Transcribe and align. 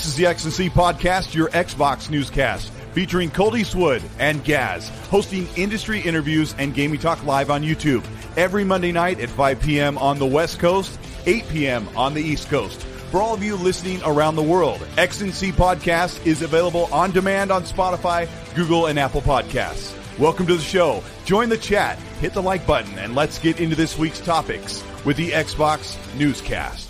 This 0.00 0.08
is 0.08 0.16
the 0.16 0.24
X&C 0.24 0.70
Podcast, 0.70 1.34
your 1.34 1.50
Xbox 1.50 2.08
newscast, 2.08 2.70
featuring 2.94 3.30
Colt 3.30 3.54
Eastwood 3.54 4.02
and 4.18 4.42
Gaz, 4.42 4.88
hosting 5.10 5.46
industry 5.56 6.00
interviews 6.00 6.54
and 6.56 6.74
gaming 6.74 6.98
talk 6.98 7.22
live 7.26 7.50
on 7.50 7.62
YouTube 7.62 8.02
every 8.34 8.64
Monday 8.64 8.92
night 8.92 9.20
at 9.20 9.28
5 9.28 9.60
p.m. 9.60 9.98
on 9.98 10.18
the 10.18 10.24
West 10.24 10.58
Coast, 10.58 10.98
8 11.26 11.46
p.m. 11.50 11.86
on 11.94 12.14
the 12.14 12.22
East 12.22 12.48
Coast. 12.48 12.80
For 13.10 13.20
all 13.20 13.34
of 13.34 13.42
you 13.42 13.56
listening 13.56 14.00
around 14.02 14.36
the 14.36 14.42
world, 14.42 14.80
X&C 14.96 15.52
Podcast 15.52 16.24
is 16.24 16.40
available 16.40 16.88
on 16.90 17.10
demand 17.10 17.50
on 17.50 17.64
Spotify, 17.64 18.26
Google, 18.54 18.86
and 18.86 18.98
Apple 18.98 19.20
Podcasts. 19.20 19.94
Welcome 20.18 20.46
to 20.46 20.56
the 20.56 20.62
show. 20.62 21.04
Join 21.26 21.50
the 21.50 21.58
chat, 21.58 21.98
hit 22.22 22.32
the 22.32 22.40
like 22.40 22.66
button, 22.66 22.98
and 22.98 23.14
let's 23.14 23.38
get 23.38 23.60
into 23.60 23.76
this 23.76 23.98
week's 23.98 24.20
topics 24.20 24.82
with 25.04 25.18
the 25.18 25.32
Xbox 25.32 25.98
Newscast. 26.16 26.89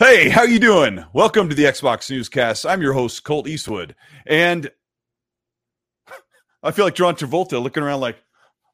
Hey, 0.00 0.30
how 0.30 0.44
you 0.44 0.58
doing? 0.58 1.04
Welcome 1.12 1.50
to 1.50 1.54
the 1.54 1.64
Xbox 1.64 2.10
Newscast. 2.10 2.64
I'm 2.64 2.80
your 2.80 2.94
host, 2.94 3.22
Colt 3.22 3.46
Eastwood, 3.46 3.94
and 4.24 4.70
I 6.62 6.70
feel 6.70 6.86
like 6.86 6.94
John 6.94 7.16
Travolta 7.16 7.62
looking 7.62 7.82
around 7.82 8.00
like, 8.00 8.16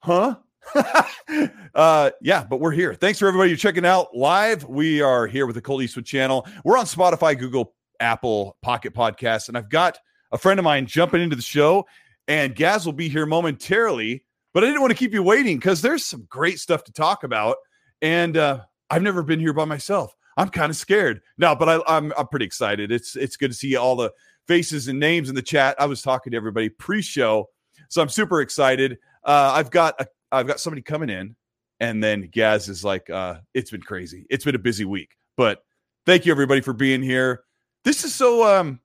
huh? 0.04 0.36
uh, 1.74 2.10
yeah, 2.22 2.44
but 2.44 2.60
we're 2.60 2.70
here. 2.70 2.94
Thanks 2.94 3.18
for 3.18 3.26
everybody 3.26 3.56
checking 3.56 3.84
out 3.84 4.16
live. 4.16 4.66
We 4.66 5.00
are 5.00 5.26
here 5.26 5.46
with 5.46 5.56
the 5.56 5.60
Colt 5.60 5.82
Eastwood 5.82 6.06
channel. 6.06 6.46
We're 6.64 6.78
on 6.78 6.84
Spotify, 6.84 7.36
Google, 7.36 7.74
Apple, 7.98 8.56
Pocket 8.62 8.94
Podcasts, 8.94 9.48
and 9.48 9.58
I've 9.58 9.68
got 9.68 9.98
a 10.30 10.38
friend 10.38 10.60
of 10.60 10.64
mine 10.64 10.86
jumping 10.86 11.22
into 11.22 11.34
the 11.34 11.42
show, 11.42 11.88
and 12.28 12.54
Gaz 12.54 12.86
will 12.86 12.92
be 12.92 13.08
here 13.08 13.26
momentarily. 13.26 14.22
But 14.54 14.62
I 14.62 14.68
didn't 14.68 14.80
want 14.80 14.92
to 14.92 14.96
keep 14.96 15.12
you 15.12 15.24
waiting 15.24 15.56
because 15.56 15.82
there's 15.82 16.06
some 16.06 16.24
great 16.30 16.60
stuff 16.60 16.84
to 16.84 16.92
talk 16.92 17.24
about, 17.24 17.56
and 18.00 18.36
uh, 18.36 18.60
I've 18.88 19.02
never 19.02 19.24
been 19.24 19.40
here 19.40 19.52
by 19.52 19.64
myself. 19.64 20.14
I'm 20.36 20.48
kind 20.48 20.70
of 20.70 20.76
scared. 20.76 21.22
No, 21.38 21.54
but 21.54 21.68
I, 21.68 21.96
I'm 21.96 22.12
I'm 22.16 22.28
pretty 22.28 22.46
excited. 22.46 22.92
It's 22.92 23.16
it's 23.16 23.36
good 23.36 23.50
to 23.50 23.56
see 23.56 23.76
all 23.76 23.96
the 23.96 24.12
faces 24.46 24.88
and 24.88 25.00
names 25.00 25.28
in 25.28 25.34
the 25.34 25.42
chat. 25.42 25.76
I 25.78 25.86
was 25.86 26.02
talking 26.02 26.30
to 26.32 26.36
everybody 26.36 26.68
pre-show, 26.68 27.48
so 27.88 28.02
I'm 28.02 28.08
super 28.08 28.40
excited. 28.40 28.98
Uh, 29.24 29.52
I've 29.54 29.70
got 29.70 30.00
a, 30.00 30.06
I've 30.30 30.46
got 30.46 30.60
somebody 30.60 30.82
coming 30.82 31.10
in, 31.10 31.34
and 31.80 32.02
then 32.02 32.28
Gaz 32.32 32.68
is 32.68 32.84
like, 32.84 33.08
uh, 33.10 33.38
"It's 33.54 33.70
been 33.70 33.82
crazy. 33.82 34.26
It's 34.30 34.44
been 34.44 34.54
a 34.54 34.58
busy 34.58 34.84
week." 34.84 35.16
But 35.36 35.64
thank 36.04 36.26
you 36.26 36.32
everybody 36.32 36.60
for 36.60 36.72
being 36.72 37.02
here. 37.02 37.42
This 37.84 38.04
is 38.04 38.14
so. 38.14 38.44
Um, 38.58 38.80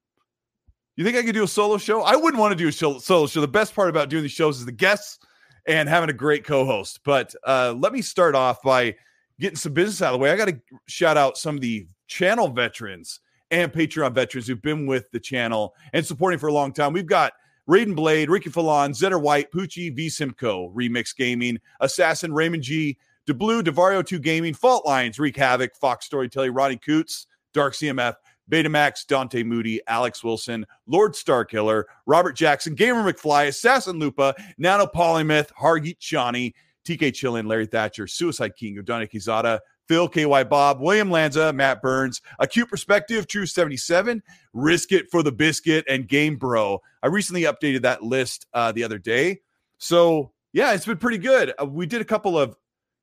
you 0.98 1.06
think 1.06 1.18
I 1.18 1.24
could 1.24 1.34
do 1.34 1.44
a 1.44 1.48
solo 1.48 1.78
show? 1.78 2.02
I 2.02 2.16
wouldn't 2.16 2.40
want 2.40 2.52
to 2.52 2.56
do 2.56 2.68
a 2.68 2.72
show, 2.72 3.00
solo 3.00 3.26
show. 3.26 3.42
The 3.42 3.48
best 3.48 3.74
part 3.74 3.90
about 3.90 4.10
doing 4.10 4.24
these 4.24 4.32
shows 4.32 4.60
is 4.60 4.66
the 4.66 4.72
guests 4.72 5.20
and 5.68 5.88
having 5.88 6.10
a 6.10 6.14
great 6.14 6.44
co-host. 6.44 7.00
But 7.04 7.34
uh, 7.46 7.76
let 7.78 7.94
me 7.94 8.02
start 8.02 8.36
off 8.36 8.62
by 8.62 8.96
getting 9.42 9.58
some 9.58 9.74
business 9.74 10.02
out 10.02 10.14
of 10.14 10.20
the 10.20 10.24
way, 10.24 10.32
I 10.32 10.38
got 10.38 10.48
to 10.48 10.62
shout 10.88 11.18
out 11.18 11.38
some 11.38 11.56
of 11.56 11.62
the 11.62 11.88
channel 12.08 12.48
veterans 12.48 13.20
and 13.50 13.74
Patreon 13.74 14.14
veterans 14.14 14.48
who've 14.48 14.62
been 14.62 14.86
with 14.86 15.10
the 15.12 15.20
channel 15.20 15.74
and 15.94 16.06
supporting 16.06 16.40
for 16.40 16.48
a 16.48 16.54
long 16.54 16.72
time. 16.72 16.94
We've 16.94 17.06
got 17.06 17.34
Raiden 17.68 17.96
Blade, 17.96 18.30
Ricky 18.30 18.50
Falon, 18.50 18.92
Zetter 18.94 19.22
White, 19.22 19.52
Poochie, 19.52 19.94
V 19.94 20.10
Simcoe, 20.10 20.72
Remix 20.76 21.16
Gaming, 21.16 21.60
Assassin, 21.82 22.34
Raymond 22.34 22.64
G, 22.64 22.98
DeBlue, 23.28 23.64
Devario 23.64 24.06
2 24.06 24.20
Gaming, 24.20 24.54
Fault 24.54 24.86
Lines, 24.86 25.20
Wreak 25.20 25.36
Havoc, 25.36 25.76
Fox 25.76 26.06
Storytelling, 26.06 26.54
Ronnie 26.54 26.78
Coots, 26.78 27.28
Dark 27.54 27.74
CMF, 27.74 28.16
Betamax, 28.50 29.06
Dante 29.06 29.44
Moody, 29.44 29.80
Alex 29.88 30.24
Wilson, 30.24 30.66
Lord 30.88 31.14
Starkiller, 31.14 31.84
Robert 32.06 32.34
Jackson, 32.34 32.76
Gamer 32.76 33.12
McFly, 33.12 33.48
Assassin 33.48 34.00
Lupa, 34.00 34.36
Nano 34.58 34.86
Polymyth, 34.86 35.52
Hargeet 35.54 35.98
Shawnee, 36.00 36.54
TK 36.98 37.12
Chillin, 37.12 37.48
Larry 37.48 37.66
Thatcher, 37.66 38.08
Suicide 38.08 38.56
King, 38.56 38.78
Udana 38.78 39.10
Kizada, 39.10 39.60
Phil, 39.88 40.08
KY 40.08 40.44
Bob, 40.46 40.80
William 40.80 41.12
Lanza, 41.12 41.52
Matt 41.54 41.82
Burns, 41.82 42.22
Acute 42.40 42.70
Perspective, 42.70 43.28
True 43.28 43.46
77, 43.46 44.22
Risk 44.54 44.92
It 44.92 45.10
for 45.10 45.24
the 45.24 45.32
Biscuit, 45.32 45.86
and 45.88 46.08
Game 46.08 46.38
Bro. 46.38 46.82
I 47.04 47.08
recently 47.08 47.44
updated 47.44 47.82
that 47.84 48.04
list 48.04 48.46
uh, 48.54 48.72
the 48.72 48.84
other 48.84 48.98
day. 48.98 49.42
So, 49.78 50.32
yeah, 50.54 50.74
it's 50.74 50.86
been 50.86 50.98
pretty 50.98 51.18
good. 51.18 51.54
Uh, 51.62 51.66
we 51.66 51.86
did 51.86 52.02
a 52.02 52.06
couple 52.06 52.38
of 52.38 52.56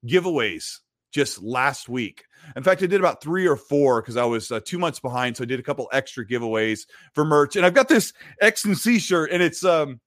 giveaways 0.06 0.78
just 1.10 1.42
last 1.42 1.88
week. 1.88 2.24
In 2.56 2.62
fact, 2.62 2.82
I 2.82 2.86
did 2.86 3.00
about 3.00 3.22
three 3.22 3.46
or 3.46 3.56
four 3.56 4.00
because 4.00 4.16
I 4.16 4.24
was 4.24 4.50
uh, 4.50 4.60
two 4.64 4.78
months 4.78 5.00
behind. 5.00 5.36
So 5.36 5.42
I 5.42 5.46
did 5.46 5.60
a 5.60 5.62
couple 5.62 5.88
extra 5.92 6.26
giveaways 6.26 6.86
for 7.14 7.24
merch. 7.24 7.56
And 7.56 7.66
I've 7.66 7.74
got 7.74 7.88
this 7.88 8.12
X 8.40 8.64
and 8.64 8.76
C 8.76 8.98
shirt, 8.98 9.30
and 9.32 9.42
it's 9.42 9.64
um 9.64 10.00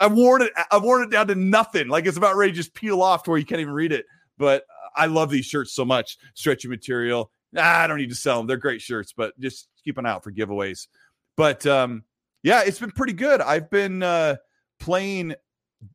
I've 0.00 0.12
worn 0.12 0.42
it. 0.42 0.52
I've 0.70 0.82
worn 0.82 1.02
it 1.02 1.10
down 1.10 1.28
to 1.28 1.34
nothing. 1.34 1.88
Like 1.88 2.06
it's 2.06 2.16
about 2.16 2.36
ready 2.36 2.52
to 2.52 2.56
just 2.56 2.74
peel 2.74 3.02
off 3.02 3.22
to 3.24 3.30
where 3.30 3.38
you 3.38 3.46
can't 3.46 3.60
even 3.60 3.74
read 3.74 3.92
it. 3.92 4.06
But 4.36 4.64
I 4.94 5.06
love 5.06 5.30
these 5.30 5.46
shirts 5.46 5.72
so 5.72 5.84
much. 5.84 6.18
Stretchy 6.34 6.68
material. 6.68 7.30
Nah, 7.52 7.62
I 7.62 7.86
don't 7.86 7.98
need 7.98 8.10
to 8.10 8.16
sell 8.16 8.38
them. 8.38 8.46
They're 8.46 8.56
great 8.56 8.82
shirts, 8.82 9.12
but 9.12 9.38
just 9.38 9.68
keep 9.84 9.98
an 9.98 10.06
eye 10.06 10.10
out 10.10 10.24
for 10.24 10.32
giveaways. 10.32 10.88
But 11.36 11.66
um, 11.66 12.04
yeah, 12.42 12.62
it's 12.64 12.80
been 12.80 12.90
pretty 12.90 13.12
good. 13.12 13.40
I've 13.40 13.70
been 13.70 14.02
uh, 14.02 14.36
playing 14.80 15.34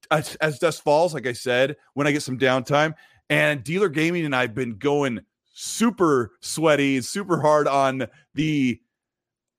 as, 0.10 0.36
as 0.36 0.60
Dust 0.60 0.84
Falls, 0.84 1.14
like 1.14 1.28
I 1.28 1.34
said, 1.34 1.76
when 1.94 2.08
I 2.08 2.12
get 2.12 2.24
some 2.24 2.40
downtime. 2.40 2.96
And 3.30 3.64
Dealer 3.64 3.90
Gaming 3.90 4.26
and 4.26 4.36
I've 4.36 4.56
been 4.56 4.78
going 4.78 5.22
super 5.54 6.32
sweaty 6.42 7.00
super 7.02 7.40
hard 7.40 7.68
on 7.68 8.08
the 8.34 8.80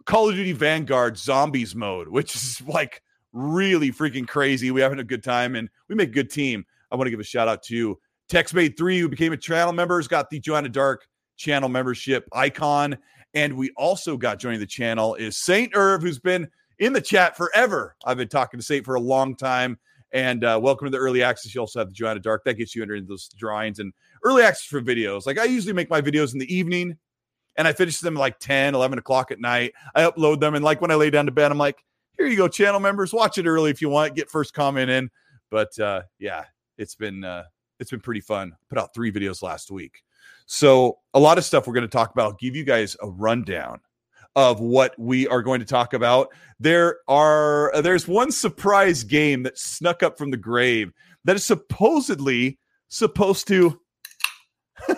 Call 0.07 0.29
of 0.29 0.35
Duty 0.35 0.53
Vanguard 0.53 1.17
Zombies 1.17 1.75
mode, 1.75 2.09
which 2.09 2.35
is 2.35 2.61
like 2.67 3.03
really 3.35 3.91
freaking 3.91 4.27
crazy. 4.27 4.71
We're 4.71 4.85
having 4.85 5.01
a 5.01 5.05
good 5.05 5.23
time 5.23 5.57
and 5.57 5.69
we 5.89 5.95
make 5.95 6.09
a 6.09 6.13
good 6.13 6.31
team. 6.31 6.65
I 6.91 6.97
want 6.97 7.07
to 7.07 7.11
give 7.11 7.21
a 7.21 7.25
shout 7.25 7.49
out 7.49 7.63
to 7.65 7.99
TextMate3, 8.31 9.01
who 9.01 9.09
became 9.09 9.33
a 9.33 9.37
channel 9.37 9.73
member, 9.73 9.99
has 9.99 10.09
got 10.09 10.31
the 10.31 10.41
Joanna 10.41 10.69
Dark 10.69 11.07
channel 11.37 11.69
membership 11.69 12.27
icon. 12.33 12.97
And 13.35 13.57
we 13.57 13.71
also 13.77 14.17
got 14.17 14.39
joining 14.39 14.61
the 14.61 14.67
channel 14.67 15.17
is 15.17 15.37
Saint 15.37 15.73
Irv, 15.75 16.03
who's 16.03 16.21
been 16.21 16.49
in 16.79 16.93
the 16.93 17.01
chat 17.01 17.37
forever. 17.37 17.97
I've 18.05 18.17
been 18.17 18.29
talking 18.29 18.59
to 18.59 18.65
Saint 18.65 18.85
for 18.85 18.95
a 18.95 19.01
long 19.01 19.35
time. 19.35 19.79
And 20.13 20.45
uh, 20.45 20.61
welcome 20.63 20.87
to 20.87 20.91
the 20.93 20.99
early 20.99 21.25
access. 21.25 21.53
You 21.53 21.61
also 21.61 21.81
have 21.81 21.89
the 21.89 21.95
Joanna 21.95 22.21
Dark. 22.21 22.45
That 22.45 22.55
gets 22.55 22.77
you 22.77 22.83
under 22.83 23.01
those 23.01 23.29
drawings 23.37 23.81
and 23.81 23.93
early 24.23 24.45
access 24.45 24.67
for 24.67 24.81
videos. 24.81 25.27
Like 25.27 25.39
I 25.39 25.45
usually 25.45 25.73
make 25.73 25.91
my 25.91 26.01
videos 26.01 26.33
in 26.33 26.39
the 26.39 26.55
evening 26.55 26.97
and 27.57 27.67
I 27.67 27.73
finish 27.73 27.99
them 27.99 28.15
like 28.15 28.39
10, 28.39 28.77
11 28.77 28.99
o'clock 28.99 29.33
at 29.33 29.41
night. 29.41 29.73
I 29.95 30.03
upload 30.03 30.39
them. 30.39 30.55
And 30.55 30.65
like 30.65 30.81
when 30.81 30.93
I 30.93 30.95
lay 30.95 31.11
down 31.11 31.27
to 31.27 31.33
bed, 31.33 31.51
I'm 31.51 31.59
like, 31.59 31.85
here 32.19 32.27
you 32.27 32.37
go, 32.37 32.49
channel 32.49 32.81
members. 32.81 33.13
Watch 33.13 33.39
it 33.39 33.47
early 33.47 33.71
if 33.71 33.81
you 33.81 33.89
want. 33.89 34.15
Get 34.15 34.31
first 34.31 34.55
comment 34.55 34.91
in. 34.91 35.11
But 35.51 35.79
uh, 35.79 36.03
yeah, 36.19 36.45
it's 36.79 36.95
been 36.95 37.25
uh, 37.25 37.45
it's 37.79 37.91
been 37.91 38.01
pretty 38.01 38.21
fun. 38.21 38.57
Put 38.69 38.79
out 38.79 38.95
three 38.95 39.13
videos 39.13 39.43
last 39.43 39.71
week, 39.71 40.03
so 40.47 40.99
a 41.15 41.21
lot 41.21 41.39
of 41.39 41.45
stuff 41.45 41.67
we're 41.67 41.75
going 41.75 41.83
to 41.83 41.89
talk 41.89 42.13
about. 42.13 42.39
Give 42.39 42.57
you 42.57 42.65
guys 42.65 42.97
a 43.03 43.09
rundown 43.09 43.81
of 44.37 44.61
what 44.61 44.99
we 44.99 45.29
are 45.29 45.43
going 45.43 45.61
to 45.61 45.67
talk 45.67 45.95
about. 45.95 46.29
There 46.59 46.99
are 47.09 47.73
there's 47.83 48.09
one 48.09 48.33
surprise 48.33 49.05
game 49.05 49.43
that 49.45 49.59
snuck 49.59 50.03
up 50.03 50.19
from 50.19 50.31
the 50.31 50.37
grave 50.37 50.93
that 51.25 51.37
is 51.37 51.45
supposedly 51.45 52.59
supposed 52.89 53.47
to 53.49 53.81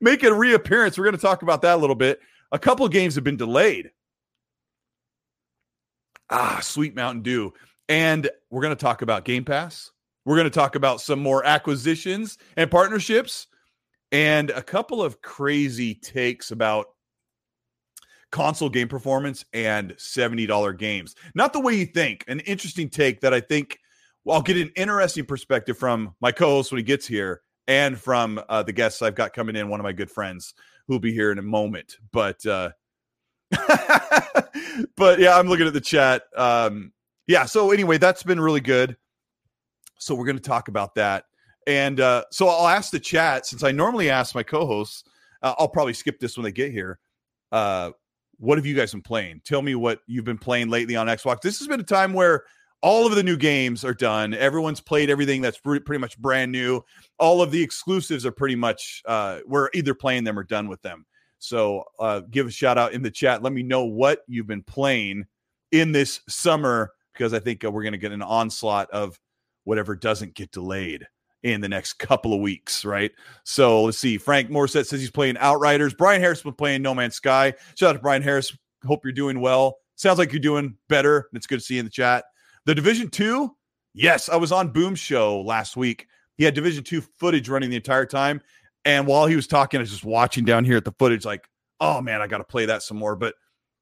make 0.00 0.22
a 0.22 0.32
reappearance. 0.32 0.98
We're 0.98 1.04
going 1.04 1.16
to 1.16 1.20
talk 1.20 1.42
about 1.42 1.62
that 1.62 1.74
a 1.74 1.80
little 1.80 1.96
bit. 1.96 2.20
A 2.52 2.58
couple 2.58 2.88
games 2.88 3.14
have 3.14 3.24
been 3.24 3.36
delayed 3.36 3.90
Ah, 6.30 6.60
sweet 6.62 6.94
Mountain 6.94 7.22
Dew. 7.22 7.52
And 7.88 8.30
we're 8.50 8.62
going 8.62 8.76
to 8.76 8.80
talk 8.80 9.02
about 9.02 9.24
Game 9.24 9.44
Pass. 9.44 9.90
We're 10.24 10.36
going 10.36 10.44
to 10.44 10.50
talk 10.50 10.76
about 10.76 11.00
some 11.00 11.20
more 11.20 11.44
acquisitions 11.44 12.38
and 12.56 12.70
partnerships 12.70 13.48
and 14.12 14.50
a 14.50 14.62
couple 14.62 15.02
of 15.02 15.22
crazy 15.22 15.94
takes 15.94 16.50
about 16.50 16.86
console 18.30 18.68
game 18.68 18.86
performance 18.86 19.44
and 19.52 19.92
$70 19.92 20.78
games. 20.78 21.16
Not 21.34 21.52
the 21.52 21.60
way 21.60 21.74
you 21.74 21.86
think. 21.86 22.24
An 22.28 22.40
interesting 22.40 22.88
take 22.88 23.20
that 23.20 23.34
I 23.34 23.40
think 23.40 23.78
well, 24.24 24.36
I'll 24.36 24.42
get 24.42 24.58
an 24.58 24.70
interesting 24.76 25.24
perspective 25.24 25.78
from 25.78 26.14
my 26.20 26.30
co 26.30 26.46
host 26.46 26.70
when 26.70 26.78
he 26.78 26.84
gets 26.84 27.06
here 27.06 27.40
and 27.66 27.98
from 27.98 28.40
uh, 28.48 28.62
the 28.62 28.72
guests 28.72 29.00
I've 29.00 29.14
got 29.14 29.32
coming 29.32 29.56
in, 29.56 29.68
one 29.68 29.80
of 29.80 29.84
my 29.84 29.92
good 29.92 30.10
friends 30.10 30.54
who'll 30.86 31.00
be 31.00 31.12
here 31.12 31.32
in 31.32 31.38
a 31.38 31.42
moment. 31.42 31.96
But, 32.12 32.44
uh, 32.44 32.70
but 34.96 35.18
yeah, 35.18 35.36
I'm 35.38 35.48
looking 35.48 35.66
at 35.66 35.72
the 35.72 35.80
chat. 35.80 36.22
Um, 36.36 36.92
yeah. 37.26 37.44
So 37.44 37.70
anyway, 37.70 37.98
that's 37.98 38.22
been 38.22 38.40
really 38.40 38.60
good. 38.60 38.96
So 39.98 40.14
we're 40.14 40.26
going 40.26 40.36
to 40.36 40.42
talk 40.42 40.68
about 40.68 40.94
that. 40.94 41.24
And 41.66 42.00
uh, 42.00 42.24
so 42.30 42.48
I'll 42.48 42.68
ask 42.68 42.90
the 42.90 43.00
chat 43.00 43.46
since 43.46 43.62
I 43.62 43.70
normally 43.70 44.10
ask 44.10 44.34
my 44.34 44.42
co-hosts. 44.42 45.04
Uh, 45.42 45.54
I'll 45.58 45.68
probably 45.68 45.92
skip 45.92 46.18
this 46.18 46.36
when 46.36 46.44
they 46.44 46.52
get 46.52 46.72
here. 46.72 46.98
Uh, 47.52 47.90
what 48.38 48.56
have 48.56 48.66
you 48.66 48.74
guys 48.74 48.92
been 48.92 49.02
playing? 49.02 49.42
Tell 49.44 49.60
me 49.60 49.74
what 49.74 50.00
you've 50.06 50.24
been 50.24 50.38
playing 50.38 50.70
lately 50.70 50.96
on 50.96 51.06
Xbox. 51.06 51.42
This 51.42 51.58
has 51.58 51.68
been 51.68 51.80
a 51.80 51.84
time 51.84 52.14
where 52.14 52.44
all 52.82 53.06
of 53.06 53.14
the 53.14 53.22
new 53.22 53.36
games 53.36 53.84
are 53.84 53.94
done. 53.94 54.32
Everyone's 54.32 54.80
played 54.80 55.10
everything 55.10 55.42
that's 55.42 55.58
pretty 55.58 55.98
much 55.98 56.18
brand 56.18 56.50
new. 56.50 56.82
All 57.18 57.42
of 57.42 57.50
the 57.50 57.62
exclusives 57.62 58.24
are 58.24 58.32
pretty 58.32 58.56
much 58.56 59.02
uh, 59.06 59.40
we're 59.46 59.68
either 59.74 59.94
playing 59.94 60.24
them 60.24 60.38
or 60.38 60.44
done 60.44 60.68
with 60.68 60.80
them. 60.82 61.04
So 61.40 61.84
uh, 61.98 62.20
give 62.30 62.46
a 62.46 62.50
shout 62.50 62.78
out 62.78 62.92
in 62.92 63.02
the 63.02 63.10
chat. 63.10 63.42
Let 63.42 63.52
me 63.52 63.62
know 63.62 63.84
what 63.84 64.20
you've 64.28 64.46
been 64.46 64.62
playing 64.62 65.24
in 65.72 65.90
this 65.90 66.20
summer 66.28 66.92
because 67.12 67.34
I 67.34 67.40
think 67.40 67.64
uh, 67.64 67.70
we're 67.70 67.82
going 67.82 67.92
to 67.92 67.98
get 67.98 68.12
an 68.12 68.22
onslaught 68.22 68.90
of 68.90 69.18
whatever 69.64 69.96
doesn't 69.96 70.34
get 70.34 70.52
delayed 70.52 71.06
in 71.42 71.60
the 71.60 71.68
next 71.68 71.94
couple 71.94 72.34
of 72.34 72.40
weeks, 72.40 72.84
right? 72.84 73.10
So 73.44 73.84
let's 73.84 73.98
see. 73.98 74.18
Frank 74.18 74.50
Morissette 74.50 74.86
says 74.86 75.00
he's 75.00 75.10
playing 75.10 75.38
Outriders. 75.38 75.94
Brian 75.94 76.20
Harris 76.20 76.42
been 76.42 76.52
playing 76.52 76.82
No 76.82 76.94
Man's 76.94 77.16
Sky. 77.16 77.54
Shout 77.74 77.90
out 77.90 77.92
to 77.94 77.98
Brian 77.98 78.22
Harris. 78.22 78.56
Hope 78.84 79.04
you're 79.04 79.12
doing 79.12 79.40
well. 79.40 79.78
Sounds 79.96 80.18
like 80.18 80.32
you're 80.32 80.40
doing 80.40 80.76
better. 80.88 81.28
It's 81.32 81.46
good 81.46 81.60
to 81.60 81.64
see 81.64 81.74
you 81.74 81.80
in 81.80 81.86
the 81.86 81.90
chat. 81.90 82.24
The 82.66 82.74
Division 82.74 83.08
Two, 83.08 83.56
yes, 83.94 84.28
I 84.28 84.36
was 84.36 84.52
on 84.52 84.68
Boom 84.68 84.94
Show 84.94 85.40
last 85.40 85.76
week. 85.76 86.06
He 86.36 86.44
had 86.44 86.54
Division 86.54 86.84
Two 86.84 87.02
footage 87.18 87.48
running 87.48 87.70
the 87.70 87.76
entire 87.76 88.06
time, 88.06 88.40
and 88.84 89.06
while 89.06 89.26
he 89.26 89.36
was 89.36 89.46
talking, 89.46 89.78
I 89.78 89.82
was 89.82 89.90
just 89.90 90.04
watching 90.04 90.44
down 90.44 90.64
here 90.64 90.76
at 90.76 90.84
the 90.84 90.94
footage, 90.98 91.24
like, 91.24 91.48
oh 91.80 92.00
man, 92.00 92.22
I 92.22 92.26
got 92.26 92.38
to 92.38 92.44
play 92.44 92.66
that 92.66 92.82
some 92.82 92.96
more. 92.96 93.16
But 93.16 93.34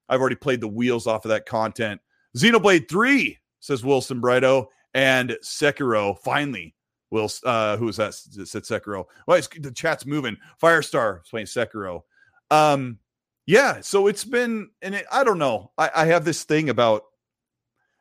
I've 0.08 0.20
already 0.20 0.36
played 0.36 0.60
the 0.60 0.68
wheels 0.68 1.06
off 1.06 1.24
of 1.24 1.30
that 1.30 1.46
content. 1.46 2.00
Xenoblade 2.36 2.88
Three 2.88 3.38
says 3.60 3.84
Wilson 3.84 4.20
Brighto 4.20 4.66
and 4.94 5.36
Sekiro 5.42 6.18
finally. 6.18 6.74
Will 7.10 7.30
uh 7.44 7.76
who 7.78 7.86
was 7.86 7.96
that 7.96 8.14
said 8.14 8.64
Sekiro? 8.64 9.06
Well, 9.26 9.40
the 9.58 9.72
chat's 9.72 10.04
moving. 10.04 10.36
Firestar 10.62 11.24
playing 11.30 11.46
Sekiro. 11.46 12.02
Um, 12.50 12.98
yeah, 13.46 13.80
so 13.80 14.08
it's 14.08 14.24
been 14.24 14.70
and 14.82 14.94
it, 14.94 15.06
I 15.10 15.24
don't 15.24 15.38
know. 15.38 15.72
I, 15.78 15.90
I 15.94 16.04
have 16.06 16.24
this 16.24 16.44
thing 16.44 16.68
about 16.68 17.04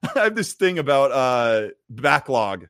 I 0.15 0.25
have 0.25 0.35
this 0.35 0.53
thing 0.53 0.77
about 0.77 1.11
uh 1.11 1.69
backlog. 1.89 2.67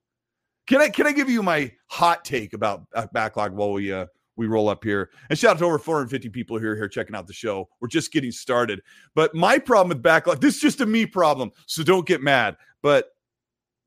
Can 0.67 0.81
I 0.81 0.89
can 0.89 1.07
I 1.07 1.11
give 1.11 1.29
you 1.29 1.41
my 1.41 1.71
hot 1.87 2.23
take 2.23 2.53
about 2.53 2.83
uh, 2.93 3.07
backlog 3.11 3.53
while 3.53 3.71
we 3.71 3.91
uh 3.91 4.05
we 4.37 4.47
roll 4.47 4.69
up 4.69 4.83
here? 4.83 5.09
And 5.29 5.37
shout 5.37 5.55
out 5.55 5.59
to 5.59 5.65
over 5.65 5.79
450 5.79 6.29
people 6.29 6.57
here 6.57 6.75
here 6.75 6.87
checking 6.87 7.15
out 7.15 7.27
the 7.27 7.33
show. 7.33 7.67
We're 7.79 7.87
just 7.87 8.11
getting 8.11 8.31
started. 8.31 8.81
But 9.15 9.35
my 9.35 9.57
problem 9.57 9.89
with 9.89 10.01
backlog, 10.01 10.41
this 10.41 10.55
is 10.55 10.61
just 10.61 10.81
a 10.81 10.85
me 10.85 11.05
problem, 11.05 11.51
so 11.65 11.83
don't 11.83 12.05
get 12.05 12.21
mad. 12.21 12.55
But 12.81 13.09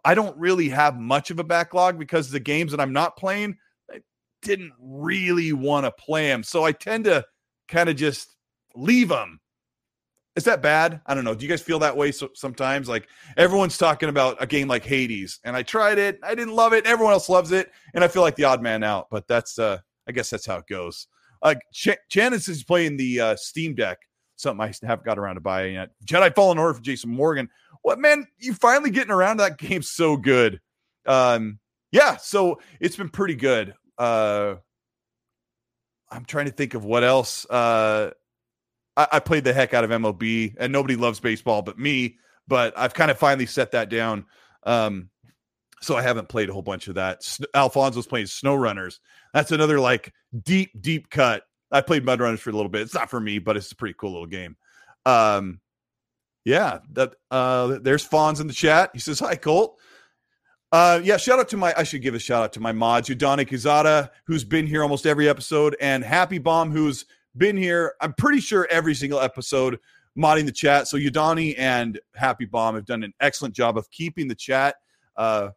I 0.04 0.14
don't 0.14 0.36
really 0.36 0.68
have 0.68 0.98
much 0.98 1.30
of 1.30 1.38
a 1.38 1.44
backlog 1.44 1.98
because 1.98 2.30
the 2.30 2.40
games 2.40 2.72
that 2.72 2.80
I'm 2.80 2.92
not 2.92 3.16
playing, 3.16 3.56
I 3.90 4.00
didn't 4.42 4.72
really 4.80 5.52
want 5.52 5.86
to 5.86 5.92
play 5.92 6.28
them. 6.28 6.42
So 6.42 6.64
I 6.64 6.72
tend 6.72 7.04
to 7.04 7.24
kind 7.68 7.88
of 7.88 7.96
just 7.96 8.36
leave 8.74 9.08
them 9.08 9.40
is 10.36 10.44
that 10.44 10.62
bad? 10.62 11.00
I 11.06 11.14
don't 11.14 11.24
know. 11.24 11.34
Do 11.34 11.44
you 11.44 11.50
guys 11.50 11.60
feel 11.60 11.80
that 11.80 11.96
way 11.96 12.12
so, 12.12 12.30
sometimes? 12.34 12.88
Like 12.88 13.08
everyone's 13.36 13.76
talking 13.76 14.08
about 14.08 14.40
a 14.40 14.46
game 14.46 14.68
like 14.68 14.84
Hades, 14.84 15.40
and 15.44 15.56
I 15.56 15.62
tried 15.62 15.98
it, 15.98 16.20
I 16.22 16.34
didn't 16.34 16.54
love 16.54 16.72
it. 16.72 16.86
Everyone 16.86 17.12
else 17.12 17.28
loves 17.28 17.52
it, 17.52 17.70
and 17.94 18.04
I 18.04 18.08
feel 18.08 18.22
like 18.22 18.36
the 18.36 18.44
odd 18.44 18.62
man 18.62 18.82
out. 18.82 19.08
But 19.10 19.26
that's, 19.26 19.58
uh 19.58 19.78
I 20.10 20.12
guess 20.12 20.28
that's 20.28 20.44
how 20.44 20.58
it 20.58 20.66
goes. 20.66 21.06
Uh, 21.40 21.54
Ch- 21.72 21.96
is 22.12 22.64
playing 22.64 22.96
the 22.96 23.20
uh, 23.20 23.36
Steam 23.36 23.76
Deck, 23.76 23.98
something 24.34 24.60
I 24.60 24.74
haven't 24.84 25.04
got 25.04 25.20
around 25.20 25.36
to 25.36 25.40
buying 25.40 25.74
yet. 25.74 25.90
Jedi 26.04 26.34
Fallen 26.34 26.58
Order 26.58 26.74
for 26.74 26.82
Jason 26.82 27.10
Morgan. 27.10 27.48
What 27.82 28.00
man? 28.00 28.26
You 28.38 28.54
finally 28.54 28.90
getting 28.90 29.12
around 29.12 29.38
to 29.38 29.44
that 29.44 29.58
game? 29.58 29.82
So 29.82 30.16
good. 30.16 30.60
Um, 31.06 31.60
yeah. 31.92 32.16
So 32.16 32.60
it's 32.80 32.96
been 32.96 33.08
pretty 33.08 33.36
good. 33.36 33.74
Uh, 33.96 34.56
I'm 36.10 36.24
trying 36.24 36.46
to 36.46 36.52
think 36.52 36.74
of 36.74 36.84
what 36.84 37.04
else. 37.04 37.46
Uh, 37.48 38.10
I, 38.96 39.06
I 39.12 39.20
played 39.20 39.44
the 39.44 39.52
heck 39.52 39.74
out 39.74 39.84
of 39.84 39.90
MLB, 39.90 40.56
and 40.58 40.72
nobody 40.72 40.96
loves 40.96 41.20
baseball 41.20 41.62
but 41.62 41.78
me. 41.78 42.16
But 42.48 42.76
I've 42.76 42.94
kind 42.94 43.12
of 43.12 43.18
finally 43.18 43.46
set 43.46 43.70
that 43.70 43.88
down. 43.88 44.26
Um, 44.64 45.10
so 45.80 45.96
I 45.96 46.02
haven't 46.02 46.28
played 46.28 46.48
a 46.48 46.52
whole 46.52 46.62
bunch 46.62 46.88
of 46.88 46.96
that. 46.96 47.20
Alfonso's 47.54 48.06
playing 48.06 48.26
SnowRunners. 48.26 48.98
That's 49.32 49.52
another 49.52 49.80
like 49.80 50.12
deep, 50.44 50.70
deep 50.80 51.10
cut. 51.10 51.44
I 51.72 51.80
played 51.80 52.04
Mud 52.04 52.20
Runners 52.20 52.40
for 52.40 52.50
a 52.50 52.52
little 52.52 52.68
bit. 52.68 52.82
It's 52.82 52.94
not 52.94 53.10
for 53.10 53.20
me, 53.20 53.38
but 53.38 53.56
it's 53.56 53.72
a 53.72 53.76
pretty 53.76 53.94
cool 53.98 54.12
little 54.12 54.26
game. 54.26 54.56
Um, 55.06 55.60
yeah, 56.44 56.80
that 56.92 57.14
uh, 57.30 57.78
there's 57.80 58.06
Fonz 58.06 58.40
in 58.40 58.46
the 58.46 58.52
chat. 58.52 58.90
He 58.92 58.98
says, 58.98 59.20
"Hi, 59.20 59.36
Colt." 59.36 59.78
Uh, 60.72 61.00
yeah, 61.02 61.16
shout 61.16 61.38
out 61.38 61.48
to 61.50 61.56
my. 61.56 61.74
I 61.76 61.82
should 61.82 62.02
give 62.02 62.14
a 62.14 62.18
shout 62.18 62.42
out 62.42 62.52
to 62.54 62.60
my 62.60 62.72
mods, 62.72 63.08
Udani 63.08 63.46
Kizada, 63.46 64.10
who's 64.26 64.44
been 64.44 64.66
here 64.66 64.82
almost 64.82 65.06
every 65.06 65.28
episode, 65.28 65.76
and 65.80 66.02
Happy 66.04 66.38
Bomb, 66.38 66.70
who's 66.70 67.06
been 67.36 67.56
here. 67.56 67.94
I'm 68.00 68.14
pretty 68.14 68.40
sure 68.40 68.66
every 68.70 68.94
single 68.94 69.20
episode 69.20 69.78
modding 70.18 70.46
the 70.46 70.52
chat. 70.52 70.88
So 70.88 70.96
Udani 70.96 71.54
and 71.58 72.00
Happy 72.14 72.46
Bomb 72.46 72.74
have 72.74 72.86
done 72.86 73.02
an 73.02 73.12
excellent 73.20 73.54
job 73.54 73.76
of 73.76 73.90
keeping 73.90 74.26
the 74.26 74.34
chat 74.34 74.76
uh, 75.16 75.50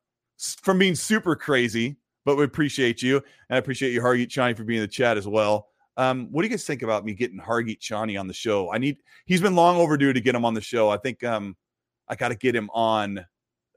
from 0.61 0.79
being 0.79 0.95
super 0.95 1.35
crazy. 1.35 1.95
But 2.25 2.37
we 2.37 2.45
appreciate 2.45 3.01
you, 3.01 3.17
and 3.17 3.55
I 3.55 3.57
appreciate 3.57 3.91
you, 3.91 4.01
Hargeet 4.01 4.29
Chani, 4.29 4.55
for 4.55 4.63
being 4.63 4.77
in 4.77 4.83
the 4.83 4.87
chat 4.87 5.17
as 5.17 5.27
well. 5.27 5.67
Um, 5.97 6.29
what 6.31 6.41
do 6.41 6.47
you 6.47 6.49
guys 6.49 6.63
think 6.63 6.81
about 6.81 7.03
me 7.03 7.13
getting 7.13 7.37
Hargeet 7.37 7.79
Chani 7.79 8.17
on 8.17 8.27
the 8.27 8.33
show? 8.33 8.71
I 8.71 8.77
need. 8.77 8.97
He's 9.25 9.41
been 9.41 9.55
long 9.55 9.75
overdue 9.77 10.13
to 10.13 10.21
get 10.21 10.33
him 10.33 10.45
on 10.45 10.53
the 10.53 10.61
show. 10.61 10.89
I 10.89 10.97
think 10.97 11.23
um, 11.23 11.57
I 12.07 12.15
got 12.15 12.29
to 12.29 12.35
get 12.35 12.55
him 12.55 12.69
on 12.73 13.25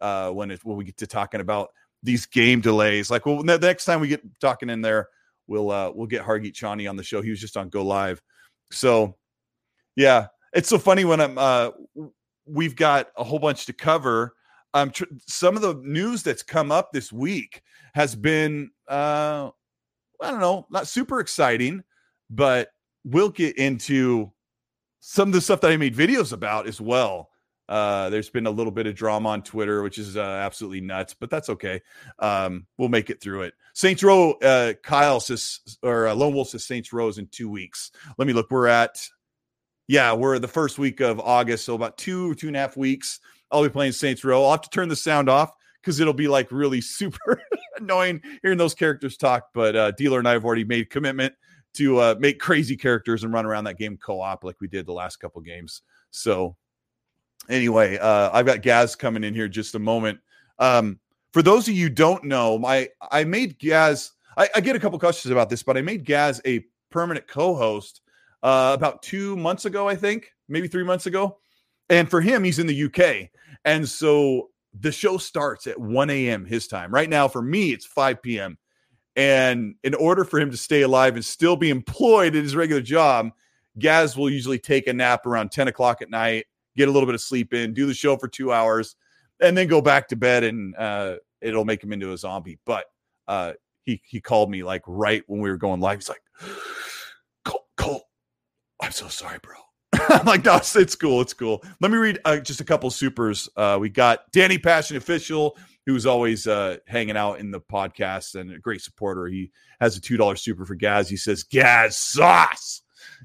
uh, 0.01 0.31
when 0.31 0.53
it 0.53 0.65
when 0.65 0.77
we 0.77 0.85
get 0.85 0.97
to 0.99 1.09
talking 1.09 1.41
about 1.41 1.71
these 2.03 2.25
game 2.25 2.61
delays. 2.61 3.11
Like, 3.11 3.27
well, 3.27 3.43
the 3.43 3.59
next 3.59 3.85
time 3.85 4.01
we 4.01 4.09
get 4.09 4.23
talking 4.41 4.71
in 4.71 4.81
there, 4.81 5.09
we'll 5.47 5.71
uh 5.71 5.91
we'll 5.91 6.07
get 6.07 6.23
Hargeet 6.25 6.55
Chani 6.55 6.89
on 6.89 6.97
the 6.97 7.03
show. 7.03 7.21
He 7.21 7.31
was 7.31 7.41
just 7.41 7.57
on 7.57 7.69
Go 7.69 7.85
Live. 7.85 8.23
So 8.71 9.17
yeah, 9.97 10.29
it's 10.53 10.69
so 10.69 10.79
funny 10.79 11.05
when 11.05 11.21
I'm 11.21 11.37
uh 11.37 11.71
we've 12.47 12.77
got 12.77 13.09
a 13.17 13.25
whole 13.25 13.39
bunch 13.39 13.67
to 13.67 13.73
cover. 13.73 14.35
Um 14.77 14.91
tr- 14.91 15.05
some 15.27 15.57
of 15.57 15.63
the 15.63 15.75
news 15.83 16.23
that's 16.23 16.43
come 16.43 16.71
up 16.71 16.93
this 16.93 17.13
week 17.13 17.63
has 17.95 18.15
been 18.15 18.71
uh 18.89 19.51
I 20.21 20.31
don't 20.31 20.41
know, 20.41 20.67
not 20.71 20.87
super 20.87 21.21
exciting, 21.21 21.83
but 22.31 22.71
we'll 23.05 23.31
get 23.31 23.57
into 23.59 24.33
some 25.01 25.29
of 25.29 25.35
the 25.35 25.41
stuff 25.41 25.61
that 25.61 25.71
I 25.71 25.77
made 25.77 25.95
videos 25.95 26.33
about 26.33 26.67
as 26.67 26.81
well. 26.81 27.31
Uh, 27.69 28.09
there's 28.11 28.31
been 28.31 28.47
a 28.47 28.51
little 28.51 28.71
bit 28.71 28.87
of 28.87 28.95
drama 28.95 29.29
on 29.31 29.43
Twitter, 29.43 29.83
which 29.83 29.99
is 29.99 30.17
uh, 30.17 30.21
absolutely 30.21 30.81
nuts, 30.81 31.15
but 31.15 31.31
that's 31.31 31.49
okay. 31.51 31.83
Um, 32.19 32.67
we'll 32.79 32.89
make 32.89 33.11
it 33.11 33.21
through 33.21 33.43
it. 33.43 33.55
Saints 33.75 34.03
Row, 34.03 34.33
uh, 34.43 34.75
Kyle 34.83 35.21
says, 35.21 35.61
or 35.83 36.07
uh, 36.07 36.15
Lone 36.15 36.35
Wolf 36.35 36.49
says 36.49 36.65
Saints 36.65 36.93
Row 36.93 37.09
in 37.09 37.27
two 37.29 37.51
weeks. 37.51 37.91
Let 38.19 38.27
me 38.27 38.33
look. 38.33 38.51
We're 38.51 38.69
at, 38.69 38.99
yeah, 39.89 40.13
we're 40.13 40.39
the 40.39 40.49
first 40.49 40.79
week 40.79 41.01
of 41.01 41.21
August, 41.21 41.65
so 41.65 41.75
about 41.75 41.99
two, 41.99 42.35
two 42.37 42.47
and 42.47 42.57
a 42.57 42.61
half 42.61 42.77
weeks. 42.77 43.21
I'll 43.51 43.63
be 43.63 43.69
playing 43.69 43.93
Saints 43.93 44.25
Row. 44.25 44.45
I'll 44.45 44.53
have 44.53 44.63
to 44.63 44.71
turn 44.71 44.89
the 44.89 44.97
sound 44.97 45.29
off 45.29 45.53
because 45.81 46.01
it'll 46.01 46.13
be 46.13 46.29
like 46.29 46.51
really 46.51 46.81
super 46.81 47.41
annoying 47.77 48.21
hearing 48.43 48.59
those 48.59 48.75
characters 48.75 49.17
talk. 49.17 49.49
But 49.55 49.77
uh, 49.77 49.91
Dealer 49.93 50.19
and 50.19 50.29
I 50.29 50.33
have 50.33 50.45
already 50.45 50.65
made 50.65 50.91
commitment 50.91 51.35
to 51.75 51.99
uh, 51.99 52.15
make 52.19 52.41
crazy 52.41 52.77
characters 52.77 53.23
and 53.23 53.33
run 53.33 53.47
around 53.47 53.65
that 53.65 53.79
game 53.79 53.99
co-op 53.99 54.45
like 54.45 54.57
we 54.61 54.69
did 54.69 54.87
the 54.87 54.93
last 54.93 55.17
couple 55.17 55.41
games. 55.43 55.83
So 56.11 56.57
anyway, 57.49 57.99
uh, 57.99 58.31
I've 58.33 58.47
got 58.47 58.63
Gaz 58.63 58.97
coming 58.97 59.25
in 59.25 59.35
here 59.35 59.49
just 59.49 59.75
a 59.75 59.79
moment. 59.79 60.19
Um, 60.59 60.99
for 61.33 61.43
those 61.43 61.69
of 61.69 61.75
you 61.75 61.91
don't 61.91 62.25
know, 62.25 62.59
my 62.59 62.89
I 63.11 63.25
made 63.25 63.59
Gaz. 63.59 64.13
I, 64.39 64.49
I, 64.55 64.61
get 64.61 64.77
a 64.77 64.81
couple 64.81 64.99
questions 64.99 65.33
about 65.33 65.49
this, 65.49 65.63
but 65.63 65.77
I 65.77 65.83
made 65.83 66.05
Gaz 66.05 66.41
a 66.47 66.65
permanent 66.91 67.27
co-host 67.27 68.01
uh, 68.43 68.73
about 68.75 69.03
two 69.03 69.37
months 69.37 69.65
ago, 69.65 69.89
I 69.89 69.97
think, 69.97 70.31
maybe 70.49 70.69
three 70.69 70.85
months 70.85 71.07
ago. 71.07 71.39
And 71.89 72.11
for 72.11 72.21
him, 72.21 72.45
he's 72.45 72.59
in 72.59 72.67
the 72.67 72.85
UK, 72.85 73.31
and 73.65 73.89
so 73.89 74.51
the 74.79 74.93
show 74.93 75.17
starts 75.19 75.67
at 75.67 75.81
1 75.81 76.11
a.m. 76.11 76.45
his 76.45 76.67
time. 76.67 76.93
Right 76.93 77.09
now, 77.09 77.29
for 77.29 77.41
me, 77.41 77.73
it's 77.73 77.87
5 77.87 78.21
p.m. 78.21 78.59
And 79.15 79.77
in 79.85 79.95
order 79.95 80.25
for 80.25 80.39
him 80.39 80.51
to 80.51 80.57
stay 80.57 80.83
alive 80.83 81.15
and 81.15 81.25
still 81.25 81.57
be 81.57 81.71
employed 81.71 82.37
at 82.37 82.43
his 82.43 82.55
regular 82.57 82.83
job, 82.83 83.31
Gaz 83.79 84.17
will 84.17 84.29
usually 84.29 84.59
take 84.59 84.87
a 84.87 84.93
nap 84.93 85.25
around 85.27 85.53
10 85.53 85.69
o'clock 85.69 86.03
at 86.03 86.11
night 86.11 86.47
get 86.77 86.89
a 86.89 86.93
little 86.93 87.07
bit 87.07 87.15
of 87.15 87.21
sleep 87.21 87.55
in, 87.55 87.75
do 87.75 87.87
the 87.87 87.95
show 87.95 88.17
for 88.17 88.29
two 88.29 88.53
hours, 88.53 88.97
and 89.41 89.57
then 89.57 89.67
go 89.67 89.81
back 89.81 90.09
to 90.09 90.17
bed, 90.17 90.45
and 90.45 90.77
uh, 90.77 91.17
it'll 91.41 91.65
make 91.65 91.83
him 91.83 91.93
into 91.93 92.13
a 92.13 92.19
zombie. 92.19 92.59
But 92.65 92.85
uh, 93.27 93.55
he 93.83 94.01
he 94.05 94.21
called 94.21 94.51
me 94.51 94.63
like 94.63 94.83
right 94.87 95.23
when 95.27 95.41
we 95.41 95.51
were 95.51 95.57
going 95.57 95.81
live. 95.81 95.99
He's 95.99 96.09
like, 96.09 96.23
Cole, 97.45 97.67
Cole 97.77 98.03
I'm 98.81 98.93
so 98.93 99.09
sorry, 99.09 99.39
bro. 99.43 99.57
Like, 100.25 100.45
no, 100.45 100.57
it's, 100.57 100.75
it's, 100.75 100.95
cool. 100.95 101.21
It's 101.21 101.35
cool. 101.35 101.63
Let 101.81 101.91
me 101.91 101.99
read 101.99 102.19
uh, 102.25 102.39
just 102.39 102.61
a 102.61 102.65
couple 102.65 102.91
supers. 102.91 103.49
Uh, 103.57 103.79
we 103.81 103.89
got 103.89 104.31
Danny 104.33 104.59
Passion 104.59 104.97
Official, 104.97 105.57
who's 105.85 106.07
always 106.07 106.47
uh, 106.47 106.79
hanging 106.87 107.17
out 107.17 107.39
in 107.39 107.51
the 107.51 107.61
podcast 107.61 108.35
and 108.35 108.53
a 108.53 108.59
great 108.59 108.83
supporter. 108.83 109.27
He 109.27 109.53
has 109.81 109.97
a 109.97 110.01
$2 110.01 110.39
super 110.39 110.65
for 110.65 110.75
Gaz. 110.75 111.09
He 111.09 111.17
says, 111.17 111.43
Gaz 111.43 111.97
sauce. 111.97 112.83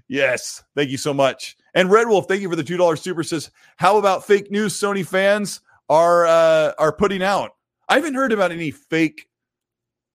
Yes. 0.07 0.63
Thank 0.75 0.89
you 0.89 0.97
so 0.97 1.13
much. 1.13 1.57
And 1.73 1.89
Red 1.89 2.07
Wolf, 2.07 2.27
thank 2.27 2.41
you 2.41 2.49
for 2.49 2.55
the 2.55 2.63
$2 2.63 2.97
super 2.99 3.23
says, 3.23 3.49
how 3.77 3.97
about 3.97 4.25
fake 4.25 4.51
news 4.51 4.77
Sony 4.77 5.05
fans 5.05 5.61
are 5.89 6.27
uh, 6.27 6.73
are 6.77 6.91
putting 6.91 7.23
out? 7.23 7.51
I 7.87 7.95
haven't 7.95 8.15
heard 8.15 8.31
about 8.31 8.51
any 8.51 8.71
fake 8.71 9.27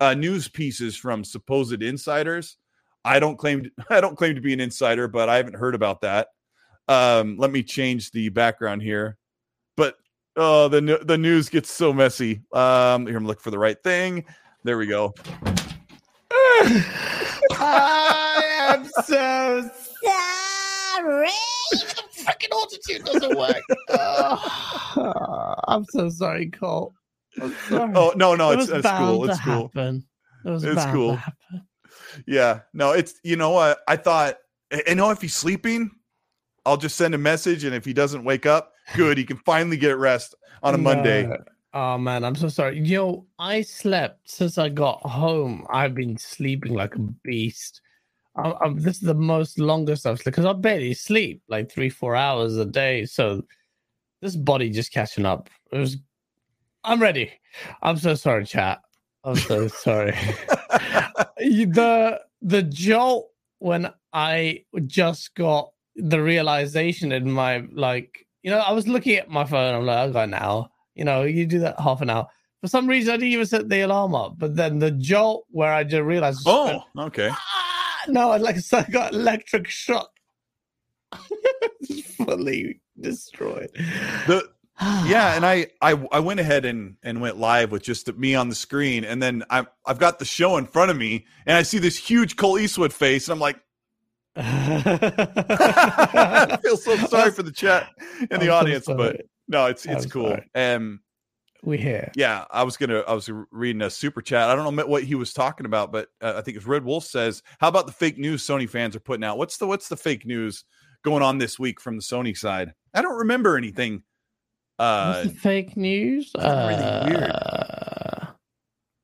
uh, 0.01 0.15
news 0.15 0.49
pieces 0.49 0.97
from 0.97 1.25
supposed 1.25 1.83
insiders. 1.83 2.59
I 3.05 3.21
don't 3.21 3.37
claim 3.37 3.65
to, 3.65 3.71
I 3.91 4.01
don't 4.01 4.17
claim 4.17 4.35
to 4.35 4.41
be 4.41 4.53
an 4.53 4.61
insider, 4.61 5.09
but 5.09 5.29
I 5.29 5.37
haven't 5.37 5.57
heard 5.57 5.75
about 5.75 6.03
that. 6.03 6.29
Um, 6.89 7.37
let 7.37 7.51
me 7.51 7.63
change 7.63 8.11
the 8.13 8.29
background 8.29 8.83
here. 8.83 9.17
But 9.77 9.97
oh, 10.37 10.69
the 10.69 11.01
the 11.03 11.19
news 11.19 11.49
gets 11.49 11.71
so 11.71 11.93
messy. 11.93 12.43
Um, 12.53 13.07
here 13.07 13.17
I'm 13.17 13.27
looking 13.27 13.43
for 13.43 13.51
the 13.51 13.59
right 13.59 13.83
thing. 13.83 14.25
There 14.65 14.79
we 14.79 14.87
go. 14.87 15.15
I 17.59 18.43
am 18.71 18.85
so 19.05 19.71
sorry. 20.05 21.31
The 21.71 22.03
freaking 22.25 22.53
altitude 22.53 23.05
doesn't 23.05 23.37
work. 23.39 23.63
Oh, 23.91 25.55
I'm 25.69 25.85
so 25.85 26.09
sorry, 26.09 26.51
Cole. 26.51 26.95
Sorry. 27.69 27.93
Oh 27.95 28.13
no, 28.17 28.35
no, 28.35 28.53
it 28.53 28.61
it's, 28.61 28.71
it's 28.71 28.89
cool. 28.91 29.29
It's 29.29 29.41
cool. 29.41 29.71
Happen. 29.75 30.05
It 30.45 30.51
was 30.51 30.65
it's 30.65 30.85
cool. 30.87 31.19
Yeah, 32.27 32.61
no, 32.73 32.93
it's 32.93 33.15
you 33.23 33.37
know 33.37 33.51
what 33.51 33.81
I 33.87 33.97
thought. 33.97 34.39
I 34.89 34.95
know 34.95 35.11
if 35.11 35.21
he's 35.21 35.35
sleeping, 35.35 35.91
I'll 36.67 36.77
just 36.77 36.97
send 36.97 37.15
a 37.15 37.19
message, 37.19 37.63
and 37.63 37.75
if 37.75 37.85
he 37.85 37.93
doesn't 37.93 38.25
wake 38.25 38.45
up, 38.45 38.73
good. 38.97 39.17
He 39.17 39.25
can 39.25 39.37
finally 39.39 39.77
get 39.77 39.99
rest 39.99 40.35
on 40.65 40.75
a 40.75 40.79
Monday. 40.79 41.31
Oh 41.73 41.97
man, 41.97 42.25
I'm 42.25 42.35
so 42.35 42.49
sorry. 42.49 42.81
Yo, 42.81 43.25
I 43.39 43.63
slept 43.63 44.29
since 44.29 44.59
I 44.59 44.69
got 44.69 45.01
home. 45.03 45.65
I've 45.71 45.95
been 45.95 46.19
sleeping 46.19 46.75
like 46.75 46.97
a 46.97 46.99
beast. 46.99 47.83
I'm, 48.35 48.55
I'm, 48.61 48.81
this 48.81 48.97
is 48.97 49.03
the 49.03 49.15
most 49.15 49.61
longest 49.61 50.07
I've 50.07 50.19
slept 50.19 50.37
because 50.37 50.45
I 50.45 50.55
barely 50.55 50.93
sleep 50.93 51.41
like 51.49 51.71
three, 51.71 51.89
four 51.89 52.17
hours 52.17 52.57
a 52.57 52.67
day. 52.67 53.05
So 53.05 53.43
this 54.21 54.35
body 54.35 54.69
just 54.69 54.93
catching 54.93 55.25
up. 55.25 55.49
It 55.71 55.79
was. 55.79 55.99
I'm 56.83 57.01
ready. 57.01 57.31
I'm 57.83 57.97
so 57.97 58.17
sorry, 58.17 58.45
chat. 58.45 58.81
I'm 59.23 59.37
so 59.37 59.69
sorry. 59.85 60.13
the 61.39 62.21
the 62.43 62.63
jolt 62.63 63.29
when 63.61 63.93
I 64.13 64.65
just 64.87 65.33
got 65.37 65.71
the 65.97 66.23
realization 66.23 67.13
in 67.13 67.31
my 67.31 67.65
like, 67.73 68.27
you 68.43 68.51
know, 68.51 68.59
I 68.59 68.73
was 68.73 68.87
looking 68.87 69.17
at 69.17 69.31
my 69.31 69.45
phone. 69.45 69.75
I'm 69.75 69.87
like, 69.87 69.97
I 69.97 70.11
got 70.11 70.29
an 70.29 70.35
hour. 70.35 70.69
You 70.95 71.05
know, 71.05 71.23
you 71.23 71.47
do 71.47 71.59
that 71.61 71.81
half 71.81 72.01
an 72.01 72.11
hour. 72.11 72.27
For 72.61 72.69
some 72.69 72.87
reason, 72.87 73.13
I 73.13 73.17
didn't 73.17 73.33
even 73.33 73.47
set 73.47 73.69
the 73.69 73.83
alarm 73.83 74.15
up. 74.15 74.39
But 74.39 74.57
then 74.57 74.79
the 74.79 74.91
jolt 74.91 75.47
where 75.51 75.73
I 75.73 75.85
just 75.85 76.03
realized, 76.03 76.41
oh, 76.47 76.83
okay, 76.99 77.29
ah! 77.31 78.03
no, 78.09 78.31
I 78.31 78.39
like 78.39 78.57
I 78.73 78.83
got 78.85 79.13
electric 79.13 79.69
shock, 79.69 80.11
fully 82.17 82.81
destroyed. 82.99 83.71
The 84.27 84.49
yeah, 85.07 85.35
and 85.35 85.47
I, 85.47 85.69
I 85.81 85.93
I 86.13 86.21
went 86.21 86.41
ahead 86.41 86.67
and 86.67 86.97
and 87.03 87.21
went 87.21 87.39
live 87.39 87.71
with 87.71 87.83
just 87.83 88.15
me 88.17 88.35
on 88.35 88.51
the 88.51 88.55
screen, 88.55 89.05
and 89.05 89.23
then 89.23 89.43
I 89.49 89.67
I've 89.87 89.99
got 89.99 90.19
the 90.19 90.27
show 90.27 90.59
in 90.59 90.67
front 90.67 90.91
of 90.91 90.97
me, 90.99 91.25
and 91.47 91.57
I 91.57 91.63
see 91.63 91.79
this 91.79 91.97
huge 91.97 92.37
Cole 92.37 92.59
Eastwood 92.59 92.93
face, 92.93 93.29
and 93.29 93.33
I'm 93.33 93.41
like, 93.41 93.59
I 94.37 96.59
feel 96.63 96.77
so 96.77 96.97
sorry 97.07 97.31
for 97.31 97.43
the 97.43 97.53
chat 97.53 97.89
and 98.31 98.43
the 98.43 98.51
I'm 98.51 98.65
audience, 98.65 98.85
so 98.85 98.95
but 98.95 99.23
no, 99.49 99.67
it's 99.67 99.87
it's 99.87 100.05
I'm 100.05 100.11
cool. 100.11 100.37
Um, 100.55 101.01
we 101.63 101.79
here. 101.79 102.13
Yeah, 102.15 102.45
I 102.51 102.63
was 102.63 102.77
gonna. 102.77 103.01
I 103.01 103.15
was 103.15 103.31
reading 103.51 103.83
a 103.83 103.91
super 103.91 104.23
chat. 104.23 104.49
I 104.49 104.55
don't 104.55 104.77
know 104.77 104.87
what 104.87 105.05
he 105.05 105.15
was 105.15 105.33
talking 105.33 105.67
about, 105.67 105.91
but 105.91 106.09
uh, 106.21 106.35
I 106.37 106.43
think 106.43 106.57
it's 106.57 106.67
Red 106.67 106.85
Wolf 106.85 107.05
says, 107.05 107.43
"How 107.59 107.69
about 107.69 107.87
the 107.87 107.93
fake 107.93 108.19
news 108.19 108.47
Sony 108.47 108.69
fans 108.69 108.95
are 108.95 109.01
putting 109.01 109.25
out? 109.25 109.39
What's 109.39 109.57
the 109.57 109.67
what's 109.67 109.89
the 109.89 109.97
fake 109.97 110.27
news 110.27 110.65
going 111.03 111.23
on 111.23 111.39
this 111.39 111.59
week 111.59 111.81
from 111.81 111.97
the 111.97 112.03
Sony 112.03 112.37
side? 112.37 112.73
I 112.95 113.03
don't 113.03 113.19
remember 113.19 113.57
anything. 113.57 114.03
Uh, 114.79 115.29
fake 115.29 115.77
news? 115.77 116.35
Uh, 116.35 117.07
weird. 117.09 118.29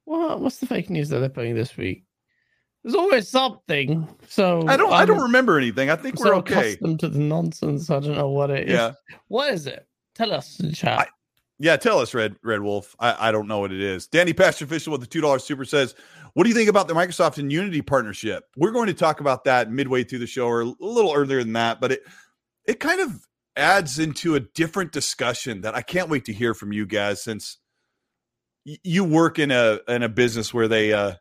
What 0.04 0.40
what's 0.40 0.58
the 0.58 0.66
fake 0.66 0.90
news 0.90 1.08
that 1.08 1.20
they're 1.20 1.30
putting 1.30 1.54
this 1.54 1.76
week? 1.76 2.04
There's 2.82 2.96
always 2.96 3.28
something. 3.28 4.08
So 4.28 4.66
I 4.66 4.76
don't. 4.76 4.92
I'm, 4.92 5.02
I 5.02 5.06
do 5.06 5.14
not 5.14 5.22
remember 5.22 5.56
anything. 5.58 5.90
I 5.90 5.96
think 5.96 6.18
I'm 6.18 6.24
we're 6.24 6.32
so 6.32 6.38
okay. 6.38 6.54
Accustomed 6.54 7.00
to 7.00 7.08
the 7.08 7.18
nonsense. 7.18 7.90
I 7.90 8.00
don't 8.00 8.16
know 8.16 8.30
what 8.30 8.50
it 8.50 8.68
is. 8.68 8.74
Yeah. 8.74 8.92
What 9.28 9.52
is 9.54 9.66
it? 9.66 9.86
Tell 10.14 10.32
us 10.32 10.58
in 10.60 10.72
chat. 10.72 10.98
I, 10.98 11.06
yeah, 11.58 11.76
tell 11.76 12.00
us, 12.00 12.12
Red 12.12 12.36
Red 12.42 12.60
Wolf. 12.60 12.96
I, 12.98 13.28
I 13.28 13.32
don't 13.32 13.46
know 13.46 13.60
what 13.60 13.72
it 13.72 13.80
is. 13.80 14.08
Danny 14.08 14.32
Pastor 14.32 14.64
Official 14.64 14.90
with 14.90 15.00
the 15.00 15.06
two 15.06 15.20
dollars 15.20 15.44
super 15.44 15.64
says, 15.64 15.94
"What 16.34 16.42
do 16.42 16.48
you 16.48 16.56
think 16.56 16.68
about 16.68 16.88
the 16.88 16.94
Microsoft 16.94 17.38
and 17.38 17.52
Unity 17.52 17.82
partnership?" 17.82 18.44
We're 18.56 18.72
going 18.72 18.88
to 18.88 18.94
talk 18.94 19.20
about 19.20 19.44
that 19.44 19.70
midway 19.70 20.02
through 20.02 20.18
the 20.18 20.26
show, 20.26 20.48
or 20.48 20.62
a 20.62 20.74
little 20.80 21.12
earlier 21.14 21.42
than 21.44 21.52
that. 21.52 21.80
But 21.80 21.92
it 21.92 22.02
it 22.66 22.80
kind 22.80 23.00
of 23.00 23.26
adds 23.56 24.00
into 24.00 24.34
a 24.34 24.40
different 24.40 24.90
discussion 24.90 25.60
that 25.60 25.76
I 25.76 25.82
can't 25.82 26.08
wait 26.08 26.24
to 26.24 26.32
hear 26.32 26.52
from 26.52 26.72
you 26.72 26.84
guys, 26.84 27.22
since 27.22 27.58
you 28.64 29.04
work 29.04 29.38
in 29.38 29.52
a 29.52 29.78
in 29.86 30.02
a 30.02 30.08
business 30.08 30.52
where 30.52 30.66
they 30.66 30.92
uh 30.92 31.14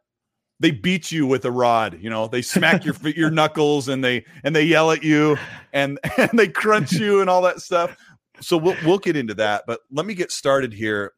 they 0.61 0.71
beat 0.71 1.11
you 1.11 1.25
with 1.27 1.45
a 1.45 1.51
rod 1.51 1.97
you 1.99 2.09
know? 2.09 2.27
They 2.27 2.41
smack 2.41 2.85
your 2.85 2.95
your 3.09 3.31
knuckles 3.31 3.87
and 3.87 4.03
they 4.03 4.25
and 4.43 4.55
they 4.55 4.63
yell 4.63 4.91
at 4.91 5.03
you 5.03 5.37
and 5.73 5.99
and 6.17 6.29
they 6.33 6.47
crunch 6.47 6.93
you 6.93 7.21
and 7.21 7.29
all 7.29 7.41
that 7.43 7.61
stuff. 7.61 7.95
So 8.41 8.57
we'll 8.57 8.75
we'll 8.85 8.99
get 8.99 9.15
into 9.15 9.33
that 9.35 9.63
but 9.67 9.81
let 9.91 10.05
me 10.05 10.13
get 10.13 10.31
started 10.31 10.73
here. 10.73 11.13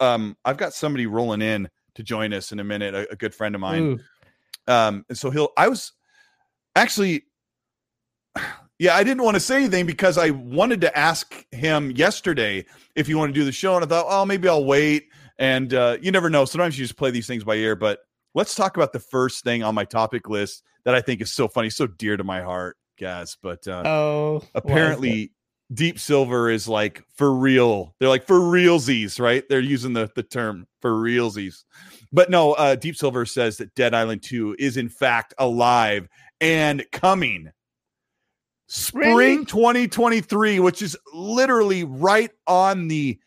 Um 0.00 0.36
i've 0.44 0.56
got 0.56 0.72
somebody 0.72 1.06
rolling 1.06 1.42
in 1.42 1.68
to 1.94 2.02
join 2.02 2.32
us 2.32 2.52
in 2.52 2.60
a 2.60 2.64
minute 2.64 2.94
a, 2.94 3.12
a 3.12 3.16
good 3.16 3.34
friend 3.34 3.54
of 3.54 3.60
mine. 3.60 3.82
Ooh. 3.82 4.72
um 4.72 5.04
and 5.08 5.18
so 5.18 5.30
he'll 5.30 5.50
i 5.56 5.68
was 5.68 5.92
actually 6.76 7.24
yeah 8.78 8.94
i 8.94 9.02
didn't 9.02 9.22
want 9.24 9.34
to 9.34 9.40
say 9.40 9.56
anything 9.56 9.86
because 9.86 10.18
i 10.18 10.30
wanted 10.30 10.80
to 10.82 10.96
ask 10.96 11.44
him 11.52 11.90
yesterday 11.90 12.64
if 12.94 13.08
you 13.08 13.18
want 13.18 13.34
to 13.34 13.38
do 13.38 13.44
the 13.44 13.52
show 13.52 13.74
and 13.74 13.84
i 13.84 13.88
thought 13.88 14.06
oh 14.08 14.24
maybe 14.24 14.48
i'll 14.48 14.64
wait 14.64 15.08
and 15.38 15.74
uh, 15.74 15.96
you 16.00 16.12
never 16.12 16.30
know. 16.30 16.44
Sometimes 16.44 16.78
you 16.78 16.84
just 16.84 16.96
play 16.96 17.10
these 17.10 17.26
things 17.26 17.44
by 17.44 17.56
ear 17.56 17.74
but 17.74 18.00
let's 18.34 18.54
talk 18.54 18.76
about 18.76 18.92
the 18.92 19.00
first 19.00 19.44
thing 19.44 19.62
on 19.62 19.74
my 19.74 19.84
topic 19.84 20.28
list 20.28 20.62
that 20.84 20.94
I 20.94 21.00
think 21.00 21.20
is 21.20 21.32
so 21.32 21.48
funny, 21.48 21.70
so 21.70 21.86
dear 21.86 22.16
to 22.16 22.24
my 22.24 22.42
heart, 22.42 22.76
guys. 22.98 23.36
But 23.42 23.66
uh, 23.68 23.82
oh, 23.86 24.42
apparently, 24.54 25.32
Deep 25.72 25.98
Silver 25.98 26.50
is 26.50 26.68
like 26.68 27.02
for 27.14 27.32
real. 27.32 27.94
They're 27.98 28.08
like 28.08 28.26
for 28.26 28.38
realsies, 28.38 29.20
right? 29.20 29.44
They're 29.48 29.60
using 29.60 29.92
the 29.92 30.10
the 30.14 30.22
term 30.22 30.66
for 30.80 30.92
realsies. 30.92 31.64
But 32.12 32.30
no, 32.30 32.52
uh, 32.52 32.74
Deep 32.74 32.96
Silver 32.96 33.24
says 33.24 33.56
that 33.56 33.74
Dead 33.74 33.94
Island 33.94 34.22
2 34.22 34.56
is 34.58 34.76
in 34.76 34.88
fact 34.88 35.34
alive 35.38 36.08
and 36.40 36.84
coming. 36.92 37.50
Spring 38.66 39.16
really? 39.16 39.44
2023, 39.44 40.60
which 40.60 40.82
is 40.82 40.96
literally 41.12 41.84
right 41.84 42.30
on 42.46 42.88
the 42.88 43.18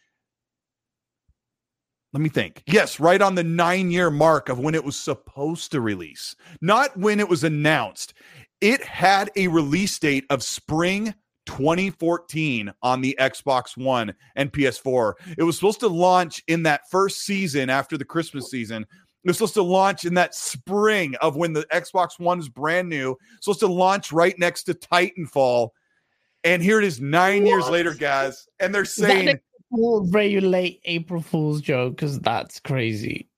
let 2.16 2.22
me 2.22 2.30
think. 2.30 2.64
Yes, 2.66 2.98
right 2.98 3.22
on 3.22 3.36
the 3.36 3.44
nine 3.44 3.92
year 3.92 4.10
mark 4.10 4.48
of 4.48 4.58
when 4.58 4.74
it 4.74 4.86
was 4.86 4.98
supposed 4.98 5.74
to 5.74 5.82
release, 5.82 6.34
not 6.62 6.96
when 6.96 7.20
it 7.20 7.28
was 7.28 7.44
announced. 7.44 8.14
It 8.62 8.82
had 8.82 9.30
a 9.36 9.50
release 9.50 10.00
date 10.00 10.24
of 10.30 10.42
spring 10.42 11.14
2014 11.46 12.74
on 12.82 13.02
the 13.02 13.18
Xbox 13.20 13.76
One 13.76 14.14
and 14.38 14.50
PS4. 14.50 15.16
It 15.38 15.44
was 15.44 15.58
supposed 15.58 15.82
to 15.82 15.90
launch 15.90 16.42
in 16.48 16.64
that 16.64 16.90
first 16.90 17.26
season 17.26 17.70
after 17.70 17.98
the 17.98 18.06
Christmas 18.06 18.50
season. 18.50 18.84
It 18.84 19.28
was 19.28 19.36
supposed 19.36 19.56
to 19.56 19.64
launch 19.64 20.06
in 20.06 20.14
that 20.14 20.34
spring 20.34 21.16
of 21.16 21.36
when 21.36 21.52
the 21.52 21.66
Xbox 21.66 22.18
One 22.18 22.40
is 22.40 22.48
brand 22.48 22.88
new. 22.88 23.18
supposed 23.42 23.60
to 23.60 23.68
launch 23.68 24.14
right 24.14 24.40
next 24.40 24.64
to 24.64 24.74
Titanfall. 24.74 25.72
And 26.46 26.64
here 26.64 26.80
it 26.80 26.86
is 26.86 27.02
nine 27.02 27.44
what? 27.44 27.50
years 27.50 27.70
later, 27.70 27.94
guys. 27.94 28.48
And 28.62 28.74
they're 28.74 28.86
saying 28.86 29.38
very 30.06 30.40
late 30.40 30.82
April 30.86 31.22
Fool's 31.22 31.62
joke 31.62 31.96
because 31.96 32.20
that's 32.20 32.60
crazy. 32.60 33.30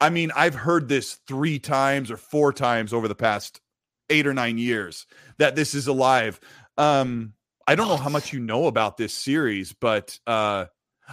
I 0.00 0.10
mean, 0.10 0.30
I've 0.36 0.54
heard 0.54 0.88
this 0.88 1.14
three 1.26 1.58
times 1.58 2.10
or 2.10 2.16
four 2.16 2.52
times 2.52 2.92
over 2.92 3.08
the 3.08 3.14
past 3.14 3.60
eight 4.10 4.26
or 4.26 4.34
nine 4.34 4.58
years 4.58 5.06
that 5.38 5.56
this 5.56 5.74
is 5.74 5.86
alive. 5.86 6.40
Um, 6.76 7.34
I 7.66 7.74
don't 7.74 7.88
know 7.88 7.96
how 7.96 8.08
much 8.08 8.32
you 8.32 8.40
know 8.40 8.66
about 8.66 8.96
this 8.96 9.12
series, 9.12 9.72
but 9.72 10.18
uh, 10.26 10.66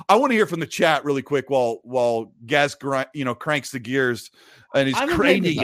I 0.08 0.16
want 0.16 0.32
to 0.32 0.36
hear 0.36 0.46
from 0.46 0.60
the 0.60 0.68
chat 0.68 1.04
really 1.04 1.22
quick 1.22 1.50
while 1.50 1.80
while 1.84 2.32
Gaz 2.46 2.78
you 3.14 3.26
know 3.26 3.36
cranks 3.36 3.72
the 3.72 3.80
gears 3.80 4.30
and 4.74 4.88
he's 4.88 4.98
crazy. 5.16 5.60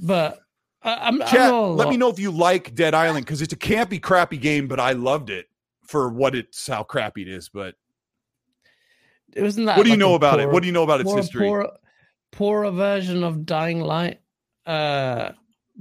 But 0.00 0.40
I'm, 0.82 1.20
chat. 1.20 1.52
I'm 1.52 1.76
let 1.76 1.88
me 1.88 1.96
know 1.96 2.10
if 2.10 2.18
you 2.18 2.30
like 2.30 2.74
Dead 2.74 2.94
Island 2.94 3.24
because 3.24 3.40
it's 3.40 3.52
a 3.52 3.58
campy, 3.58 4.02
crappy 4.02 4.36
game, 4.36 4.66
but 4.66 4.80
I 4.80 4.92
loved 4.92 5.30
it 5.30 5.46
for 5.86 6.08
what 6.08 6.34
it's 6.34 6.66
how 6.66 6.82
crappy 6.82 7.22
it 7.22 7.28
is. 7.28 7.48
But 7.48 7.74
It 9.34 9.42
wasn't 9.42 9.66
that. 9.66 9.76
what 9.76 9.84
do 9.84 9.90
you 9.90 9.94
like 9.94 10.00
know 10.00 10.12
a 10.12 10.16
about 10.16 10.40
it? 10.40 10.48
What 10.50 10.62
do 10.62 10.66
you 10.66 10.72
know 10.72 10.82
about 10.82 11.00
its 11.00 11.10
poor, 11.10 11.16
history? 11.18 11.46
Poor, 11.46 11.70
poorer 12.32 12.70
version 12.70 13.24
of 13.24 13.46
Dying 13.46 13.80
Light. 13.80 14.20
Uh, 14.66 15.32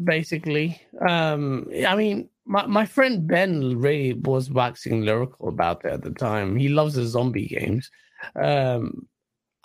basically, 0.04 0.82
um, 1.08 1.70
I 1.88 1.96
mean, 1.96 2.30
my 2.46 2.66
my 2.66 2.86
friend 2.86 3.26
Ben 3.28 3.80
really 3.80 4.14
was 4.14 4.50
waxing 4.52 5.02
lyrical 5.04 5.48
about 5.48 5.86
it 5.86 5.94
at 5.94 6.02
the 6.04 6.12
time. 6.12 6.56
He 6.58 6.70
loves 6.70 6.96
the 6.96 7.06
zombie 7.06 7.48
games. 7.48 7.90
Um, 8.36 9.08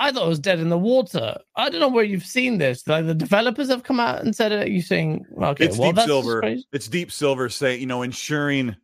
I 0.01 0.13
thought 0.13 0.27
it 0.27 0.29
was 0.29 0.39
dead 0.39 0.61
in 0.61 0.69
the 0.69 0.79
water. 0.79 1.37
I 1.57 1.69
don't 1.69 1.81
know 1.81 1.89
where 1.89 2.05
you've 2.05 2.25
seen 2.25 2.59
this. 2.59 2.87
Like 2.87 3.07
the 3.07 3.15
developers 3.15 3.69
have 3.69 3.83
come 3.83 3.99
out 3.99 4.23
and 4.23 4.35
said 4.35 4.53
it. 4.53 4.69
You 4.69 4.81
saying 4.81 5.27
okay? 5.43 5.65
it's 5.65 5.77
well, 5.77 5.93
deep 5.93 6.05
silver. 6.05 6.41
crazy. 6.41 6.65
It's 6.73 6.87
deep 6.89 7.11
silver 7.11 7.49
say, 7.49 7.77
you 7.77 7.87
know, 7.87 8.03
ensuring 8.03 8.77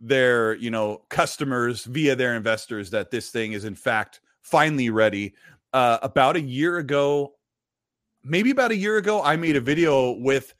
their, 0.00 0.54
you 0.54 0.70
know, 0.70 1.02
customers 1.08 1.84
via 1.84 2.16
their 2.16 2.34
investors 2.34 2.90
that 2.90 3.10
this 3.10 3.30
thing 3.30 3.52
is 3.52 3.64
in 3.64 3.74
fact 3.74 4.20
finally 4.42 4.90
ready. 4.90 5.34
Uh, 5.72 5.98
about 6.02 6.36
a 6.36 6.40
year 6.40 6.78
ago, 6.78 7.34
maybe 8.24 8.50
about 8.50 8.70
a 8.70 8.76
year 8.76 8.96
ago, 8.96 9.22
I 9.22 9.36
made 9.36 9.56
a 9.56 9.60
video 9.60 10.12
with 10.12 10.54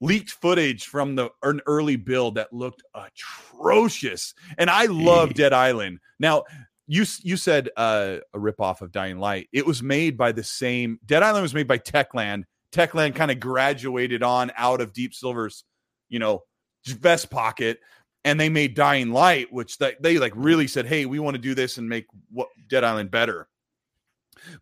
leaked 0.00 0.30
footage 0.30 0.86
from 0.86 1.14
the 1.14 1.30
an 1.42 1.60
early 1.66 1.96
build 1.96 2.34
that 2.34 2.52
looked 2.52 2.82
atrocious. 2.94 4.34
And 4.58 4.70
I 4.70 4.86
love 4.86 5.34
Dead 5.34 5.52
Island. 5.52 6.00
Now, 6.18 6.44
you 6.86 7.04
you 7.22 7.36
said 7.36 7.70
uh, 7.76 8.16
a 8.34 8.38
ripoff 8.38 8.80
of 8.80 8.92
Dying 8.92 9.18
Light. 9.18 9.48
It 9.52 9.64
was 9.64 9.82
made 9.82 10.16
by 10.16 10.32
the 10.32 10.42
same 10.42 10.98
Dead 11.06 11.22
Island 11.22 11.42
was 11.42 11.54
made 11.54 11.68
by 11.68 11.78
Techland. 11.78 12.44
Techland 12.72 13.14
kind 13.14 13.30
of 13.30 13.40
graduated 13.40 14.22
on 14.22 14.52
out 14.56 14.80
of 14.80 14.92
Deep 14.92 15.14
Silver's, 15.14 15.64
you 16.08 16.18
know, 16.18 16.42
vest 16.86 17.30
pocket, 17.30 17.80
and 18.24 18.38
they 18.38 18.48
made 18.48 18.74
Dying 18.74 19.12
Light, 19.12 19.52
which 19.52 19.78
they, 19.78 19.96
they 20.00 20.18
like 20.18 20.32
really 20.36 20.66
said, 20.66 20.86
"Hey, 20.86 21.06
we 21.06 21.18
want 21.18 21.34
to 21.34 21.40
do 21.40 21.54
this 21.54 21.78
and 21.78 21.88
make 21.88 22.06
what 22.30 22.48
Dead 22.68 22.84
Island 22.84 23.10
better." 23.10 23.48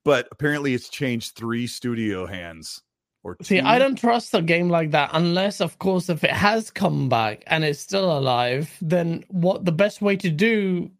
But 0.05 0.29
apparently, 0.33 0.75
it's 0.75 0.89
changed 0.89 1.35
three 1.35 1.67
studio 1.67 2.27
hands. 2.27 2.83
Or 3.25 3.37
See. 3.43 3.61
I 3.61 3.79
don't 3.79 3.97
trust 3.97 4.35
a 4.35 4.43
game 4.43 4.69
like 4.69 4.93
that 4.93 5.11
unless, 5.13 5.61
of 5.61 5.79
course, 5.79 6.09
if 6.09 6.23
it 6.23 6.31
has 6.31 6.71
come 6.71 7.09
back 7.09 7.43
and 7.49 7.65
it's 7.65 7.81
still 7.81 8.17
alive, 8.17 8.75
then 8.81 9.25
what 9.29 9.65
the 9.65 9.73
best 9.73 10.01
way 10.01 10.17
to 10.17 10.31
do 10.31 10.91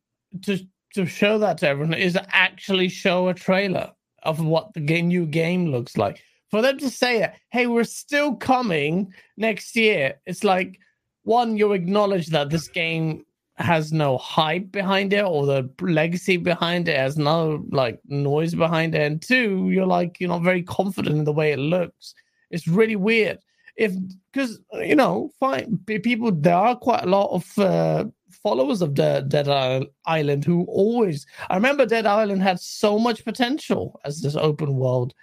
to 0.43 0.59
to 0.95 1.07
show 1.07 1.39
that 1.39 1.59
to 1.59 1.69
everyone 1.69 1.95
is 1.95 2.19
actually 2.31 2.89
show 2.89 3.29
a 3.29 3.35
trailer 3.35 3.93
of 4.25 4.45
what 4.45 4.75
the 4.75 4.81
game, 4.81 5.09
new 5.09 5.27
game 5.27 5.71
looks 5.71 5.97
like. 5.97 6.23
For 6.51 6.61
them 6.61 6.79
to 6.79 6.91
say 6.91 7.33
hey, 7.53 7.67
we're 7.67 7.85
still 7.85 8.35
coming 8.35 9.13
next 9.37 9.77
year. 9.77 10.21
It's 10.27 10.43
like 10.43 10.81
one, 11.29 11.57
you 11.57 11.73
acknowledge 11.73 12.29
that 12.29 12.51
this 12.51 12.69
game 12.69 13.25
has 13.57 13.93
no 13.93 14.17
hype 14.19 14.71
behind 14.73 15.13
it 15.13 15.25
or 15.25 15.45
the 15.45 15.69
legacy 15.81 16.37
behind 16.37 16.89
it 16.89 16.97
has 16.97 17.19
no 17.19 17.65
like 17.71 18.01
noise 18.07 18.55
behind 18.55 18.95
it. 18.95 19.03
And 19.03 19.21
two 19.21 19.69
you're 19.71 19.87
like 19.87 20.19
you're 20.19 20.29
not 20.29 20.43
very 20.43 20.63
confident 20.63 21.19
in 21.19 21.25
the 21.25 21.33
way 21.33 21.53
it 21.53 21.59
looks. 21.59 22.15
It's 22.51 22.67
really 22.67 22.97
weird. 22.97 23.39
If 23.77 23.93
because 24.33 24.59
you 24.73 24.97
know 24.97 25.31
fine 25.39 25.79
people 25.87 26.33
there 26.33 26.55
are 26.55 26.77
quite 26.77 27.05
a 27.05 27.09
lot 27.09 27.31
of 27.31 27.59
uh, 27.59 28.05
followers 28.43 28.81
of 28.81 28.95
the 28.95 29.25
dead 29.29 29.49
island 30.07 30.45
who 30.45 30.65
always 30.65 31.27
i 31.51 31.55
remember 31.55 31.87
dead 31.87 32.07
island 32.07 32.43
had 32.43 32.61
so 32.61 32.99
much 32.99 33.25
potential 33.25 34.01
as 34.05 34.21
this 34.21 34.37
open 34.37 34.77
world 34.77 35.15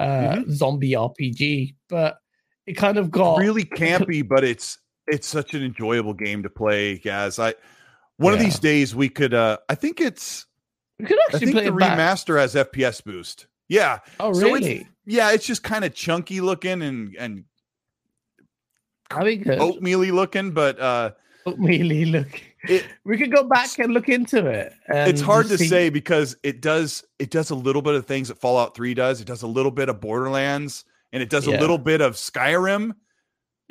uh 0.00 0.40
zombie 0.48 0.92
rpg 0.92 1.74
but 1.88 2.18
it 2.66 2.74
kind 2.74 2.96
of 2.96 3.10
got 3.10 3.38
really 3.38 3.64
campy, 3.64 4.26
but 4.26 4.44
it's 4.44 4.78
it's 5.06 5.26
such 5.26 5.54
an 5.54 5.62
enjoyable 5.62 6.14
game 6.14 6.42
to 6.44 6.50
play, 6.50 6.98
guys. 6.98 7.38
I 7.38 7.54
one 8.18 8.32
of 8.34 8.38
these 8.40 8.58
days 8.58 8.94
we 8.94 9.08
could. 9.08 9.34
uh 9.34 9.58
I 9.68 9.74
think 9.74 10.00
it's. 10.00 10.46
we 10.98 11.06
could 11.06 11.18
I 11.18 11.22
actually 11.34 11.38
think 11.46 11.52
play 11.54 11.64
the 11.64 11.74
it 11.74 11.78
back. 11.78 11.98
remaster 11.98 12.38
has 12.38 12.54
FPS 12.54 13.02
boost. 13.04 13.46
Yeah, 13.68 13.98
oh 14.20 14.32
so 14.32 14.46
it's- 14.54 14.60
really 14.68 14.88
yeah. 15.06 15.32
It's 15.32 15.46
just 15.46 15.62
kind 15.62 15.84
of 15.84 15.94
chunky 15.94 16.40
looking 16.40 16.82
and 16.82 17.16
and 17.18 17.44
that'd 19.10 19.44
be 19.44 19.50
oatmealy 19.50 20.12
looking, 20.12 20.52
but 20.52 20.78
uh 20.80 21.10
really 21.58 22.04
look 22.04 22.28
it 22.68 22.84
we 23.04 23.18
could 23.18 23.32
go 23.32 23.42
back 23.42 23.76
and 23.80 23.92
look 23.92 24.08
into 24.08 24.46
it 24.46 24.72
it's 24.88 25.20
hard 25.20 25.48
to 25.48 25.58
see- 25.58 25.66
say 25.66 25.90
because 25.90 26.36
it 26.44 26.60
does 26.62 27.02
it 27.18 27.30
does 27.30 27.50
a 27.50 27.54
little 27.56 27.82
bit 27.82 27.94
of 27.96 28.06
things 28.06 28.28
that 28.28 28.38
Fallout 28.38 28.76
3 28.76 28.94
does. 28.94 29.20
It 29.20 29.26
does 29.26 29.42
a 29.42 29.46
little 29.48 29.72
bit 29.72 29.88
of 29.88 30.00
Borderlands 30.00 30.84
and 31.12 31.20
it 31.22 31.28
does 31.30 31.46
Yeah. 31.48 31.58
a 31.58 31.60
little 31.60 31.78
bit 31.78 32.00
of 32.00 32.14
Skyrim. 32.14 32.92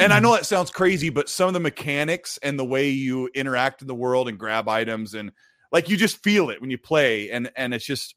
And 0.03 0.13
I 0.13 0.19
Mhm. 0.19 0.23
know 0.23 0.33
that 0.33 0.45
sounds 0.45 0.71
crazy, 0.71 1.09
but 1.09 1.29
some 1.29 1.47
of 1.47 1.53
the 1.53 1.59
mechanics 1.59 2.37
and 2.43 2.57
the 2.59 2.65
way 2.65 2.89
you 2.89 3.29
interact 3.33 3.81
in 3.81 3.87
the 3.87 3.95
world 3.95 4.27
and 4.27 4.37
grab 4.37 4.67
items 4.67 5.13
and 5.13 5.31
like 5.71 5.87
you 5.89 5.95
just 5.97 6.21
feel 6.23 6.49
it 6.49 6.59
when 6.59 6.69
you 6.69 6.77
play 6.77 7.29
and 7.31 7.49
and 7.55 7.73
it's 7.73 7.85
just 7.85 8.15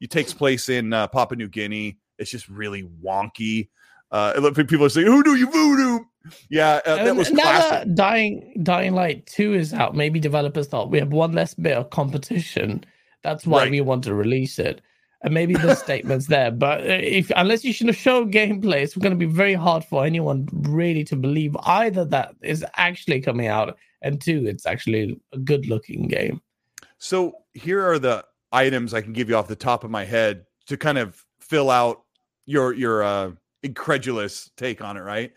it 0.00 0.10
takes 0.10 0.32
place 0.32 0.68
in 0.68 0.92
uh, 0.92 1.06
Papua 1.08 1.36
New 1.36 1.48
Guinea. 1.48 1.98
It's 2.18 2.30
just 2.30 2.48
really 2.48 2.88
wonky. 3.04 3.68
Uh, 4.10 4.50
people 4.54 4.84
are 4.86 4.88
saying, 4.88 5.06
"Who 5.06 5.22
do 5.22 5.36
you 5.36 5.50
voodoo?" 5.50 6.04
Yeah, 6.48 6.80
uh, 6.84 6.96
that 7.04 7.14
was 7.16 7.30
now 7.30 7.42
classic. 7.42 7.70
that 7.70 7.94
Dying 7.94 8.60
Dying 8.62 8.94
Light 8.94 9.26
2 9.26 9.54
is 9.54 9.72
out, 9.72 9.94
maybe 9.94 10.18
developers 10.18 10.66
thought 10.68 10.90
we 10.90 10.98
have 10.98 11.12
one 11.12 11.32
less 11.32 11.54
bit 11.54 11.76
of 11.76 11.90
competition. 11.90 12.84
That's 13.22 13.46
why 13.46 13.62
Right. 13.64 13.70
we 13.70 13.80
want 13.82 14.04
to 14.04 14.14
release 14.14 14.58
it. 14.58 14.80
And 15.22 15.34
maybe 15.34 15.52
the 15.54 15.74
statement's 15.74 16.28
there. 16.28 16.50
But 16.50 16.80
uh, 16.80 16.98
if 17.02 17.30
unless 17.36 17.62
you 17.62 17.74
should 17.74 17.94
show 17.94 18.24
gameplay, 18.24 18.82
it's 18.82 18.96
going 18.96 19.12
to 19.12 19.26
be 19.26 19.30
very 19.32 19.52
hard 19.54 19.84
for 19.84 20.04
anyone 20.04 20.48
really 20.52 21.04
to 21.04 21.16
believe 21.16 21.54
either 21.64 22.06
that 22.06 22.34
is 22.42 22.64
actually 22.76 23.20
coming 23.20 23.46
out 23.46 23.76
and 24.02 24.18
two, 24.18 24.46
it's 24.46 24.64
actually 24.64 25.20
a 25.32 25.38
good 25.38 25.66
looking 25.66 26.08
game. 26.08 26.40
So 26.98 27.34
here 27.52 27.84
are 27.84 27.98
the 27.98 28.24
items 28.52 28.94
I 28.94 29.02
can 29.02 29.12
give 29.12 29.28
you 29.28 29.36
off 29.36 29.46
the 29.48 29.56
top 29.56 29.84
of 29.84 29.90
my 29.90 30.04
head 30.04 30.46
to 30.66 30.76
kind 30.76 30.96
of 30.96 31.22
fill 31.40 31.70
out 31.70 32.02
your 32.46 32.72
your 32.72 33.02
uh, 33.02 33.32
incredulous 33.62 34.50
take 34.56 34.82
on 34.82 34.96
it. 34.96 35.02
Right? 35.02 35.32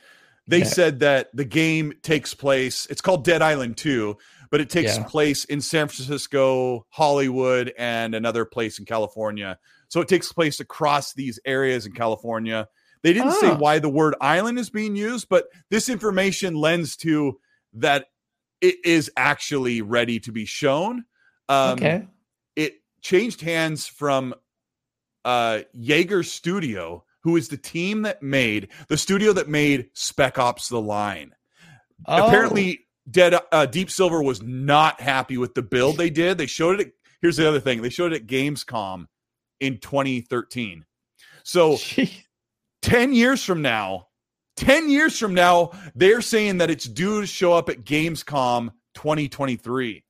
They 0.48 0.60
Yeah. 0.60 0.66
said 0.66 1.00
that 1.00 1.30
the 1.34 1.46
game 1.46 1.94
takes 2.02 2.34
place. 2.34 2.86
It's 2.90 3.02
called 3.02 3.24
Dead 3.26 3.42
Island 3.42 3.78
Two, 3.78 4.18
but 4.54 4.62
it 4.62 4.70
takes 4.70 4.98
Yeah. 4.98 5.04
place 5.06 5.46
in 5.46 5.62
San 5.62 5.88
Francisco, 5.88 6.86
Hollywood, 6.92 7.74
and 7.76 8.14
another 8.14 8.46
place 8.46 8.78
in 8.78 8.86
California. 8.86 9.58
So 9.88 10.00
it 10.00 10.08
takes 10.08 10.32
place 10.32 10.60
across 10.60 11.12
these 11.12 11.40
areas 11.44 11.88
in 11.88 11.94
California. 11.94 12.68
They 13.02 13.14
didn't 13.14 13.32
say 13.32 13.50
Ah. 13.50 13.58
why 13.58 13.80
the 13.80 13.90
word 13.90 14.14
island 14.22 14.60
is 14.60 14.70
being 14.70 14.96
used, 14.96 15.28
but 15.28 15.46
this 15.72 15.90
information 15.90 16.54
lends 16.54 16.96
to 16.98 17.40
that 17.74 18.10
it 18.62 18.76
is 18.86 19.10
actually 19.18 19.82
ready 19.82 20.20
to 20.20 20.32
be 20.32 20.46
shown. 20.46 21.06
Um, 21.50 21.72
okay. 21.74 22.08
it 22.56 22.76
changed 23.02 23.42
hands 23.42 23.88
from 23.88 24.36
uh 25.26 25.62
Yager 25.74 26.22
Studio, 26.22 27.06
who 27.24 27.38
is 27.38 27.48
the 27.48 27.58
team 27.58 28.04
that 28.04 28.22
made 28.22 28.68
the 28.88 28.98
studio 28.98 29.34
that 29.34 29.50
made 29.50 29.90
Spec 29.94 30.38
Ops: 30.38 30.70
The 30.70 30.80
Line. 30.80 31.34
Oh, 32.06 32.28
Apparently, 32.28 32.86
Dead 33.10 33.36
uh, 33.52 33.66
Deep 33.66 33.90
Silver 33.90 34.22
was 34.22 34.42
not 34.42 35.02
happy 35.02 35.38
with 35.38 35.54
the 35.54 35.62
build 35.62 35.98
they 35.98 36.10
did. 36.10 36.38
They 36.38 36.46
showed 36.46 36.80
it. 36.80 36.88
At, 36.88 36.94
here's 37.22 37.38
the 37.38 37.48
other 37.48 37.60
thing: 37.60 37.82
they 37.82 37.90
showed 37.90 38.14
it 38.14 38.24
at 38.24 38.28
Gamescom 38.28 39.06
in 39.60 39.80
2013. 39.80 40.86
So 41.44 41.78
gee. 41.78 42.26
10 42.82 43.14
years 43.14 43.44
from 43.44 43.62
now, 43.62 44.08
10 44.58 44.90
years 44.90 45.18
from 45.18 45.34
now, 45.34 45.72
they're 45.96 46.22
saying 46.22 46.58
that 46.60 46.70
it's 46.70 46.86
due 46.86 47.22
to 47.22 47.28
show 47.28 47.54
up 47.54 47.70
at 47.70 47.84
Gamescom 47.84 48.72
2023, 48.96 50.03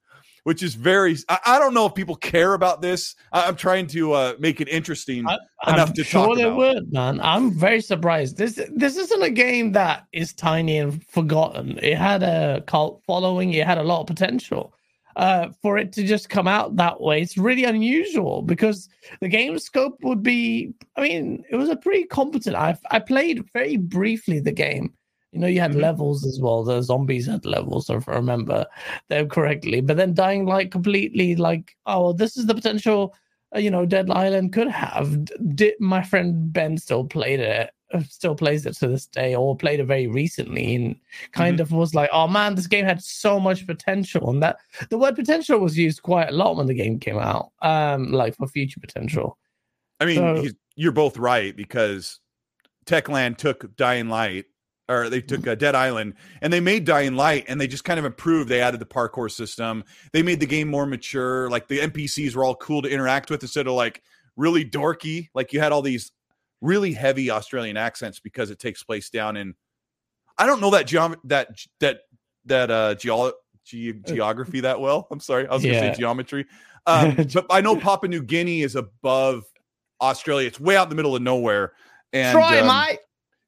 which 0.44 0.62
is 0.62 0.76
very, 0.76 1.18
I, 1.30 1.40
I 1.46 1.60
don't 1.60 1.74
know 1.74 1.86
if 1.86 1.96
people 1.96 2.16
care 2.16 2.54
about 2.54 2.82
this. 2.82 3.16
I, 3.32 3.48
am 3.48 3.56
trying 3.56 3.88
to 3.88 4.14
uh, 4.14 4.34
make 4.40 4.62
it 4.62 4.70
interesting. 4.70 5.28
I- 5.28 5.38
enough 5.68 5.90
I'm 5.90 5.94
to 5.96 6.04
sure 6.04 6.28
talk 6.28 6.38
they 6.38 6.44
about. 6.44 6.58
would, 6.58 6.92
man. 6.94 7.22
I'm 7.22 7.52
very 7.52 7.82
surprised. 7.82 8.38
This 8.38 8.60
this 8.76 8.98
isn't 8.98 9.24
a 9.24 9.30
game 9.30 9.72
that 9.72 10.06
is 10.12 10.34
tiny 10.34 10.78
and 10.78 11.02
forgotten. 11.08 11.80
It 11.82 11.98
had 11.98 12.22
a 12.22 12.62
cult 12.68 13.02
following. 13.08 13.54
It 13.54 13.66
had 13.66 13.78
a 13.78 13.84
lot 13.84 14.02
of 14.02 14.08
potential. 14.08 14.74
Uh, 15.16 15.50
for 15.62 15.78
it 15.78 15.94
to 15.94 16.04
just 16.04 16.28
come 16.28 16.48
out 16.48 16.76
that 16.76 17.00
way, 17.00 17.22
it's 17.22 17.38
really 17.38 17.66
unusual 17.66 18.42
because 18.42 18.90
the 19.22 19.28
game 19.30 19.58
scope 19.60 19.96
would 20.02 20.24
be. 20.24 20.74
I 20.98 21.02
mean, 21.02 21.44
it 21.50 21.56
was 21.56 21.70
a 21.70 21.76
pretty 21.78 22.06
competent. 22.06 22.56
I 22.56 22.78
I 22.92 23.00
played 23.00 23.46
very 23.54 23.78
briefly 23.78 24.40
the 24.40 24.52
game. 24.52 24.92
You 25.34 25.40
know, 25.40 25.48
you 25.48 25.60
had 25.60 25.72
Mhm. 25.72 25.82
levels 25.82 26.26
as 26.26 26.40
well. 26.40 26.64
The 26.64 26.82
zombies 26.82 27.26
had 27.26 27.44
levels, 27.46 27.90
if 27.90 28.08
I 28.08 28.14
remember 28.14 28.66
them 29.10 29.28
correctly. 29.30 29.82
But 29.82 29.98
then 29.98 30.14
Dying 30.14 30.46
Light 30.46 30.72
completely 30.72 31.36
like, 31.36 31.76
oh, 31.88 32.14
this 32.14 32.38
is 32.38 32.46
the 32.46 32.54
potential 32.56 33.14
uh, 33.56 33.60
you 33.60 33.70
know, 33.70 33.86
Dead 33.86 34.10
Island 34.10 34.52
could 34.52 34.68
have. 34.68 35.26
Did 35.56 35.76
my 35.80 36.02
friend 36.02 36.52
Ben 36.52 36.76
still 36.76 37.04
played 37.06 37.40
it? 37.40 37.70
uh, 37.94 38.02
Still 38.10 38.34
plays 38.34 38.66
it 38.66 38.74
to 38.78 38.88
this 38.88 39.06
day, 39.06 39.36
or 39.36 39.56
played 39.56 39.80
it 39.80 39.84
very 39.86 40.08
recently, 40.08 40.74
and 40.74 40.96
kind 41.34 41.60
of 41.60 41.72
was 41.72 41.94
like, 41.94 42.10
"Oh 42.12 42.28
man, 42.28 42.56
this 42.56 42.66
game 42.66 42.84
had 42.86 43.04
so 43.04 43.40
much 43.40 43.68
potential." 43.68 44.32
And 44.32 44.42
that 44.42 44.58
the 44.90 44.98
word 44.98 45.14
potential 45.16 45.60
was 45.60 45.78
used 45.78 46.02
quite 46.02 46.30
a 46.30 46.36
lot 46.36 46.56
when 46.56 46.66
the 46.66 46.74
game 46.74 46.98
came 46.98 47.20
out, 47.20 47.52
um, 47.62 48.12
like 48.12 48.36
for 48.36 48.48
future 48.48 48.80
potential. 48.80 49.38
I 50.00 50.06
mean, 50.06 50.16
So- 50.16 50.42
he's, 50.42 50.56
you're 50.76 50.92
both 50.92 51.18
right 51.20 51.56
because 51.56 52.20
Techland 52.88 53.38
took 53.38 53.76
Dying 53.76 54.10
Light 54.10 54.46
or 54.90 55.10
they 55.10 55.22
took 55.22 55.48
uh, 55.48 55.56
Dead 55.56 55.76
Island 55.76 56.16
and 56.42 56.52
they 56.52 56.60
made 56.60 56.86
Dying 56.86 57.16
Light 57.16 57.46
and 57.48 57.60
they 57.60 57.68
just 57.68 57.84
kind 57.84 58.00
of 58.00 58.06
improved. 58.06 58.50
They 58.50 58.62
added 58.62 58.80
the 58.80 58.86
parkour 58.86 59.32
system. 59.32 59.84
They 60.12 60.24
made 60.24 60.40
the 60.40 60.46
game 60.46 60.68
more 60.68 60.86
mature. 60.86 61.50
Like 61.50 61.68
the 61.68 61.80
NPCs 61.80 62.36
were 62.36 62.44
all 62.44 62.56
cool 62.56 62.82
to 62.82 62.90
interact 62.90 63.30
with 63.30 63.42
instead 63.44 63.68
of 63.68 63.74
like 63.74 64.02
really 64.36 64.66
dorky. 64.66 65.30
Like 65.34 65.54
you 65.54 65.60
had 65.62 65.72
all 65.72 65.82
these 65.82 66.12
really 66.62 66.94
heavy 66.94 67.30
Australian 67.32 67.78
accents 67.78 68.20
because 68.20 68.50
it 68.52 68.60
takes 68.60 68.84
place 68.84 69.10
down 69.10 69.38
in 69.38 69.56
I 70.38 70.46
don't 70.46 70.60
know 70.62 70.72
that 70.72 70.88
geom- 70.88 71.20
that 71.26 71.50
that 71.80 72.02
that 72.46 72.72
uh 72.72 72.96
geolo- 72.96 73.34
ge- 73.66 73.96
geography 74.06 74.62
that 74.62 74.80
well. 74.82 75.08
I'm 75.12 75.20
sorry. 75.20 75.48
I 75.48 75.54
was 75.54 75.64
going 75.64 75.76
to 75.76 75.80
Yeah. 75.86 75.94
say 75.94 76.00
geometry. 76.00 76.46
Um, 76.86 77.16
but 77.34 77.46
I 77.50 77.62
know 77.62 77.76
Papua 77.78 78.10
New 78.10 78.24
Guinea 78.24 78.62
is 78.64 78.76
above 78.76 79.46
Australia. 80.02 80.48
It's 80.48 80.60
way 80.60 80.76
out 80.76 80.84
in 80.84 80.90
the 80.90 80.96
middle 80.96 81.16
of 81.16 81.22
nowhere. 81.22 81.74
And 82.12 82.36
Try, 82.36 82.60
um, 82.60 82.68
mate. 82.68 83.00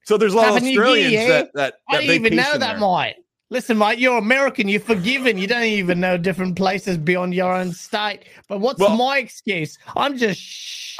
So 0.05 0.17
there's 0.17 0.33
a 0.33 0.37
lot 0.37 0.49
of 0.49 0.55
Australians 0.63 1.11
Guinea, 1.11 1.27
that 1.27 1.51
that, 1.53 1.73
I 1.89 1.95
that 1.97 2.01
didn't 2.01 2.25
even 2.25 2.35
know 2.37 2.57
that, 2.57 2.59
there. 2.59 2.79
mate. 2.79 3.15
Listen, 3.51 3.77
mate, 3.77 3.99
you're 3.99 4.17
American. 4.17 4.67
You're 4.67 4.79
forgiven. 4.81 5.37
You 5.37 5.47
don't 5.47 5.63
even 5.63 5.99
know 5.99 6.17
different 6.17 6.55
places 6.55 6.97
beyond 6.97 7.33
your 7.35 7.53
own 7.53 7.71
state. 7.73 8.21
But 8.47 8.59
what's 8.59 8.79
Well- 8.79 8.97
my 8.97 9.19
excuse? 9.19 9.77
I'm 9.95 10.17
just 10.17 10.39
sh- 10.41 10.97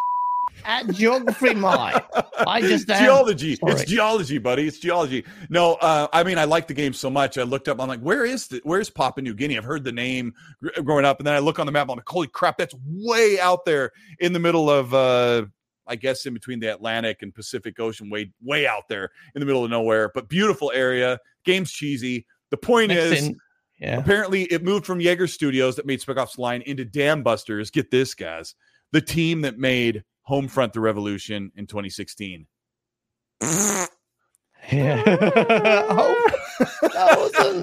at 0.64 0.88
geography, 0.92 1.54
mate. 1.56 1.96
I 2.48 2.62
just 2.62 2.88
geology. 2.88 3.56
Sorry. 3.56 3.72
It's 3.74 3.86
geology, 3.86 4.38
buddy. 4.38 4.68
It's 4.68 4.78
geology. 4.80 5.24
No, 5.50 5.74
uh, 5.76 6.08
I 6.14 6.24
mean 6.24 6.38
I 6.38 6.44
like 6.46 6.68
the 6.68 6.74
game 6.74 6.94
so 6.94 7.10
much. 7.10 7.38
I 7.38 7.44
looked 7.44 7.68
up. 7.68 7.80
I'm 7.82 7.88
like, 7.88 8.00
where 8.02 8.26
is 8.26 8.48
the, 8.48 8.62
where's 8.64 8.90
Papua 8.90 9.24
New 9.24 9.34
Guinea? 9.34 9.58
I've 9.58 9.64
heard 9.64 9.84
the 9.84 9.92
name 9.92 10.34
growing 10.84 11.06
up, 11.06 11.20
and 11.20 11.28
then 11.28 11.34
I 11.36 11.40
look 11.40 11.60
on 11.60 11.66
the 11.66 11.72
map. 11.72 11.90
I'm 11.90 11.96
like, 11.98 12.08
holy 12.08 12.28
crap, 12.28 12.58
that's 12.58 12.76
way 12.88 13.40
out 13.40 13.66
there 13.66 13.92
in 14.20 14.34
the 14.34 14.40
middle 14.40 14.70
of. 14.70 14.94
uh 14.94 15.46
I 15.88 15.96
guess 15.96 16.26
in 16.26 16.34
between 16.34 16.60
the 16.60 16.74
Atlantic 16.74 17.22
and 17.22 17.34
Pacific 17.34 17.80
Ocean, 17.80 18.10
way 18.10 18.32
way 18.42 18.68
out 18.68 18.88
there 18.90 19.12
in 19.34 19.40
the 19.40 19.46
middle 19.46 19.64
of 19.64 19.70
nowhere, 19.70 20.12
but 20.14 20.30
beautiful 20.30 20.72
area. 20.74 21.20
Game's 21.44 21.72
cheesy. 21.72 22.26
The 22.52 22.58
point 22.58 22.90
Mixed 22.90 23.24
is, 23.24 23.36
yeah. 23.80 24.00
Apparently, 24.00 24.44
it 24.44 24.64
moved 24.64 24.86
from 24.86 25.02
Yager 25.02 25.28
Studios 25.28 25.76
that 25.76 25.86
made 25.86 26.00
Spec-Ops 26.00 26.38
line 26.38 26.62
into 26.62 26.86
Dam 26.86 27.24
Busters. 27.24 27.70
Get 27.70 27.92
this, 27.92 28.14
guys, 28.14 28.56
the 28.92 29.02
team 29.02 29.42
that 29.42 29.58
made 29.58 30.04
Homefront: 30.30 30.74
The 30.74 30.80
Revolution 30.80 31.52
in 31.56 31.68
2016. 31.68 32.48
Yeah. 33.42 35.04
oh, 35.90 36.32
that 36.82 37.18
wasn't. 37.18 37.62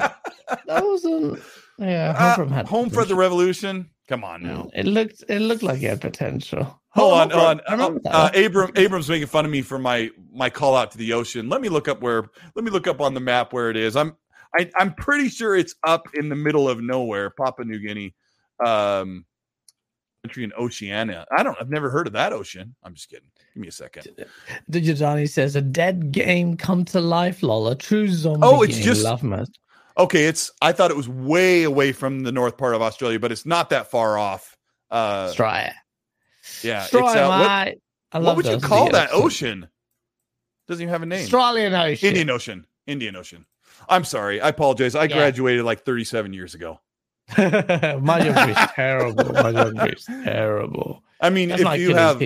That 0.67 0.85
wasn't. 0.85 1.43
Yeah. 1.79 2.15
Uh, 2.17 2.37
Homefront 2.37 2.51
had 2.51 2.67
Home 2.67 2.91
for 2.91 3.05
the. 3.05 3.15
Revolution. 3.15 3.91
Come 4.09 4.25
on 4.25 4.43
now. 4.43 4.69
It 4.75 4.87
looked. 4.87 5.25
It 5.29 5.41
looked 5.41 5.63
like 5.63 5.83
it 5.83 5.89
had 5.89 6.01
potential. 6.01 6.82
Hold 6.95 7.15
on, 7.15 7.31
hold 7.31 7.45
on. 7.45 7.61
I 7.67 7.73
remember. 7.73 8.01
Uh, 8.05 8.31
Abram, 8.35 8.71
Abram's 8.77 9.09
making 9.09 9.29
fun 9.29 9.45
of 9.45 9.51
me 9.51 9.63
for 9.63 9.79
my 9.79 10.11
my 10.33 10.51
call 10.51 10.77
out 10.77 10.91
to 10.93 10.99
the 10.99 11.15
ocean. 11.15 11.49
Let 11.49 11.61
me 11.61 11.69
look 11.69 11.89
up 11.89 12.03
where. 12.03 12.25
Let 12.55 12.65
me 12.65 12.71
look 12.71 12.87
up 12.87 13.01
on 13.01 13.15
the 13.15 13.21
map 13.21 13.53
where 13.53 13.71
it 13.71 13.77
is. 13.77 13.97
I'm 13.97 14.17
I, 14.55 14.71
I'm 14.77 14.95
pretty 14.95 15.29
sure 15.29 15.57
it's 15.57 15.75
up 15.85 16.09
in 16.15 16.29
the 16.29 16.37
middle 16.37 16.69
of 16.69 16.81
nowhere, 16.81 17.31
Papua 17.31 17.65
New 17.67 17.79
Guinea, 17.79 18.15
um, 18.65 19.25
country 20.23 20.45
in 20.45 20.53
Oceania. 20.59 21.27
I 21.37 21.43
don't. 21.43 21.57
I've 21.61 21.71
never 21.71 21.91
heard 21.91 22.07
of 22.07 22.13
that 22.13 22.33
ocean. 22.33 22.75
I'm 22.83 22.95
just 22.95 23.09
kidding. 23.09 23.29
Give 23.55 23.61
me 23.61 23.69
a 23.69 23.73
second. 23.73 24.09
Digitani 24.71 25.29
says 25.29 25.57
a 25.57 25.63
dead 25.63 26.13
game 26.13 26.57
come 26.57 26.85
to 26.87 27.01
life, 27.01 27.43
lol. 27.43 27.69
A 27.69 27.75
true 27.75 28.09
zombie. 28.09 28.47
Oh, 28.47 28.63
it's 28.63 28.77
game. 28.77 28.85
just- 28.85 29.05
love 29.05 29.23
most. 29.23 29.59
Okay, 29.99 30.25
it's. 30.25 30.51
I 30.63 30.73
thought 30.73 30.91
it 30.91 30.97
was 30.97 31.09
way 31.09 31.65
away 31.65 31.93
from 31.93 32.23
the 32.23 32.33
north 32.33 32.57
part 32.57 32.75
of 32.75 32.81
Australia, 32.81 33.21
but 33.21 33.31
it's 33.31 33.45
not 33.45 33.71
that 33.71 33.91
far 33.91 34.17
off. 34.17 34.57
Uh, 34.91 35.31
it. 35.31 35.73
Yeah, 36.65 36.85
it's. 36.85 36.95
Uh, 36.95 36.99
what. 37.01 37.51
I 37.51 37.75
what 38.13 38.23
love 38.23 38.37
would 38.37 38.47
you 38.47 38.59
call 38.59 38.91
that 38.91 39.11
ocean? 39.13 39.69
Doesn't 40.69 40.83
even 40.83 40.93
have 40.93 41.03
a 41.03 41.07
name. 41.07 41.25
Australian 41.25 41.75
Ocean. 41.75 42.09
Indian 42.09 42.31
Ocean. 42.31 42.67
Indian 42.87 43.17
Ocean. 43.17 43.47
I'm 43.89 44.05
sorry. 44.05 44.41
I 44.41 44.49
apologize. 44.49 44.95
I 44.95 45.05
Yeah. 45.05 45.17
graduated 45.17 45.65
like 45.65 45.85
37 45.85 46.33
years 46.33 46.55
ago. 46.55 46.81
My 47.39 48.21
geography 48.23 48.53
is 48.53 48.69
terrible. 48.75 49.33
My 49.33 49.53
geography 49.53 49.93
is 49.97 50.05
terrible. 50.05 51.03
I 51.21 51.31
mean, 51.31 51.49
That's 51.49 51.63
if 51.63 51.79
you 51.81 51.95
have, 51.95 52.23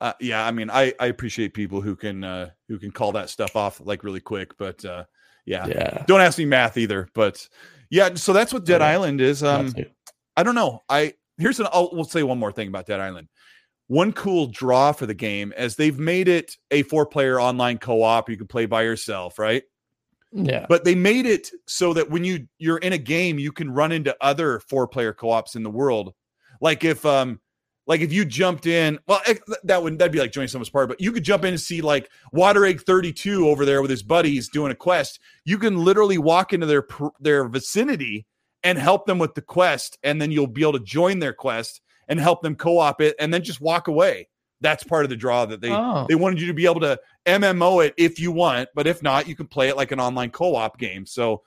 uh, 0.00 0.12
yeah, 0.20 0.44
I 0.46 0.50
mean, 0.50 0.70
I 0.70 0.92
I 0.98 1.06
appreciate 1.06 1.54
people 1.54 1.80
who 1.80 1.96
can 1.96 2.24
uh 2.24 2.50
who 2.68 2.78
can 2.78 2.90
call 2.90 3.12
that 3.12 3.30
stuff 3.30 3.56
off 3.56 3.80
like 3.84 4.02
really 4.04 4.20
quick, 4.20 4.56
but 4.58 4.84
uh 4.84 5.04
yeah, 5.46 5.66
Yeah. 5.66 6.04
don't 6.06 6.20
ask 6.20 6.38
me 6.38 6.44
math 6.44 6.76
either. 6.76 7.08
But 7.14 7.48
yeah, 7.90 8.14
so 8.14 8.32
that's 8.32 8.52
what 8.52 8.64
Dead 8.64 8.80
Yeah. 8.80 8.88
Island 8.88 9.20
is. 9.20 9.42
Um, 9.42 9.74
I 10.36 10.42
don't 10.42 10.54
know. 10.54 10.82
I 10.88 11.14
here's 11.40 11.58
an. 11.60 11.66
I'll 11.72 11.90
we'll 11.92 12.04
say 12.04 12.22
one 12.22 12.38
more 12.38 12.52
thing 12.52 12.68
about 12.68 12.86
Dead 12.86 13.00
Island. 13.00 13.28
One 13.88 14.12
cool 14.12 14.46
draw 14.46 14.92
for 14.92 15.06
the 15.06 15.14
game 15.14 15.52
as 15.56 15.74
they've 15.74 15.98
made 15.98 16.28
it 16.28 16.56
a 16.70 16.82
four 16.84 17.06
player 17.06 17.40
online 17.40 17.78
co 17.78 18.02
op. 18.02 18.30
You 18.30 18.36
can 18.36 18.46
play 18.46 18.66
by 18.66 18.82
yourself, 18.82 19.38
right? 19.38 19.64
Yeah. 20.32 20.66
but 20.68 20.84
they 20.84 20.94
made 20.94 21.26
it 21.26 21.50
so 21.66 21.92
that 21.94 22.08
when 22.08 22.22
you 22.22 22.46
you're 22.58 22.78
in 22.78 22.92
a 22.92 22.98
game 22.98 23.40
you 23.40 23.50
can 23.50 23.68
run 23.68 23.90
into 23.90 24.16
other 24.20 24.60
four 24.60 24.86
player 24.86 25.12
co-ops 25.12 25.56
in 25.56 25.64
the 25.64 25.70
world 25.70 26.14
like 26.60 26.84
if 26.84 27.04
um 27.04 27.40
like 27.88 28.00
if 28.00 28.12
you 28.12 28.24
jumped 28.24 28.66
in 28.66 29.00
well 29.08 29.20
eh, 29.26 29.34
that 29.64 29.82
would 29.82 29.98
that'd 29.98 30.12
be 30.12 30.20
like 30.20 30.30
joining 30.30 30.46
someone's 30.46 30.70
party 30.70 30.86
but 30.86 31.00
you 31.00 31.10
could 31.10 31.24
jump 31.24 31.44
in 31.44 31.54
and 31.54 31.60
see 31.60 31.80
like 31.80 32.08
water 32.32 32.64
egg 32.64 32.80
32 32.82 33.48
over 33.48 33.64
there 33.64 33.82
with 33.82 33.90
his 33.90 34.04
buddies 34.04 34.48
doing 34.48 34.70
a 34.70 34.74
quest 34.74 35.18
you 35.44 35.58
can 35.58 35.76
literally 35.76 36.16
walk 36.18 36.52
into 36.52 36.66
their 36.66 36.86
their 37.18 37.48
vicinity 37.48 38.24
and 38.62 38.78
help 38.78 39.06
them 39.06 39.18
with 39.18 39.34
the 39.34 39.42
quest 39.42 39.98
and 40.02 40.20
then 40.20 40.30
you'll 40.30 40.46
be 40.46 40.62
able 40.62 40.72
to 40.72 40.80
join 40.80 41.18
their 41.18 41.32
quest 41.32 41.80
and 42.08 42.20
help 42.20 42.42
them 42.42 42.56
co-op 42.56 43.00
it 43.00 43.16
and 43.18 43.32
then 43.32 43.42
just 43.42 43.60
walk 43.60 43.88
away 43.88 44.28
that's 44.60 44.84
part 44.84 45.04
of 45.04 45.10
the 45.10 45.16
draw 45.16 45.46
that 45.46 45.60
they 45.60 45.70
oh. 45.70 46.06
they 46.08 46.14
wanted 46.14 46.40
you 46.40 46.46
to 46.46 46.54
be 46.54 46.66
able 46.66 46.80
to 46.80 46.98
MMO 47.26 47.84
it 47.84 47.94
if 47.96 48.18
you 48.18 48.32
want, 48.32 48.68
but 48.74 48.86
if 48.86 49.02
not, 49.02 49.28
you 49.28 49.34
can 49.34 49.46
play 49.46 49.68
it 49.68 49.76
like 49.76 49.92
an 49.92 50.00
online 50.00 50.30
co-op 50.30 50.78
game. 50.78 51.06
So 51.06 51.42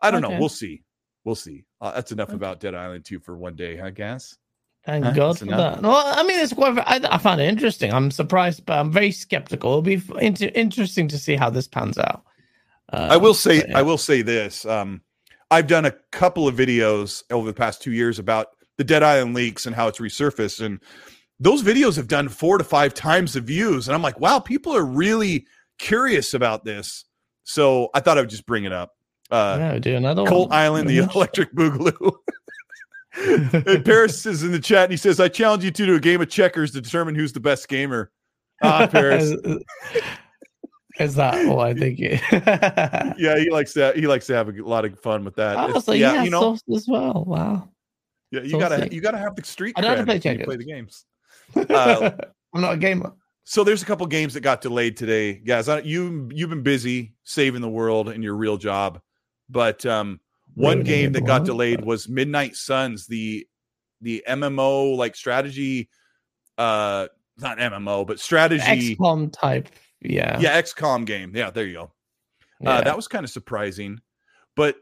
I 0.00 0.10
don't 0.10 0.22
know. 0.22 0.38
We'll 0.38 0.48
see. 0.48 0.82
We'll 1.24 1.34
see. 1.34 1.64
Uh, 1.80 1.92
that's 1.92 2.12
enough 2.12 2.32
about 2.32 2.60
Dead 2.60 2.74
Island 2.74 3.04
2 3.04 3.20
for 3.20 3.36
one 3.36 3.56
day, 3.56 3.80
I 3.80 3.90
guess. 3.90 4.36
Thank 4.84 5.04
Huh? 5.04 5.10
God 5.12 5.28
That's 5.30 5.38
for 5.40 5.44
enough. 5.46 5.80
that. 5.80 5.82
Well, 5.82 5.96
I 5.96 6.22
mean, 6.22 6.38
it's 6.38 6.52
quite. 6.52 6.78
I, 6.78 7.00
I 7.10 7.18
found 7.18 7.40
it 7.40 7.48
interesting. 7.48 7.92
I'm 7.92 8.12
surprised, 8.12 8.64
but 8.64 8.78
I'm 8.78 8.92
very 8.92 9.10
skeptical. 9.10 9.70
It'll 9.70 9.82
be 9.82 10.00
inter- 10.20 10.50
interesting 10.54 11.08
to 11.08 11.18
see 11.18 11.34
how 11.34 11.50
this 11.50 11.66
pans 11.66 11.98
out. 11.98 12.22
Uh, 12.92 13.08
I 13.10 13.16
will 13.16 13.34
say 13.34 13.62
but 13.62 13.70
yeah. 13.70 13.78
I 13.78 13.82
will 13.82 13.98
say 13.98 14.22
this. 14.22 14.64
Um, 14.64 15.02
I've 15.50 15.66
done 15.66 15.84
a 15.84 15.94
couple 16.12 16.48
of 16.48 16.54
videos 16.54 17.22
over 17.30 17.46
the 17.46 17.54
past 17.54 17.82
two 17.82 17.92
years 17.92 18.18
about 18.18 18.48
the 18.78 18.84
Dead 18.84 19.02
Island 19.02 19.34
leaks 19.34 19.66
and 19.66 19.74
how 19.74 19.88
it's 19.88 19.98
resurfaced, 19.98 20.64
and 20.64 20.80
those 21.38 21.62
videos 21.62 21.96
have 21.96 22.08
done 22.08 22.28
four 22.28 22.58
to 22.58 22.64
five 22.64 22.94
times 22.94 23.34
the 23.34 23.40
views. 23.40 23.88
And 23.88 23.94
I'm 23.94 24.02
like, 24.02 24.18
wow, 24.20 24.38
people 24.38 24.74
are 24.74 24.84
really 24.84 25.46
curious 25.78 26.34
about 26.34 26.64
this. 26.64 27.04
So 27.44 27.90
I 27.94 28.00
thought 28.00 28.18
I 28.18 28.22
would 28.22 28.30
just 28.30 28.46
bring 28.46 28.64
it 28.64 28.72
up. 28.72 28.92
Uh, 29.30 29.56
yeah, 29.58 29.78
do 29.78 29.96
another 29.96 30.24
Colt 30.24 30.50
one. 30.50 30.58
Island, 30.58 30.88
the 30.88 30.98
electric 31.14 31.54
boogaloo. 31.54 32.12
Paris 33.84 34.26
is 34.26 34.42
in 34.42 34.52
the 34.52 34.60
chat 34.60 34.84
and 34.84 34.92
he 34.92 34.96
says, 34.96 35.18
I 35.20 35.28
challenge 35.28 35.64
you 35.64 35.70
two 35.70 35.86
to 35.86 35.94
a 35.94 36.00
game 36.00 36.20
of 36.20 36.28
checkers 36.28 36.72
to 36.72 36.80
determine 36.80 37.14
who's 37.14 37.32
the 37.32 37.40
best 37.40 37.68
gamer. 37.68 38.10
Ah, 38.62 38.86
Paris. 38.90 39.34
Is, 40.98 41.14
that 41.16 41.46
what 41.46 41.66
I 41.66 41.74
think? 41.74 41.98
It, 42.00 42.20
yeah, 43.18 43.38
he 43.38 43.50
likes 43.50 43.72
that. 43.74 43.96
He 43.96 44.06
likes 44.06 44.26
to 44.26 44.34
have 44.34 44.48
a 44.48 44.62
lot 44.62 44.84
of 44.84 44.98
fun 45.00 45.24
with 45.24 45.36
that. 45.36 45.70
It's- 45.70 45.88
yeah, 45.88 46.14
yeah, 46.14 46.22
you 46.24 46.30
know, 46.30 46.56
as 46.74 46.86
well. 46.88 47.24
Wow. 47.26 47.68
yeah, 48.30 48.42
you 48.42 48.50
so 48.50 48.58
gotta 48.58 48.78
sick. 48.78 48.92
you 48.92 49.00
gotta 49.00 49.18
have 49.18 49.36
the 49.36 49.44
street 49.44 49.74
I 49.76 49.80
don't 49.82 50.04
play, 50.04 50.16
you 50.16 50.44
play 50.44 50.56
the 50.56 50.64
games. 50.64 51.04
Uh, 51.56 52.10
I'm 52.52 52.60
not 52.60 52.74
a 52.74 52.76
gamer. 52.76 53.12
So 53.44 53.62
there's 53.62 53.80
a 53.80 53.86
couple 53.86 54.04
games 54.08 54.34
that 54.34 54.40
got 54.40 54.60
delayed 54.60 54.96
today, 54.96 55.34
guys. 55.34 55.68
I, 55.68 55.78
you 55.80 56.28
you've 56.32 56.50
been 56.50 56.64
busy 56.64 57.14
saving 57.22 57.60
the 57.60 57.68
world 57.68 58.08
in 58.08 58.20
your 58.20 58.34
real 58.34 58.56
job, 58.56 59.00
but 59.48 59.86
um, 59.86 60.18
one 60.54 60.82
game 60.82 61.12
that 61.12 61.24
got 61.24 61.44
delayed 61.44 61.84
was 61.84 62.08
Midnight 62.08 62.56
Suns, 62.56 63.06
the 63.06 63.46
the 64.00 64.24
MMO 64.28 64.96
like 64.96 65.14
strategy, 65.14 65.88
uh, 66.58 67.06
not 67.38 67.58
MMO 67.58 68.06
but 68.06 68.18
strategy. 68.18 68.96
XCOM 68.96 69.32
type. 69.32 69.68
Yeah. 70.00 70.38
Yeah, 70.40 70.60
XCOM 70.60 71.04
game. 71.06 71.32
Yeah, 71.34 71.50
there 71.50 71.66
you 71.66 71.74
go. 71.74 71.92
yeah. 72.60 72.70
Uh, 72.70 72.80
that 72.84 72.96
was 72.96 73.08
kind 73.08 73.24
of 73.24 73.30
surprising, 73.30 74.00
but 74.54 74.76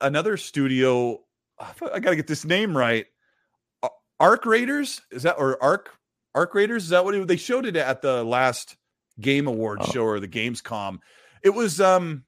another 0.00 0.36
studio. 0.36 1.20
I 1.58 2.00
got 2.00 2.10
to 2.10 2.16
get 2.16 2.26
this 2.26 2.44
name 2.44 2.76
right. 2.76 3.06
Ar- 3.82 3.90
Arc 4.20 4.44
Raiders 4.46 5.00
is 5.10 5.22
that 5.22 5.36
or 5.38 5.62
Arc 5.62 5.90
Arc 6.34 6.54
Raiders 6.54 6.84
is 6.84 6.88
that 6.90 7.04
what 7.04 7.14
it, 7.14 7.26
they 7.26 7.36
showed 7.36 7.64
it 7.66 7.76
at 7.76 8.02
the 8.02 8.22
last 8.24 8.76
Game 9.20 9.46
Award 9.46 9.78
Oh. 9.80 9.90
show 9.90 10.02
or 10.04 10.20
the 10.20 10.28
Gamescom? 10.28 10.98
It 11.42 11.50
was 11.50 11.80
um, 11.80 12.24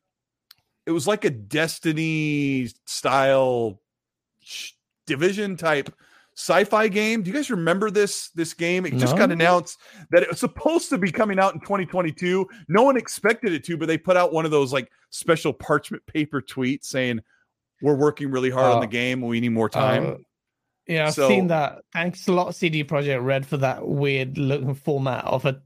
it 0.86 0.92
was 0.92 1.06
like 1.06 1.24
a 1.26 1.30
Destiny 1.30 2.68
style 2.86 3.82
sh- 4.40 4.72
division 5.06 5.56
type 5.56 5.92
sci-fi 6.38 6.86
game. 6.88 7.22
Do 7.22 7.30
you 7.30 7.34
guys 7.36 7.50
remember 7.50 7.90
this 7.90 8.30
this 8.30 8.54
game? 8.54 8.86
It 8.86 8.94
just 8.96 9.16
got 9.16 9.32
announced 9.32 9.80
that 10.10 10.22
it 10.22 10.28
was 10.28 10.38
supposed 10.38 10.88
to 10.90 10.98
be 10.98 11.10
coming 11.10 11.38
out 11.38 11.54
in 11.54 11.60
2022. 11.60 12.46
No 12.68 12.82
one 12.84 12.96
expected 12.96 13.52
it 13.52 13.64
to, 13.64 13.76
but 13.76 13.86
they 13.88 13.98
put 13.98 14.16
out 14.16 14.32
one 14.32 14.44
of 14.44 14.50
those 14.50 14.72
like 14.72 14.88
special 15.10 15.52
parchment 15.52 16.06
paper 16.06 16.40
tweets 16.40 16.84
saying 16.84 17.20
we're 17.82 17.96
working 17.96 18.30
really 18.30 18.50
hard 18.50 18.72
on 18.72 18.80
the 18.80 18.86
Oh. 18.86 18.90
game. 18.90 19.20
We 19.20 19.40
need 19.40 19.48
more 19.50 19.68
time. 19.68 20.06
Uh, 20.06 20.14
yeah, 20.86 21.08
I've 21.08 21.14
So- 21.14 21.28
seen 21.28 21.48
that. 21.48 21.82
Thanks 21.92 22.26
a 22.28 22.32
lot, 22.32 22.54
CD 22.54 22.84
Projekt 22.84 23.22
Red, 23.24 23.44
for 23.44 23.56
that 23.58 23.86
weird 23.86 24.38
looking 24.38 24.74
format 24.74 25.24
of 25.24 25.44
a 25.44 25.60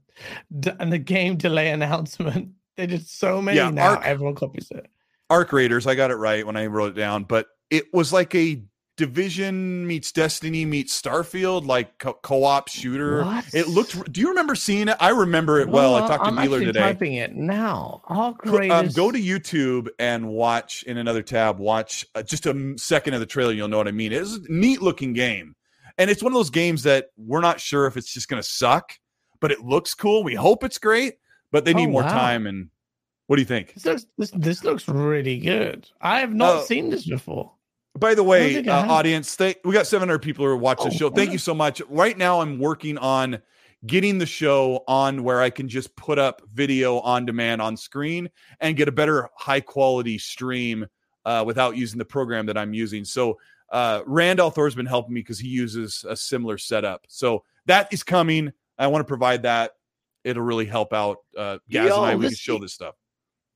and 0.79 0.91
the 0.91 0.97
game 0.99 1.37
delay 1.37 1.69
announcement. 1.69 2.49
They 2.75 2.87
did 2.87 3.05
so 3.07 3.39
many 3.39 3.57
Yeah, 3.57 3.69
now. 3.69 3.91
Ark- 3.91 4.01
Everyone 4.03 4.33
copies 4.33 4.71
it. 4.71 4.87
Arc 5.29 5.53
Raiders. 5.53 5.85
I 5.85 5.93
got 5.93 6.09
it 6.09 6.15
right 6.15 6.43
when 6.43 6.57
I 6.57 6.65
wrote 6.65 6.93
it 6.93 6.99
down, 6.99 7.23
but 7.23 7.45
it 7.69 7.93
was 7.93 8.11
like 8.11 8.33
a 8.33 8.63
Division 8.95 9.87
meets 9.87 10.11
Destiny 10.11 10.65
meets 10.65 10.99
Starfield, 11.01 11.65
like 11.65 11.97
co- 11.97 12.13
co-op 12.21 12.67
shooter. 12.67 13.23
What? 13.25 13.45
It 13.53 13.67
looked. 13.67 14.11
Do 14.11 14.21
you 14.21 14.29
remember 14.29 14.53
seeing 14.53 14.87
it? 14.87 14.95
I 14.99 15.09
remember 15.09 15.59
it 15.59 15.67
well. 15.67 15.95
I 15.95 16.07
talked 16.07 16.23
to. 16.25 16.29
I'm 16.29 16.37
actually 16.37 16.65
today. 16.65 16.79
typing 16.79 17.13
it 17.13 17.35
now. 17.35 18.01
Arc 18.05 18.43
Co- 18.43 18.69
um, 18.69 18.89
go 18.89 19.11
to 19.11 19.17
YouTube 19.19 19.87
and 19.97 20.27
watch 20.29 20.83
in 20.83 20.97
another 20.97 21.23
tab. 21.23 21.57
Watch 21.57 22.05
uh, 22.13 22.21
just 22.21 22.45
a 22.45 22.75
second 22.77 23.15
of 23.15 23.19
the 23.19 23.25
trailer. 23.25 23.51
You'll 23.51 23.67
know 23.67 23.77
what 23.77 23.87
I 23.87 23.91
mean. 23.91 24.13
It's 24.13 24.35
a 24.37 24.39
neat 24.47 24.81
looking 24.81 25.13
game, 25.13 25.55
and 25.97 26.11
it's 26.11 26.21
one 26.21 26.31
of 26.31 26.37
those 26.37 26.51
games 26.51 26.83
that 26.83 27.07
we're 27.17 27.41
not 27.41 27.59
sure 27.59 27.87
if 27.87 27.97
it's 27.97 28.13
just 28.13 28.27
going 28.29 28.41
to 28.41 28.47
suck, 28.47 28.93
but 29.39 29.51
it 29.51 29.61
looks 29.61 29.95
cool. 29.95 30.23
We 30.23 30.35
hope 30.35 30.63
it's 30.63 30.77
great, 30.77 31.15
but 31.51 31.65
they 31.65 31.73
Oh, 31.73 31.77
need 31.77 31.87
more 31.87 32.03
wow. 32.03 32.09
time. 32.13 32.45
And 32.45 32.69
what 33.25 33.37
do 33.37 33.41
you 33.41 33.47
think? 33.47 33.73
This 33.73 33.85
looks 33.85 34.05
this, 34.19 34.31
this 34.35 34.63
looks 34.63 34.87
really 34.87 35.39
good. 35.39 35.89
I 35.99 36.19
have 36.19 36.33
not 36.33 36.57
Oh. 36.57 36.63
seen 36.65 36.91
this 36.91 37.07
before. 37.07 37.53
By 37.97 38.15
the 38.15 38.23
way, 38.23 38.65
uh, 38.65 38.91
audience, 38.91 39.35
thank, 39.35 39.57
we 39.63 39.73
got 39.73 39.85
700 39.85 40.19
people 40.19 40.45
who 40.45 40.51
are 40.51 40.57
watching 40.57 40.89
the 40.89 40.95
Oh, 40.95 40.97
show. 40.97 41.09
Thank 41.11 41.31
you 41.31 41.37
so 41.37 41.53
much. 41.53 41.81
Right 41.89 42.17
now, 42.17 42.41
I'm 42.41 42.57
working 42.57 42.97
on 42.97 43.39
getting 43.85 44.17
the 44.17 44.25
show 44.25 44.83
on 44.87 45.23
where 45.23 45.41
I 45.41 45.49
can 45.51 45.67
just 45.69 45.95
put 45.95 46.17
up 46.17 46.41
video 46.53 46.99
on 46.99 47.25
demand 47.25 47.61
on 47.61 47.77
screen 47.77 48.29
and 48.59 48.75
get 48.75 48.87
a 48.87 48.91
better 48.91 49.29
high 49.37 49.59
quality 49.59 50.17
stream 50.17 50.87
uh, 51.25 51.43
without 51.45 51.77
using 51.77 51.99
the 51.99 52.05
program 52.05 52.47
that 52.47 52.57
I'm 52.57 52.73
using. 52.73 53.05
So, 53.05 53.37
uh, 53.69 54.01
Randolph 54.05 54.55
Thor's 54.55 54.75
been 54.75 54.85
helping 54.85 55.13
me 55.13 55.21
because 55.21 55.39
he 55.39 55.47
uses 55.47 56.03
a 56.07 56.15
similar 56.15 56.57
setup. 56.57 57.05
So, 57.07 57.43
that 57.67 57.93
is 57.93 58.01
coming. 58.01 58.51
I 58.79 58.87
want 58.87 59.01
to 59.01 59.07
provide 59.07 59.43
that. 59.43 59.73
It'll 60.23 60.43
really 60.43 60.65
help 60.65 60.93
out 60.93 61.17
uh, 61.37 61.59
Gaz 61.69 61.89
Yo, 61.89 62.03
and 62.03 62.11
I. 62.11 62.15
We 62.15 62.25
can 62.25 62.35
show 62.35 62.57
this 62.57 62.73
stuff. 62.73 62.95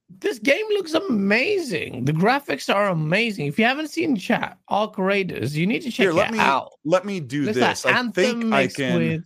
This 0.09 0.39
game 0.39 0.65
looks 0.69 0.93
amazing. 0.93 2.05
The 2.05 2.13
graphics 2.13 2.73
are 2.73 2.87
amazing. 2.87 3.47
If 3.47 3.59
you 3.59 3.65
haven't 3.65 3.89
seen 3.89 4.15
chat, 4.15 4.57
Arc 4.69 4.97
Raiders, 4.97 5.55
you 5.55 5.67
need 5.67 5.81
to 5.81 5.91
check 5.91 6.05
Here, 6.05 6.13
let 6.13 6.29
it 6.29 6.33
me 6.33 6.39
out. 6.39 6.71
let 6.85 7.05
me 7.05 7.19
do 7.19 7.45
this. 7.51 7.85
I 7.85 8.03
think 8.11 8.53
I 8.53 8.67
can. 8.67 8.99
with- 8.99 9.23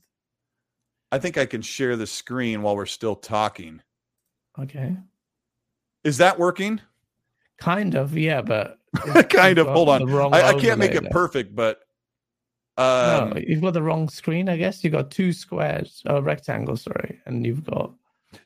I 1.14 1.20
think 1.20 1.38
I 1.38 1.46
can 1.46 1.62
share 1.62 1.98
the 1.98 2.08
screen 2.08 2.62
while 2.62 2.76
we're 2.76 2.86
still 2.86 3.16
talking. 3.16 3.82
Okay. 4.58 4.96
Is 6.04 6.18
that 6.18 6.40
working? 6.40 6.80
Kind 7.60 7.96
of, 7.96 8.18
yeah, 8.18 8.42
but 8.42 8.80
kind 9.30 9.58
of. 9.60 9.68
Hold 9.68 9.90
on. 9.90 10.34
I, 10.34 10.50
I 10.50 10.54
can't 10.60 10.80
make 10.80 10.96
it 10.96 11.04
there. 11.04 11.12
perfect, 11.12 11.54
but 11.56 11.82
No, 12.78 13.30
um, 13.34 13.38
you've 13.46 13.62
got 13.62 13.74
the 13.74 13.84
wrong 13.84 14.10
screen, 14.10 14.50
I 14.50 14.58
guess. 14.58 14.84
You've 14.84 14.94
got 14.94 15.12
two 15.12 15.32
squares, 15.34 16.02
oh, 16.08 16.22
rectangles, 16.22 16.82
sorry, 16.84 17.20
and 17.26 17.46
you've 17.46 17.64
got 17.66 17.94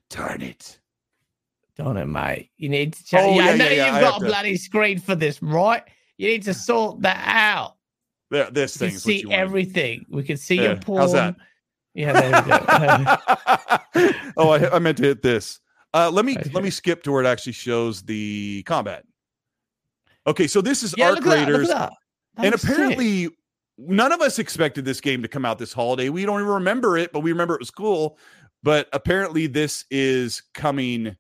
darn 0.09 0.41
it. 0.41 0.79
Don't 1.77 1.97
it, 1.97 2.05
mate? 2.05 2.51
You 2.57 2.69
need 2.69 2.93
to 2.93 3.03
check. 3.05 3.21
Oh, 3.23 3.33
yeah, 3.35 3.41
I 3.47 3.57
know 3.57 3.65
yeah, 3.65 3.71
yeah, 3.71 3.85
you've 3.87 3.95
I 3.95 4.01
got 4.01 4.17
a 4.17 4.19
to- 4.21 4.25
bloody 4.25 4.55
screen 4.57 4.99
for 4.99 5.15
this, 5.15 5.41
right? 5.43 5.83
You 6.17 6.27
need 6.29 6.43
to 6.43 6.53
sort 6.53 7.01
that 7.01 7.21
out. 7.27 7.75
There, 8.31 8.49
this 8.49 8.75
We 8.79 8.87
thing 8.87 8.89
can 8.91 8.99
see 8.99 9.21
you 9.21 9.29
want. 9.29 9.41
everything. 9.41 10.05
We 10.09 10.23
can 10.23 10.37
see 10.37 10.55
Yeah, 10.55 10.63
your 10.63 10.75
porn. 10.77 11.01
how's 11.01 11.11
that? 11.13 11.35
Yeah, 11.93 12.13
there 12.13 12.41
we 12.43 14.03
go. 14.03 14.13
oh, 14.37 14.49
I, 14.49 14.75
I 14.75 14.79
meant 14.79 14.97
to 14.97 15.03
hit 15.03 15.21
this. 15.21 15.59
Uh, 15.93 16.09
let 16.11 16.25
me 16.25 16.37
Okay. 16.37 16.49
let 16.53 16.63
me 16.63 16.69
skip 16.69 17.03
to 17.03 17.11
where 17.11 17.23
it 17.23 17.27
actually 17.27 17.53
shows 17.53 18.01
the 18.03 18.63
combat. 18.65 19.03
Okay, 20.27 20.47
so 20.47 20.59
this 20.61 20.81
is 20.83 20.93
yeah, 20.97 21.09
Arc 21.09 21.15
look 21.17 21.27
at 21.27 21.29
that. 21.29 21.39
Look 21.39 21.47
Raiders, 21.49 21.67
that. 21.69 21.93
That 22.35 22.45
and 22.45 22.51
looks 22.51 22.63
sick. 22.63 22.71
apparently 22.71 23.29
none 23.77 24.11
of 24.11 24.21
us 24.21 24.39
expected 24.39 24.83
this 24.85 24.99
game 24.99 25.21
to 25.21 25.27
come 25.27 25.45
out 25.45 25.57
this 25.59 25.71
holiday. 25.71 26.09
We 26.09 26.25
don't 26.25 26.39
even 26.41 26.51
remember 26.51 26.97
it, 26.97 27.11
but 27.13 27.19
we 27.21 27.31
remember 27.31 27.53
it 27.55 27.59
was 27.61 27.71
cool. 27.71 28.17
But 28.63 28.87
apparently, 28.91 29.47
this 29.47 29.85
is 29.91 30.41
coming 30.53 31.15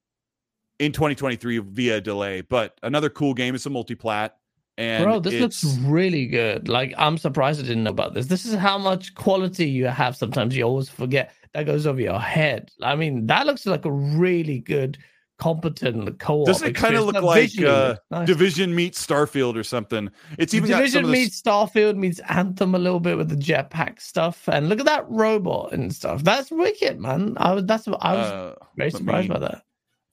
in 0.79 0.91
2023 0.91 1.59
via 1.59 2.01
delay. 2.01 2.41
But 2.41 2.77
another 2.83 3.09
cool 3.09 3.33
game. 3.33 3.55
It's 3.55 3.65
a 3.65 3.69
multiplat, 3.69 4.31
and 4.77 5.03
Bro, 5.03 5.19
this 5.21 5.35
looks 5.35 5.63
really 5.81 6.27
good. 6.27 6.67
Like, 6.67 6.93
I'm 6.97 7.17
surprised 7.17 7.59
I 7.59 7.63
didn't 7.63 7.83
know 7.83 7.91
about 7.91 8.13
this. 8.13 8.27
This 8.27 8.45
is 8.45 8.55
how 8.55 8.77
much 8.77 9.15
quality 9.15 9.69
you 9.69 9.85
have. 9.85 10.15
Sometimes 10.17 10.55
you 10.55 10.63
always 10.63 10.89
forget 10.89 11.31
that 11.53 11.65
goes 11.65 11.87
over 11.87 12.01
your 12.01 12.19
head. 12.19 12.71
I 12.81 12.95
mean, 12.95 13.27
that 13.27 13.45
looks 13.45 13.65
like 13.65 13.85
a 13.85 13.91
really 13.91 14.59
good, 14.59 14.97
competent 15.39 16.19
co-op. 16.19 16.47
Doesn't 16.47 16.67
it 16.67 16.75
kind 16.75 16.95
of 16.95 17.05
look 17.05 17.13
That 17.13 17.23
like 17.23 17.61
uh, 17.61 17.95
nice. 18.11 18.27
Division 18.27 18.75
meets 18.75 19.05
Starfield 19.05 19.55
or 19.55 19.63
something? 19.63 20.09
It's 20.37 20.53
even 20.53 20.69
Division 20.69 21.03
the 21.03 21.11
meets 21.11 21.41
Starfield 21.41 21.95
meets 21.95 22.19
Anthem 22.27 22.75
a 22.75 22.79
little 22.79 22.99
bit 22.99 23.17
with 23.17 23.29
the 23.29 23.37
jetpack 23.37 24.01
stuff, 24.01 24.49
and 24.49 24.67
look 24.67 24.81
at 24.81 24.85
that 24.85 25.09
robot 25.09 25.71
and 25.71 25.93
stuff. 25.95 26.23
That's 26.23 26.51
wicked, 26.51 26.99
man. 26.99 27.35
I 27.37 27.53
was 27.53 27.65
that's 27.65 27.87
what 27.87 27.99
I 28.01 28.13
was 28.13 28.27
uh, 28.27 28.55
very 28.75 28.91
surprised 28.91 29.29
me- 29.29 29.33
by 29.35 29.39
that. 29.39 29.61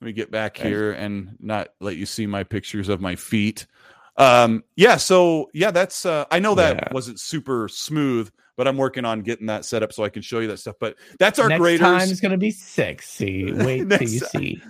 Let 0.03 0.07
me 0.07 0.11
get 0.11 0.31
back 0.31 0.59
Okay. 0.59 0.67
here 0.67 0.91
and 0.91 1.37
not 1.39 1.69
let 1.79 1.95
you 1.95 2.05
see 2.05 2.27
my 2.27 2.43
pictures 2.43 2.89
of 2.89 2.99
my 2.99 3.15
feet. 3.15 3.67
Um, 4.17 4.65
yeah, 4.75 4.97
so 4.97 5.49
yeah, 5.53 5.71
that's 5.71 6.05
uh 6.05 6.25
I 6.29 6.39
know 6.39 6.55
that 6.55 6.75
Yeah. 6.75 6.93
wasn't 6.93 7.21
super 7.21 7.69
smooth, 7.69 8.29
but 8.57 8.67
I'm 8.67 8.75
working 8.75 9.05
on 9.05 9.21
getting 9.21 9.45
that 9.45 9.63
set 9.63 9.81
up 9.81 9.93
so 9.93 10.03
I 10.03 10.09
can 10.09 10.21
show 10.21 10.39
you 10.39 10.47
that 10.49 10.57
stuff. 10.59 10.75
But 10.77 10.97
that's 11.19 11.39
our 11.39 11.47
Next 11.47 11.61
graders. 11.61 11.87
time 11.87 12.09
it's 12.09 12.19
gonna 12.19 12.37
be 12.37 12.51
sexy. 12.51 13.53
Wait 13.53 13.89
till 13.89 14.01
you 14.01 14.19
see. 14.19 14.61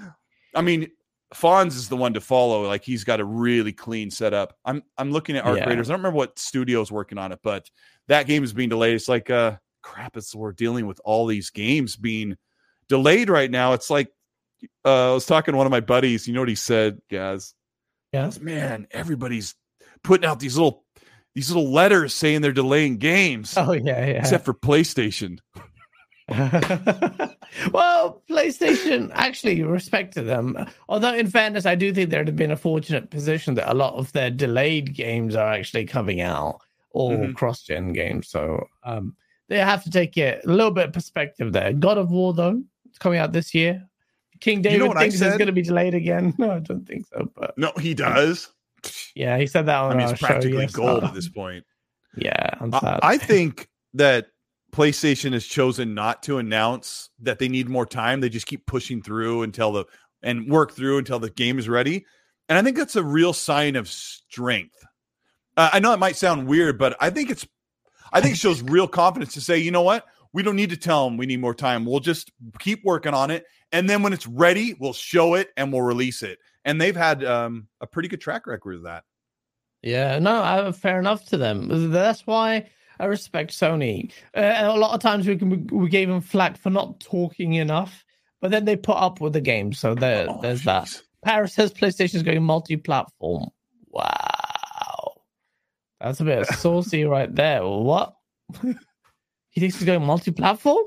I 0.53 0.61
mean, 0.61 0.91
Fonz 1.33 1.69
is 1.69 1.89
the 1.89 1.97
one 1.97 2.13
to 2.13 2.21
follow. 2.21 2.67
Like 2.67 2.83
he's 2.83 3.03
got 3.03 3.19
a 3.19 3.25
really 3.25 3.73
clean 3.73 4.11
setup. 4.11 4.55
I'm 4.63 4.83
I'm 4.99 5.09
looking 5.11 5.35
at 5.35 5.45
our 5.45 5.57
Yeah. 5.57 5.67
Raiders. 5.67 5.89
I 5.89 5.93
don't 5.93 6.01
remember 6.01 6.17
what 6.19 6.37
studio's 6.37 6.91
working 6.91 7.17
on 7.17 7.31
it, 7.31 7.39
but 7.41 7.71
that 8.07 8.27
game 8.27 8.43
is 8.43 8.53
being 8.53 8.69
delayed. 8.69 8.93
It's 8.93 9.09
like 9.09 9.31
uh 9.31 9.55
crap, 9.81 10.15
it's 10.15 10.35
we're 10.35 10.51
dealing 10.53 10.85
with 10.85 11.01
all 11.03 11.25
these 11.25 11.49
games 11.49 11.95
being 11.95 12.37
delayed 12.87 13.31
right 13.31 13.49
now. 13.49 13.73
It's 13.73 13.89
like 13.89 14.09
uh, 14.85 15.11
I 15.11 15.13
was 15.13 15.25
talking 15.25 15.53
to 15.53 15.57
one 15.57 15.65
of 15.67 15.71
my 15.71 15.79
buddies. 15.79 16.27
You 16.27 16.33
know 16.33 16.41
what 16.41 16.49
he 16.49 16.55
said? 16.55 17.01
He 17.09 17.15
Yeah. 17.15 18.31
Man, 18.41 18.87
everybody's 18.91 19.55
putting 20.03 20.25
out 20.25 20.39
these 20.39 20.55
little 20.57 20.83
these 21.35 21.49
little 21.51 21.71
letters 21.71 22.13
saying 22.13 22.41
they're 22.41 22.51
delaying 22.51 22.97
games, 22.97 23.55
Oh 23.57 23.71
yeah, 23.73 24.05
yeah. 24.05 24.19
except 24.19 24.45
for 24.45 24.53
PlayStation. 24.53 25.39
well, 27.71 28.21
PlayStation 28.29 29.09
actually 29.13 29.61
respect 29.63 30.13
to 30.13 30.21
them. 30.21 30.57
Although, 30.87 31.13
in 31.13 31.27
fairness, 31.27 31.65
I 31.65 31.75
do 31.75 31.93
think 31.93 32.09
they're 32.09 32.21
in 32.23 32.51
a 32.51 32.55
fortunate 32.55 33.09
position 33.09 33.55
that 33.55 33.71
a 33.71 33.73
lot 33.73 33.95
of 33.95 34.11
their 34.13 34.29
delayed 34.29 34.93
games 34.93 35.35
are 35.35 35.51
actually 35.51 35.85
coming 35.85 36.21
out 36.21 36.59
or 36.91 37.11
Mhm. 37.11 37.33
cross-gen 37.35 37.93
games. 37.93 38.27
So 38.29 38.67
um, 38.83 39.15
they 39.49 39.57
have 39.59 39.83
to 39.83 39.89
take 39.89 40.17
it 40.17 40.43
a 40.45 40.47
little 40.51 40.71
bit 40.71 40.87
of 40.87 40.93
perspective 40.93 41.51
there. 41.51 41.73
God 41.73 41.97
of 41.97 42.11
War, 42.11 42.33
though, 42.33 42.61
it's 42.85 42.99
coming 42.99 43.19
out 43.19 43.31
this 43.33 43.53
year. 43.53 43.87
King 44.43 44.61
You 44.61 44.77
know 44.77 44.87
David 44.89 44.99
thinks 44.99 45.21
it's 45.21 45.37
going 45.37 45.47
to 45.47 45.53
be 45.53 45.61
delayed 45.61 45.93
again. 45.93 46.33
No, 46.37 46.51
I 46.51 46.59
don't 46.59 46.85
think 46.85 47.05
so. 47.07 47.31
But 47.33 47.57
No, 47.57 47.71
he 47.79 47.93
does. 47.93 48.49
yeah, 49.15 49.37
he 49.37 49.47
said 49.47 49.65
that 49.67 49.77
on 49.77 49.93
I 49.93 49.95
mean, 49.95 50.09
it's 50.09 50.19
practically 50.19 50.59
yes. 50.63 50.73
gold 50.73 51.03
Uh, 51.03 51.07
at 51.07 51.13
this 51.19 51.29
point. 51.29 51.63
Yeah, 52.17 52.49
I'm 52.59 52.73
I. 52.73 52.99
I 53.01 53.17
think 53.17 53.69
that 53.93 54.27
PlayStation 54.73 55.31
has 55.31 55.45
chosen 55.45 55.93
not 55.93 56.23
to 56.23 56.39
announce 56.39 57.09
that 57.21 57.39
they 57.39 57.47
need 57.47 57.69
more 57.69 57.85
time. 57.85 58.19
They 58.19 58.27
just 58.27 58.45
keep 58.45 58.65
pushing 58.65 59.01
through 59.01 59.43
until 59.43 59.71
the 59.71 59.85
and 60.21 60.49
work 60.49 60.73
through 60.73 60.97
until 60.97 61.19
the 61.19 61.29
game 61.29 61.57
is 61.57 61.69
ready. 61.69 62.05
And 62.49 62.57
I 62.57 62.61
think 62.61 62.75
that's 62.75 62.97
a 62.97 63.03
real 63.03 63.31
sign 63.31 63.77
of 63.77 63.87
strength. 63.87 64.75
Uh, 65.55 65.69
I 65.71 65.79
know 65.79 65.93
it 65.93 65.99
might 65.99 66.17
sound 66.17 66.47
weird, 66.47 66.77
but 66.77 66.97
I 66.99 67.09
think 67.11 67.29
it's 67.29 67.47
I 68.11 68.19
think 68.19 68.35
it 68.35 68.39
shows 68.39 68.61
real 68.61 68.89
confidence 68.89 69.33
to 69.35 69.41
say, 69.41 69.57
you 69.57 69.71
know 69.71 69.81
what? 69.83 70.05
We 70.33 70.43
don't 70.43 70.55
need 70.55 70.71
to 70.71 70.77
tell 70.77 71.05
them 71.05 71.15
we 71.15 71.27
need 71.27 71.39
more 71.39 71.55
time. 71.55 71.85
We'll 71.85 71.99
just 72.01 72.31
keep 72.59 72.83
working 72.83 73.13
on 73.13 73.31
it, 73.31 73.45
and 73.73 73.89
then 73.89 74.03
when 74.03 74.13
it's 74.13 74.27
ready, 74.27 74.75
we'll 74.79 74.93
show 74.93 75.33
it 75.33 75.49
and 75.57 75.73
we'll 75.73 75.81
release 75.81 76.23
it. 76.23 76.39
And 76.63 76.79
they've 76.79 76.95
had 76.95 77.25
um, 77.25 77.67
a 77.81 77.87
pretty 77.87 78.07
good 78.07 78.21
track 78.21 78.47
record 78.47 78.75
of 78.75 78.83
that. 78.83 79.03
Yeah, 79.81 80.19
no, 80.19 80.41
I, 80.41 80.71
fair 80.71 80.99
enough 80.99 81.25
to 81.25 81.37
them. 81.37 81.91
That's 81.91 82.25
why 82.25 82.69
I 82.99 83.05
respect 83.05 83.51
Sony. 83.51 84.11
Uh, 84.33 84.53
a 84.61 84.77
lot 84.77 84.93
of 84.93 85.01
times 85.01 85.27
we 85.27 85.35
can 85.35 85.67
we 85.67 85.89
gave 85.89 86.07
them 86.07 86.21
flack 86.21 86.55
for 86.57 86.69
not 86.69 87.01
talking 87.01 87.55
enough, 87.55 88.05
but 88.39 88.51
then 88.51 88.63
they 88.63 88.77
put 88.77 88.95
up 88.95 89.19
with 89.19 89.33
the 89.33 89.41
game. 89.41 89.73
So 89.73 89.93
there, 89.93 90.27
Oh, 90.29 90.39
there's 90.41 90.63
that. 90.63 91.01
Paris 91.25 91.53
says 91.53 91.73
PlayStation 91.73 92.15
is 92.15 92.23
going 92.23 92.43
multi-platform. 92.43 93.49
Wow, 93.87 95.13
that's 95.99 96.21
a 96.21 96.25
bit 96.25 96.47
saucy 96.59 97.03
right 97.03 97.33
there. 97.33 97.65
What? 97.65 98.13
he 98.61 99.59
thinks 99.59 99.75
he's 99.75 99.83
going 99.83 100.05
multi-platform? 100.05 100.85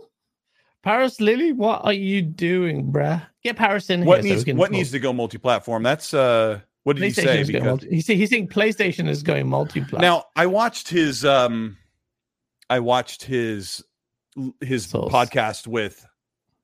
Paris 0.87 1.20
Lilly, 1.20 1.51
what 1.51 1.85
are 1.85 1.92
you 1.92 2.22
doing, 2.22 2.92
bruh? 2.92 3.20
Get 3.42 3.57
Paris 3.57 3.90
in 3.90 4.05
What 4.05 4.22
here. 4.22 4.35
needs 4.35 4.46
so 4.46 4.55
what 4.55 4.70
needs 4.70 4.92
to 4.92 5.01
go 5.01 5.12
multi-platform? 5.12 5.83
That's 5.83 6.14
uh 6.14 6.61
what 6.85 6.94
did 6.94 7.03
he 7.07 7.11
say? 7.11 7.42
Because 7.42 7.64
multi- 7.64 7.90
he's, 7.90 8.07
he's 8.07 8.31
saying 8.31 8.46
PlayStation 8.46 9.09
is 9.09 9.25
going 9.25 9.49
multi-platform. 9.49 10.01
now 10.01 10.27
I 10.37 10.46
watched 10.46 10.88
his 10.88 11.25
um 11.25 11.77
I 12.70 12.79
watched 12.79 13.25
his 13.25 13.83
his 14.61 14.87
podcast 14.87 15.66
with 15.66 16.07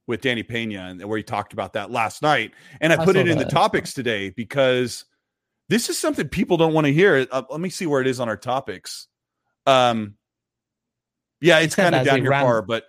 with 0.07 0.21
Danny 0.21 0.45
Pena 0.45 0.83
and 0.91 1.05
where 1.05 1.17
he 1.17 1.25
talked 1.25 1.53
about 1.53 1.73
that 1.73 1.91
last 1.91 2.23
night. 2.23 2.53
And 2.81 2.93
I 2.93 3.03
I 3.03 3.05
put 3.05 3.17
it 3.17 3.27
in 3.27 3.39
the 3.39 3.45
topics 3.45 3.93
today 3.93 4.31
because 4.31 5.05
this 5.69 5.89
is 5.91 5.99
something 5.99 6.29
people 6.29 6.57
don't 6.57 6.75
want 6.75 6.87
to 6.87 6.93
hear. 6.93 7.27
Uh, 7.29 7.43
let 7.51 7.61
me 7.61 7.71
see 7.71 7.87
where 7.87 8.01
it 8.01 8.07
is 8.07 8.21
on 8.21 8.29
our 8.29 8.37
topics. 8.37 9.09
Um 9.67 10.15
yeah, 11.41 11.59
it's 11.59 11.75
kind 11.75 11.93
of 11.97 12.07
down 12.07 12.19
he 12.19 12.23
here 12.23 12.31
ran- 12.31 12.45
far, 12.45 12.63
but 12.63 12.85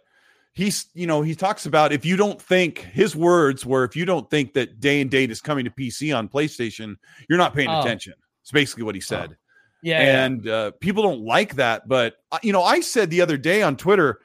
he's 0.53 0.87
you 0.93 1.07
know 1.07 1.21
he 1.21 1.33
talks 1.35 1.65
about 1.65 1.91
if 1.91 2.05
you 2.05 2.15
don't 2.15 2.41
think 2.41 2.79
his 2.79 3.15
words 3.15 3.65
were 3.65 3.83
if 3.83 3.95
you 3.95 4.05
don't 4.05 4.29
think 4.29 4.53
that 4.53 4.79
day 4.79 5.01
and 5.01 5.09
date 5.09 5.31
is 5.31 5.41
coming 5.41 5.65
to 5.65 5.71
PC 5.71 6.15
on 6.15 6.29
PlayStation, 6.29 6.95
you're 7.29 7.37
not 7.39 7.53
paying 7.53 7.69
Oh. 7.69 7.81
attention. 7.81 8.13
It's 8.41 8.51
basically 8.51 8.83
what 8.83 8.95
he 8.95 9.01
said. 9.01 9.35
Yeah, 9.81 10.01
yeah. 10.01 10.25
and 10.25 10.47
uh, 10.47 10.71
people 10.79 11.03
don't 11.03 11.21
like 11.25 11.55
that. 11.55 11.87
But 11.87 12.15
uh, 12.31 12.39
you 12.43 12.53
know, 12.53 12.63
I 12.63 12.79
said 12.81 13.09
the 13.09 13.21
other 13.21 13.37
day 13.37 13.61
on 13.63 13.75
Twitter, 13.77 14.19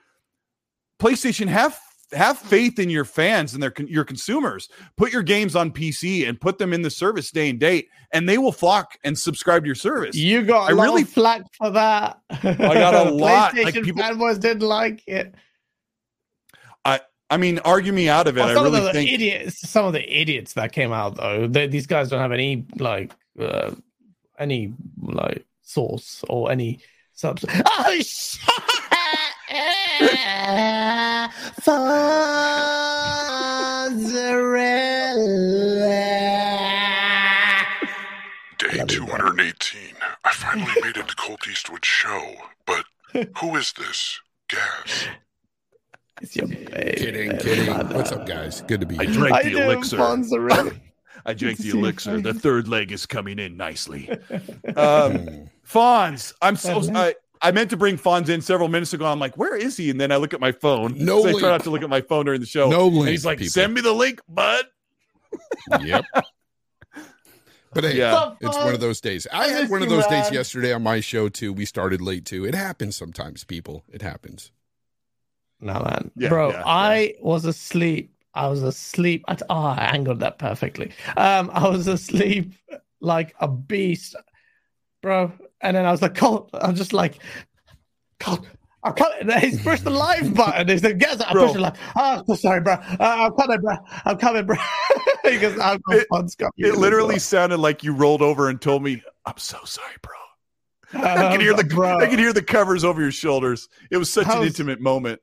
PlayStation 1.01 1.47
have 1.49 1.79
have 2.13 2.39
faith 2.39 2.79
in 2.79 2.89
your 2.89 3.05
fans 3.05 3.55
and 3.55 3.63
their 3.63 3.73
your 3.87 4.05
consumers. 4.05 4.69
Put 4.97 5.13
your 5.13 5.23
games 5.23 5.55
on 5.55 5.71
PC 5.71 6.29
and 6.29 6.41
put 6.41 6.59
them 6.59 6.73
in 6.73 6.83
the 6.83 6.91
service 6.91 7.31
day 7.31 7.51
and 7.51 7.59
date, 7.61 7.89
and 8.13 8.29
they 8.29 8.39
will 8.39 8.53
flock 8.53 8.97
and 9.05 9.19
subscribe 9.19 9.63
to 9.63 9.67
your 9.67 9.75
service. 9.75 10.15
You 10.17 10.43
got 10.43 10.69
I 10.69 10.73
a 10.73 10.75
lot 10.75 10.85
really- 10.85 11.05
flack 11.05 11.43
for 11.55 11.71
that. 11.71 12.19
I 12.31 12.55
got 12.55 13.07
a 13.07 13.11
lot, 13.11 13.55
like, 13.55 13.75
PlayStation 13.75 13.85
people- 13.85 14.03
fanboys 14.03 14.41
didn't 14.41 14.63
like 14.67 15.03
it. 15.07 15.35
I 16.85 17.01
I 17.31 17.37
mean, 17.37 17.59
argue 17.61 17.93
me 17.93 18.09
out 18.09 18.27
of 18.27 18.37
it. 18.37 18.41
Well, 18.41 18.49
I 18.49 18.55
some 18.55 18.65
really 18.65 18.79
of 18.79 18.85
the 18.85 18.93
think 18.93 19.13
idiots, 19.13 19.69
some 19.69 19.85
of 19.85 19.93
the 19.93 20.21
idiots 20.21 20.55
that 20.55 20.73
came 20.73 20.93
out 20.93 21.17
though, 21.17 21.47
they, 21.47 21.67
these 21.67 21.87
guys 21.87 22.09
don't 22.09 22.21
have 22.21 22.33
any 22.33 22.67
like 22.79 23.13
uh, 23.39 23.73
any 24.39 24.73
like 25.01 25.45
source 25.63 26.25
or 26.29 26.51
any 26.51 26.81
substance. 27.13 27.53
Oh 27.67 28.01
shit! 28.01 28.41
Mozzarella. 33.89 34.29
Day 38.59 38.85
218. 38.87 39.95
I 40.25 40.33
finally 40.33 40.73
made 40.83 40.97
it 40.97 41.09
to 41.09 41.17
Colt 41.17 41.49
Eastwood's 41.49 41.87
show, 41.87 42.35
but 42.67 42.85
who 43.39 43.57
is 43.57 43.73
this? 43.73 44.21
Gaz. 44.49 45.09
It's 46.21 46.37
your 46.37 46.47
baby. 46.49 46.67
Kidding, 46.97 47.39
kidding. 47.39 47.73
What's 47.95 48.13
up, 48.13 48.27
guys? 48.27 48.63
Good 48.63 48.81
to 48.81 48.87
be 48.87 48.97
here. 48.97 49.05
I 49.09 49.13
drank 49.13 49.35
I 49.35 49.43
the 49.45 49.51
do 49.51 49.59
elixir. 49.63 50.01
I 51.27 51.35
drank 51.35 51.59
the 51.59 51.71
elixir. 51.71 52.21
The 52.21 52.35
third 52.35 52.69
leg 52.69 52.93
is 52.93 53.07
coming 53.07 53.39
in 53.39 53.57
nicely. 53.57 54.09
Um, 54.77 55.19
Mm. 55.19 55.51
Fonz, 55.67 56.33
I'm 56.41 56.57
so. 56.57 56.81
I, 56.95 57.15
I 57.43 57.51
meant 57.53 57.71
to 57.71 57.77
bring 57.77 57.99
Fonz 57.99 58.29
in 58.31 58.41
several 58.41 58.69
minutes 58.69 58.93
ago. 58.95 59.05
I'm 59.07 59.19
like, 59.21 59.37
where 59.37 59.55
is 59.55 59.77
he? 59.77 59.91
And 59.91 60.01
then 60.01 60.11
I 60.11 60.17
look 60.17 60.33
at 60.35 60.41
my 60.41 60.51
phone. 60.53 60.95
No 60.97 61.23
so 61.23 61.29
I 61.29 61.33
try 61.41 61.49
not 61.51 61.65
to 61.65 61.71
look 61.71 61.83
at 61.83 61.91
my 61.91 62.01
phone 62.01 62.25
during 62.25 62.41
the 62.41 62.47
show. 62.47 62.71
No 62.71 62.87
and 62.87 62.97
link, 62.97 63.09
he's 63.11 63.25
like, 63.27 63.39
people. 63.39 63.51
send 63.51 63.75
me 63.75 63.81
the 63.83 63.93
link, 63.93 64.21
bud. 64.29 64.65
Yep. 65.83 66.05
But 67.75 67.85
hey, 67.85 67.99
Yeah. 67.99 68.35
it's 68.41 68.57
one 68.57 68.73
of 68.75 68.81
those 68.81 69.01
days. 69.03 69.27
I 69.31 69.45
I 69.45 69.49
had 69.49 69.71
one 69.71 69.83
of 69.83 69.91
you, 69.91 69.97
those 69.97 70.07
days 70.07 70.31
yesterday 70.33 70.73
on 70.73 70.83
my 70.83 71.01
show 71.01 71.29
too. 71.29 71.53
We 71.53 71.67
started 71.67 72.01
late 72.01 72.25
too. 72.25 72.47
It 72.47 72.55
happens 72.55 72.97
sometimes, 72.97 73.45
people. 73.45 73.85
It 73.93 74.01
happens. 74.01 74.51
No 75.61 75.75
man, 75.75 76.11
Yeah, 76.17 76.29
bro. 76.29 76.51
yeah, 76.51 76.63
I 76.65 77.15
was 77.21 77.45
asleep. 77.45 78.15
I 78.35 78.47
was 78.49 78.63
asleep. 78.63 79.25
I, 79.27 79.37
oh, 79.51 79.65
I 79.65 79.91
angled 79.93 80.21
that 80.21 80.39
perfectly. 80.39 80.93
Um, 81.17 81.51
I 81.53 81.69
was 81.69 81.87
asleep 81.89 82.53
like 83.01 83.35
a 83.41 83.49
beast, 83.49 84.15
bro. 85.03 85.33
And 85.61 85.77
then 85.77 85.85
I 85.85 85.91
was 85.91 86.01
like, 86.03 86.15
"God," 86.15 86.49
I'm 86.55 86.77
just 86.77 86.93
like, 86.93 87.19
"God." 88.25 88.47
I 88.85 88.93
can't. 88.93 89.33
He's 89.43 89.61
pushed 89.61 89.83
the 89.83 89.91
live 89.91 90.33
button. 90.35 90.69
He 90.69 90.79
said, 90.79 91.01
"Guess 91.01 91.21
I 91.21 91.33
Bro. 91.33 91.43
pushed 91.43 91.55
the 91.55 91.61
live." 91.61 91.77
Oh, 91.97 92.23
so 92.29 92.35
sorry, 92.37 92.61
bro. 92.61 92.75
Uh, 92.75 92.97
I'm 93.01 93.33
coming, 93.35 93.61
bro. 93.61 93.77
I'm 94.05 94.17
coming, 94.19 94.47
bro. 94.47 94.57
he 95.25 95.39
goes, 95.39 95.59
"I've 95.59 95.83
got 95.83 95.97
It- 95.97 96.07
funds. 96.09 96.37
It 96.59 96.77
literally 96.79 97.15
well." 97.15 97.19
sounded 97.21 97.57
like 97.59 97.83
you 97.83 97.93
rolled 97.93 98.23
over 98.23 98.49
and 98.49 98.61
told 98.61 98.85
me, 98.85 99.03
I'm 99.27 99.37
so 99.37 99.59
sorry, 99.65 99.95
bro. 100.01 101.03
I 101.03 101.25
Um, 101.27 101.33
could 101.33 101.41
hear 101.41 101.55
the 101.55 101.65
bro. 101.65 101.99
I 101.99 102.07
could 102.07 102.21
hear 102.21 102.33
the 102.33 102.43
covers 102.43 102.85
over 102.85 103.03
your 103.03 103.11
shoulders. 103.11 103.69
It 103.91 103.97
was 103.97 104.13
such 104.13 104.29
an 104.29 104.45
intimate 104.45 104.81
moment. 104.81 105.21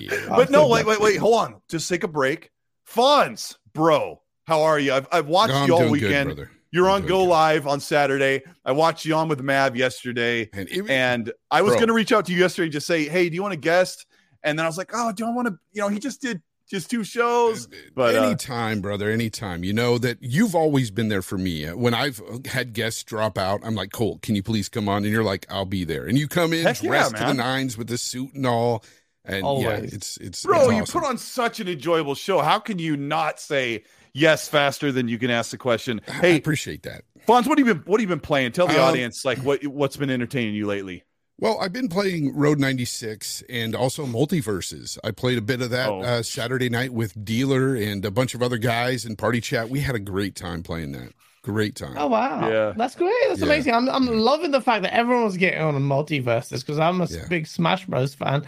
Yeah. 0.00 0.26
But 0.28 0.50
no, 0.50 0.68
wait, 0.68 0.86
wait, 0.86 1.00
wait. 1.00 1.16
Hold 1.16 1.34
on. 1.34 1.56
Just 1.68 1.88
take 1.88 2.04
a 2.04 2.08
break. 2.08 2.50
Fonz, 2.88 3.56
bro. 3.72 4.20
How 4.46 4.62
are 4.62 4.78
you? 4.78 4.92
I've, 4.92 5.08
I've 5.10 5.26
watched 5.26 5.54
No, 5.54 5.66
you 5.66 5.74
all 5.74 5.90
weekend. 5.90 6.36
good. 6.36 6.48
You're 6.70 6.88
I'm 6.88 7.02
on 7.02 7.06
Go 7.06 7.24
good. 7.24 7.30
Live 7.30 7.66
on 7.66 7.80
Saturday. 7.80 8.42
I 8.64 8.72
watched 8.72 9.04
you 9.04 9.14
on 9.14 9.28
with 9.28 9.40
Mav 9.40 9.76
yesterday. 9.76 10.48
And, 10.52 10.68
it, 10.68 10.88
And 10.90 11.32
I 11.50 11.62
was 11.62 11.74
going 11.74 11.88
to 11.88 11.94
reach 11.94 12.12
out 12.12 12.26
to 12.26 12.32
you 12.32 12.38
yesterday 12.38 12.66
and 12.66 12.72
just 12.72 12.86
say, 12.86 13.08
hey, 13.08 13.28
do 13.28 13.34
you 13.34 13.42
want 13.42 13.54
a 13.54 13.58
guest? 13.58 14.06
And 14.42 14.58
then 14.58 14.66
I 14.66 14.68
was 14.68 14.78
like, 14.78 14.90
oh, 14.92 15.12
do 15.12 15.26
I 15.26 15.30
want 15.30 15.48
to? 15.48 15.58
You 15.72 15.82
know, 15.82 15.88
he 15.88 15.98
just 15.98 16.20
did 16.20 16.42
just 16.68 16.90
two 16.90 17.04
shows. 17.04 17.68
But 17.94 18.14
uh, 18.16 18.22
anytime, 18.22 18.80
brother, 18.80 19.10
anytime. 19.10 19.64
You 19.64 19.72
know 19.72 19.98
that 19.98 20.18
you've 20.20 20.54
always 20.54 20.90
been 20.90 21.08
there 21.08 21.22
for 21.22 21.38
me. 21.38 21.66
When 21.66 21.94
I've 21.94 22.20
had 22.46 22.72
guests 22.72 23.02
drop 23.04 23.38
out, 23.38 23.60
I'm 23.64 23.74
like, 23.74 23.92
Colt, 23.92 24.22
can 24.22 24.34
you 24.34 24.42
please 24.42 24.68
come 24.68 24.88
on? 24.88 25.04
And 25.04 25.12
you're 25.12 25.24
like, 25.24 25.46
I'll 25.50 25.64
be 25.64 25.84
there. 25.84 26.06
And 26.06 26.18
you 26.18 26.28
come 26.28 26.52
in 26.52 26.64
Heck 26.64 26.82
yeah, 26.82 26.88
dressed 26.88 27.16
to 27.16 27.24
the 27.24 27.34
nines 27.34 27.78
with 27.78 27.88
the 27.88 27.98
suit 27.98 28.34
and 28.34 28.46
all. 28.46 28.84
And 29.24 29.38
yeah, 29.38 29.44
Always. 29.44 29.92
it's 29.92 30.16
it's 30.18 30.44
bro, 30.44 30.70
it's 30.70 30.94
you 30.94 31.00
put 31.00 31.08
on 31.08 31.18
such 31.18 31.58
an 31.58 31.66
enjoyable 31.66 32.14
show. 32.14 32.40
How 32.42 32.60
can 32.60 32.78
you 32.78 32.96
not 32.96 33.40
say 33.40 33.82
yes 34.12 34.46
faster 34.48 34.92
than 34.92 35.08
you 35.08 35.18
can 35.18 35.30
ask 35.30 35.50
the 35.50 35.58
question? 35.58 36.00
I 36.06 36.12
Hey, 36.12 36.36
appreciate 36.36 36.84
that. 36.84 37.02
Fonz, 37.26 37.48
what 37.48 37.58
have 37.58 37.66
you 37.66 37.74
been 37.74 37.82
what 37.86 38.00
have 38.00 38.08
you 38.08 38.14
been 38.14 38.20
playing? 38.20 38.52
Tell 38.52 38.68
the 38.68 38.74
Um, 38.80 38.88
audience 38.88 39.24
like 39.24 39.38
what 39.38 39.66
what's 39.66 39.96
been 39.96 40.10
entertaining 40.10 40.54
you 40.54 40.66
lately. 40.66 41.02
Well, 41.38 41.58
I've 41.60 41.72
been 41.72 41.88
playing 41.88 42.34
Road 42.34 42.58
96 42.58 43.42
and 43.50 43.74
also 43.74 44.06
MultiVersus. 44.06 44.96
I 45.04 45.10
played 45.10 45.36
a 45.36 45.42
bit 45.42 45.60
of 45.60 45.68
that 45.70 45.90
Oh. 45.90 46.00
uh, 46.00 46.22
Saturday 46.22 46.70
night 46.70 46.94
with 46.94 47.22
Dealer 47.24 47.74
and 47.74 48.04
a 48.06 48.10
bunch 48.10 48.34
of 48.34 48.42
other 48.42 48.56
guys 48.56 49.04
in 49.04 49.16
Party 49.16 49.42
Chat. 49.42 49.68
We 49.68 49.80
had 49.80 49.94
a 49.94 49.98
great 50.00 50.34
time 50.34 50.62
playing 50.62 50.92
that. 50.92 51.12
Great 51.42 51.76
time. 51.76 51.94
Oh 51.96 52.08
wow, 52.08 52.48
Yeah. 52.50 52.72
that's 52.76 52.96
great. 52.96 53.14
That's 53.28 53.38
Yeah. 53.38 53.46
amazing. 53.46 53.72
I'm 53.72 53.88
I'm 53.88 54.06
loving 54.08 54.50
the 54.50 54.60
fact 54.60 54.82
that 54.82 54.92
everyone's 54.92 55.36
getting 55.36 55.60
on 55.60 55.74
the 55.74 55.80
MultiVersus 55.80 56.58
because 56.60 56.80
I'm 56.80 57.00
a 57.00 57.06
Yeah. 57.06 57.28
big 57.28 57.46
Smash 57.46 57.86
Bros 57.86 58.14
fan. 58.16 58.44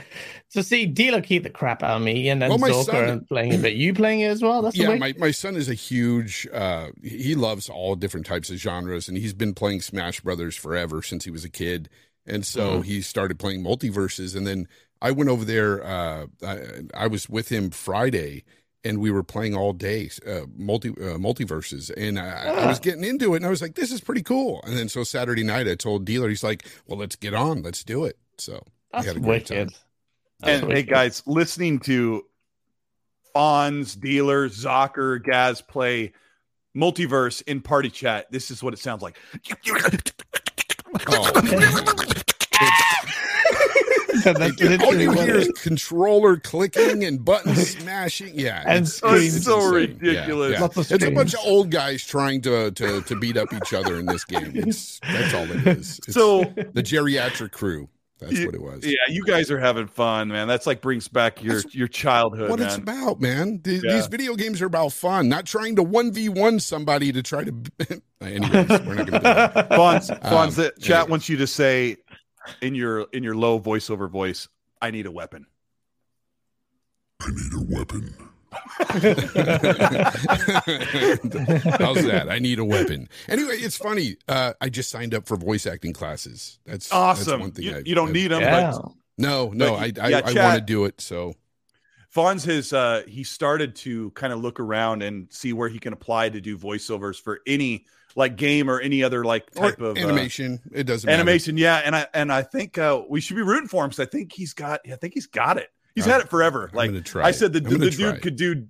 To 0.54 0.64
see 0.64 0.84
Dealer 0.84 1.20
keep 1.20 1.44
the 1.44 1.50
crap 1.50 1.84
out 1.84 1.98
of 1.98 2.02
me 2.02 2.28
and 2.28 2.42
then 2.42 2.48
Well, 2.48 2.58
my 2.58 2.70
Zorka 2.70 2.84
son- 2.86 3.04
and 3.08 3.28
playing 3.28 3.52
it, 3.52 3.62
but 3.62 3.74
you 3.76 3.94
playing 3.94 4.20
it 4.20 4.28
as 4.28 4.42
well. 4.42 4.62
That's 4.62 4.76
yeah, 4.76 4.96
my, 4.96 5.14
my 5.16 5.30
son 5.30 5.54
is 5.54 5.68
a 5.68 5.74
huge 5.74 6.48
uh 6.52 6.88
he 7.04 7.36
loves 7.36 7.68
all 7.68 7.94
different 7.94 8.26
types 8.26 8.50
of 8.50 8.56
genres 8.56 9.06
and 9.08 9.16
he's 9.16 9.34
been 9.34 9.54
playing 9.54 9.80
Smash 9.82 10.20
Brothers 10.22 10.56
forever 10.56 11.00
since 11.00 11.24
he 11.24 11.30
was 11.30 11.44
a 11.44 11.50
kid. 11.50 11.88
And 12.28 12.44
so 12.46 12.80
he 12.80 13.00
started 13.00 13.38
playing 13.38 13.62
MultiVersus 13.62 14.36
and 14.36 14.46
then 14.46 14.68
I 15.00 15.10
went 15.10 15.30
over 15.30 15.44
there 15.44 15.84
uh 15.84 16.26
I, 16.44 16.58
I 16.94 17.06
was 17.06 17.28
with 17.28 17.48
him 17.48 17.70
Friday 17.70 18.44
and 18.84 18.98
we 18.98 19.10
were 19.10 19.22
playing 19.22 19.54
all 19.54 19.72
day 19.72 20.10
uh 20.26 20.42
multi 20.56 20.90
uh, 20.90 21.18
MultiVersus 21.18 21.90
and 21.96 22.18
I, 22.18 22.62
I 22.64 22.66
was 22.66 22.78
getting 22.78 23.04
into 23.04 23.34
it 23.34 23.38
and 23.38 23.46
I 23.46 23.50
was 23.50 23.62
like 23.62 23.74
this 23.74 23.92
is 23.92 24.00
pretty 24.00 24.22
cool. 24.22 24.60
And 24.64 24.76
then 24.76 24.88
so 24.88 25.04
Saturday 25.04 25.44
night 25.44 25.68
I 25.68 25.74
told 25.74 26.04
dealer 26.04 26.28
he's 26.28 26.44
like, 26.44 26.66
"Well, 26.86 26.98
let's 26.98 27.16
get 27.16 27.34
on. 27.34 27.62
Let's 27.62 27.84
do 27.84 28.04
it." 28.04 28.18
So 28.38 28.62
we 28.98 29.06
had 29.06 29.16
a 29.16 29.20
great 29.20 29.46
time. 29.46 29.70
That's 30.40 30.62
and 30.62 30.72
hey 30.72 30.82
guys, 30.82 31.22
listening 31.26 31.80
to 31.80 32.24
Fonz, 33.34 33.98
Dealer, 33.98 34.48
Zocker, 34.48 35.22
Gaz 35.22 35.60
play 35.60 36.12
MultiVersus 36.76 37.42
in 37.46 37.60
party 37.60 37.90
chat, 37.90 38.30
this 38.30 38.50
is 38.50 38.62
what 38.62 38.72
it 38.72 38.78
sounds 38.78 39.02
like. 39.02 39.16
Oh, 41.08 41.30
That's 44.24 44.60
It- 44.60 44.82
all 44.82 44.94
you 44.96 45.12
hear 45.12 45.36
is 45.36 45.46
is. 45.48 45.58
controller 45.60 46.36
clicking 46.38 47.04
and 47.04 47.24
buttons 47.24 47.70
smashing. 47.78 48.32
Yeah, 48.38 48.62
And 48.66 48.84
it's, 48.84 48.94
screams. 48.96 49.36
it's 49.36 49.44
So 49.44 49.58
insane. 49.76 49.98
Ridiculous. 50.00 50.52
yeah. 50.52 50.60
Lots 50.60 50.76
of 50.76 50.90
It's 50.92 51.04
a 51.04 51.10
bunch 51.10 51.34
of 51.34 51.40
old 51.44 51.70
guys 51.70 52.04
trying 52.04 52.40
to 52.42 52.70
to 52.72 53.00
to 53.02 53.16
beat 53.16 53.36
up 53.36 53.52
each 53.52 53.72
other 53.72 53.96
in 53.98 54.06
this 54.06 54.24
game. 54.24 54.52
It's 54.54 54.98
that's 55.00 55.34
all 55.34 55.44
it 55.50 55.66
is. 55.78 56.00
It's 56.06 56.14
So 56.14 56.44
the 56.72 56.82
geriatric 56.82 57.52
crew. 57.52 57.88
That's 58.18 58.32
Yeah, 58.32 58.46
what 58.46 58.54
it 58.56 58.60
was. 58.62 58.84
yeah, 58.84 58.96
you 59.08 59.24
guys 59.24 59.48
are 59.50 59.58
having 59.60 59.86
fun, 59.86 60.28
man. 60.28 60.48
That's 60.48 60.66
like 60.66 60.80
brings 60.80 61.06
back 61.06 61.42
your 61.42 61.62
That's 61.62 61.74
your 61.74 61.86
childhood, 61.88 62.50
what 62.50 62.60
it's 62.60 62.76
about, 62.76 63.20
man. 63.20 63.60
These, 63.62 63.84
Yeah. 63.84 63.92
these 63.94 64.06
video 64.08 64.34
games 64.34 64.60
are 64.60 64.66
about 64.66 64.92
fun, 64.92 65.28
not 65.28 65.46
trying 65.46 65.76
to 65.76 65.82
one 65.84 66.12
v 66.12 66.28
one 66.28 66.58
somebody 66.58 67.12
to 67.12 67.22
try 67.22 67.44
to. 67.44 67.52
Anyways, 68.20 68.52
we're 68.52 68.64
not 68.66 68.84
going 68.84 68.96
to 68.98 69.04
do 69.04 69.10
that. 69.20 69.54
Fonz, 69.70 70.10
Um, 70.10 70.18
Fonz, 70.20 70.56
the 70.56 70.72
chat 70.80 70.90
anyways. 70.96 71.10
wants 71.10 71.28
you 71.28 71.36
to 71.36 71.46
say 71.46 71.96
in 72.60 72.74
your 72.74 73.02
in 73.12 73.22
your 73.22 73.36
low 73.36 73.60
voiceover 73.60 74.10
voice, 74.10 74.48
"I 74.82 74.90
need 74.90 75.06
a 75.06 75.12
weapon." 75.12 75.46
I 77.20 77.30
need 77.30 77.52
a 77.52 77.60
weapon. 77.76 78.14
How's 81.78 82.04
that? 82.06 82.26
I 82.30 82.38
need 82.38 82.58
a 82.58 82.64
weapon. 82.64 83.08
Anyway, 83.28 83.54
it's 83.56 83.76
funny. 83.76 84.16
Uh, 84.26 84.52
I 84.60 84.68
just 84.68 84.90
signed 84.90 85.14
up 85.14 85.26
for 85.26 85.36
voice 85.36 85.66
acting 85.66 85.92
classes. 85.92 86.58
That's 86.66 86.88
That's 86.88 86.92
Awesome. 86.92 87.40
one 87.40 87.50
thing 87.52 87.64
you, 87.66 87.76
I- 87.76 87.82
you 87.84 87.94
don't 87.94 88.08
I- 88.08 88.12
need 88.12 88.28
them, 88.28 88.40
Yeah. 88.40 88.72
but 88.72 88.92
No, 89.18 89.50
no. 89.54 89.74
I 89.76 89.90
But, 89.92 90.02
I, 90.04 90.08
yeah, 90.08 90.20
I 90.24 90.32
chat- 90.32 90.44
want 90.44 90.54
to 90.58 90.64
do 90.64 90.84
it. 90.84 91.00
So 91.00 91.34
Fonz 92.14 92.46
has 92.46 92.72
uh 92.72 93.02
he 93.06 93.24
started 93.24 93.76
to 93.76 94.10
kind 94.12 94.32
of 94.32 94.40
look 94.40 94.60
around 94.60 95.02
and 95.02 95.28
see 95.30 95.52
where 95.52 95.68
he 95.68 95.78
can 95.78 95.92
apply 95.92 96.30
to 96.30 96.40
do 96.40 96.56
voiceovers 96.56 97.20
for 97.20 97.40
any 97.46 97.84
like 98.16 98.36
game 98.36 98.70
or 98.70 98.80
any 98.80 99.02
other 99.04 99.24
like 99.24 99.48
or 99.56 99.70
type 99.70 99.80
of 99.80 99.96
uh, 99.96 100.00
animation. 100.00 100.60
it 100.72 100.84
doesn't 100.84 101.06
matter. 101.06 101.16
animation. 101.20 101.56
Yeah, 101.58 101.76
and 101.84 101.94
I 101.94 102.06
and 102.14 102.32
I 102.32 102.42
think 102.42 102.78
uh 102.78 103.02
we 103.08 103.20
should 103.20 103.36
be 103.36 103.42
rooting 103.42 103.68
for 103.68 103.84
him 103.84 103.90
because 103.90 104.00
I 104.06 104.08
think 104.10 104.32
he's 104.32 104.54
got 104.54 104.80
I 104.90 104.96
think 104.96 105.14
he's 105.14 105.26
got 105.26 105.58
it. 105.58 105.68
He's 105.94 106.06
I'm- 106.06 106.12
had 106.14 106.20
it 106.22 106.30
forever. 106.30 106.70
Like 106.72 106.90
I 107.16 107.30
said, 107.32 107.52
the, 107.52 107.60
the 107.60 107.90
dude 107.90 108.00
it. 108.16 108.22
could 108.22 108.36
do 108.36 108.66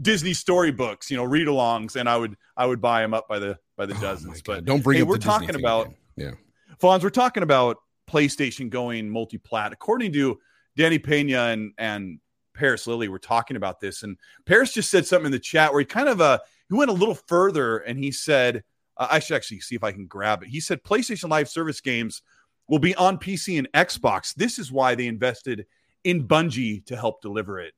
Disney 0.00 0.32
storybooks, 0.32 1.10
you 1.10 1.16
know, 1.16 1.24
read-alongs, 1.24 1.96
and 1.96 2.08
I 2.08 2.16
would 2.16 2.36
I 2.56 2.66
would 2.66 2.80
buy 2.80 3.02
them 3.02 3.14
up 3.14 3.28
by 3.28 3.38
the 3.38 3.58
by 3.76 3.86
the 3.86 3.94
Oh, 3.96 4.00
dozens. 4.00 4.42
But 4.42 4.64
don't 4.64 4.82
bring 4.82 4.96
hey, 4.96 5.02
up 5.02 5.08
we're 5.08 5.18
the 5.18 5.24
talking 5.24 5.54
about 5.54 5.86
again. 5.86 5.96
Yeah. 6.16 6.76
Fonz, 6.80 7.02
we're 7.02 7.10
talking 7.10 7.42
about 7.42 7.78
PlayStation 8.08 8.70
going 8.70 9.08
multi-plat. 9.08 9.72
According 9.72 10.12
to 10.14 10.38
Danny 10.76 10.98
Pena 10.98 11.46
and 11.46 11.72
and 11.78 12.18
Paris 12.54 12.86
Lilly 12.86 13.08
were 13.08 13.18
talking 13.18 13.56
about 13.56 13.80
this, 13.80 14.02
and 14.02 14.16
Paris 14.46 14.72
just 14.72 14.90
said 14.90 15.06
something 15.06 15.26
in 15.26 15.32
the 15.32 15.38
chat 15.38 15.72
where 15.72 15.80
he 15.80 15.86
kind 15.86 16.08
of 16.08 16.20
uh 16.20 16.38
he 16.68 16.74
went 16.74 16.90
a 16.90 16.94
little 16.94 17.14
further 17.14 17.78
and 17.78 17.98
he 17.98 18.10
said, 18.10 18.64
uh, 18.96 19.08
I 19.10 19.18
should 19.18 19.36
actually 19.36 19.60
see 19.60 19.74
if 19.74 19.84
I 19.84 19.92
can 19.92 20.06
grab 20.06 20.42
it. 20.42 20.48
He 20.48 20.60
said 20.60 20.82
PlayStation 20.82 21.28
Live 21.28 21.48
Service 21.48 21.80
games 21.80 22.22
will 22.68 22.78
be 22.78 22.94
on 22.94 23.18
PC 23.18 23.58
and 23.58 23.70
Xbox. 23.72 24.34
This 24.34 24.58
is 24.58 24.72
why 24.72 24.94
they 24.94 25.06
invested 25.06 25.66
in 26.04 26.26
Bungie 26.26 26.84
to 26.86 26.96
help 26.96 27.20
deliver 27.20 27.60
it. 27.60 27.74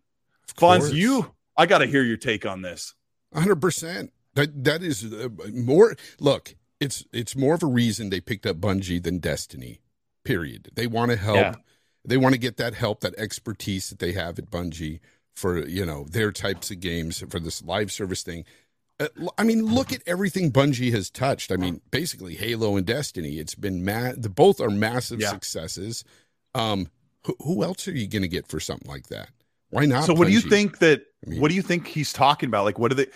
Fonz, 0.56 0.92
you, 0.92 1.34
I 1.56 1.66
got 1.66 1.78
to 1.78 1.86
hear 1.86 2.02
your 2.02 2.16
take 2.16 2.46
on 2.46 2.62
this. 2.62 2.94
Hundred 3.32 3.60
percent. 3.60 4.12
That 4.34 4.64
that 4.64 4.82
is 4.82 5.12
uh, 5.12 5.28
more. 5.52 5.96
Look, 6.20 6.56
it's 6.80 7.04
it's 7.12 7.36
more 7.36 7.54
of 7.54 7.62
a 7.62 7.66
reason 7.66 8.10
they 8.10 8.20
picked 8.20 8.46
up 8.46 8.56
Bungie 8.56 9.02
than 9.02 9.18
Destiny. 9.18 9.80
Period. 10.24 10.70
They 10.74 10.86
want 10.86 11.10
to 11.10 11.16
help. 11.16 11.36
Yeah. 11.36 11.54
They 12.04 12.16
want 12.16 12.34
to 12.34 12.40
get 12.40 12.58
that 12.58 12.74
help, 12.74 13.00
that 13.00 13.18
expertise 13.18 13.88
that 13.88 13.98
they 13.98 14.12
have 14.12 14.38
at 14.38 14.50
Bungie 14.50 15.00
for 15.34 15.66
you 15.66 15.84
know 15.84 16.04
their 16.04 16.32
types 16.32 16.70
of 16.70 16.80
games 16.80 17.22
for 17.28 17.40
this 17.40 17.62
live 17.62 17.90
service 17.92 18.22
thing. 18.22 18.44
Uh, 19.00 19.08
I 19.36 19.42
mean, 19.42 19.64
look 19.64 19.92
at 19.92 20.02
everything 20.06 20.52
Bungie 20.52 20.92
has 20.92 21.10
touched. 21.10 21.50
I 21.50 21.56
mean, 21.56 21.80
basically 21.90 22.36
Halo 22.36 22.76
and 22.76 22.86
Destiny. 22.86 23.38
It's 23.38 23.56
been 23.56 23.84
mad. 23.84 24.22
The 24.22 24.28
both 24.28 24.60
are 24.60 24.70
massive 24.70 25.20
yeah. 25.20 25.30
successes. 25.30 26.04
Um, 26.54 26.88
who, 27.26 27.34
who, 27.40 27.64
else 27.64 27.88
are 27.88 27.92
you 27.92 28.06
going 28.06 28.22
to 28.22 28.28
get 28.28 28.46
for 28.46 28.60
something 28.60 28.88
like 28.88 29.08
that? 29.08 29.30
Why 29.74 29.86
not? 29.86 30.04
So, 30.04 30.14
what 30.14 30.28
Bungie? 30.28 30.30
do 30.30 30.32
you 30.34 30.40
think 30.40 30.78
that? 30.78 31.02
I 31.26 31.30
mean, 31.30 31.40
what 31.40 31.48
do 31.48 31.54
you 31.56 31.62
think 31.62 31.88
he's 31.88 32.12
talking 32.12 32.48
about? 32.48 32.64
Like, 32.64 32.78
what 32.78 32.92
are 32.92 32.94
they? 32.94 33.08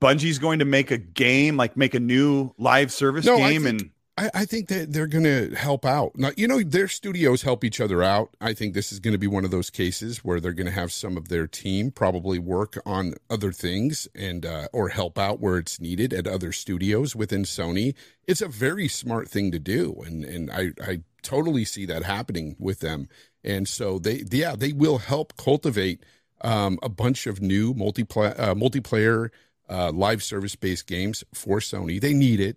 Bungie's 0.00 0.38
going 0.38 0.60
to 0.60 0.64
make 0.64 0.90
a 0.90 0.96
game, 0.96 1.56
like 1.56 1.76
make 1.76 1.94
a 1.94 2.00
new 2.00 2.54
live 2.56 2.90
service 2.92 3.26
no, 3.26 3.36
game, 3.36 3.64
think, 3.64 3.82
and 3.82 3.90
I, 4.18 4.30
I 4.34 4.44
think 4.46 4.68
that 4.68 4.92
they're 4.92 5.06
going 5.06 5.24
to 5.24 5.54
help 5.54 5.84
out. 5.84 6.12
Now, 6.16 6.30
you 6.36 6.48
know, 6.48 6.62
their 6.62 6.88
studios 6.88 7.42
help 7.42 7.62
each 7.62 7.80
other 7.80 8.02
out. 8.02 8.34
I 8.40 8.54
think 8.54 8.74
this 8.74 8.90
is 8.90 9.00
going 9.00 9.12
to 9.12 9.18
be 9.18 9.26
one 9.26 9.44
of 9.44 9.50
those 9.50 9.70
cases 9.70 10.24
where 10.24 10.40
they're 10.40 10.52
going 10.52 10.66
to 10.66 10.72
have 10.72 10.92
some 10.92 11.16
of 11.16 11.28
their 11.28 11.46
team 11.46 11.90
probably 11.90 12.38
work 12.38 12.78
on 12.86 13.14
other 13.28 13.52
things 13.52 14.08
and 14.14 14.46
uh, 14.46 14.68
or 14.72 14.88
help 14.88 15.18
out 15.18 15.40
where 15.40 15.58
it's 15.58 15.80
needed 15.80 16.14
at 16.14 16.26
other 16.26 16.52
studios 16.52 17.14
within 17.14 17.44
Sony. 17.44 17.94
It's 18.26 18.42
a 18.42 18.48
very 18.48 18.88
smart 18.88 19.28
thing 19.28 19.52
to 19.52 19.58
do, 19.58 20.02
and 20.06 20.24
and 20.24 20.50
I 20.50 20.72
I 20.82 21.02
totally 21.22 21.64
see 21.64 21.86
that 21.86 22.04
happening 22.04 22.56
with 22.58 22.80
them. 22.80 23.08
And 23.44 23.68
so 23.68 23.98
they 23.98 24.24
yeah 24.30 24.54
they 24.56 24.72
will 24.72 24.98
help 24.98 25.36
cultivate 25.36 26.04
um, 26.42 26.78
a 26.82 26.88
bunch 26.88 27.26
of 27.26 27.40
new 27.40 27.74
multiplayer 27.74 28.38
uh, 28.38 28.54
multiplayer 28.54 29.30
uh, 29.68 29.92
live 29.92 30.22
service 30.22 30.56
based 30.56 30.86
games 30.86 31.24
for 31.34 31.58
Sony. 31.58 32.00
They 32.00 32.14
need 32.14 32.40
it 32.40 32.56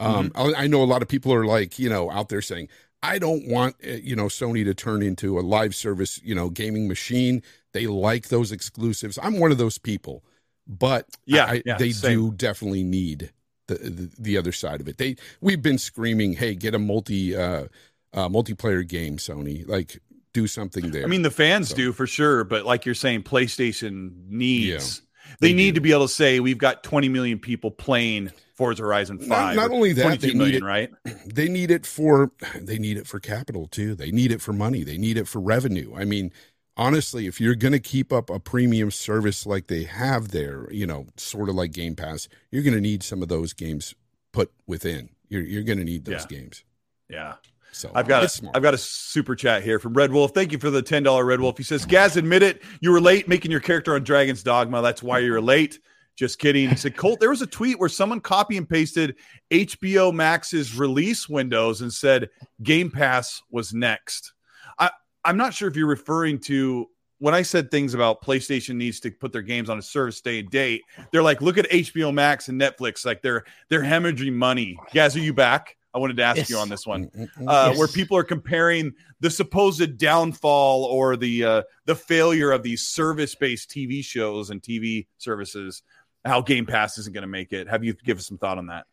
um, 0.00 0.30
mm-hmm. 0.30 0.54
I, 0.54 0.64
I 0.64 0.66
know 0.66 0.82
a 0.82 0.84
lot 0.84 1.02
of 1.02 1.08
people 1.08 1.32
are 1.32 1.46
like, 1.46 1.78
you 1.78 1.88
know, 1.88 2.10
out 2.10 2.28
there 2.28 2.42
saying, 2.42 2.68
I 3.02 3.18
don't 3.18 3.46
want, 3.48 3.76
uh, 3.86 3.92
you 3.92 4.16
know, 4.16 4.26
Sony 4.26 4.64
to 4.64 4.74
turn 4.74 5.02
into 5.02 5.38
a 5.38 5.42
live 5.42 5.74
service, 5.74 6.20
you 6.22 6.34
know, 6.34 6.50
gaming 6.50 6.88
machine. 6.88 7.42
They 7.72 7.86
like 7.86 8.28
those 8.28 8.52
exclusives. 8.52 9.18
I'm 9.22 9.38
one 9.38 9.52
of 9.52 9.58
those 9.58 9.78
people, 9.78 10.24
but 10.66 11.06
yeah, 11.24 11.44
I, 11.44 11.62
yeah 11.64 11.76
they 11.76 11.92
same. 11.92 12.18
do 12.18 12.32
definitely 12.32 12.84
need 12.84 13.32
the, 13.68 13.74
the, 13.74 14.10
the 14.18 14.38
other 14.38 14.52
side 14.52 14.80
of 14.80 14.88
it. 14.88 14.98
They 14.98 15.16
we've 15.40 15.62
been 15.62 15.78
screaming, 15.78 16.34
hey, 16.34 16.54
get 16.54 16.74
a 16.74 16.78
multi 16.78 17.36
uh, 17.36 17.66
uh, 18.14 18.28
multiplayer 18.28 18.86
game, 18.86 19.18
Sony. 19.18 19.66
Like 19.68 20.00
do 20.36 20.46
something 20.46 20.90
there. 20.90 21.02
I 21.02 21.06
mean, 21.06 21.22
the 21.22 21.30
fans 21.30 21.70
so. 21.70 21.76
do 21.76 21.92
for 21.92 22.06
sure, 22.06 22.44
but 22.44 22.66
like 22.66 22.84
you're 22.84 22.94
saying, 22.94 23.22
PlayStation 23.22 24.28
needs. 24.28 25.00
Yeah, 25.00 25.34
they, 25.40 25.48
they 25.48 25.54
need 25.54 25.74
to 25.76 25.80
be 25.80 25.92
able 25.92 26.06
to 26.06 26.12
say 26.12 26.40
we've 26.40 26.58
got 26.58 26.84
20 26.84 27.08
million 27.08 27.38
people 27.38 27.70
playing 27.70 28.30
Forza 28.54 28.82
Horizon 28.82 29.18
Five. 29.18 29.56
Not, 29.56 29.68
not 29.68 29.70
only 29.70 29.94
that, 29.94 30.20
they 30.20 30.34
million, 30.34 30.38
need 30.38 30.54
it 30.56 30.62
right. 30.62 30.90
They 31.26 31.48
need 31.48 31.70
it 31.70 31.86
for 31.86 32.32
they 32.54 32.78
need 32.78 32.98
it 32.98 33.06
for 33.06 33.18
capital 33.18 33.66
too. 33.66 33.94
They 33.94 34.10
need 34.10 34.30
it 34.30 34.42
for 34.42 34.52
money. 34.52 34.84
They 34.84 34.98
need 34.98 35.16
it 35.16 35.26
for 35.26 35.40
revenue. 35.40 35.94
I 35.96 36.04
mean, 36.04 36.32
honestly, 36.76 37.26
if 37.26 37.40
you're 37.40 37.54
going 37.54 37.72
to 37.72 37.80
keep 37.80 38.12
up 38.12 38.28
a 38.28 38.38
premium 38.38 38.90
service 38.90 39.46
like 39.46 39.68
they 39.68 39.84
have 39.84 40.28
there, 40.28 40.70
you 40.70 40.86
know, 40.86 41.06
sort 41.16 41.48
of 41.48 41.54
like 41.54 41.72
Game 41.72 41.96
Pass, 41.96 42.28
you're 42.50 42.62
going 42.62 42.74
to 42.74 42.80
need 42.80 43.02
some 43.02 43.22
of 43.22 43.28
those 43.28 43.54
games 43.54 43.94
put 44.32 44.52
within. 44.66 45.08
You're 45.28 45.42
you're 45.42 45.64
going 45.64 45.78
to 45.78 45.84
need 45.84 46.04
those 46.04 46.26
yeah. 46.30 46.38
games. 46.38 46.64
Yeah. 47.08 47.34
So 47.72 47.90
I've 47.94 48.08
got 48.08 48.24
a, 48.24 48.50
I've 48.54 48.62
got 48.62 48.74
a 48.74 48.78
super 48.78 49.34
chat 49.34 49.62
here 49.62 49.78
from 49.78 49.92
Red 49.92 50.10
Wolf. 50.10 50.32
Thank 50.32 50.52
you 50.52 50.58
for 50.58 50.70
the 50.70 50.82
ten 50.82 51.02
dollar 51.02 51.24
Red 51.24 51.40
Wolf. 51.40 51.58
He 51.58 51.62
says, 51.62 51.84
"Gaz, 51.84 52.16
admit 52.16 52.42
it, 52.42 52.62
you 52.80 52.90
were 52.90 53.00
late 53.00 53.28
making 53.28 53.50
your 53.50 53.60
character 53.60 53.94
on 53.94 54.02
Dragon's 54.02 54.42
Dogma. 54.42 54.82
That's 54.82 55.02
why 55.02 55.18
you're 55.18 55.40
late." 55.40 55.78
Just 56.16 56.38
kidding. 56.38 56.70
He 56.70 56.76
said, 56.76 56.96
Colt, 56.96 57.20
there 57.20 57.28
was 57.28 57.42
a 57.42 57.46
tweet 57.46 57.78
where 57.78 57.90
someone 57.90 58.20
copy 58.20 58.56
and 58.56 58.66
pasted 58.66 59.16
HBO 59.50 60.14
Max's 60.14 60.74
release 60.74 61.28
windows 61.28 61.82
and 61.82 61.92
said 61.92 62.30
Game 62.62 62.90
Pass 62.90 63.42
was 63.50 63.74
next. 63.74 64.32
I, 64.78 64.90
I'm 65.26 65.36
not 65.36 65.52
sure 65.52 65.68
if 65.68 65.76
you're 65.76 65.86
referring 65.86 66.38
to 66.40 66.88
when 67.18 67.34
I 67.34 67.42
said 67.42 67.70
things 67.70 67.92
about 67.92 68.22
PlayStation 68.22 68.76
needs 68.76 68.98
to 69.00 69.10
put 69.10 69.32
their 69.32 69.42
games 69.42 69.68
on 69.68 69.78
a 69.78 69.82
service 69.82 70.22
day 70.22 70.38
and 70.40 70.50
date. 70.50 70.82
They're 71.12 71.22
like, 71.22 71.42
look 71.42 71.58
at 71.58 71.70
HBO 71.70 72.12
Max 72.12 72.48
and 72.48 72.58
Netflix, 72.60 73.04
like 73.04 73.20
they're 73.20 73.44
they're 73.68 73.82
hemorrhaging 73.82 74.32
money. 74.32 74.78
Guys, 74.94 75.16
are 75.16 75.20
you 75.20 75.34
back? 75.34 75.75
I 75.96 75.98
wanted 75.98 76.18
to 76.18 76.24
ask 76.24 76.36
yes. 76.36 76.50
you 76.50 76.58
on 76.58 76.68
this 76.68 76.86
one, 76.86 77.06
mm, 77.06 77.16
mm, 77.16 77.28
mm. 77.38 77.48
uh, 77.48 77.70
yes. 77.70 77.78
where 77.78 77.88
people 77.88 78.18
are 78.18 78.22
comparing 78.22 78.92
the 79.20 79.30
supposed 79.30 79.96
downfall 79.96 80.84
or 80.84 81.16
the 81.16 81.42
uh, 81.42 81.62
the 81.86 81.96
failure 81.96 82.52
of 82.52 82.62
these 82.62 82.82
service 82.82 83.34
based 83.34 83.70
TV 83.70 84.04
shows 84.04 84.50
and 84.50 84.62
TV 84.62 85.06
services 85.16 85.82
how 86.26 86.42
Game 86.42 86.66
Pass 86.66 86.98
isn't 86.98 87.14
going 87.14 87.22
to 87.22 87.28
make 87.28 87.52
it. 87.52 87.66
Have 87.66 87.82
you 87.82 87.94
give 87.94 88.18
us 88.18 88.26
some 88.26 88.36
thought 88.36 88.58
on 88.58 88.66
that? 88.66 88.84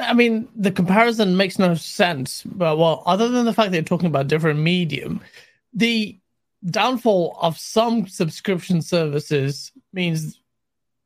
I 0.00 0.12
mean, 0.12 0.48
the 0.54 0.70
comparison 0.70 1.36
makes 1.36 1.58
no 1.58 1.74
sense. 1.74 2.44
But 2.44 2.78
well, 2.78 3.02
other 3.06 3.28
than 3.28 3.44
the 3.44 3.52
fact 3.52 3.72
that 3.72 3.76
you're 3.76 3.84
talking 3.84 4.06
about 4.06 4.28
different 4.28 4.60
medium, 4.60 5.22
the 5.74 6.16
downfall 6.70 7.38
of 7.40 7.58
some 7.58 8.06
subscription 8.06 8.82
services 8.82 9.72
means 9.92 10.40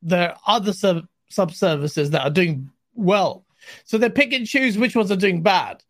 there 0.02 0.32
are 0.32 0.38
other 0.46 0.74
sub 0.74 1.06
sub 1.30 1.52
services 1.52 2.10
that 2.10 2.24
are 2.24 2.30
doing 2.30 2.70
well. 2.94 3.46
So 3.84 3.98
they 3.98 4.10
pick 4.10 4.32
and 4.32 4.46
choose 4.46 4.78
which 4.78 4.96
ones 4.96 5.10
are 5.10 5.16
doing 5.16 5.42
bad. 5.42 5.82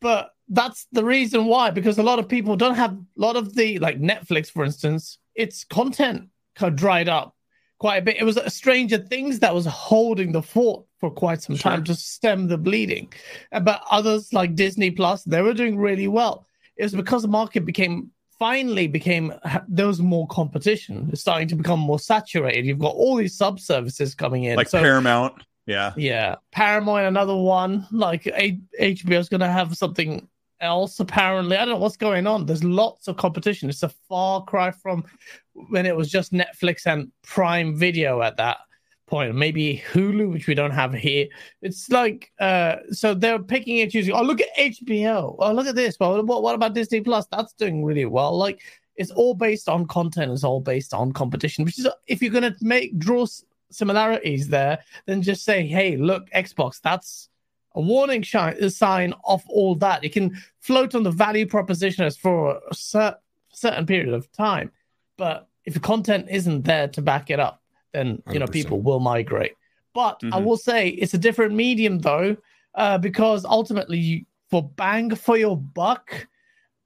But 0.00 0.30
that's 0.48 0.86
the 0.92 1.04
reason 1.04 1.46
why, 1.46 1.70
because 1.70 1.98
a 1.98 2.02
lot 2.02 2.18
of 2.18 2.28
people 2.28 2.56
don't 2.56 2.74
have 2.76 2.92
a 2.92 2.98
lot 3.16 3.36
of 3.36 3.54
the 3.54 3.78
like 3.78 4.00
Netflix, 4.00 4.50
for 4.50 4.64
instance, 4.64 5.18
its 5.34 5.64
content 5.64 6.28
kind 6.54 6.72
of 6.72 6.78
dried 6.78 7.08
up 7.08 7.34
quite 7.78 7.96
a 7.96 8.02
bit. 8.02 8.16
It 8.16 8.24
was 8.24 8.36
a 8.36 8.50
Stranger 8.50 8.98
Things 8.98 9.38
that 9.40 9.54
was 9.54 9.66
holding 9.66 10.32
the 10.32 10.42
fort 10.42 10.84
for 10.98 11.10
quite 11.10 11.42
some 11.42 11.56
sure. 11.56 11.70
time 11.70 11.84
to 11.84 11.94
stem 11.94 12.48
the 12.48 12.58
bleeding. 12.58 13.12
Uh, 13.52 13.60
but 13.60 13.82
others 13.90 14.32
like 14.32 14.54
Disney 14.54 14.90
Plus, 14.90 15.22
they 15.24 15.42
were 15.42 15.54
doing 15.54 15.78
really 15.78 16.08
well. 16.08 16.46
It 16.76 16.82
was 16.84 16.94
because 16.94 17.22
the 17.22 17.28
market 17.28 17.64
became 17.64 18.10
finally 18.38 18.86
became 18.86 19.34
there 19.68 19.86
was 19.86 20.00
more 20.00 20.26
competition. 20.28 21.08
It's 21.12 21.20
starting 21.20 21.48
to 21.48 21.56
become 21.56 21.80
more 21.80 21.98
saturated. 21.98 22.66
You've 22.66 22.78
got 22.78 22.94
all 22.94 23.16
these 23.16 23.36
sub 23.36 23.60
services 23.60 24.14
coming 24.14 24.44
in, 24.44 24.56
like 24.56 24.68
so, 24.68 24.80
Paramount. 24.80 25.34
Yeah, 25.68 25.92
yeah, 25.96 26.36
Paramount, 26.50 27.06
another 27.06 27.36
one. 27.36 27.86
Like 27.92 28.26
a- 28.26 28.58
HBO 28.80 29.18
is 29.18 29.28
going 29.28 29.40
to 29.42 29.50
have 29.50 29.76
something 29.76 30.26
else 30.60 30.98
apparently. 30.98 31.56
I 31.56 31.64
don't 31.64 31.74
know 31.74 31.80
what's 31.80 31.98
going 31.98 32.26
on. 32.26 32.46
There's 32.46 32.64
lots 32.64 33.06
of 33.06 33.16
competition. 33.16 33.68
It's 33.68 33.82
a 33.82 33.90
far 34.08 34.42
cry 34.44 34.70
from 34.70 35.04
when 35.52 35.86
it 35.86 35.94
was 35.94 36.10
just 36.10 36.32
Netflix 36.32 36.86
and 36.86 37.12
Prime 37.22 37.76
Video 37.76 38.22
at 38.22 38.38
that 38.38 38.58
point. 39.06 39.34
Maybe 39.34 39.82
Hulu, 39.92 40.32
which 40.32 40.46
we 40.46 40.54
don't 40.54 40.70
have 40.70 40.94
here. 40.94 41.26
It's 41.62 41.90
like 41.90 42.32
uh 42.40 42.76
so 42.90 43.14
they're 43.14 43.38
picking 43.38 43.80
and 43.80 43.90
choosing. 43.90 44.14
Oh, 44.14 44.22
look 44.22 44.40
at 44.40 44.56
HBO. 44.56 45.36
Oh, 45.38 45.52
look 45.52 45.66
at 45.66 45.74
this. 45.74 45.96
Well, 46.00 46.22
what, 46.24 46.42
what 46.42 46.54
about 46.54 46.74
Disney 46.74 47.00
Plus? 47.00 47.26
That's 47.30 47.52
doing 47.52 47.84
really 47.84 48.06
well. 48.06 48.36
Like 48.36 48.62
it's 48.96 49.10
all 49.12 49.34
based 49.34 49.68
on 49.68 49.86
content, 49.86 50.32
it's 50.32 50.44
all 50.44 50.60
based 50.60 50.92
on 50.92 51.12
competition, 51.12 51.64
which 51.64 51.78
is 51.78 51.86
if 52.06 52.20
you're 52.20 52.32
gonna 52.32 52.56
make 52.60 52.98
draw 52.98 53.26
similarities 53.70 54.48
there, 54.48 54.78
then 55.06 55.22
just 55.22 55.44
say, 55.44 55.66
hey, 55.66 55.96
look, 55.96 56.28
Xbox, 56.30 56.80
that's 56.80 57.28
a 57.74 57.80
warning 57.80 58.22
shine, 58.22 58.70
sign 58.70 59.14
of 59.24 59.42
all 59.48 59.74
that. 59.76 60.02
You 60.02 60.10
can 60.10 60.36
float 60.60 60.94
on 60.94 61.02
the 61.02 61.10
value 61.10 61.46
proposition 61.46 62.04
as 62.04 62.16
for 62.16 62.60
a 62.70 62.74
cer- 62.74 63.18
certain 63.52 63.86
period 63.86 64.14
of 64.14 64.30
time, 64.32 64.72
but 65.16 65.48
if 65.64 65.74
the 65.74 65.80
content 65.80 66.26
isn't 66.30 66.64
there 66.64 66.88
to 66.88 67.02
back 67.02 67.30
it 67.30 67.38
up, 67.38 67.62
then 67.92 68.22
you 68.30 68.38
know 68.38 68.46
100%. 68.46 68.52
people 68.52 68.80
will 68.80 69.00
migrate. 69.00 69.52
But 69.94 70.20
mm-hmm. 70.20 70.34
I 70.34 70.38
will 70.38 70.56
say 70.56 70.88
it's 70.88 71.14
a 71.14 71.18
different 71.18 71.54
medium 71.54 71.98
though, 71.98 72.36
uh, 72.74 72.98
because 72.98 73.44
ultimately, 73.44 73.98
you, 73.98 74.24
for 74.50 74.62
bang 74.62 75.14
for 75.14 75.36
your 75.36 75.56
buck, 75.56 76.26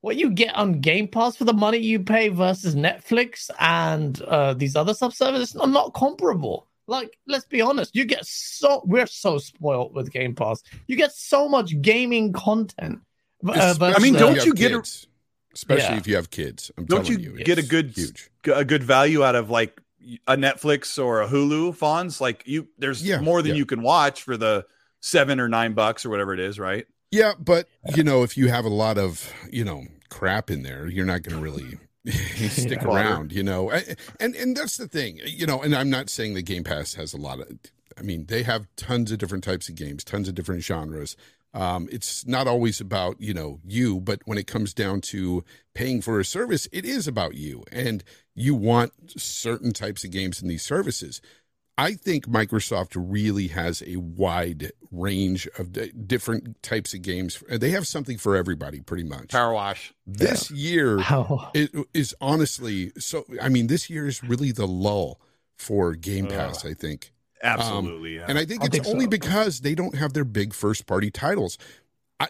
what 0.01 0.16
you 0.16 0.30
get 0.30 0.55
on 0.57 0.80
Game 0.80 1.07
Pass 1.07 1.37
for 1.37 1.45
the 1.45 1.53
money 1.53 1.78
you 1.78 2.01
pay 2.01 2.28
versus 2.28 2.74
Netflix 2.74 3.51
and 3.61 4.20
uh, 4.22 4.53
these 4.55 4.74
other 4.76 4.95
sub 4.95 5.12
services 5.12 5.57
are 5.57 5.66
not 5.68 5.95
comparable. 5.95 6.66
Like, 6.93 7.16
let's 7.26 7.47
be 7.47 7.62
honest, 7.62 7.97
you 7.97 8.05
get 8.05 8.26
so 8.26 8.82
we're 8.84 9.07
so 9.07 9.38
spoiled 9.38 9.95
with 9.95 10.12
Game 10.12 10.34
Pass. 10.34 10.62
You 10.86 10.95
get 10.95 11.12
so 11.12 11.49
much 11.49 11.80
gaming 11.80 12.34
content. 12.34 13.01
Uh, 13.49 13.74
I 13.80 13.99
mean, 13.99 14.12
don't 14.12 14.45
you 14.45 14.53
get 14.53 14.72
kids, 14.72 15.07
a, 15.07 15.55
especially 15.55 15.95
yeah. 15.95 15.97
if 15.97 16.07
you 16.07 16.16
have 16.16 16.28
kids? 16.28 16.70
I'm 16.76 16.84
don't 16.84 17.09
you, 17.09 17.16
you 17.16 17.45
get 17.45 17.57
a 17.57 17.62
good 17.62 17.93
huge. 17.97 18.30
a 18.45 18.62
good 18.62 18.84
value 18.84 19.24
out 19.24 19.34
of 19.34 19.49
like 19.49 19.80
a 20.28 20.36
Netflix 20.36 21.03
or 21.03 21.22
a 21.22 21.28
Hulu 21.28 21.78
Fonz? 21.78 22.20
Like 22.20 22.43
you, 22.45 22.68
there's 22.76 23.03
yeah, 23.03 23.22
more 23.22 23.40
than 23.40 23.53
yeah. 23.53 23.57
you 23.57 23.64
can 23.64 23.80
watch 23.80 24.22
for 24.22 24.36
the 24.36 24.66
seven 25.01 25.40
or 25.40 25.49
nine 25.49 25.72
bucks 25.72 26.05
or 26.05 26.11
whatever 26.11 26.34
it 26.34 26.40
is, 26.40 26.59
right? 26.59 26.86
Yeah, 27.11 27.32
but 27.38 27.68
you 27.97 28.05
know, 28.05 28.22
if 28.22 28.36
you 28.36 28.49
have 28.49 28.66
a 28.66 28.68
lot 28.68 28.99
of 28.99 29.32
you 29.51 29.64
know 29.64 29.84
crap 30.11 30.51
in 30.51 30.62
there, 30.62 30.86
you're 30.88 31.07
not 31.07 31.22
going 31.22 31.38
to 31.38 31.43
really 31.43 31.78
stick 32.48 32.82
Yeah. 32.82 32.88
around, 32.88 33.32
you 33.32 33.42
know. 33.42 33.70
And 34.20 34.34
and 34.34 34.57
that's 34.57 34.76
the 34.76 34.88
thing, 34.88 35.20
you 35.24 35.46
know. 35.46 35.62
And 35.62 35.74
I'm 35.74 35.90
not 35.90 36.11
saying 36.11 36.34
the 36.34 36.42
Game 36.42 36.64
Pass 36.64 36.94
has 36.94 37.12
a 37.12 37.18
lot 37.18 37.40
of. 37.40 37.48
I 37.98 38.03
mean, 38.03 38.26
they 38.26 38.42
have 38.42 38.66
tons 38.76 39.12
of 39.12 39.18
different 39.18 39.44
types 39.44 39.68
of 39.68 39.74
games, 39.74 40.03
tons 40.03 40.26
of 40.28 40.34
different 40.34 40.62
genres. 40.64 41.14
Um, 41.55 41.86
it's 41.92 42.26
not 42.26 42.46
always 42.48 42.80
about 42.80 43.20
you 43.20 43.34
know 43.34 43.61
you, 43.64 44.00
but 44.00 44.20
when 44.24 44.38
it 44.38 44.46
comes 44.46 44.72
down 44.72 45.03
to 45.03 45.44
paying 45.74 46.00
for 46.00 46.18
a 46.18 46.24
service, 46.24 46.66
it 46.72 46.84
is 46.84 47.07
about 47.07 47.34
you, 47.34 47.62
and 47.70 48.03
you 48.34 48.55
want 48.55 48.92
certain 49.20 49.72
types 49.72 50.03
of 50.05 50.11
games 50.11 50.40
in 50.40 50.48
these 50.48 50.62
services. 50.62 51.20
I 51.83 51.95
think 51.95 52.26
Microsoft 52.26 52.93
really 52.95 53.49
has 53.49 53.83
a 53.85 53.97
wide 53.97 54.70
range 54.93 55.49
of 55.59 55.72
d- 55.72 55.91
different 56.07 56.62
types 56.62 56.95
of 56.95 57.03
games. 57.03 57.43
Uh, 57.51 57.59
they 57.59 57.70
have 57.70 57.89
something 57.89 58.18
for 58.18 58.37
everybody, 58.37 58.80
pretty 58.80 59.03
much. 59.03 59.30
Power 59.30 59.53
wash. 59.53 59.93
This 60.07 60.49
year 60.53 60.99
How 61.01 61.51
it 61.55 61.72
is 61.93 62.14
honestly 62.20 62.93
so. 62.99 63.24
I 63.43 63.49
mean, 63.49 63.66
this 63.66 63.91
year 63.91 64.07
is 64.07 64.22
really 64.22 64.53
the 64.53 64.68
lull 64.68 65.20
for 65.57 65.97
Game 65.97 66.28
Pass. 66.28 66.64
I 66.64 66.72
think, 66.72 67.12
um, 67.43 67.51
Absolutely. 67.59 68.14
yeah. 68.14 68.26
and 68.28 68.39
I 68.39 68.45
think 68.45 68.62
I 68.62 68.66
it's 68.66 68.76
think 68.76 68.87
only 68.87 69.07
so. 69.07 69.11
because 69.11 69.61
they 69.62 69.74
don't 69.74 69.97
have 69.97 70.12
their 70.12 70.24
big 70.24 70.55
first 70.55 70.87
party 70.87 71.11
titles. 71.11 71.59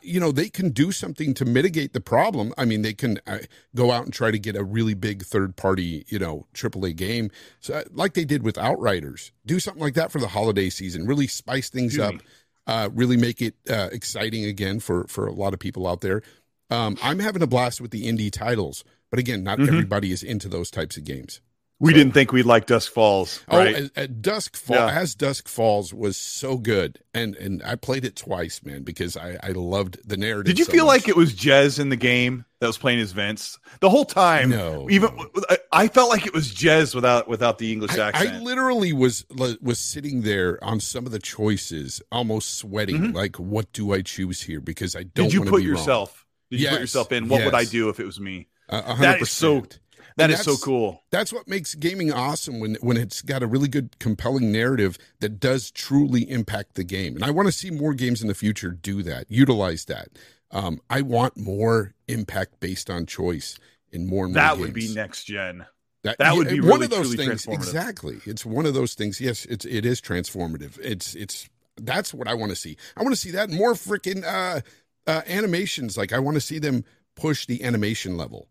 You 0.03 0.21
know, 0.21 0.33
they 0.33 0.49
can 0.49 0.71
do 0.71 0.93
something 0.93 1.35
to 1.35 1.45
mitigate 1.45 1.93
the 1.93 2.01
problem. 2.01 2.55
I 2.57 2.65
mean, 2.65 2.83
they 2.83 2.95
can 2.95 3.19
uh, 3.27 3.39
go 3.75 3.91
out 3.91 4.05
and 4.05 4.13
try 4.13 4.31
to 4.31 4.39
get 4.39 4.57
a 4.57 4.65
really 4.65 4.95
big 4.95 5.23
third 5.25 5.57
party, 5.57 6.05
you 6.09 6.19
know, 6.19 6.47
AAA 6.55 6.95
game, 6.97 7.31
so, 7.61 7.75
uh, 7.75 7.83
like 7.91 8.15
they 8.15 8.25
did 8.25 8.43
with 8.43 8.57
Outriders. 8.59 9.33
Do 9.45 9.59
something 9.61 9.83
like 9.83 9.95
that 9.95 10.13
for 10.13 10.19
the 10.21 10.29
holiday 10.29 10.71
season. 10.71 11.07
Really 11.07 11.27
spice 11.27 11.69
things 11.71 11.97
Excuse 11.97 12.21
up. 12.21 12.23
Uh, 12.67 12.89
really 12.95 13.17
make 13.17 13.43
it 13.43 13.55
uh, 13.69 13.89
exciting 13.91 14.45
again 14.45 14.79
for 14.81 15.05
for 15.09 15.27
a 15.27 15.33
lot 15.33 15.53
of 15.53 15.59
people 15.59 15.87
out 15.89 16.01
there. 16.01 16.23
Um, 16.71 16.97
I'm 17.03 17.19
having 17.19 17.43
a 17.43 17.47
blast 17.47 17.81
with 17.81 17.91
the 17.91 18.07
indie 18.07 18.31
titles, 18.33 18.85
but 19.11 19.19
again, 19.19 19.43
not 19.43 19.59
Mhm. 19.59 19.69
everybody 19.69 20.13
is 20.13 20.23
into 20.23 20.49
those 20.49 20.71
types 20.71 20.97
of 20.97 21.05
games. 21.05 21.41
We 21.83 21.93
didn't 21.93 22.13
think 22.13 22.33
we'd 22.33 22.47
like 22.47 22.67
Dusk 22.67 22.93
Falls, 22.93 23.43
right? 23.51 23.75
Oh, 23.75 23.79
as, 23.79 23.91
at 23.97 24.23
Dusk 24.23 24.57
Fall, 24.57 24.77
Yeah. 24.77 25.01
as 25.01 25.15
Dusk 25.15 25.49
Falls 25.49 25.93
was 25.93 26.17
so 26.17 26.57
good, 26.57 27.01
and 27.13 27.35
and 27.37 27.63
I 27.65 27.75
played 27.75 28.05
it 28.05 28.17
twice, 28.17 28.63
man, 28.65 28.83
because 28.85 29.17
I 29.17 29.39
I 29.43 29.49
loved 29.51 29.99
the 30.09 30.17
narrative. 30.17 30.45
Did 30.47 30.59
you 30.59 30.65
so 30.65 30.73
feel 30.73 30.87
much. 30.87 31.01
like 31.01 31.09
it 31.09 31.17
was 31.17 31.35
Jez 31.35 31.79
in 31.81 31.89
the 31.89 31.97
game 31.97 32.45
that 32.61 32.69
was 32.69 32.79
playing 32.79 33.01
as 33.01 33.13
Vince 33.13 33.59
the 33.81 33.91
whole 33.91 34.05
time? 34.05 34.51
No, 34.51 34.89
even 34.91 35.15
no. 35.17 35.29
I, 35.51 35.59
I 35.73 35.89
felt 35.89 36.09
like 36.09 36.25
it 36.27 36.33
was 36.33 36.53
Jez 36.53 36.95
without 36.95 37.27
without 37.29 37.59
the 37.59 37.73
English 37.73 37.99
I, 37.99 38.09
accent. 38.09 38.35
I 38.35 38.39
literally 38.41 38.93
was 38.93 39.27
was 39.61 39.79
sitting 39.79 40.23
there 40.23 40.63
on 40.63 40.79
some 40.81 41.05
of 41.05 41.13
the 41.13 41.19
choices, 41.19 42.01
almost 42.13 42.59
sweating. 42.59 43.13
Like, 43.13 43.37
what 43.41 43.73
do 43.73 43.93
I 43.93 44.03
choose 44.03 44.41
here? 44.43 44.61
Because 44.61 44.95
I 44.95 45.03
don't. 45.03 45.25
Did 45.27 45.33
you 45.35 45.41
put 45.41 45.47
be 45.63 45.69
wrong. 45.69 45.79
yourself? 45.79 46.27
Did 46.51 46.61
you 46.61 46.69
put 46.69 46.81
yourself 46.81 47.11
in? 47.13 47.29
What 47.29 47.45
would 47.45 47.55
I 47.55 47.65
do 47.65 47.89
if 47.89 47.99
it 47.99 48.07
was 48.07 48.21
me? 48.21 48.47
Uh, 48.69 48.95
That 48.97 49.21
is 49.21 49.31
so- 49.31 49.63
100%. 49.63 49.79
That 50.17 50.25
And 50.25 50.33
is 50.33 50.43
so 50.43 50.57
cool. 50.57 51.03
That's 51.11 51.33
what 51.33 51.49
makes 51.49 51.75
gaming 51.75 52.13
awesome 52.13 52.61
when 52.61 52.77
when 52.81 52.97
it's 52.97 53.23
got 53.23 53.43
a 53.43 53.47
really 53.47 53.69
good, 53.69 53.99
compelling 53.99 54.53
narrative 54.53 54.99
that 55.21 55.41
does 55.41 55.71
truly 55.71 56.29
impact 56.31 56.75
the 56.75 56.85
game. 56.85 57.15
And 57.15 57.25
I 57.25 57.31
want 57.31 57.49
to 57.49 57.53
see 57.53 57.71
more 57.71 57.95
games 57.95 58.23
in 58.23 58.29
the 58.29 58.35
future 58.35 58.71
do 58.71 59.03
that, 59.03 59.27
utilize 59.31 59.87
that. 59.87 60.09
Um, 60.51 60.81
I 60.91 61.01
want 61.01 61.37
more 61.37 61.95
impact 62.09 62.61
based 62.61 62.91
on 62.91 63.07
choice 63.07 63.59
in 63.91 64.07
more 64.07 64.27
and 64.27 64.35
more. 64.35 64.43
That 64.43 64.59
would 64.59 64.75
be 64.75 64.93
next 64.95 65.25
gen. 65.25 65.67
That, 66.03 66.19
that 66.19 66.35
would 66.35 66.49
be 66.49 66.61
one 66.61 66.83
of 66.83 66.91
those 66.91 67.15
things. 67.15 67.47
Exactly, 67.47 68.21
it's 68.27 68.45
one 68.45 68.67
of 68.67 68.75
those 68.75 68.95
things. 68.95 69.21
Yes, 69.21 69.45
it's 69.47 69.65
it 69.65 69.87
is 69.87 70.01
transformative. 70.01 70.79
It's 70.81 71.15
it's 71.15 71.49
that's 71.81 72.13
what 72.13 72.29
I 72.29 72.35
want 72.35 72.51
to 72.51 72.57
see. 72.57 72.77
I 72.97 73.03
want 73.03 73.15
to 73.15 73.21
see 73.21 73.31
that 73.31 73.51
more 73.51 73.75
freaking 73.75 74.25
uh, 74.25 74.61
uh, 75.07 75.23
animations. 75.27 75.97
Like 75.97 76.13
I 76.13 76.19
want 76.19 76.35
to 76.35 76.41
see 76.41 76.59
them 76.59 76.85
push 77.15 77.47
the 77.47 77.63
animation 77.63 78.17
level. 78.17 78.49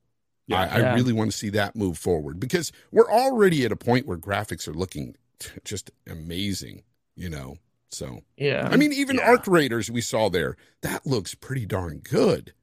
Yeah. 0.47 0.59
I, 0.61 0.65
I 0.65 0.79
Yeah. 0.79 0.93
really 0.95 1.13
want 1.13 1.31
to 1.31 1.37
see 1.37 1.49
that 1.49 1.75
move 1.75 1.97
forward 1.97 2.39
because 2.39 2.71
we're 2.91 3.09
already 3.11 3.63
at 3.65 3.71
a 3.71 3.75
point 3.75 4.05
where 4.07 4.17
graphics 4.17 4.67
are 4.67 4.73
looking 4.73 5.15
just 5.63 5.91
amazing. 6.07 6.83
You 7.15 7.29
know, 7.29 7.57
so 7.89 8.21
yeah. 8.37 8.67
I 8.71 8.77
mean, 8.77 8.93
even 8.93 9.17
Yeah. 9.17 9.29
Arc 9.29 9.47
Raiders 9.47 9.91
we 9.91 10.01
saw 10.01 10.29
there 10.29 10.55
that 10.81 11.05
looks 11.05 11.35
pretty 11.35 11.65
darn 11.65 11.99
good. 11.99 12.53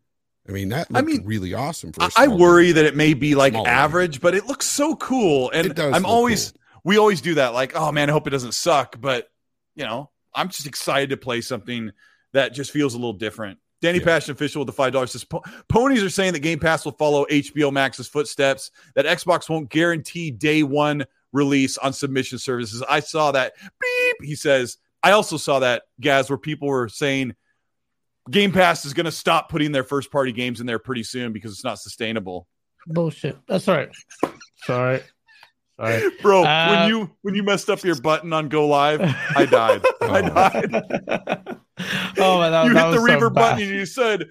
I 0.49 0.53
mean, 0.53 0.71
that 0.71 0.89
I 0.95 1.03
mean, 1.03 1.25
really 1.27 1.53
awesome 1.53 1.93
for. 1.93 2.01
a 2.01 2.05
I, 2.05 2.07
I 2.17 2.25
small 2.25 2.39
worry 2.39 2.67
game. 2.67 2.77
that 2.77 2.85
it 2.87 2.97
may 2.97 3.13
be 3.13 3.35
like 3.35 3.53
Small 3.53 3.67
average, 3.69 4.21
but 4.23 4.35
it 4.35 4.47
looks 4.47 4.65
so 4.65 4.97
cool. 4.97 5.51
And 5.51 5.67
It 5.67 5.75
does 5.77 5.95
I'm 5.95 6.07
always 6.07 6.53
cool. 6.53 6.61
we 6.85 6.97
always 6.99 7.21
do 7.21 7.35
that. 7.35 7.53
Like, 7.53 7.77
oh 7.77 7.93
man, 7.93 8.09
I 8.09 8.13
hope 8.13 8.27
it 8.27 8.31
doesn't 8.31 8.55
suck. 8.55 8.99
But 8.99 9.31
you 9.77 9.85
know, 9.85 10.11
I'm 10.35 10.49
just 10.49 10.67
excited 10.67 11.11
to 11.11 11.19
play 11.19 11.43
something 11.43 11.93
that 12.33 12.55
just 12.55 12.71
feels 12.71 12.95
a 12.95 12.97
little 12.97 13.13
different. 13.13 13.59
Danny 13.81 13.99
Yeah. 13.99 14.05
Passion 14.05 14.33
official 14.33 14.61
with 14.61 14.67
the 14.67 14.73
five 14.73 14.93
dollars 14.93 15.13
says 15.13 15.25
"Po- 15.25 15.43
ponies 15.69 16.03
are 16.03 16.11
saying 16.11 16.33
that 16.33 16.41
Game 16.41 16.59
Pass 16.59 16.85
will 16.85 16.93
follow 16.93 17.25
HBO 17.31 17.73
Max's 17.73 18.09
footsteps. 18.09 18.71
That 18.95 19.07
Xbox 19.07 19.49
won't 19.49 19.69
guarantee 19.71 20.31
day 20.31 20.63
one 20.63 21.05
release 21.33 21.79
on 21.79 21.93
submission 21.93 22.39
services. 22.39 22.83
I 22.89 23.01
saw 23.01 23.33
that. 23.33 23.53
Beep. 23.81 24.17
He 24.23 24.35
says. 24.35 24.79
I 25.01 25.13
also 25.13 25.37
saw 25.37 25.61
that 25.61 25.85
Gaz 26.01 26.29
where 26.29 26.39
people 26.39 26.67
were 26.67 26.89
saying 26.89 27.37
Game 28.29 28.51
Pass 28.51 28.85
is 28.85 28.95
going 28.95 29.07
to 29.07 29.13
stop 29.13 29.49
putting 29.49 29.71
their 29.71 29.85
first 29.85 30.11
party 30.11 30.33
games 30.33 30.61
in 30.61 30.67
there 30.67 30.81
pretty 30.81 31.05
soon 31.05 31.33
because 31.33 31.53
it's 31.53 31.63
not 31.63 31.79
sustainable. 31.79 32.49
Bullshit. 32.87 33.39
That's 33.47 33.69
all 33.69 33.77
right. 33.77 33.91
Sorry. 34.65 35.01
Sorry. 35.79 36.11
Bro, 36.23 36.43
Uh, 36.45 36.67
when 36.69 36.89
you 36.89 37.11
when 37.23 37.35
you 37.37 37.45
messed 37.45 37.71
up 37.71 37.85
your 37.85 37.95
button 38.01 38.33
on 38.33 38.49
Go 38.49 38.67
Live, 38.67 39.01
I 39.37 39.47
died. 39.47 39.83
I 40.03 40.21
died. 40.23 41.57
oh 42.19 42.41
man, 42.41 42.53
that, 42.53 42.67
you 42.67 42.75
that 42.75 42.87
hit 42.87 42.97
the 42.97 43.01
was 43.03 43.11
so 43.11 43.19
reverb 43.21 43.35
button 43.35 43.63
and 43.63 43.71
you 43.71 43.87
said 43.87 44.27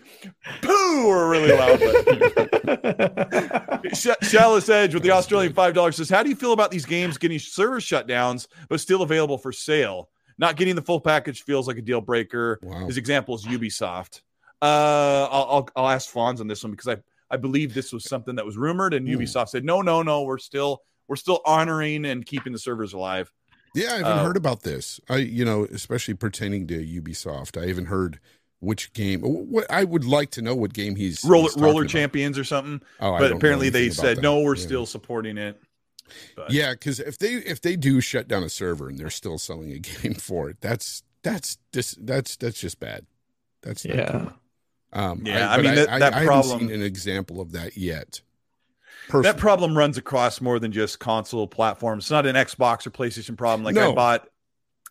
"poo" 0.62 1.08
or 1.08 1.30
really 1.30 1.52
loud. 1.52 1.80
But 2.68 3.96
Sh- 3.96 4.08
Shallow's 4.30 4.70
Edge 4.70 4.94
with 4.94 5.04
the 5.04 5.12
Australian 5.12 5.54
five 5.54 5.74
dollars 5.74 5.96
says, 5.98 6.10
"How 6.10 6.24
do 6.24 6.30
you 6.30 6.36
feel 6.36 6.54
about 6.54 6.72
these 6.72 6.86
games 6.86 7.18
getting 7.18 7.40
server 7.40 7.80
shutdowns 7.80 8.48
but 8.70 8.80
still 8.80 9.02
available 9.02 9.38
for 9.38 9.52
sale? 9.52 10.10
Not 10.38 10.56
getting 10.56 10.76
the 10.76 10.82
full 10.82 11.00
package 11.00 11.44
feels 11.44 11.68
like 11.68 11.78
a 11.78 11.82
deal 11.82 12.02
breaker." 12.02 12.60
Wow. 12.62 12.88
His 12.88 12.98
example 12.98 13.36
is 13.36 13.46
Ubisoft. 13.46 14.22
Uh, 14.62 15.28
I'll, 15.32 15.48
I'll 15.50 15.70
I'll 15.76 15.90
ask 15.90 16.12
Fonz 16.12 16.40
on 16.40 16.48
this 16.48 16.64
one 16.64 16.72
because 16.72 16.88
I 16.88 16.98
I 17.30 17.38
believe 17.38 17.74
this 17.74 17.92
was 17.94 18.04
something 18.06 18.36
that 18.36 18.46
was 18.46 18.58
rumored, 18.58 18.94
and 18.94 19.08
Hmm. 19.08 19.16
Ubisoft 19.16 19.50
said, 19.50 19.64
"No, 19.64 19.82
no, 19.82 20.02
no, 20.04 20.24
we're 20.24 20.38
still 20.38 20.82
we're 21.08 21.16
still 21.16 21.42
honoring 21.46 22.06
and 22.06 22.26
keeping 22.26 22.54
the 22.54 22.60
servers 22.60 22.94
alive." 22.94 23.32
Yeah, 23.78 23.94
I 23.94 23.98
haven't 23.98 24.06
Uh, 24.20 24.24
heard 24.26 24.38
about 24.38 24.64
this. 24.64 25.00
I, 25.10 25.18
you 25.18 25.46
know, 25.46 25.66
especially 25.66 26.14
pertaining 26.16 26.68
to 26.68 26.76
Ubisoft. 27.02 27.62
I 27.62 27.68
haven't 27.68 27.86
heard 27.86 28.20
which 28.60 28.92
game. 28.94 29.22
What 29.22 29.70
I 29.70 29.84
would 29.84 30.04
like 30.06 30.32
to 30.32 30.42
know 30.42 30.56
what 30.56 30.74
game 30.74 30.96
he's 30.96 31.24
Roller 31.24 31.44
he's 31.54 31.56
Roller 31.62 31.82
about. 31.84 31.92
Champions 31.92 32.40
or 32.40 32.44
something. 32.44 32.82
Oh, 33.00 33.12
but 33.18 33.28
don't 33.30 33.38
apparently 33.38 33.70
they 33.70 33.90
said 33.90 34.18
that. 34.18 34.22
no, 34.22 34.40
we're 34.40 34.56
Yeah. 34.56 34.64
still 34.66 34.86
supporting 34.86 35.38
it. 35.38 35.62
But 36.36 36.52
Yeah, 36.52 36.72
because 36.72 37.00
if 37.00 37.18
they 37.20 37.34
if 37.34 37.62
they 37.62 37.76
do 37.76 38.02
shut 38.02 38.28
down 38.28 38.42
a 38.44 38.50
server 38.50 38.90
and 38.90 38.98
they're 38.98 39.10
still 39.10 39.38
selling 39.38 39.72
a 39.74 39.80
game 40.02 40.16
for 40.16 40.50
it, 40.50 40.58
that's 40.62 41.04
that's 41.22 41.58
just 41.74 42.06
that's 42.06 42.36
that's 42.38 42.60
just 42.60 42.80
bad. 42.80 43.06
That's 43.62 43.86
Yeah. 43.86 44.12
cool. 44.12 44.34
Um, 44.94 45.22
Yeah, 45.26 45.52
I 45.52 45.58
but 45.58 45.66
mean, 45.66 45.76
that- 45.76 46.00
that 46.00 46.14
I 46.14 46.20
haven't 46.24 46.44
seen 46.62 46.72
an 46.72 46.82
example 46.82 47.42
of 47.42 47.52
that 47.52 47.78
yet. 47.78 48.22
That 49.24 49.38
problem 49.38 49.78
runs 49.78 49.98
across 49.98 50.42
more 50.42 50.60
than 50.60 50.72
just 50.72 51.00
console 51.00 51.48
platforms. 51.48 52.06
It's 52.06 52.12
not 52.12 52.26
an 52.26 52.36
Xbox 52.36 52.86
or 52.86 52.92
PlayStation 52.92 53.38
problem. 53.38 53.64
Like 53.64 53.78
I 53.78 53.94
bought, 53.94 54.28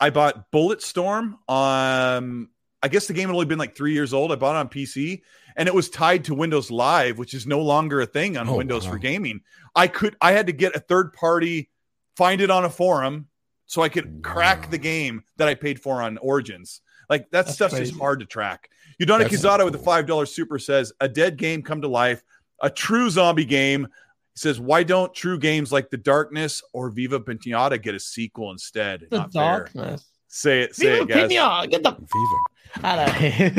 I 0.01 0.11
bought 0.11 0.51
Bulletstorm 0.53 1.35
on. 1.49 2.49
I 2.83 2.89
guess 2.89 3.07
the 3.07 3.14
game 3.14 3.29
had 3.29 3.35
only 3.35 3.47
been 3.47 3.59
like 3.59 3.75
three 3.77 3.95
years 3.95 4.12
old. 4.12 4.31
I 4.31 4.37
bought 4.37 4.55
it 4.55 4.59
on 4.59 4.69
PC, 4.69 5.23
and 5.57 5.67
it 5.67 5.75
was 5.75 5.89
tied 5.89 6.25
to 6.25 6.35
Windows 6.35 6.71
Live, 6.71 7.19
which 7.19 7.35
is 7.35 7.47
no 7.47 7.61
longer 7.62 8.01
a 8.01 8.07
thing 8.07 8.37
on 8.37 8.49
Oh, 8.49 8.57
Windows 8.57 8.85
for 8.87 8.99
gaming. 8.99 9.41
I 9.75 9.89
could, 9.89 10.14
I 10.21 10.33
had 10.33 10.47
to 10.47 10.53
get 10.53 10.77
a 10.77 10.81
third 10.81 11.12
party, 11.12 11.71
find 12.17 12.41
it 12.41 12.51
on 12.51 12.64
a 12.64 12.71
forum, 12.71 13.29
so 13.64 13.83
I 13.83 13.89
could 13.89 14.21
crack 14.23 14.71
the 14.71 14.79
game 14.79 15.25
that 15.39 15.49
I 15.49 15.55
paid 15.55 15.81
for 15.81 16.03
on 16.03 16.19
Origins. 16.19 16.81
Like 17.09 17.31
that 17.31 17.47
That's 17.47 17.55
stuff's 17.55 17.75
crazy. 17.75 17.91
just 17.91 18.01
hard 18.01 18.21
to 18.21 18.27
track. 18.27 18.69
Udana 19.01 19.29
That's 19.29 19.43
not 19.43 19.61
Kizada 19.61 19.64
with 19.64 19.73
the 19.73 19.79
five 19.81 20.07
dollar 20.07 20.27
super 20.27 20.59
says 20.59 20.93
a 21.01 21.09
dead 21.09 21.39
game 21.39 21.62
come 21.62 21.81
to 21.83 21.89
life, 21.89 22.23
a 22.61 22.71
true 22.71 23.11
zombie 23.11 23.45
game. 23.45 23.89
He 24.37 24.41
says, 24.41 24.61
why 24.61 24.82
don't 24.82 25.14
true 25.14 25.39
games 25.39 25.72
like 25.72 25.89
The 25.89 25.97
Darkness 25.97 26.62
or 26.74 26.91
Viva 26.91 27.18
Pinata 27.20 27.82
get 27.82 27.95
a 27.95 28.01
sequel 28.01 28.51
instead? 28.53 29.07
The 29.11 29.16
Not 29.18 29.32
fair. 29.32 29.43
darkness. 29.43 30.05
Say 30.28 30.61
it, 30.62 30.74
say 30.76 31.01
Viva 31.01 31.03
it, 31.03 31.09
guys. 31.09 31.28
Pina, 31.28 31.66
get 31.68 31.82
the 31.82 31.91
Viva. 31.93 32.87
out 32.87 33.09
of 33.09 33.14
here. 33.14 33.51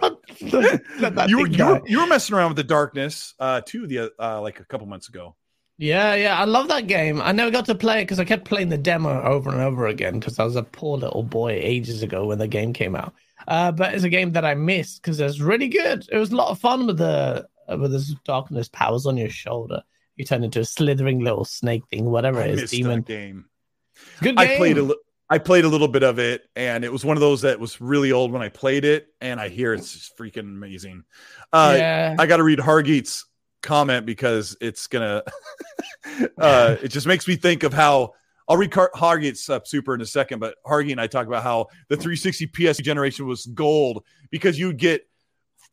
What 0.00 0.20
the- 0.40 0.82
that 1.14 1.28
You 1.30 1.38
were, 1.38 1.46
you, 1.46 1.64
were, 1.64 1.82
you 1.86 2.00
were 2.00 2.06
messing 2.06 2.36
around 2.36 2.48
with 2.50 2.56
The 2.58 2.64
Darkness 2.64 3.32
uh, 3.40 3.62
too, 3.64 3.86
the 3.86 4.12
uh, 4.20 4.40
like 4.42 4.60
a 4.60 4.64
couple 4.66 4.86
months 4.86 5.08
ago. 5.08 5.34
Yeah, 5.78 6.14
yeah, 6.14 6.38
I 6.38 6.44
love 6.44 6.68
that 6.68 6.86
game. 6.86 7.20
I 7.22 7.32
never 7.32 7.50
got 7.50 7.66
to 7.66 7.74
play 7.74 8.00
it 8.00 8.04
because 8.04 8.18
I 8.18 8.24
kept 8.24 8.44
playing 8.46 8.68
the 8.70 8.78
demo 8.78 9.22
over 9.22 9.50
and 9.50 9.60
over 9.60 9.86
again 9.86 10.18
because 10.18 10.38
I 10.38 10.44
was 10.44 10.56
a 10.56 10.62
poor 10.62 10.96
little 10.98 11.22
boy 11.22 11.52
ages 11.52 12.02
ago 12.02 12.26
when 12.26 12.38
the 12.38 12.48
game 12.48 12.72
came 12.72 12.94
out. 12.96 13.12
Uh, 13.48 13.72
but 13.72 13.94
it's 13.94 14.04
a 14.04 14.08
game 14.08 14.32
that 14.32 14.44
I 14.44 14.54
missed 14.54 15.02
because 15.02 15.20
it's 15.20 15.38
really 15.40 15.68
good. 15.68 16.06
It 16.10 16.16
was 16.16 16.32
a 16.32 16.36
lot 16.36 16.50
of 16.50 16.58
fun 16.58 16.86
with 16.86 16.98
the 16.98 17.46
with 17.68 17.92
this 17.92 18.14
darkness 18.24 18.68
powers 18.68 19.06
on 19.06 19.16
your 19.16 19.28
shoulder. 19.28 19.82
You 20.16 20.24
turn 20.24 20.44
into 20.44 20.60
a 20.60 20.64
slithering 20.64 21.20
little 21.20 21.44
snake 21.44 21.82
thing, 21.90 22.06
whatever 22.06 22.40
I 22.40 22.46
it 22.46 22.58
is, 22.58 22.70
demon. 22.70 23.02
game. 23.02 23.46
Good 24.20 24.36
game. 24.36 24.38
I 24.38 24.56
played 24.56 24.78
a 24.78 24.82
li- 24.82 24.96
I 25.28 25.38
played 25.38 25.64
a 25.64 25.68
little 25.68 25.88
bit 25.88 26.02
of 26.02 26.18
it, 26.18 26.48
and 26.54 26.84
it 26.84 26.92
was 26.92 27.04
one 27.04 27.16
of 27.16 27.20
those 27.20 27.42
that 27.42 27.58
was 27.58 27.80
really 27.80 28.12
old 28.12 28.32
when 28.32 28.42
I 28.42 28.48
played 28.48 28.84
it, 28.84 29.08
and 29.20 29.40
I 29.40 29.48
hear 29.48 29.74
it's 29.74 29.92
just 29.92 30.16
freaking 30.16 30.40
amazing. 30.40 31.04
Uh, 31.52 31.74
yeah, 31.76 32.16
I 32.18 32.26
got 32.26 32.36
to 32.36 32.44
read 32.44 32.60
Hargeet's 32.60 33.26
comment 33.62 34.06
because 34.06 34.56
it's 34.60 34.86
gonna. 34.86 35.22
uh, 36.38 36.76
it 36.82 36.88
just 36.88 37.06
makes 37.06 37.26
me 37.26 37.36
think 37.36 37.64
of 37.64 37.72
how 37.72 38.12
I'll 38.48 38.56
read 38.56 38.70
Car- 38.70 38.92
Hargate's 38.94 39.50
uh, 39.50 39.60
super 39.64 39.94
in 39.94 40.00
a 40.00 40.06
second, 40.06 40.38
but 40.38 40.56
Hargate 40.64 40.92
and 40.92 41.00
I 41.00 41.08
talk 41.08 41.26
about 41.26 41.42
how 41.42 41.66
the 41.88 41.96
360 41.96 42.46
PS 42.46 42.78
generation 42.78 43.26
was 43.26 43.46
gold 43.46 44.04
because 44.30 44.58
you'd 44.58 44.78
get 44.78 45.08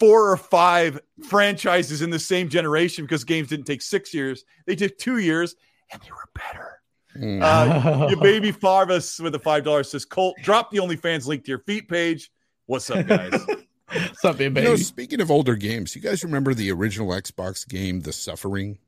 four 0.04 0.32
or 0.32 0.38
five 0.38 1.00
franchises 1.30 2.02
in 2.02 2.10
the 2.10 2.20
same 2.20 2.50
generation 2.50 3.06
because 3.06 3.24
games 3.24 3.48
didn't 3.48 3.66
take 3.66 3.82
six 3.82 4.14
years; 4.14 4.44
they 4.66 4.76
took 4.76 4.98
two 4.98 5.20
years, 5.20 5.56
and 5.92 6.02
they 6.02 6.12
were 6.12 6.30
better. 6.36 6.82
Mm. 7.18 7.42
Uh, 7.42 8.08
your 8.10 8.20
baby 8.20 8.52
Farvis 8.52 9.20
with 9.22 9.34
a 9.36 9.40
five 9.40 9.64
dollars 9.64 9.92
says, 9.92 10.04
"Colt, 10.04 10.36
drop 10.42 10.72
the 10.72 10.80
OnlyFans 10.80 11.26
link 11.26 11.46
to 11.46 11.50
your 11.50 11.60
feet 11.60 11.88
page." 11.88 12.32
What's 12.66 12.90
up, 12.90 13.08
guys? 13.08 13.32
Something, 14.16 14.46
You 14.46 14.52
baby. 14.52 14.68
know, 14.68 14.76
speaking 14.76 15.22
of 15.22 15.30
older 15.30 15.56
games, 15.56 15.96
you 15.96 16.02
guys 16.02 16.24
remember 16.24 16.54
the 16.54 16.72
original 16.72 17.10
Xbox 17.10 17.68
game, 17.68 18.02
The 18.02 18.12
Suffering? 18.14 18.80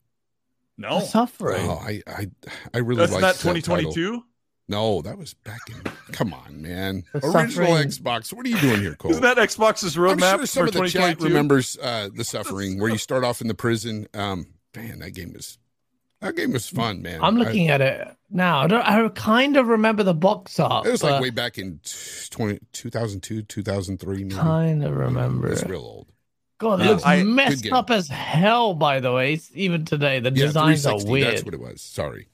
No, 0.78 1.00
Suffering. 1.00 1.70
Oh, 1.70 1.78
I, 1.78 2.02
I, 2.08 2.28
I 2.74 2.78
really 2.80 3.00
that's 3.00 3.12
like 3.12 3.22
not 3.22 3.36
that 3.36 3.64
title. 3.64 4.24
2022. 4.70 4.70
No, 4.70 5.02
that 5.02 5.18
was 5.18 5.34
back 5.34 5.60
in. 5.70 5.82
Come 6.14 6.34
on, 6.34 6.62
man. 6.62 7.04
The 7.14 7.26
Original 7.26 7.74
Xbox. 7.74 8.34
What 8.34 8.46
are 8.46 8.50
you 8.50 8.60
doing 8.60 8.82
here, 8.82 8.96
Cole? 8.96 9.12
Isn't 9.12 9.24
that 9.24 9.38
Xbox's 9.38 9.96
I'm 9.98 10.04
roadmap 10.18 10.38
sure 10.38 10.46
some 10.48 10.68
for 10.68 10.68
of 10.70 10.74
the 10.84 10.90
chat 10.90 11.22
remembers 11.22 11.78
uh, 11.82 12.10
the 12.14 12.24
suffering 12.24 12.80
where 12.80 12.90
you 12.90 12.98
start 12.98 13.24
off 13.24 13.42
in 13.42 13.48
the 13.48 13.54
prison. 13.54 14.08
Um, 14.14 14.48
man, 14.76 15.00
that 15.00 15.12
game 15.12 15.34
was 15.34 15.58
that 16.22 16.36
game 16.36 16.52
was 16.54 16.68
fun, 16.68 17.02
man. 17.02 17.22
I'm 17.24 17.36
I- 17.36 17.40
looking 17.40 17.68
at 17.68 17.82
it 17.82 18.08
now. 18.32 18.60
I, 18.62 18.68
don't, 18.68 18.82
I 18.82 19.08
kind 19.10 19.58
of 19.58 19.68
remember 19.68 20.02
the 20.04 20.14
box 20.14 20.60
art. 20.60 20.88
it 20.88 20.92
was 20.92 21.04
like 21.04 21.22
way 21.22 21.30
back 21.30 21.58
in 21.58 21.80
20, 22.32 22.60
2002, 22.74 23.44
2003. 23.44 24.16
Maybe. 24.24 24.36
kind 24.36 24.84
of 24.84 24.96
remember 24.96 25.50
It's 25.52 25.64
real 25.66 25.82
old. 25.82 26.12
God, 26.58 26.80
it 26.80 26.86
Yeah, 26.86 26.90
looks 26.92 27.06
I- 27.06 27.24
messed 27.24 27.70
up 27.72 27.92
as 27.92 28.08
hell. 28.08 28.74
By 28.74 29.00
the 29.02 29.12
way, 29.12 29.40
even 29.54 29.86
today 29.86 30.20
the 30.22 30.32
Yeah, 30.32 30.46
designs 30.48 30.86
are 30.88 30.98
weird. 31.06 31.28
That's 31.28 31.44
what 31.44 31.54
it 31.54 31.60
was. 31.60 31.82
Sorry. 31.82 32.28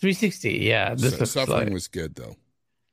360. 0.00 0.58
Yeah, 0.58 0.94
this 0.94 1.12
Su- 1.12 1.18
looks 1.18 1.30
suffering 1.30 1.64
like. 1.64 1.72
was 1.72 1.88
good 1.88 2.14
though. 2.14 2.36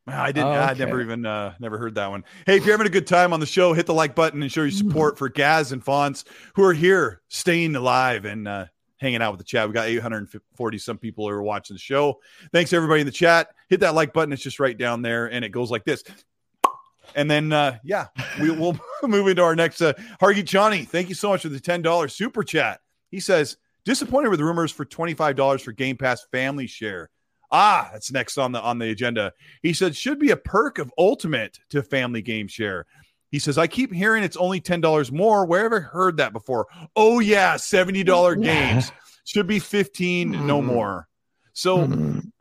I 0.10 0.32
didn't. 0.32 0.48
Oh, 0.48 0.52
I 0.52 0.74
never 0.74 1.02
even 1.02 1.26
uh, 1.26 1.54
never 1.60 1.78
heard 1.78 1.96
that 1.96 2.10
one. 2.10 2.24
Hey, 2.46 2.56
if 2.56 2.66
you're 2.66 2.74
having 2.74 2.88
a 2.88 2.92
good 2.92 3.08
time 3.08 3.34
on 3.34 3.42
the 3.42 3.46
show, 3.46 3.74
hit 3.74 3.88
the 3.88 3.94
like 3.94 4.16
button 4.16 4.42
and 4.42 4.52
show 4.52 4.62
your 4.62 4.72
support 4.72 5.18
for 5.18 5.28
Gaz 5.28 5.74
and 5.74 5.84
Fonz 5.84 6.24
who 6.56 6.64
are 6.64 6.74
here, 6.74 7.22
staying 7.28 7.76
alive 7.76 8.24
and 8.24 8.48
uh, 8.48 8.66
hanging 8.98 9.22
out 9.22 9.32
with 9.32 9.40
the 9.40 9.44
chat. 9.44 9.68
We 9.68 9.74
got 9.74 9.88
840 9.88 10.78
some 10.78 10.98
people 10.98 11.28
who 11.28 11.34
are 11.34 11.44
watching 11.44 11.76
the 11.76 11.80
show. 11.80 12.20
Thanks 12.54 12.72
everybody 12.72 13.02
in 13.02 13.06
the 13.06 13.12
chat. 13.12 13.50
Hit 13.70 13.82
that 13.82 13.96
like 13.96 14.14
button. 14.14 14.32
It's 14.32 14.42
just 14.42 14.62
right 14.62 14.78
down 14.78 15.02
there, 15.02 15.26
and 15.26 15.44
it 15.44 15.50
goes 15.50 15.70
like 15.70 15.84
this. 15.84 16.04
And 17.16 17.30
then, 17.30 17.52
uh, 17.52 17.80
yeah, 17.84 18.08
we, 18.40 18.52
we'll 18.52 18.80
move 19.04 19.28
into 19.28 19.44
our 19.44 19.56
next. 19.56 19.82
Uh, 19.82 19.94
Hargy 20.22 20.44
Johnny, 20.44 20.86
thank 20.86 21.10
you 21.10 21.16
so 21.16 21.30
much 21.30 21.42
for 21.42 21.50
the 21.50 21.60
ten 21.60 21.82
dollars 21.82 22.14
super 22.16 22.44
chat. 22.44 22.80
He 23.12 23.20
says 23.20 23.58
disappointed 23.88 24.30
with 24.30 24.42
rumors 24.42 24.72
for 24.72 24.86
twenty 24.86 25.14
five 25.16 25.36
dollars 25.36 25.62
for 25.64 25.72
Game 25.72 25.96
Pass 25.98 26.24
Family 26.32 26.68
Share. 26.68 27.10
Ah, 27.52 27.90
that's 27.94 28.12
next 28.12 28.38
on 28.38 28.52
the 28.52 28.62
on 28.62 28.78
the 28.78 28.90
agenda. 28.92 29.32
He 29.64 29.72
said 29.74 29.96
should 29.96 30.20
be 30.20 30.32
a 30.32 30.38
perk 30.38 30.78
of 30.78 30.92
Ultimate 30.98 31.58
to 31.70 31.82
Family 31.82 32.22
Game 32.22 32.48
Share. 32.48 32.86
He 33.32 33.40
says 33.40 33.58
I 33.58 33.68
keep 33.68 33.92
hearing 33.94 34.24
it's 34.24 34.36
only 34.38 34.60
ten 34.60 34.82
dollars 34.82 35.12
more. 35.12 35.46
Where 35.46 35.64
have 35.64 35.74
I 35.74 35.80
heard 35.80 36.18
that 36.18 36.34
before? 36.34 36.68
Oh 36.96 37.20
yeah, 37.20 37.56
seventy 37.56 38.04
dollar 38.04 38.36
games 38.52 38.92
should 39.24 39.48
be 39.48 39.60
fifteen, 39.60 40.46
no 40.46 40.62
Mm. 40.62 40.66
more. 40.66 41.08
So 41.54 41.88
Mhm. 41.88 42.32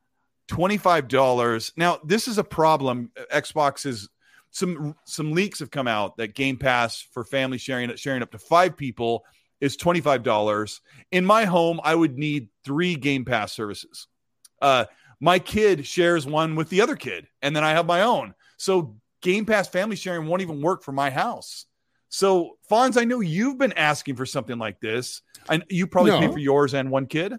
$25 0.49 1.72
now 1.76 1.99
this 2.05 2.28
is 2.28 2.38
a 2.38 2.44
problem 2.44 3.11
xbox 3.32 3.84
is 3.84 4.09
some 4.53 4.94
some 5.05 5.32
leaks 5.32 5.59
have 5.59 5.70
come 5.72 5.88
out 5.88 6.16
that 6.16 6.34
game 6.34 6.57
pass 6.57 7.01
for 7.12 7.24
family 7.24 7.59
sharing 7.59 7.94
sharing 7.97 8.22
up 8.22 8.30
to 8.30 8.38
five 8.38 8.76
people 8.76 9.24
is 9.61 9.77
$25 9.77 10.81
in 11.13 11.25
my 11.25 11.45
home 11.45 11.81
i 11.85 11.95
would 11.95 12.19
need 12.19 12.49
three 12.65 12.95
game 12.95 13.25
pass 13.25 13.53
services 13.53 14.09
uh 14.63 14.85
my 15.21 15.39
kid 15.39 15.87
shares 15.87 16.27
one 16.27 16.57
with 16.57 16.69
the 16.69 16.81
other 16.81 16.97
kid 16.97 17.27
and 17.43 17.55
then 17.55 17.65
i 17.65 17.71
have 17.71 17.87
my 17.87 18.03
own 18.03 18.35
so 18.59 18.97
game 19.23 19.45
pass 19.47 19.69
family 19.69 19.97
sharing 19.97 20.27
won't 20.27 20.43
even 20.43 20.61
work 20.61 20.83
for 20.83 20.93
my 20.93 21.09
house 21.11 21.67
so 22.09 22.57
fonz 22.71 23.01
i 23.01 23.05
know 23.05 23.21
you've 23.21 23.59
been 23.59 23.73
asking 23.73 24.15
for 24.17 24.27
something 24.27 24.59
like 24.59 24.79
this 24.81 25.23
and 25.49 25.65
you 25.71 25.87
probably 25.87 26.13
pay 26.13 26.27
No. 26.27 26.33
for 26.33 26.39
yours 26.39 26.75
and 26.75 26.91
one 26.91 27.07
kid 27.07 27.35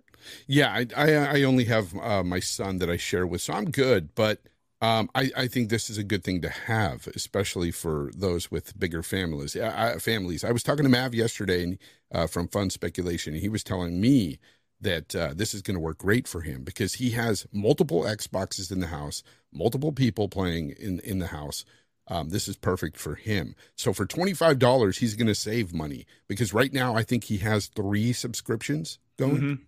Yeah, 0.47 0.71
I 0.73 0.85
I, 0.95 1.13
I 1.39 1.43
only 1.43 1.65
have 1.65 1.93
uh, 1.95 2.23
my 2.23 2.39
son 2.39 2.77
that 2.79 2.89
I 2.89 2.97
share 2.97 3.27
with, 3.27 3.41
so 3.41 3.53
I'm 3.53 3.69
good. 3.69 4.15
But 4.15 4.39
um, 4.81 5.09
I 5.15 5.31
I 5.35 5.47
think 5.47 5.69
this 5.69 5.89
is 5.89 5.97
a 5.97 6.03
good 6.03 6.23
thing 6.23 6.41
to 6.41 6.49
have, 6.49 7.07
especially 7.15 7.71
for 7.71 8.11
those 8.15 8.51
with 8.51 8.77
bigger 8.79 9.01
families. 9.01 9.55
I, 9.55 9.93
I, 9.93 9.97
families. 9.97 10.43
I 10.43 10.51
was 10.51 10.63
talking 10.63 10.83
to 10.83 10.89
Mav 10.89 11.15
yesterday 11.15 11.77
uh, 12.11 12.27
from 12.27 12.47
Fun 12.47 12.69
Speculation. 12.69 13.33
And 13.33 13.41
he 13.41 13.49
was 13.49 13.63
telling 13.63 13.99
me 13.99 14.39
that 14.79 15.15
uh, 15.15 15.33
this 15.35 15.53
is 15.55 15.63
going 15.63 15.75
to 15.75 15.81
work 15.81 15.97
great 15.97 16.27
for 16.27 16.41
him 16.41 16.63
because 16.63 16.95
he 16.95 17.11
has 17.11 17.47
multiple 17.51 18.03
Xboxes 18.03 18.71
in 18.71 18.79
the 18.79 18.87
house, 18.87 19.23
multiple 19.51 19.91
people 19.91 20.29
playing 20.29 20.69
in 20.71 20.99
in 20.99 21.19
the 21.19 21.27
house. 21.27 21.65
Um, 22.09 22.29
this 22.29 22.47
is 22.47 22.55
perfect 22.55 22.95
for 22.97 23.15
him. 23.15 23.55
So 23.75 23.91
for 23.93 24.05
twenty 24.05 24.33
five 24.33 24.59
dollars, 24.59 24.99
he's 24.99 25.15
going 25.15 25.27
to 25.27 25.35
save 25.35 25.73
money 25.73 26.05
because 26.27 26.53
right 26.53 26.71
now 26.71 26.95
I 26.95 27.03
think 27.03 27.23
he 27.25 27.37
has 27.39 27.67
three 27.67 28.13
subscriptions 28.13 28.99
going. 29.17 29.41
Mhm. 29.41 29.59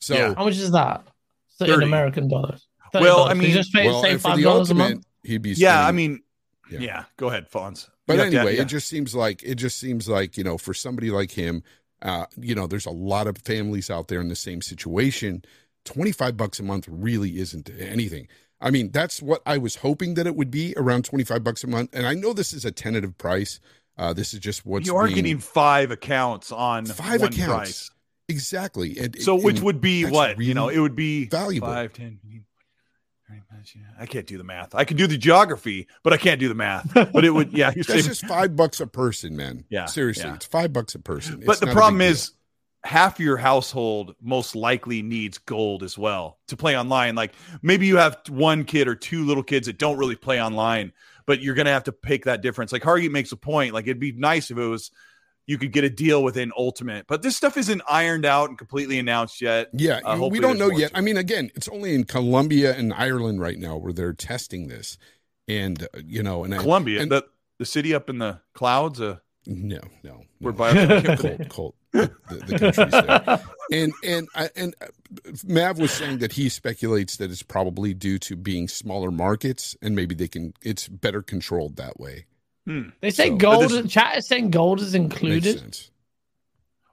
So 0.00 0.14
Yeah. 0.14 0.34
How 0.34 0.44
much 0.44 0.58
is 0.58 0.70
that? 0.72 1.06
So 1.48 1.64
in 1.64 1.72
30. 1.72 1.86
American 1.86 2.28
dollars. 2.28 2.66
Well, 2.94 3.24
I 3.24 3.34
mean- 3.34 3.50
just 3.52 3.72
pay, 3.72 3.86
well, 3.86 4.02
say 4.02 4.12
and 4.12 4.20
for 4.20 4.28
five 4.28 4.36
the 4.38 4.42
dollars 4.44 4.68
a 4.70 4.72
ultimate, 4.72 4.90
month. 4.94 5.06
he'd 5.22 5.42
be. 5.42 5.50
yeah 5.52 5.86
i 5.86 5.92
mean 5.92 6.20
Yeah. 6.70 6.80
yeah, 6.80 7.04
go 7.16 7.28
ahead 7.28 7.50
fonz 7.50 7.88
but 8.06 8.14
You 8.14 8.18
got 8.18 8.26
anyway, 8.26 8.44
that, 8.44 8.54
yeah. 8.56 8.62
it 8.62 8.66
just 8.68 8.88
seems 8.88 9.14
like 9.14 9.42
it 9.44 9.54
just 9.56 9.78
seems 9.78 10.08
like 10.08 10.36
you 10.36 10.42
know, 10.44 10.58
for 10.58 10.74
somebody 10.74 11.10
like 11.12 11.30
him, 11.30 11.62
uh, 12.02 12.26
you 12.36 12.54
know, 12.56 12.66
there's 12.66 12.86
a 12.86 12.90
lot 12.90 13.28
of 13.28 13.38
families 13.38 13.88
out 13.88 14.08
there 14.08 14.20
in 14.20 14.26
the 14.28 14.34
same 14.34 14.62
situation. 14.62 15.44
Twenty 15.84 16.10
five 16.10 16.36
bucks 16.36 16.58
a 16.58 16.64
month 16.64 16.88
really 16.90 17.38
isn't 17.38 17.70
anything. 17.78 18.26
I 18.60 18.70
mean, 18.72 18.90
that's 18.90 19.22
what 19.22 19.42
I 19.46 19.58
was 19.58 19.76
hoping 19.76 20.14
that 20.14 20.26
it 20.26 20.34
would 20.34 20.50
be 20.50 20.74
around 20.76 21.04
twenty 21.04 21.22
five 21.22 21.44
bucks 21.44 21.62
a 21.62 21.68
month. 21.68 21.90
And 21.92 22.04
I 22.04 22.14
know 22.14 22.32
this 22.32 22.52
is 22.52 22.64
a 22.64 22.72
tentative 22.72 23.16
price. 23.16 23.60
Uh, 23.96 24.12
this 24.12 24.34
is 24.34 24.40
just 24.40 24.66
what 24.66 24.84
you 24.86 24.96
are 24.96 25.04
being- 25.04 25.14
getting 25.16 25.38
five 25.38 25.92
accounts 25.92 26.50
on 26.50 26.86
Five 26.86 27.20
one 27.20 27.32
accounts. 27.32 27.46
price. 27.48 27.90
exactly. 28.28 28.98
And, 28.98 29.22
So, 29.22 29.36
which 29.36 29.60
would 29.60 29.80
be 29.80 30.02
that's 30.04 30.12
what 30.14 30.40
you 30.40 30.54
know? 30.54 30.68
It 30.68 30.78
would 30.80 30.96
be 30.96 31.26
valuable. 31.26 31.68
Five, 31.68 31.92
10, 31.92 32.18
15, 32.22 32.30
20, 32.30 32.44
I 33.98 34.06
can't 34.06 34.26
do 34.26 34.38
the 34.38 34.44
math. 34.44 34.74
I 34.74 34.84
can 34.84 34.96
do 34.96 35.06
the 35.06 35.18
geography, 35.18 35.88
but 36.02 36.12
I 36.12 36.16
can't 36.16 36.40
do 36.40 36.48
the 36.48 36.54
math. 36.54 36.92
But 36.94 37.24
it 37.24 37.30
would, 37.30 37.52
yeah. 37.52 37.72
You're 37.74 37.84
That's 37.84 37.88
saying, 37.88 38.04
just 38.04 38.26
five 38.26 38.56
bucks 38.56 38.80
a 38.80 38.86
person, 38.86 39.36
man. 39.36 39.64
Yeah, 39.68 39.86
seriously, 39.86 40.24
yeah. 40.24 40.34
it's 40.34 40.46
five 40.46 40.72
bucks 40.72 40.94
a 40.94 40.98
person. 40.98 41.42
but 41.44 41.60
the 41.60 41.68
problem 41.68 42.00
is, 42.00 42.32
half 42.82 43.20
your 43.20 43.36
household 43.36 44.14
most 44.22 44.56
likely 44.56 45.02
needs 45.02 45.38
gold 45.38 45.82
as 45.82 45.98
well 45.98 46.38
to 46.48 46.56
play 46.56 46.78
online. 46.78 47.14
Like 47.14 47.34
maybe 47.62 47.86
you 47.86 47.98
have 47.98 48.18
one 48.28 48.64
kid 48.64 48.88
or 48.88 48.94
two 48.94 49.26
little 49.26 49.42
kids 49.42 49.66
that 49.66 49.78
don't 49.78 49.98
really 49.98 50.16
play 50.16 50.42
online, 50.42 50.92
but 51.26 51.42
you're 51.42 51.54
gonna 51.54 51.70
have 51.70 51.84
to 51.84 51.92
pick 51.92 52.24
that 52.24 52.40
difference. 52.40 52.72
Like 52.72 52.82
Hargy 52.82 53.10
makes 53.10 53.32
a 53.32 53.36
point. 53.36 53.74
Like 53.74 53.84
it'd 53.86 54.00
be 54.00 54.12
nice 54.12 54.50
if 54.50 54.58
it 54.58 54.66
was 54.66 54.90
you 55.50 55.58
could 55.58 55.72
get 55.72 55.82
a 55.82 55.90
deal 55.90 56.22
within 56.22 56.52
Ultimate, 56.56 57.08
but 57.08 57.22
this 57.22 57.36
stuff 57.36 57.56
isn't 57.56 57.82
ironed 57.88 58.24
out 58.24 58.48
and 58.50 58.56
completely 58.56 59.00
announced 59.00 59.42
yet. 59.42 59.68
Yeah, 59.72 59.98
Uh, 60.04 60.28
we 60.30 60.38
don't 60.38 60.58
know 60.60 60.70
yet. 60.70 60.92
I 60.94 61.00
mean, 61.00 61.16
again, 61.16 61.50
it's 61.56 61.66
only 61.68 61.92
in 61.92 62.04
Colombia 62.04 62.72
and 62.76 62.94
Ireland 62.94 63.40
right 63.40 63.58
now 63.58 63.76
where 63.76 63.92
they're 63.92 64.12
testing 64.12 64.68
this, 64.68 64.96
and 65.48 65.82
uh, 65.82 65.86
you 66.06 66.22
know, 66.22 66.44
and 66.44 66.54
and- 66.54 67.10
the 67.10 67.24
the 67.58 67.66
city 67.66 67.92
up 67.94 68.08
in 68.08 68.18
the 68.18 68.40
clouds, 68.54 69.00
uh, 69.00 69.16
no, 69.44 69.80
no, 70.04 70.22
where 70.38 70.52
no. 70.52 70.58
bio- 70.58 71.16
Colt, 71.16 71.48
Colt, 71.48 71.74
the, 71.92 72.10
the 72.28 72.58
country's 72.58 72.90
there. 72.92 73.40
And 73.72 73.92
and 74.04 74.28
and 74.54 74.74
uh, 74.80 74.86
Mav 75.44 75.78
was 75.78 75.90
saying 75.90 76.18
that 76.18 76.32
he 76.32 76.48
speculates 76.48 77.16
that 77.16 77.30
it's 77.30 77.42
probably 77.42 77.92
due 77.92 78.18
to 78.20 78.36
being 78.36 78.68
smaller 78.68 79.10
markets, 79.10 79.76
and 79.82 79.96
maybe 79.96 80.14
they 80.14 80.28
can. 80.28 80.54
It's 80.62 80.86
better 80.86 81.22
controlled 81.22 81.74
that 81.76 81.98
way. 81.98 82.26
They 83.00 83.10
say 83.10 83.28
So- 83.28 83.36
gold. 83.36 83.70
This- 83.70 83.92
chat 83.92 84.16
is 84.18 84.26
saying 84.26 84.50
gold 84.50 84.80
is 84.80 84.92
Makes 84.92 85.04
included. 85.14 85.58
sense. 85.60 85.90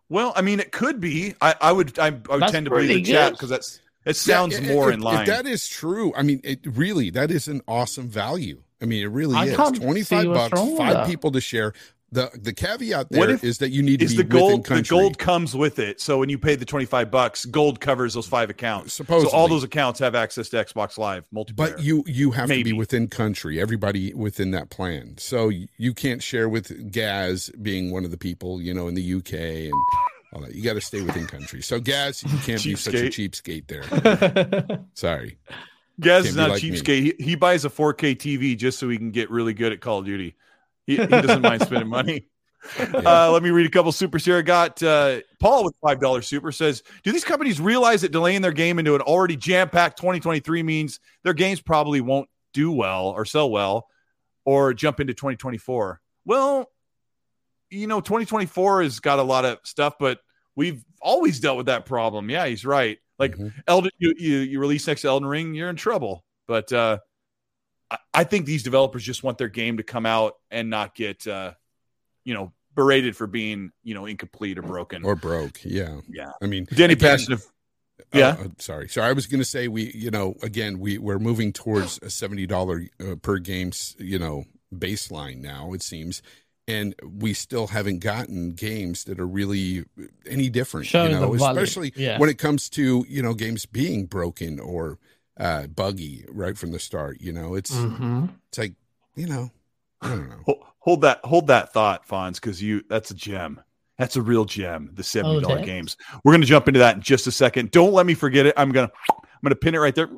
Well, 0.09 0.31
I 0.35 0.41
mean, 0.41 0.59
it 0.59 0.71
could 0.71 0.99
be. 1.01 1.33
I, 1.41 1.55
I 1.59 1.71
would. 1.71 1.97
I, 1.99 2.07
I 2.07 2.09
would 2.11 2.41
That's 2.41 2.51
tend 2.51 2.65
to 2.65 2.69
believe 2.71 2.87
pretty 2.87 3.03
the 3.03 3.11
chat 3.11 3.33
because 3.33 3.49
that's 3.49 3.79
it 4.05 4.15
sounds 4.15 4.57
Yeah, 4.59 4.73
more 4.73 4.89
if- 4.89 4.95
in 4.95 5.01
line. 5.01 5.21
If 5.21 5.27
that 5.27 5.45
is 5.45 5.67
true, 5.67 6.13
I 6.15 6.23
mean, 6.23 6.39
it 6.43 6.59
really 6.63 7.09
that 7.11 7.29
is 7.31 7.47
an 7.47 7.61
awesome 7.67 8.07
value. 8.07 8.63
I 8.81 8.85
mean, 8.85 9.03
it 9.03 9.07
really 9.07 9.35
I 9.35 9.45
is. 9.47 9.55
can't 9.57 9.75
Twenty 9.75 10.03
see 10.03 10.15
five 10.15 10.27
what's 10.29 10.49
bucks, 10.49 10.53
wrong 10.61 10.77
five 10.77 10.93
that. 10.93 11.07
people 11.07 11.31
to 11.31 11.41
share. 11.41 11.73
The 12.09 12.31
the 12.41 12.53
caveat 12.53 13.09
there 13.09 13.31
if- 13.31 13.43
is 13.43 13.57
that 13.57 13.71
you 13.71 13.83
need 13.83 13.99
to 13.99 14.07
be 14.07 14.15
the 14.15 14.23
within 14.23 14.39
gold 14.39 14.65
the 14.65 14.81
gold 14.81 15.17
comes 15.17 15.53
with 15.53 15.77
it 15.77 15.99
so 15.99 16.19
when 16.19 16.29
you 16.29 16.37
pay 16.37 16.55
the 16.55 16.63
25 16.63 17.11
bucks 17.11 17.43
gold 17.45 17.81
covers 17.81 18.13
those 18.13 18.25
five 18.25 18.49
accounts 18.49 18.93
Supposedly. 18.93 19.29
so 19.29 19.35
all 19.35 19.49
those 19.49 19.65
accounts 19.65 19.99
have 19.99 20.15
access 20.15 20.47
to 20.49 20.63
xbox 20.63 20.97
live 20.97 21.25
multiplayer 21.35 21.55
But 21.55 21.81
you 21.81 22.05
you 22.07 22.31
have 22.31 22.47
to 22.47 22.63
be 22.63 22.71
within 22.71 23.09
country. 23.09 23.59
Everybody 23.59 24.13
within 24.13 24.51
that 24.51 24.69
plan. 24.69 25.15
So 25.17 25.49
you 25.49 25.93
can't 25.93 26.23
share 26.23 26.47
with 26.47 26.91
Gaz 26.93 27.49
being 27.61 27.91
one 27.91 28.05
of 28.05 28.11
the 28.11 28.17
people, 28.17 28.61
you 28.61 28.73
know, 28.73 28.87
in 28.87 28.93
the 28.95 29.13
UK 29.15 29.33
and 29.33 29.73
all 30.33 30.41
that. 30.41 30.55
You 30.55 30.63
got 30.63 30.73
to 30.73 30.81
stay 30.81 31.01
within 31.01 31.27
country. 31.27 31.61
So 31.61 31.79
Gaz, 31.81 32.23
you 32.23 32.37
can't 32.39 32.63
be 32.63 32.75
such 32.75 32.93
a 32.93 33.07
cheapskate 33.09 33.67
there. 33.67 34.79
Sorry. 34.93 35.39
Gaz 35.99 36.25
is 36.27 36.35
not 36.37 36.51
like 36.51 36.61
cheapskate 36.61 37.15
he, 37.17 37.23
he 37.23 37.35
buys 37.35 37.65
a 37.65 37.69
4k 37.69 38.15
tv 38.15 38.55
just 38.57 38.79
so 38.79 38.87
he 38.87 38.97
can 38.97 39.11
get 39.11 39.29
really 39.29 39.53
good 39.53 39.73
at 39.73 39.81
call 39.81 39.99
of 39.99 40.05
duty 40.05 40.35
he, 40.87 40.95
he 40.97 41.05
doesn't 41.05 41.41
mind 41.43 41.61
spending 41.61 41.87
money 41.89 42.27
Uh, 42.79 43.31
let 43.31 43.43
me 43.43 43.49
read 43.51 43.65
a 43.65 43.69
couple 43.69 43.91
supers 43.91 44.25
here. 44.25 44.39
I 44.39 44.41
got 44.41 44.81
uh, 44.83 45.21
Paul 45.39 45.63
with 45.63 45.75
five 45.81 46.01
dollar 46.01 46.21
super 46.21 46.51
says, 46.51 46.83
"Do 47.03 47.11
these 47.13 47.23
companies 47.23 47.61
realize 47.61 48.01
that 48.01 48.11
delaying 48.11 48.41
their 48.41 48.51
game 48.51 48.79
into 48.79 48.95
an 48.95 49.01
already 49.01 49.37
jam 49.37 49.69
packed 49.69 49.97
2023 49.99 50.63
means 50.63 50.99
their 51.23 51.33
games 51.33 51.61
probably 51.61 52.01
won't 52.01 52.27
do 52.53 52.71
well 52.71 53.09
or 53.09 53.23
sell 53.25 53.49
well, 53.49 53.87
or 54.43 54.73
jump 54.73 54.99
into 54.99 55.13
2024?" 55.13 56.01
Well, 56.25 56.69
you 57.69 57.87
know, 57.87 58.01
2024 58.01 58.83
has 58.83 58.99
got 58.99 59.19
a 59.19 59.23
lot 59.23 59.45
of 59.45 59.59
stuff, 59.63 59.93
but 59.99 60.19
we've 60.55 60.83
always 60.99 61.39
dealt 61.39 61.57
with 61.57 61.67
that 61.67 61.85
problem. 61.85 62.29
Yeah, 62.29 62.47
he's 62.47 62.65
right. 62.65 62.97
Like 63.19 63.35
Mhm. 63.37 63.53
Elden, 63.67 63.91
you, 63.99 64.13
you 64.17 64.37
you 64.39 64.59
release 64.59 64.87
next 64.87 65.01
to 65.01 65.09
Elden 65.09 65.27
Ring, 65.29 65.53
you're 65.53 65.69
in 65.69 65.75
trouble. 65.77 66.25
But 66.47 66.73
uh, 66.73 66.97
I, 67.91 67.97
I 68.13 68.23
think 68.23 68.45
these 68.45 68.63
developers 68.63 69.03
just 69.03 69.23
want 69.23 69.37
their 69.37 69.47
game 69.49 69.77
to 69.77 69.83
come 69.83 70.05
out 70.05 70.35
and 70.51 70.69
not 70.69 70.95
get 70.95 71.25
uh, 71.27 71.53
you 72.23 72.33
know 72.33 72.53
berated 72.75 73.15
for 73.15 73.27
being 73.27 73.71
you 73.83 73.93
know 73.93 74.05
incomplete 74.05 74.57
or 74.57 74.61
broken. 74.61 75.03
or 75.03 75.15
broke. 75.15 75.59
Yeah. 75.63 76.01
yeah, 76.09 76.31
I 76.41 76.45
mean, 76.45 76.67
Danny 76.73 76.93
again, 76.93 77.09
Passion. 77.09 77.33
Of, 77.33 77.43
uh, 78.13 78.19
yeah. 78.19 78.37
uh, 78.39 78.47
sorry. 78.59 78.87
Sorry. 78.87 79.07
I 79.09 79.13
was 79.13 79.25
going 79.25 79.39
to 79.41 79.45
say 79.45 79.67
we, 79.67 79.91
you 79.93 80.11
know, 80.11 80.35
again, 80.43 80.79
we 80.79 80.97
we're 80.97 81.19
moving 81.19 81.51
towards 81.51 81.99
a 82.01 82.09
seventy 82.09 82.45
dollar 82.45 82.83
uh, 82.99 83.15
per 83.15 83.37
games, 83.39 83.95
you 83.99 84.19
know, 84.19 84.45
baseline 84.73 85.37
now. 85.37 85.73
It 85.73 85.81
seems, 85.81 86.21
and 86.67 86.93
we 87.03 87.33
still 87.33 87.67
haven't 87.67 87.99
gotten 87.99 88.53
games 88.53 89.05
that 89.05 89.19
are 89.19 89.27
really 89.27 89.85
any 90.27 90.49
different. 90.49 90.85
Showing 90.85 91.11
you 91.11 91.19
know, 91.19 91.33
especially 91.33 91.93
Yeah. 91.95 92.19
when 92.19 92.29
it 92.29 92.37
comes 92.37 92.69
to 92.71 93.05
you 93.09 93.21
know 93.23 93.33
games 93.33 93.65
being 93.65 94.05
broken 94.05 94.59
or 94.59 94.99
uh, 95.39 95.67
buggy 95.67 96.25
right 96.29 96.57
from 96.57 96.71
the 96.71 96.79
start. 96.79 97.21
You 97.21 97.31
know, 97.33 97.55
it's 97.55 97.71
Mhm. 97.75 98.29
it's 98.49 98.57
like 98.57 98.73
you 99.15 99.27
know, 99.27 99.51
I 100.01 100.09
don't 100.09 100.29
know. 100.29 100.41
Hold, 100.45 100.63
hold 100.79 101.01
that 101.01 101.19
hold 101.23 101.47
that 101.47 101.73
thought, 101.73 102.07
Fonz, 102.07 102.35
because 102.35 102.61
you 102.61 102.83
that's 102.89 103.11
a 103.11 103.15
gem. 103.15 103.61
That's 103.97 104.15
a 104.15 104.21
real 104.21 104.45
gem. 104.45 104.91
The 104.93 105.03
seventy 105.03 105.41
dollar 105.41 105.55
thanks. 105.55 105.67
games. 105.67 105.97
We're 106.23 106.33
gonna 106.33 106.45
jump 106.45 106.67
into 106.67 106.79
that 106.79 106.95
in 106.95 107.01
just 107.01 107.25
a 107.27 107.31
second. 107.31 107.71
Don't 107.71 107.93
let 107.93 108.05
me 108.05 108.13
forget 108.13 108.45
it. 108.45 108.53
I'm 108.57 108.71
gonna 108.71 108.91
I'm 109.09 109.39
gonna 109.43 109.55
pin 109.55 109.73
it 109.75 109.79
right 109.79 109.95
there, 109.95 110.09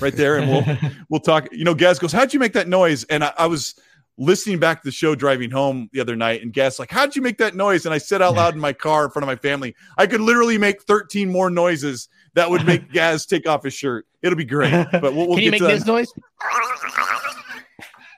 right 0.00 0.14
there, 0.14 0.36
and 0.36 0.50
we'll 0.50 0.78
we'll 1.08 1.20
talk. 1.20 1.48
You 1.52 1.64
know, 1.64 1.74
Gaz 1.74 1.98
goes, 1.98 2.12
"How'd 2.12 2.32
you 2.34 2.40
make 2.40 2.52
that 2.54 2.68
noise?" 2.68 3.04
And 3.04 3.24
I, 3.24 3.32
I 3.38 3.46
was 3.46 3.74
listening 4.16 4.58
back 4.60 4.80
to 4.80 4.86
the 4.88 4.92
show 4.92 5.14
driving 5.14 5.50
home 5.50 5.88
the 5.92 6.00
other 6.00 6.14
night, 6.16 6.42
and 6.42 6.52
Gaz 6.52 6.78
like, 6.78 6.90
"How'd 6.90 7.16
you 7.16 7.22
make 7.22 7.38
that 7.38 7.54
noise?" 7.54 7.84
And 7.86 7.94
I 7.94 7.98
said 7.98 8.20
out 8.22 8.34
loud 8.36 8.54
in 8.54 8.60
my 8.60 8.72
car 8.72 9.06
in 9.06 9.10
front 9.10 9.24
of 9.24 9.26
my 9.28 9.36
family, 9.36 9.74
"I 9.98 10.06
could 10.06 10.20
literally 10.20 10.58
make 10.58 10.82
13 10.82 11.30
more 11.30 11.48
noises 11.50 12.08
that 12.34 12.50
would 12.50 12.66
make 12.66 12.92
Gaz 12.92 13.26
take 13.26 13.48
off 13.48 13.64
his 13.64 13.74
shirt. 13.74 14.06
It'll 14.22 14.36
be 14.36 14.44
great." 14.44 14.86
But 14.92 15.14
we'll, 15.14 15.28
we'll 15.28 15.36
Can 15.36 15.44
you 15.44 15.50
make 15.50 15.60
to 15.60 15.66
this 15.66 15.86
noise? 15.86 16.12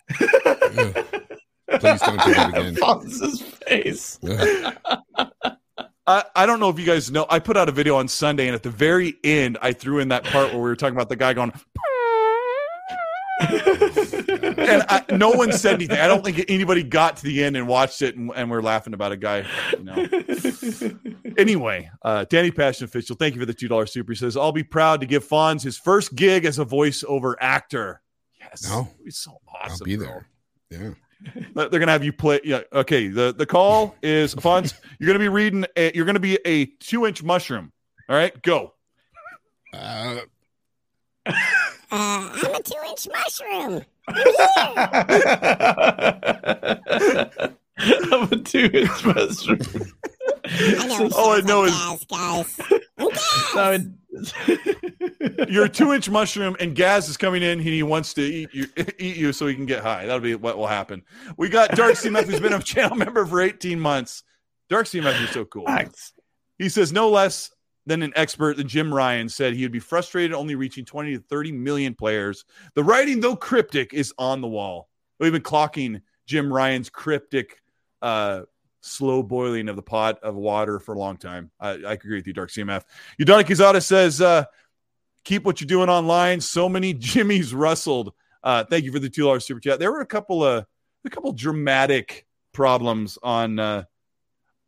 Please 1.80 2.00
don't 2.00 2.24
do 2.24 2.34
that 2.34 2.50
again. 2.54 2.76
Fonz's 2.76 3.42
face. 3.42 4.18
I, 6.06 6.24
I 6.36 6.46
don't 6.46 6.60
know 6.60 6.68
if 6.68 6.78
you 6.78 6.86
guys 6.86 7.10
know. 7.10 7.26
I 7.28 7.40
put 7.40 7.56
out 7.56 7.68
a 7.68 7.72
video 7.72 7.96
on 7.96 8.06
Sunday, 8.06 8.46
and 8.46 8.54
at 8.54 8.62
the 8.62 8.70
very 8.70 9.16
end, 9.24 9.58
I 9.60 9.72
threw 9.72 9.98
in 9.98 10.08
that 10.08 10.24
part 10.24 10.50
where 10.50 10.62
we 10.62 10.68
were 10.68 10.76
talking 10.76 10.94
about 10.94 11.08
the 11.08 11.16
guy 11.16 11.32
going, 11.34 11.52
and 13.40 14.82
I, 14.88 15.04
no 15.10 15.30
one 15.30 15.52
said 15.52 15.74
anything. 15.74 15.98
I 15.98 16.06
don't 16.06 16.24
think 16.24 16.44
anybody 16.48 16.82
got 16.82 17.18
to 17.18 17.22
the 17.24 17.44
end 17.44 17.56
and 17.56 17.68
watched 17.68 18.02
it, 18.02 18.16
and, 18.16 18.30
and 18.34 18.50
we're 18.50 18.62
laughing 18.62 18.94
about 18.94 19.12
a 19.12 19.16
guy. 19.16 19.44
You 19.76 19.84
know. 19.84 21.30
anyway, 21.38 21.90
uh, 22.02 22.24
Danny 22.30 22.50
Passion 22.50 22.84
official, 22.84 23.16
thank 23.16 23.34
you 23.34 23.40
for 23.40 23.46
the 23.46 23.54
two 23.54 23.68
dollar 23.68 23.86
super. 23.86 24.12
He 24.12 24.16
says, 24.16 24.36
"I'll 24.36 24.52
be 24.52 24.62
proud 24.64 25.00
to 25.00 25.06
give 25.06 25.26
Fonz 25.26 25.62
his 25.62 25.76
first 25.76 26.14
gig 26.14 26.44
as 26.44 26.58
a 26.58 26.64
voiceover 26.64 27.34
actor." 27.40 28.00
Yes, 28.40 28.68
No. 28.68 28.88
he's 29.04 29.18
so 29.18 29.32
awesome. 29.62 29.78
I'll 29.80 29.84
be 29.84 29.96
bro. 29.96 30.06
there. 30.06 30.26
Yeah. 30.70 30.90
They're 31.54 31.80
gonna 31.80 31.92
have 31.92 32.04
you 32.04 32.12
play. 32.12 32.40
Yeah. 32.44 32.60
Okay. 32.72 33.08
The 33.08 33.34
the 33.36 33.46
call 33.46 33.96
is 34.02 34.34
Fonz. 34.34 34.74
You're 34.98 35.08
gonna 35.08 35.18
be 35.18 35.28
reading. 35.28 35.66
A, 35.76 35.92
you're 35.94 36.04
gonna 36.06 36.20
be 36.20 36.38
a 36.46 36.66
two 36.66 37.06
inch 37.06 37.22
mushroom. 37.22 37.72
All 38.08 38.16
right. 38.16 38.40
Go. 38.42 38.74
Uh, 39.72 40.20
Uh, 41.26 41.32
I'm 41.90 42.54
a 42.54 42.62
two 42.62 42.74
inch 42.88 43.08
mushroom. 43.12 43.82
I'm 47.78 48.22
a 48.32 48.36
two 48.44 48.70
inch 48.72 49.04
mushroom. 49.04 49.58
I 50.44 50.86
know. 50.86 51.10
All 51.16 51.32
I 51.32 51.40
know 51.40 51.64
is- 51.64 52.04
guys, 52.08 52.56
guys. 52.98 52.98
I'm 52.98 53.54
Gaz. 53.54 54.22
So 54.22 54.28
You're 55.48 55.66
a 55.66 55.68
two 55.68 55.92
inch 55.92 56.08
mushroom, 56.08 56.56
and 56.58 56.74
Gaz 56.74 57.08
is 57.08 57.16
coming 57.16 57.42
in. 57.42 57.58
He 57.60 57.82
wants 57.82 58.14
to 58.14 58.22
eat 58.22 58.48
you, 58.54 58.66
eat 58.98 59.16
you, 59.16 59.32
so 59.32 59.46
he 59.46 59.54
can 59.54 59.66
get 59.66 59.82
high. 59.82 60.06
That'll 60.06 60.20
be 60.20 60.34
what 60.34 60.56
will 60.56 60.66
happen. 60.66 61.02
We 61.36 61.48
got 61.50 61.70
Dark 61.72 61.94
CMF, 61.94 62.24
who's 62.24 62.40
been 62.40 62.54
a 62.54 62.62
channel 62.62 62.96
member 62.96 63.26
for 63.26 63.40
18 63.42 63.78
months. 63.78 64.22
Dark 64.70 64.86
CMF 64.86 65.22
is 65.22 65.30
so 65.30 65.44
cool. 65.44 65.66
Thanks. 65.66 66.12
He 66.58 66.70
says 66.70 66.92
no 66.92 67.10
less 67.10 67.50
than 67.86 68.02
an 68.02 68.12
expert 68.16 68.58
Jim 68.66 68.92
Ryan 68.92 69.28
said 69.28 69.54
he 69.54 69.62
would 69.62 69.72
be 69.72 69.78
frustrated 69.78 70.32
only 70.32 70.56
reaching 70.56 70.84
20 70.84 71.14
to 71.14 71.20
30 71.20 71.52
million 71.52 71.94
players. 71.94 72.44
The 72.74 72.84
writing, 72.84 73.20
though 73.20 73.36
cryptic, 73.36 73.94
is 73.94 74.12
on 74.18 74.40
the 74.40 74.48
wall. 74.48 74.88
We've 75.18 75.32
been 75.32 75.42
clocking 75.42 76.02
Jim 76.26 76.52
Ryan's 76.52 76.90
cryptic, 76.90 77.62
uh, 78.02 78.42
slow 78.80 79.22
boiling 79.22 79.68
of 79.68 79.76
the 79.76 79.82
pot 79.82 80.18
of 80.22 80.34
water 80.34 80.80
for 80.80 80.94
a 80.94 80.98
long 80.98 81.16
time. 81.16 81.50
I, 81.60 81.70
I 81.70 81.92
agree 81.92 82.16
with 82.16 82.26
you, 82.26 82.32
Dark 82.32 82.50
CMF. 82.50 82.82
Udana 83.20 83.44
Kizada 83.44 83.82
says, 83.82 84.20
uh, 84.20 84.44
keep 85.24 85.44
what 85.44 85.60
you're 85.60 85.66
doing 85.66 85.88
online. 85.88 86.40
So 86.40 86.68
many 86.68 86.94
Jimmys 86.94 87.52
rustled. 87.54 88.12
Uh, 88.42 88.64
thank 88.64 88.84
you 88.84 88.92
for 88.92 88.98
the 88.98 89.10
two 89.10 89.22
dollars 89.22 89.44
super 89.44 89.60
chat. 89.60 89.78
There 89.78 89.92
were 89.92 90.00
a 90.00 90.06
couple 90.06 90.44
of 90.44 90.66
a 91.04 91.10
couple 91.10 91.32
dramatic 91.32 92.26
problems 92.52 93.18
on 93.22 93.58
uh, 93.58 93.84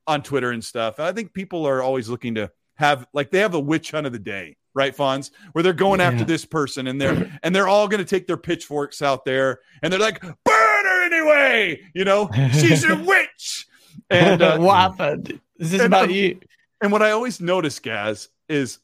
on 0.07 0.23
Twitter 0.23 0.51
and 0.51 0.65
stuff. 0.65 1.01
I 1.01 1.13
think 1.13 1.33
people 1.33 1.67
are 1.67 1.83
always 1.83 2.09
looking 2.09 2.37
to 2.37 2.51
have 2.79 3.07
like 3.13 3.31
they 3.31 3.41
have 3.41 3.55
a 3.55 3.61
witch 3.61 3.91
hunt 3.91 4.07
of 4.07 4.13
the 4.13 4.19
day, 4.19 4.57
right, 4.75 4.97
Fonz? 4.97 5.31
Where 5.53 5.63
they're 5.63 5.73
going 5.73 6.01
after 6.01 6.25
this 6.25 6.45
person 6.45 6.87
and 6.87 7.01
they're 7.01 7.31
and 7.43 7.55
they're 7.55 7.69
all 7.69 7.89
going 7.89 7.99
to 8.05 8.09
take 8.09 8.27
their 8.27 8.37
pitchforks 8.37 9.03
out 9.03 9.25
there 9.25 9.61
and 9.83 9.93
they're 9.93 10.01
like, 10.01 10.21
burn 10.21 10.35
her 10.45 11.05
anyway, 11.07 11.81
you 11.95 12.05
know, 12.05 12.31
she's 12.53 12.85
a 12.85 12.97
witch. 13.07 13.67
And 14.11 14.41
uh, 14.43 14.59
what 14.61 14.77
happened? 14.77 15.41
Is 15.59 15.73
this 15.73 15.81
and, 15.83 15.93
about 15.93 16.05
um, 16.05 16.11
you? 16.11 16.41
and 16.81 16.93
what 16.93 17.03
I 17.03 17.11
always 17.11 17.41
notice, 17.41 17.79
Gaz, 17.81 18.29
is 18.49 18.79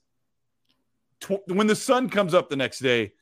tw- 1.21 1.47
when 1.47 1.67
the 1.67 1.77
sun 1.77 2.11
comes 2.11 2.35
up 2.35 2.49
the 2.51 2.57
next 2.57 2.81
day, 2.81 3.13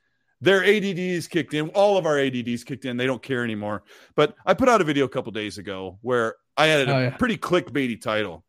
their 0.40 0.64
ADDs 0.64 1.28
kicked 1.28 1.54
in. 1.54 1.68
All 1.70 1.96
of 1.98 2.06
our 2.06 2.18
ADDs 2.18 2.64
kicked 2.64 2.84
in. 2.84 2.96
They 2.96 3.06
don't 3.06 3.22
care 3.22 3.44
anymore. 3.44 3.84
But 4.16 4.34
I 4.44 4.54
put 4.54 4.68
out 4.68 4.80
a 4.80 4.84
video 4.84 5.04
a 5.04 5.08
couple 5.08 5.30
days 5.32 5.58
ago 5.58 5.98
where 6.02 6.34
I 6.56 6.66
had 6.66 6.88
a 6.88 6.94
Oh, 6.94 6.98
yeah. 7.00 7.10
pretty 7.16 7.36
clickbaity 7.36 8.00
title, 8.00 8.44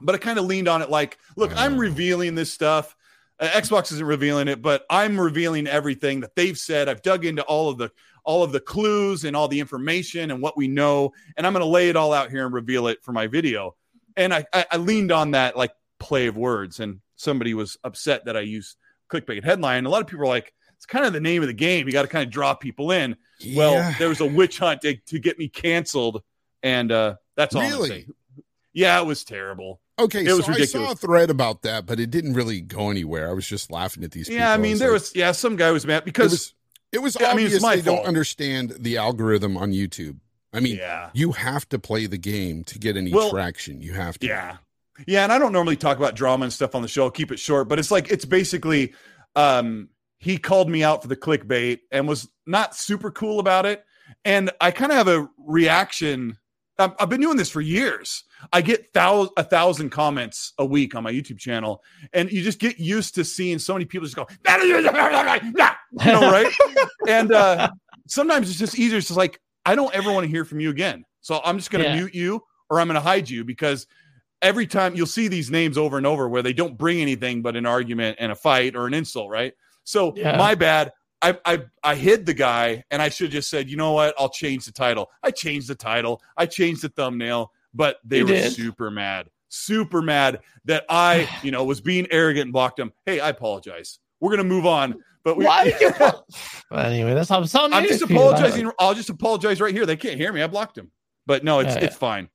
but 0.00 0.14
I 0.14 0.18
kind 0.18 0.38
of 0.38 0.44
leaned 0.44 0.68
on 0.68 0.82
it 0.82 0.90
like, 0.90 1.18
look, 1.36 1.52
I'm 1.56 1.74
Oh. 1.74 1.78
revealing 1.78 2.34
this 2.34 2.52
stuff. 2.52 2.94
Uh, 3.38 3.48
Xbox 3.48 3.92
isn't 3.92 4.06
revealing 4.06 4.48
it, 4.48 4.62
but 4.62 4.84
I'm 4.88 5.20
revealing 5.20 5.66
everything 5.66 6.20
that 6.20 6.34
they've 6.34 6.56
said. 6.56 6.88
I've 6.88 7.02
dug 7.02 7.24
into 7.24 7.42
all 7.42 7.68
of 7.68 7.78
the 7.78 7.90
all 8.24 8.42
of 8.42 8.50
the 8.50 8.58
clues 8.58 9.24
and 9.24 9.36
all 9.36 9.46
the 9.46 9.60
information 9.60 10.32
and 10.32 10.42
what 10.42 10.56
we 10.56 10.66
know, 10.66 11.12
and 11.36 11.46
I'm 11.46 11.52
going 11.52 11.60
to 11.64 11.70
lay 11.70 11.88
it 11.88 11.94
all 11.94 12.12
out 12.12 12.28
here 12.30 12.44
and 12.44 12.52
reveal 12.52 12.88
it 12.88 12.98
for 13.04 13.12
my 13.12 13.28
video. 13.28 13.76
And 14.16 14.34
I, 14.34 14.44
I, 14.52 14.66
I 14.72 14.76
leaned 14.78 15.12
on 15.12 15.30
that 15.32 15.56
like 15.56 15.70
play 16.00 16.26
of 16.26 16.36
words, 16.36 16.80
and 16.80 17.00
somebody 17.14 17.54
was 17.54 17.76
upset 17.84 18.24
that 18.24 18.36
I 18.36 18.40
used 18.40 18.76
clickbait 19.12 19.44
headline. 19.44 19.86
A 19.86 19.90
lot 19.90 20.00
of 20.00 20.08
people 20.08 20.24
are 20.24 20.28
like, 20.28 20.52
it's 20.76 20.86
kind 20.86 21.06
of 21.06 21.12
the 21.12 21.20
name 21.20 21.42
of 21.42 21.46
the 21.48 21.54
game. 21.54 21.86
You 21.86 21.92
got 21.92 22.02
to 22.02 22.08
kind 22.08 22.24
of 22.26 22.32
draw 22.32 22.52
people 22.54 22.90
in. 22.90 23.16
Well, 23.54 23.94
there 23.98 24.08
was 24.08 24.20
a 24.20 24.26
witch 24.26 24.58
hunt 24.58 24.80
to, 24.80 24.96
to 24.96 25.18
get 25.20 25.38
me 25.38 25.48
canceled, 25.48 26.22
and 26.64 26.90
uh, 26.90 27.14
that's 27.36 27.54
all. 27.54 27.62
I'm 27.62 27.70
Really? 27.70 28.06
Yeah, 28.72 29.00
it 29.00 29.06
was 29.06 29.22
terrible. 29.24 29.80
Okay, 29.98 30.26
It 30.26 30.32
was 30.32 30.44
so 30.44 30.52
I 30.52 30.64
saw 30.66 30.92
a 30.92 30.94
thread 30.94 31.30
about 31.30 31.62
that, 31.62 31.86
but 31.86 31.98
it 31.98 32.10
didn't 32.10 32.34
really 32.34 32.60
go 32.60 32.90
anywhere. 32.90 33.30
I 33.30 33.32
was 33.32 33.46
just 33.46 33.70
laughing 33.70 34.04
at 34.04 34.10
these 34.10 34.28
people. 34.28 34.40
Yeah, 34.40 34.52
I 34.52 34.58
mean, 34.58 34.78
there 34.78 34.88
like- 34.88 35.00
was 35.00 35.16
yeah, 35.16 35.32
some 35.32 35.56
guy 35.56 35.70
was 35.70 35.86
mad 35.86 35.98
it 35.98 36.04
because 36.04 36.32
was 36.32 36.54
it 36.92 36.98
was 37.02 37.16
Yeah, 37.18 37.30
I 37.30 37.34
mean, 37.34 37.50
my 37.62 37.76
they 37.76 37.82
don't 37.82 38.04
understand 38.04 38.74
the 38.78 38.98
algorithm 38.98 39.56
on 39.56 39.72
YouTube. 39.72 40.18
I 40.52 40.60
mean, 40.60 40.76
yeah, 40.76 41.10
you 41.14 41.32
have 41.32 41.68
to 41.70 41.78
play 41.78 42.06
the 42.06 42.18
game 42.18 42.62
to 42.64 42.78
get 42.78 42.96
any 42.96 43.12
Well, 43.12 43.30
traction. 43.30 43.80
You 43.80 43.94
have 43.94 44.18
to. 44.18 44.26
Yeah. 44.26 44.58
Yeah, 45.06 45.24
and 45.24 45.32
I 45.32 45.38
don't 45.38 45.52
normally 45.52 45.76
talk 45.76 45.98
about 45.98 46.14
drama 46.14 46.44
and 46.44 46.52
stuff 46.52 46.74
on 46.74 46.80
the 46.82 46.88
show. 46.88 47.04
I'll 47.04 47.10
keep 47.10 47.30
it 47.30 47.38
short, 47.38 47.68
but 47.68 47.78
it's 47.78 47.90
like 47.90 48.10
it's 48.10 48.24
basically 48.24 48.94
um 49.34 49.88
he 50.18 50.38
called 50.38 50.68
me 50.70 50.82
out 50.82 51.02
for 51.02 51.08
the 51.08 51.16
clickbait 51.16 51.80
and 51.90 52.08
was 52.08 52.28
not 52.46 52.74
super 52.74 53.10
cool 53.10 53.38
about 53.40 53.66
it. 53.66 53.84
And 54.24 54.50
I 54.60 54.70
kind 54.70 54.92
of 54.92 54.98
have 54.98 55.08
a 55.08 55.28
reaction. 55.38 56.38
I've, 56.78 56.92
I've 56.98 57.08
been 57.08 57.20
doing 57.20 57.36
this 57.36 57.50
for 57.50 57.60
years. 57.60 58.24
I 58.52 58.60
get 58.60 58.92
thou- 58.92 59.30
a 59.36 59.42
thousand 59.44 59.90
comments 59.90 60.52
a 60.58 60.64
week 60.64 60.94
on 60.94 61.02
my 61.02 61.12
YouTube 61.12 61.38
channel, 61.38 61.82
and 62.12 62.30
you 62.30 62.42
just 62.42 62.58
get 62.58 62.78
used 62.78 63.14
to 63.16 63.24
seeing 63.24 63.58
so 63.58 63.72
many 63.72 63.84
people 63.84 64.04
just 64.06 64.16
go, 64.16 64.26
you 66.04 66.12
know, 66.12 66.30
right? 66.30 66.52
and 67.08 67.32
uh, 67.32 67.70
sometimes 68.06 68.48
it's 68.50 68.58
just 68.58 68.78
easier. 68.78 68.98
It's 68.98 69.08
just 69.08 69.16
like, 69.16 69.40
I 69.64 69.74
don't 69.74 69.94
ever 69.94 70.12
want 70.12 70.24
to 70.24 70.30
hear 70.30 70.44
from 70.44 70.60
you 70.60 70.70
again. 70.70 71.04
So 71.20 71.40
I'm 71.44 71.56
just 71.58 71.70
going 71.70 71.84
to 71.84 71.90
Yeah. 71.90 71.96
mute 71.96 72.14
you 72.14 72.42
or 72.70 72.80
I'm 72.80 72.86
going 72.88 72.94
to 72.94 73.00
hide 73.00 73.28
you 73.28 73.44
because 73.44 73.86
every 74.42 74.66
time 74.66 74.94
you'll 74.94 75.06
see 75.06 75.28
these 75.28 75.50
names 75.50 75.76
over 75.78 75.96
and 75.96 76.06
over 76.06 76.28
where 76.28 76.42
they 76.42 76.52
don't 76.52 76.76
bring 76.76 77.00
anything 77.00 77.42
but 77.42 77.56
an 77.56 77.66
argument 77.66 78.18
and 78.20 78.30
a 78.30 78.34
fight 78.36 78.76
or 78.76 78.86
an 78.86 78.94
insult, 78.94 79.30
right? 79.30 79.54
So 79.84 80.12
Yeah. 80.16 80.36
my 80.36 80.54
bad. 80.54 80.92
I, 81.22 81.38
I 81.46 81.62
I 81.82 81.94
hid 81.94 82.26
the 82.26 82.34
guy, 82.34 82.84
and 82.90 83.00
I 83.00 83.08
should 83.08 83.28
have 83.28 83.32
just 83.32 83.48
said, 83.48 83.70
you 83.70 83.76
know 83.78 83.92
what? 83.92 84.14
I'll 84.18 84.28
change 84.28 84.66
the 84.66 84.70
title. 84.72 85.10
I 85.22 85.30
changed 85.30 85.66
the 85.66 85.74
title. 85.74 86.20
I 86.36 86.44
changed 86.44 86.82
the 86.82 86.90
thumbnail, 86.90 87.52
but 87.76 87.98
they 88.04 88.18
You 88.18 88.24
were 88.24 88.30
did? 88.32 88.52
super 88.52 88.90
mad, 88.90 89.28
super 89.48 90.02
mad 90.02 90.40
that 90.64 90.84
I, 90.88 91.28
you 91.42 91.50
know, 91.50 91.64
was 91.64 91.80
being 91.80 92.06
arrogant 92.10 92.44
and 92.46 92.52
blocked 92.52 92.78
them. 92.78 92.92
Hey, 93.04 93.20
I 93.20 93.28
apologize. 93.28 93.98
We're 94.20 94.30
gonna 94.30 94.44
move 94.44 94.66
on. 94.66 94.96
But 95.22 95.36
we, 95.36 95.44
Why 95.44 95.64
anyway, 96.72 97.14
that's 97.14 97.28
how 97.28 97.38
I'm 97.38 97.74
I'm 97.74 97.84
just 97.84 98.00
news 98.00 98.08
for 98.08 98.12
you, 98.12 98.18
like- 98.20 98.28
apologizing. 98.38 98.70
I'll 98.78 98.94
just 98.94 99.10
apologize 99.10 99.60
right 99.60 99.74
here. 99.74 99.84
They 99.84 99.96
can't 99.96 100.16
hear 100.16 100.32
me. 100.32 100.42
I 100.42 100.46
blocked 100.46 100.78
him. 100.78 100.90
But 101.26 101.42
no, 101.44 101.58
it's 101.60 101.74
Yeah, 101.74 101.84
it's 101.84 101.96
fine. 101.96 102.28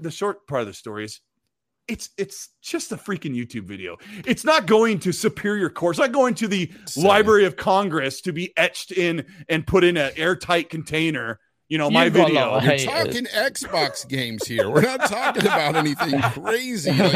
The 0.00 0.10
short 0.10 0.46
part 0.46 0.62
of 0.62 0.66
the 0.66 0.72
story 0.74 1.04
is 1.04 1.20
it's 1.88 2.10
it's 2.16 2.48
just 2.62 2.90
a 2.92 2.96
freaking 2.96 3.34
YouTube 3.36 3.64
video. 3.64 3.98
It's 4.26 4.44
not 4.44 4.66
going 4.66 4.98
to 5.00 5.12
Superior 5.12 5.68
Court. 5.68 5.92
It's 5.94 6.00
not 6.00 6.12
going 6.12 6.34
to 6.36 6.48
the 6.48 6.72
Seven. 6.86 7.08
Library 7.08 7.44
of 7.44 7.56
Congress 7.56 8.20
to 8.22 8.32
be 8.32 8.52
etched 8.56 8.90
in 8.92 9.26
and 9.48 9.66
put 9.66 9.84
in 9.84 9.96
an 9.96 10.12
airtight 10.16 10.70
container. 10.70 11.38
You 11.72 11.78
know, 11.78 11.90
my 11.90 12.04
You've 12.04 12.12
got 12.12 12.24
a 12.24 12.26
video. 12.26 12.40
lot 12.50 12.62
of 12.64 12.68
We're 12.68 12.78
talking 12.84 13.24
Xbox 13.24 14.06
games 14.06 14.46
here. 14.46 14.68
We're 14.68 14.82
not 14.82 15.08
talking 15.08 15.40
about 15.44 15.74
anything 15.74 16.20
crazy. 16.20 16.90
Like, 16.90 17.14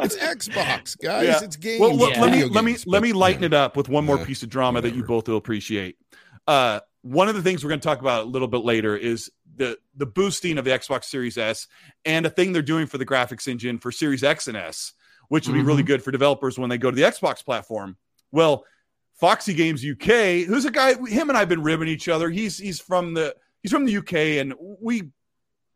it's 0.00 0.16
Xbox, 0.16 0.98
guys. 0.98 1.24
Yeah. 1.24 1.44
It's 1.44 1.54
games. 1.54 1.80
Well, 1.80 1.94
let, 1.94 2.16
Yeah. 2.16 2.20
let 2.22 2.32
me 2.32 2.38
video 2.40 2.52
let 2.52 2.64
me 2.64 2.76
let 2.86 3.00
me 3.00 3.12
lighten 3.12 3.44
it 3.44 3.54
up 3.54 3.76
with 3.76 3.88
one 3.88 4.04
more 4.04 4.18
Yeah, 4.18 4.24
piece 4.24 4.42
of 4.42 4.48
drama 4.48 4.80
that 4.80 4.92
you 4.96 5.04
both 5.04 5.28
will 5.28 5.36
appreciate. 5.36 5.98
Uh, 6.48 6.80
one 7.02 7.28
of 7.28 7.36
the 7.36 7.42
things 7.44 7.62
we're 7.62 7.68
going 7.68 7.78
to 7.78 7.86
talk 7.86 8.00
about 8.00 8.24
a 8.24 8.28
little 8.28 8.48
bit 8.48 8.62
later 8.64 8.96
is 8.96 9.30
the 9.54 9.78
the 9.94 10.06
boosting 10.06 10.58
of 10.58 10.64
the 10.64 10.72
Xbox 10.72 11.04
Series 11.04 11.38
S 11.38 11.68
and 12.04 12.26
a 12.26 12.30
thing 12.30 12.52
they're 12.52 12.60
doing 12.60 12.88
for 12.88 12.98
the 12.98 13.06
graphics 13.06 13.46
engine 13.46 13.78
for 13.78 13.92
Series 13.92 14.24
X 14.24 14.48
and 14.48 14.56
S, 14.56 14.94
which 15.28 15.46
will 15.46 15.54
be 15.54 15.62
really 15.62 15.84
good 15.84 16.02
for 16.02 16.10
developers 16.10 16.58
when 16.58 16.70
they 16.70 16.78
go 16.78 16.90
to 16.90 16.96
the 16.96 17.02
Xbox 17.02 17.44
platform. 17.44 17.98
Well, 18.32 18.64
Foxy 19.18 19.54
Games 19.54 19.84
UK, 19.84 20.46
who's 20.46 20.64
a 20.64 20.70
guy, 20.70 20.94
him 21.06 21.28
and 21.28 21.36
I've 21.36 21.48
been 21.48 21.62
ribbing 21.62 21.88
each 21.88 22.08
other. 22.08 22.30
He's 22.30 22.56
he's 22.56 22.80
from 22.80 23.14
the 23.14 23.34
he's 23.62 23.72
from 23.72 23.84
the 23.84 23.96
UK, 23.96 24.14
and 24.40 24.54
we 24.58 25.10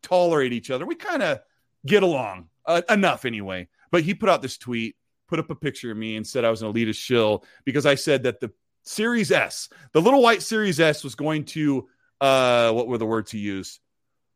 tolerate 0.01 0.53
each 0.53 0.71
other. 0.71 0.85
We 0.85 0.95
kind 0.95 1.21
of 1.21 1.39
get 1.85 2.03
along 2.03 2.49
uh, 2.65 2.81
enough 2.89 3.25
anyway. 3.25 3.67
But 3.91 4.03
he 4.03 4.13
put 4.13 4.29
out 4.29 4.41
this 4.41 4.57
tweet, 4.57 4.95
put 5.27 5.39
up 5.39 5.49
a 5.49 5.55
picture 5.55 5.91
of 5.91 5.97
me, 5.97 6.15
and 6.15 6.25
said 6.25 6.45
I 6.45 6.49
was 6.49 6.61
an 6.61 6.71
elitist 6.71 6.97
shill 6.97 7.43
because 7.65 7.85
I 7.85 7.95
said 7.95 8.23
that 8.23 8.39
the 8.39 8.51
Series 8.83 9.31
S, 9.31 9.69
the 9.91 10.01
little 10.01 10.21
white 10.21 10.41
Series 10.41 10.79
S, 10.79 11.03
was 11.03 11.15
going 11.15 11.45
to 11.45 11.87
uh, 12.21 12.71
what 12.71 12.87
were 12.87 12.97
the 12.97 13.05
words 13.05 13.31
he 13.31 13.39
used? 13.39 13.79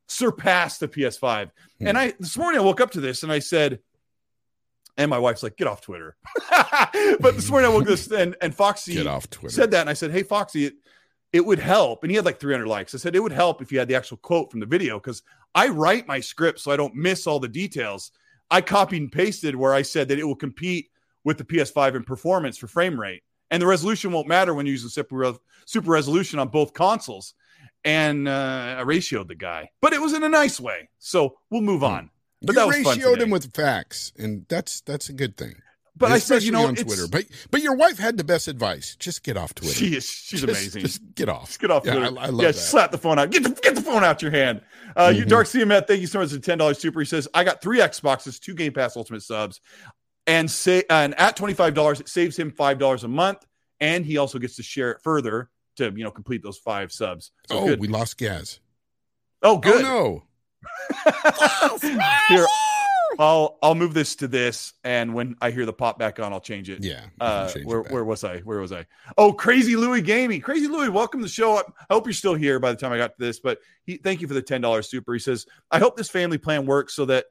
Surpass 0.09 0.79
the 0.79 0.87
PS5. 0.87 1.51
Hmm. 1.79 1.87
And 1.87 1.97
I 1.97 2.13
this 2.19 2.37
morning 2.37 2.59
I 2.59 2.63
woke 2.63 2.81
up 2.81 2.91
to 2.91 3.01
this 3.01 3.23
and 3.23 3.31
I 3.31 3.39
said, 3.39 3.79
and 4.97 5.09
my 5.09 5.19
wife's 5.19 5.43
like, 5.43 5.57
get 5.57 5.67
off 5.67 5.81
Twitter. 5.81 6.17
but 7.19 7.35
this 7.35 7.49
morning 7.49 7.69
I 7.69 7.73
woke 7.73 7.83
up 7.83 7.87
this 7.87 8.11
and 8.11 8.35
and 8.41 8.53
Foxy 8.53 8.95
Get 8.95 9.07
off 9.07 9.29
Twitter. 9.29 9.53
said 9.53 9.71
that, 9.71 9.81
and 9.81 9.89
I 9.89 9.93
said, 9.93 10.11
"Hey, 10.11 10.23
Foxy, 10.23 10.65
it, 10.65 10.73
it 11.31 11.45
would 11.45 11.59
help." 11.59 12.03
And 12.03 12.11
he 12.11 12.15
had 12.15 12.25
like 12.25 12.39
300 12.39 12.67
likes. 12.67 12.93
I 12.95 12.97
said 12.97 13.15
it 13.15 13.21
would 13.21 13.31
help 13.31 13.61
if 13.61 13.71
you 13.71 13.79
had 13.79 13.87
the 13.87 13.95
actual 13.95 14.17
quote 14.17 14.51
from 14.51 14.59
the 14.59 14.65
video 14.65 14.99
because 14.99 15.21
I 15.55 15.69
write 15.69 16.07
my 16.07 16.19
script 16.19 16.59
so 16.59 16.71
I 16.71 16.77
don't 16.77 16.95
miss 16.95 17.27
all 17.27 17.39
the 17.39 17.47
details. 17.47 18.11
I 18.49 18.61
copied 18.61 19.01
and 19.01 19.11
pasted 19.11 19.55
where 19.55 19.73
I 19.73 19.81
said 19.81 20.07
that 20.07 20.19
it 20.19 20.23
will 20.23 20.35
compete 20.35 20.89
with 21.23 21.37
the 21.37 21.43
PS5 21.43 21.95
in 21.95 22.03
performance 22.03 22.57
for 22.57 22.67
frame 22.67 22.99
rate, 22.99 23.23
and 23.51 23.61
the 23.61 23.67
resolution 23.67 24.11
won't 24.11 24.27
matter 24.27 24.53
when 24.53 24.65
you're 24.65 24.73
using 24.73 24.89
super 24.89 25.15
res- 25.15 25.39
super 25.65 25.91
resolution 25.91 26.39
on 26.39 26.47
both 26.47 26.73
consoles. 26.73 27.33
And 27.85 28.27
uh, 28.27 28.75
I 28.79 28.83
ratioed 28.83 29.27
the 29.27 29.35
guy, 29.35 29.69
but 29.81 29.93
it 29.93 30.01
was 30.01 30.13
in 30.13 30.23
a 30.23 30.29
nice 30.29 30.59
way. 30.59 30.89
So 30.99 31.37
we'll 31.49 31.61
move 31.61 31.83
on. 31.83 32.09
But 32.41 32.53
you 32.55 32.59
that 32.61 32.67
was 32.67 32.81
fun 32.83 32.97
ratioed 32.99 33.21
him 33.21 33.29
with 33.29 33.53
facts, 33.53 34.13
and 34.17 34.45
that's 34.47 34.81
that's 34.81 35.09
a 35.09 35.13
good 35.13 35.37
thing. 35.37 35.55
But 35.95 36.11
I 36.11 36.19
said, 36.19 36.43
you 36.43 36.51
know, 36.51 36.67
on 36.67 36.73
it's, 36.73 36.83
Twitter. 36.83 37.07
But 37.07 37.25
but 37.49 37.61
your 37.63 37.75
wife 37.75 37.97
had 37.97 38.17
the 38.17 38.23
best 38.23 38.47
advice. 38.47 38.95
Just 38.97 39.23
get 39.23 39.35
off 39.35 39.55
Twitter. 39.55 39.73
she 39.73 39.95
is 39.95 40.05
she's 40.07 40.41
Just- 40.41 40.43
amazing. 40.43 40.81
Just 40.83 41.01
get 41.15 41.27
off. 41.29 41.47
Just 41.47 41.59
get 41.59 41.71
off 41.71 41.85
Yeah, 41.85 41.95
Twitter. 41.95 42.19
I, 42.19 42.25
I 42.25 42.27
love 42.27 42.41
yeah, 42.41 42.47
that. 42.49 42.53
slap 42.53 42.91
the 42.91 42.99
phone 42.99 43.17
out. 43.17 43.31
Get 43.31 43.41
the, 43.43 43.49
get 43.49 43.73
the 43.73 43.81
phone 43.81 44.03
out 44.03 44.21
your 44.21 44.29
hand. 44.29 44.61
Uh, 44.95 45.11
You 45.15 45.25
Mhm. 45.25 45.29
Dark 45.29 45.47
CMF, 45.47 45.87
thank 45.87 46.01
you 46.01 46.05
so 46.07 46.19
much 46.19 46.29
for 46.29 46.35
the 46.35 46.41
ten 46.41 46.59
dollars 46.59 46.77
super. 46.77 46.99
He 46.99 47.05
says 47.07 47.27
I 47.33 47.43
got 47.43 47.61
three 47.63 47.79
Xboxes, 47.79 48.39
two 48.39 48.53
Game 48.53 48.73
Pass 48.73 48.95
Ultimate 48.95 49.23
subs, 49.23 49.59
and 50.27 50.49
say 50.51 50.83
and 50.91 51.19
at 51.19 51.35
twenty 51.35 51.55
five 51.55 51.73
dollars 51.73 51.99
it 51.99 52.09
saves 52.09 52.37
him 52.37 52.51
five 52.51 52.77
dollars 52.77 53.03
a 53.03 53.07
month, 53.07 53.39
and 53.79 54.05
he 54.05 54.17
also 54.17 54.37
gets 54.37 54.55
to 54.57 54.63
share 54.63 54.91
it 54.91 55.01
further 55.03 55.49
to 55.77 55.91
you 55.95 56.03
know 56.03 56.11
complete 56.11 56.43
those 56.43 56.59
five 56.59 56.91
subs. 56.91 57.31
So 57.49 57.57
oh, 57.57 57.67
good. 57.69 57.79
we 57.79 57.87
lost 57.87 58.19
Gaz. 58.19 58.59
oh 59.41 59.57
good. 59.57 59.83
Oh 59.83 60.23
Here, 62.29 62.45
I'll 63.19 63.57
I'll 63.61 63.75
move 63.75 63.93
this 63.93 64.15
to 64.17 64.27
this, 64.27 64.73
and 64.83 65.13
when 65.13 65.35
I 65.41 65.51
hear 65.51 65.65
the 65.65 65.73
pop 65.73 65.97
back 65.97 66.19
on, 66.19 66.33
I'll 66.33 66.41
change 66.41 66.69
it. 66.69 66.83
Yeah. 66.83 67.05
Uh, 67.19 67.49
change 67.49 67.65
where, 67.65 67.83
back. 67.83 67.91
where 67.91 68.03
was 68.03 68.23
I? 68.23 68.39
Where 68.39 68.59
was 68.59 68.71
I? 68.71 68.85
Oh, 69.17 69.33
Crazy 69.33 69.75
Louie 69.75 70.01
Gaming. 70.01 70.41
Crazy 70.41 70.67
Louie, 70.67 70.89
welcome 70.89 71.19
to 71.19 71.25
the 71.25 71.31
show. 71.31 71.57
I 71.57 71.61
I 71.89 71.93
hope 71.93 72.05
you're 72.05 72.13
still 72.13 72.35
here 72.35 72.59
by 72.59 72.71
the 72.71 72.77
time 72.77 72.91
I 72.91 72.97
got 72.97 73.17
to 73.17 73.25
this, 73.25 73.39
but 73.39 73.59
he, 73.85 73.97
thank 73.97 74.21
you 74.21 74.27
for 74.27 74.33
the 74.33 74.43
$10 74.43 74.85
super. 74.85 75.13
He 75.13 75.19
says, 75.19 75.45
I 75.71 75.79
hope 75.79 75.95
this 75.95 76.09
family 76.09 76.37
plan 76.37 76.65
works 76.65 76.93
so 76.93 77.05
that 77.05 77.25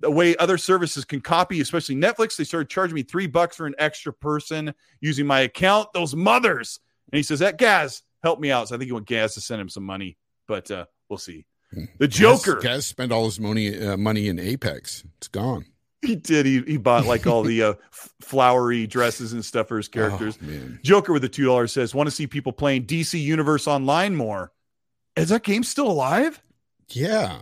the 0.00 0.10
way 0.10 0.36
other 0.36 0.58
services 0.58 1.04
can 1.04 1.20
copy, 1.20 1.60
especially 1.60 1.94
Netflix, 1.94 2.36
they 2.36 2.44
started 2.44 2.68
charging 2.68 2.94
me 2.94 3.02
three 3.02 3.26
bucks 3.26 3.56
for 3.56 3.66
an 3.66 3.74
extra 3.78 4.12
person 4.12 4.74
using 5.00 5.26
my 5.26 5.40
account. 5.40 5.88
Those 5.94 6.14
mothers. 6.14 6.80
And 7.12 7.16
he 7.16 7.22
says, 7.22 7.38
that 7.38 7.58
Gaz, 7.58 8.02
help 8.22 8.40
me 8.40 8.50
out. 8.50 8.68
So 8.68 8.74
I 8.74 8.78
think 8.78 8.88
he 8.88 8.92
want 8.92 9.06
Gaz 9.06 9.34
to 9.34 9.40
send 9.40 9.60
him 9.60 9.68
some 9.68 9.84
money, 9.84 10.18
but 10.48 10.70
uh, 10.70 10.86
we'll 11.08 11.18
see. 11.18 11.46
Hmm. 11.74 11.84
The 11.98 12.08
Joker. 12.08 12.60
Gaz 12.60 12.86
spent 12.86 13.12
all 13.12 13.24
his 13.24 13.40
money 13.40 13.78
uh, 13.78 13.96
money 13.96 14.28
in 14.28 14.38
Apex. 14.38 15.04
It's 15.18 15.28
gone. 15.28 15.66
He 16.02 16.16
did. 16.16 16.44
He, 16.46 16.60
he 16.62 16.76
bought 16.76 17.06
like 17.06 17.26
all 17.26 17.42
the 17.42 17.62
uh, 17.62 17.74
flowery 18.20 18.86
dresses 18.86 19.32
and 19.32 19.44
stuff 19.44 19.68
for 19.68 19.78
his 19.78 19.88
characters. 19.88 20.38
Oh. 20.42 20.68
Joker 20.82 21.12
with 21.12 21.22
the 21.22 21.28
two 21.28 21.46
dollars 21.46 21.72
says, 21.72 21.94
"Want 21.94 22.06
to 22.06 22.10
see 22.10 22.26
people 22.26 22.52
playing 22.52 22.84
DC 22.86 23.20
Universe 23.20 23.66
Online 23.66 24.14
more? 24.14 24.52
Is 25.16 25.30
that 25.30 25.42
game 25.42 25.64
still 25.64 25.88
alive? 25.88 26.42
Yeah. 26.90 27.38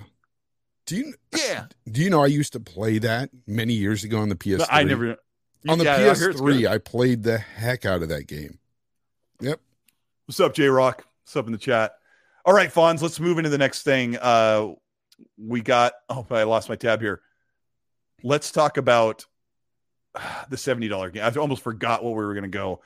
Do 0.86 0.96
you 0.96 1.14
Yeah, 1.36 1.66
do 1.90 2.02
you 2.02 2.10
know 2.10 2.22
I 2.22 2.26
used 2.26 2.52
to 2.54 2.60
play 2.60 2.98
that 2.98 3.30
many 3.46 3.72
years 3.72 4.04
ago 4.04 4.18
on 4.18 4.28
the 4.28 4.34
PS3? 4.34 4.66
I 4.70 4.82
never 4.84 5.16
on 5.68 5.78
the 5.78 5.84
Yeah, 5.84 5.94
I 5.94 5.98
hear 6.14 6.30
it's 6.30 6.40
PS3. 6.40 6.60
good. 6.60 6.66
I 6.66 6.78
played 6.78 7.22
the 7.22 7.38
heck 7.38 7.84
out 7.84 8.02
of 8.02 8.08
that 8.08 8.26
game. 8.26 8.58
Yep. 9.40 9.60
What's 10.26 10.40
up, 10.40 10.54
J 10.54 10.66
Rock? 10.68 11.04
What's 11.24 11.36
up 11.36 11.46
in 11.46 11.52
the 11.52 11.58
chat? 11.58 11.92
All 12.44 12.54
right, 12.54 12.72
Fonz, 12.72 13.02
let's 13.02 13.20
move 13.20 13.38
into 13.38 13.50
the 13.50 13.58
next 13.58 13.82
thing. 13.82 14.16
Uh, 14.20 14.70
we 15.38 15.60
got. 15.60 15.92
Oh, 16.08 16.26
I 16.30 16.42
lost 16.44 16.68
my 16.68 16.76
tab 16.76 17.00
here. 17.00 17.20
Let's 18.24 18.50
talk 18.50 18.76
about 18.76 19.26
uh, 20.14 20.44
the 20.50 20.56
seventy 20.56 20.88
dollar 20.88 21.10
game. 21.10 21.22
I 21.24 21.30
almost 21.38 21.62
forgot 21.62 22.02
what 22.02 22.10
we 22.10 22.24
were 22.24 22.34
going 22.34 22.42
to 22.44 22.48
go. 22.48 22.80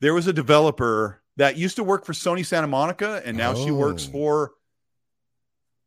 There 0.00 0.14
was 0.14 0.26
a 0.26 0.32
developer 0.32 1.20
that 1.36 1.56
used 1.56 1.76
to 1.76 1.84
work 1.84 2.04
for 2.04 2.12
Sony 2.12 2.44
Santa 2.44 2.66
Monica, 2.66 3.22
and 3.24 3.36
now 3.36 3.54
she 3.54 3.70
works 3.70 4.06
Oh. 4.08 4.12
for 4.12 4.52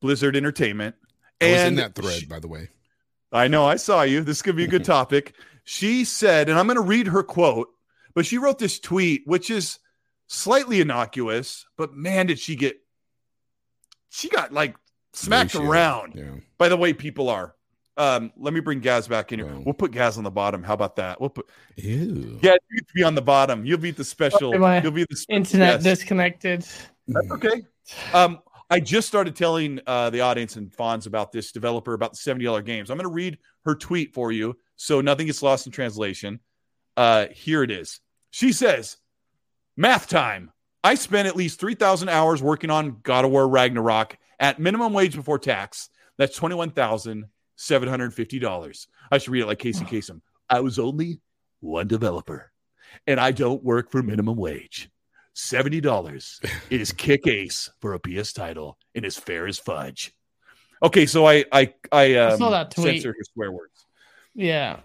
Blizzard 0.01 0.35
Entertainment. 0.35 0.95
I 1.41 1.45
was 1.45 1.53
in 1.61 1.67
And 1.67 1.77
that 1.79 1.95
thread, 1.95 2.19
she- 2.21 2.25
by 2.25 2.39
the 2.39 2.47
way. 2.47 2.69
I 3.31 3.47
know. 3.49 3.65
I 3.65 3.75
saw 3.75 4.03
you. 4.03 4.21
This 4.23 4.41
could 4.41 4.55
be 4.55 4.63
a 4.63 4.67
good 4.67 4.85
topic. 4.85 5.35
She 5.65 6.05
said, 6.05 6.47
and 6.49 6.57
I'm 6.57 6.65
going 6.65 6.75
to 6.77 6.81
read 6.81 7.07
her 7.07 7.23
quote, 7.23 7.67
but 8.15 8.25
she 8.25 8.37
wrote 8.37 8.57
this 8.57 8.79
tweet, 8.79 9.23
which 9.25 9.49
is 9.49 9.79
slightly 10.27 10.81
innocuous, 10.81 11.65
but 11.77 11.93
man, 11.93 12.27
did 12.27 12.39
she 12.39 12.55
get, 12.55 12.77
she 14.09 14.29
got 14.29 14.53
like 14.53 14.75
smacked 15.13 15.53
Ratio. 15.55 15.69
around 15.69 16.13
Yeah. 16.15 16.31
by 16.57 16.69
the 16.69 16.77
way 16.77 16.93
people 16.93 17.29
are. 17.29 17.55
Um, 17.97 18.31
let 18.37 18.53
me 18.53 18.59
bring 18.59 18.79
Gaz 18.79 19.07
back 19.07 19.31
in 19.33 19.39
here. 19.39 19.47
Wow. 19.47 19.61
We'll 19.65 19.73
put 19.73 19.89
Gaz 19.91 20.19
on 20.19 20.23
the 20.23 20.29
bottom. 20.29 20.61
How 20.61 20.75
about 20.75 20.97
that? 20.97 21.19
We'll 21.19 21.31
put, 21.31 21.49
Ew. 21.77 22.39
yeah, 22.43 22.53
you 22.69 22.77
get 22.77 22.87
to 22.87 22.93
be 22.93 23.03
on 23.03 23.15
the 23.15 23.23
bottom. 23.23 23.65
You'll 23.65 23.79
be 23.79 23.89
the 23.89 24.03
special. 24.03 24.53
Okay, 24.53 24.81
You'll 24.83 24.91
be 24.91 25.05
the 25.09 25.15
special 25.15 25.37
Internet 25.37 25.73
guest. 25.81 25.83
disconnected. 25.83 26.65
That's 27.07 27.31
okay. 27.31 27.63
Um, 28.13 28.39
I 28.69 28.79
just 28.81 29.07
started 29.07 29.35
telling 29.35 29.79
uh, 29.87 30.11
the 30.11 30.21
audience 30.21 30.57
and 30.57 30.69
Fonz 30.71 31.07
about 31.07 31.31
this 31.31 31.51
developer 31.51 31.93
about 31.95 32.11
the 32.11 32.17
seventy 32.17 32.45
dollar 32.45 32.61
games. 32.61 32.91
I'm 32.91 32.97
going 32.97 33.09
to 33.09 33.13
read 33.13 33.39
her 33.65 33.73
tweet 33.73 34.13
for 34.13 34.31
you, 34.31 34.57
so 34.75 35.01
nothing 35.01 35.25
gets 35.25 35.41
lost 35.41 35.65
in 35.65 35.71
translation. 35.71 36.39
Uh, 36.95 37.27
here 37.33 37.63
it 37.63 37.71
is. 37.71 37.99
She 38.29 38.51
says, 38.51 38.97
"Math 39.77 40.09
time. 40.09 40.51
I 40.83 40.95
spent 40.95 41.27
at 41.27 41.35
least 41.35 41.59
three 41.59 41.75
thousand 41.75 42.09
hours 42.09 42.41
working 42.41 42.69
on 42.69 42.99
God 43.03 43.23
of 43.25 43.31
War 43.31 43.47
Ragnarok 43.47 44.17
at 44.39 44.59
minimum 44.59 44.93
wage 44.93 45.15
before 45.15 45.39
tax. 45.39 45.89
That's 46.17 46.35
twenty 46.35 46.55
one 46.55 46.71
thousand 46.71 47.25
seven 47.55 47.87
hundred 47.87 48.13
fifty 48.13 48.39
dollars. 48.39 48.87
I 49.11 49.17
should 49.19 49.31
read 49.31 49.43
it 49.43 49.47
like 49.47 49.59
Casey 49.59 49.85
Kasem. 49.85 50.21
I 50.49 50.59
was 50.61 50.79
only 50.79 51.21
one 51.59 51.87
developer, 51.87 52.51
and 53.05 53.19
I 53.19 53.31
don't 53.31 53.63
work 53.63 53.91
for 53.91 54.01
minimum 54.03 54.37
wage." 54.37 54.89
Seventy 55.33 55.79
dollars 55.81 56.41
is 56.71 56.91
kick 56.91 57.27
ace 57.27 57.69
for 57.79 57.93
a 57.93 57.99
PS 57.99 58.33
title 58.33 58.77
and 58.95 59.05
is 59.05 59.17
fair 59.17 59.45
as 59.45 59.59
fudge. 59.59 60.13
Okay, 60.81 61.05
so 61.05 61.27
I 61.27 61.45
I 61.51 61.73
I, 61.91 62.15
um, 62.15 62.37
saw 62.37 62.49
that 62.49 62.71
tweet. 62.71 62.95
censor 62.95 63.09
her 63.09 63.23
swear 63.33 63.51
words. 63.51 63.85
Yeah. 64.33 64.79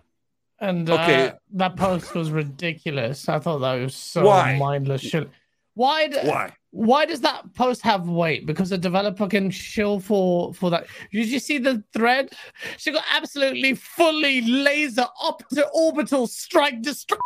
And 0.63 0.89
Okay. 0.89 1.27
uh, 1.27 1.33
that 1.55 1.77
post 1.77 2.15
was 2.15 2.31
ridiculous. 2.31 3.29
I 3.29 3.39
thought 3.41 3.59
that 3.59 3.75
was 3.83 3.95
so 3.97 4.25
Why? 4.25 4.57
mindless 4.57 5.01
shit. 5.03 5.29
Why? 5.75 6.07
d- 6.07 6.19
Why? 6.23 6.55
Why 6.71 7.05
does 7.05 7.21
that 7.23 7.53
post 7.55 7.83
have 7.83 8.09
weight? 8.09 8.47
Because 8.47 8.71
a 8.73 8.79
developer 8.79 9.27
can 9.27 9.51
shill 9.51 9.99
for 10.01 10.55
for 10.55 10.71
that. 10.71 10.87
Did 11.13 11.27
you 11.29 11.39
see 11.41 11.59
the 11.59 11.83
thread? 11.93 12.31
She 12.79 12.93
got 12.93 13.03
absolutely 13.11 13.75
fully 13.75 14.41
laser 14.43 15.07
up 15.23 15.43
to 15.51 15.67
orbital 15.75 16.27
strike 16.29 16.81
destroy 16.81 17.19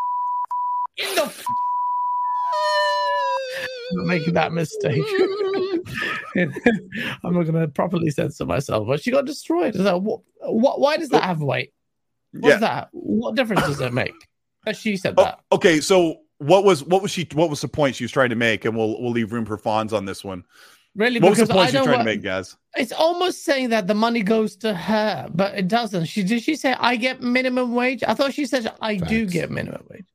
in 0.96 1.14
the 1.14 1.24
f- 1.24 1.44
I'm 3.98 4.06
making 4.08 4.34
that 4.34 4.52
mistake. 4.52 5.04
I'm 6.36 7.32
not 7.34 7.42
going 7.44 7.54
to 7.54 7.68
properly 7.68 8.10
censor 8.10 8.44
myself, 8.46 8.86
but 8.88 9.00
she 9.02 9.10
got 9.12 9.26
destroyed. 9.26 9.74
So, 9.76 9.98
what, 9.98 10.20
what, 10.40 10.80
why 10.80 10.96
does 10.96 11.10
that 11.10 11.22
have 11.22 11.40
weight? 11.40 11.70
What's 12.40 12.54
Yeah. 12.54 12.58
that? 12.58 12.88
What 12.92 13.34
difference 13.34 13.66
does 13.66 13.80
it 13.80 13.92
make? 13.92 14.14
That 14.64 14.76
she 14.76 14.96
said 14.96 15.14
Oh, 15.16 15.24
that. 15.24 15.40
okay, 15.52 15.80
so 15.80 16.20
what 16.38 16.64
was 16.64 16.84
what 16.84 17.02
was 17.02 17.10
she 17.10 17.26
what 17.34 17.48
was 17.48 17.60
the 17.60 17.68
point 17.68 17.96
she 17.96 18.04
was 18.04 18.12
trying 18.12 18.30
to 18.30 18.36
make? 18.36 18.64
And 18.64 18.76
we'll 18.76 19.00
we'll 19.00 19.12
leave 19.12 19.32
room 19.32 19.46
for 19.46 19.56
Fonz 19.56 19.92
on 19.92 20.04
this 20.04 20.24
one. 20.24 20.44
Really? 20.94 21.20
What 21.20 21.30
was 21.30 21.38
the 21.38 21.46
point 21.46 21.58
I 21.58 21.70
she 21.70 21.76
was 21.76 21.86
don't 21.86 21.94
trying 21.94 21.98
to 21.98 22.04
make, 22.04 22.22
guys? 22.22 22.56
It's 22.74 22.92
almost 22.92 23.44
saying 23.44 23.70
that 23.70 23.86
the 23.86 23.94
money 23.94 24.22
goes 24.22 24.56
to 24.56 24.74
her, 24.74 25.28
but 25.32 25.54
it 25.54 25.68
doesn't. 25.68 26.06
She 26.06 26.22
did 26.22 26.42
she 26.42 26.56
say 26.56 26.74
I 26.78 26.96
get 26.96 27.20
minimum 27.22 27.74
wage? 27.74 28.02
I 28.06 28.14
thought 28.14 28.34
she 28.34 28.46
said 28.46 28.72
I 28.80 28.96
do 28.96 29.26
get 29.26 29.50
minimum 29.50 29.84
wage. 29.90 30.06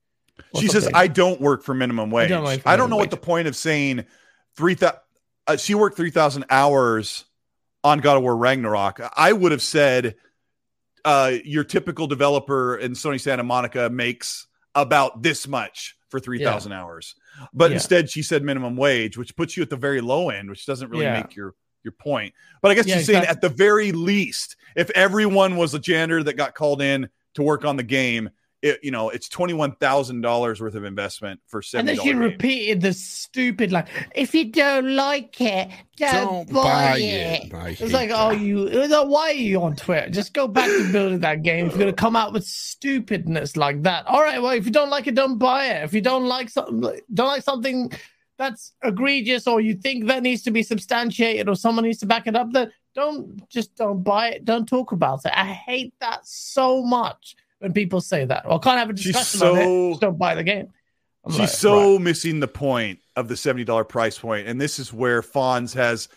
Or 0.53 0.61
She 0.61 0.67
says, 0.67 0.89
"I 0.93 1.07
don't 1.07 1.39
work 1.39 1.63
for 1.63 1.74
minimum 1.74 2.11
wage." 2.11 2.26
I 2.26 2.28
don't 2.30 2.43
don't, 2.43 2.45
work 2.45 2.61
for 2.61 2.69
minimum 2.69 2.89
know 2.89 2.97
what 2.97 3.11
the 3.11 3.17
point 3.17 3.47
of 3.47 3.55
saying 3.55 4.05
three 4.55 4.76
thousand. 4.76 4.99
Uh, 5.47 5.57
she 5.57 5.76
worked 5.76 5.97
three 5.97 6.11
thousand 6.11 6.45
hours 6.49 7.26
on 7.84 7.99
God 7.99 8.17
of 8.17 8.24
War 8.24 8.36
Ragnarok. 8.36 8.99
I 9.15 9.34
would 9.34 9.51
have 9.51 9.61
said, 9.61 10.15
uh, 11.06 11.34
"Your 11.43 11.64
typical 11.64 12.08
developer 12.08 12.78
in 12.78 12.93
Sony 12.93 13.20
Santa 13.20 13.43
Monica 13.43 13.89
makes 13.89 14.47
about 14.76 15.22
this 15.22 15.47
much 15.47 15.95
for 16.10 16.20
three 16.20 16.39
thousand 16.43 16.72
hours." 16.74 17.16
But 17.54 17.72
Yeah. 17.72 17.76
instead, 17.76 18.10
she 18.10 18.22
said 18.22 18.43
minimum 18.43 18.76
wage, 18.76 19.18
which 19.18 19.36
puts 19.36 19.56
you 19.56 19.64
at 19.64 19.70
the 19.70 19.78
very 19.78 20.02
low 20.02 20.30
end, 20.30 20.49
which 20.49 20.66
doesn't 20.66 20.89
really 20.89 21.06
Yeah. 21.06 21.14
make 21.22 21.36
your 21.36 21.56
your 21.84 21.93
point. 21.93 22.34
But 22.62 22.70
I 22.72 22.76
guess 22.76 22.86
Yeah, 22.86 22.97
she's 22.97 23.08
saying 23.08 23.26
at 23.26 23.41
the 23.41 23.49
very 23.49 23.91
least, 23.91 24.56
if 24.76 24.91
everyone 24.91 25.56
was 25.56 25.74
a 25.74 25.80
janitor 25.80 26.22
that 26.24 26.34
got 26.34 26.54
called 26.54 26.80
in 26.82 27.10
to 27.34 27.41
work 27.41 27.66
on 27.66 27.76
the 27.76 27.84
game, 27.84 28.30
it 28.62 28.80
you 28.84 28.91
know 28.91 29.09
it's 29.09 29.28
twenty 29.28 29.53
one 29.53 29.76
thousand 29.76 30.22
dollars 30.22 30.62
worth 30.62 30.76
of 30.76 30.84
investment 30.84 31.39
for 31.47 31.59
and 31.59 31.66
seventy 31.66 31.95
then 31.95 32.03
she 32.05 32.12
dollars. 32.14 32.32
repeated 32.32 32.82
the 32.82 32.93
stupid 32.93 33.72
like, 33.72 33.88
if 34.16 34.36
you 34.36 34.51
don't 34.51 34.95
like 34.95 35.39
it, 35.41 35.70
don't, 35.97 36.47
Don't 36.47 36.53
buy, 36.53 36.64
buy 36.64 36.97
it. 36.97 37.43
it. 37.45 37.53
I 37.53 37.70
It's 37.70 37.91
like, 37.93 38.09
that. 38.09 38.20
oh, 38.20 38.32
you. 38.32 38.68
like, 38.70 39.07
Why 39.07 39.30
are 39.30 39.34
you 39.34 39.62
on 39.62 39.76
Twitter? 39.76 40.09
Just 40.09 40.34
go 40.34 40.47
back 40.47 40.68
to 40.68 40.91
building 40.91 41.20
that 41.20 41.43
game. 41.43 41.68
If 41.68 41.72
you're 41.74 41.80
gonna 41.80 41.93
come 41.93 42.16
out 42.16 42.34
with 42.34 42.45
stupidness 42.45 43.55
like 43.57 43.84
that, 43.84 44.05
all 44.07 44.22
right. 44.22 44.41
Well, 44.41 44.51
if 44.51 44.66
you 44.66 44.72
don't 44.72 44.89
like 44.89 45.07
it, 45.07 45.16
don't 45.16 45.38
buy 45.38 45.68
it. 45.68 45.84
If 45.84 45.93
you 45.93 46.01
don't 46.01 46.26
like 46.26 46.49
something, 46.49 46.82
don't 47.14 47.28
like 47.28 47.43
something 47.43 47.91
that's 48.38 48.74
egregious, 48.84 49.45
or 49.47 49.62
you 49.62 49.76
think 49.76 50.07
that 50.07 50.24
needs 50.24 50.41
to 50.43 50.51
be 50.51 50.64
substantiated, 50.64 51.47
or 51.47 51.55
someone 51.55 51.86
needs 51.86 51.99
to 51.99 52.05
back 52.07 52.26
it 52.28 52.36
up, 52.36 52.51
then 52.51 52.72
don't 52.95 53.47
just 53.49 53.76
don't 53.76 54.03
buy 54.03 54.30
it. 54.30 54.45
Don't 54.45 54.68
talk 54.68 54.91
about 54.91 55.26
it. 55.26 55.32
I 55.36 55.45
hate 55.45 55.93
that 55.99 56.26
so 56.28 56.84
much 56.84 57.36
when 57.62 57.74
people 57.74 58.01
say 58.01 58.26
that. 58.26 58.47
Well, 58.47 58.59
can't 58.59 58.80
have 58.80 58.89
a 58.89 58.93
discussion 58.93 59.47
on 59.47 59.55
so- 59.55 59.91
it. 59.93 59.99
Don't 60.01 60.18
buy 60.18 60.36
the 60.36 60.43
game. 60.43 60.74
I'm 61.24 61.32
She's 61.32 61.39
like, 61.39 61.49
so 61.49 61.93
right. 61.93 62.01
missing 62.01 62.39
the 62.39 62.47
point 62.47 62.99
of 63.16 63.28
the 63.28 63.38
seventy 63.38 63.64
dollar 63.64 63.84
price 63.84 64.18
point, 64.18 64.47
and 64.47 64.59
this 64.59 64.80
is 64.80 64.91
where 64.91 65.22
Fonz 65.22 65.76
has 65.76 66.09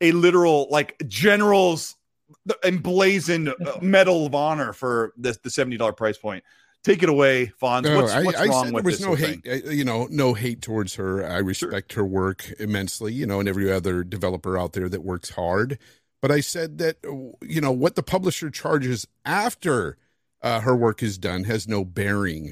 a 0.00 0.12
literal 0.12 0.68
like 0.70 0.96
general's 1.06 1.94
emblazoned 2.64 3.54
medal 3.82 4.24
of 4.26 4.34
honor 4.34 4.72
for 4.72 5.12
the 5.18 5.36
the 5.42 5.50
seventy 5.50 5.76
dollar 5.76 5.92
price 5.92 6.16
point. 6.16 6.42
Take 6.84 7.02
it 7.02 7.10
away, 7.10 7.52
Fonz. 7.60 7.82
No, 7.82 8.00
what's 8.00 8.14
what's 8.14 8.38
I 8.38 8.46
wrong 8.46 8.64
said 8.66 8.74
with 8.74 8.84
there 8.84 8.90
was 8.90 8.98
this 8.98 9.00
no 9.00 9.06
whole 9.08 9.16
hate, 9.16 9.42
thing? 9.44 9.62
uh, 9.66 9.70
you 9.70 9.84
know, 9.84 10.08
no 10.10 10.32
hate 10.32 10.62
towards 10.62 10.94
her. 10.94 11.28
I 11.28 11.38
respect 11.38 11.92
her 11.92 12.04
work 12.06 12.50
immensely, 12.58 13.12
you 13.12 13.26
know, 13.26 13.40
and 13.40 13.48
every 13.48 13.70
other 13.70 14.04
developer 14.04 14.56
out 14.56 14.72
there 14.72 14.88
that 14.88 15.02
works 15.02 15.30
hard. 15.30 15.78
But 16.22 16.30
I 16.30 16.40
said 16.40 16.78
that, 16.78 16.96
uh, 17.04 17.36
you 17.42 17.60
know, 17.60 17.72
what 17.72 17.94
the 17.94 18.02
publisher 18.02 18.48
charges 18.48 19.06
after 19.26 19.98
uh, 20.46 20.60
her 20.60 20.76
work 20.86 21.02
is 21.02 21.18
done 21.18 21.42
has 21.44 21.66
no 21.66 21.80
bearing 21.84 22.44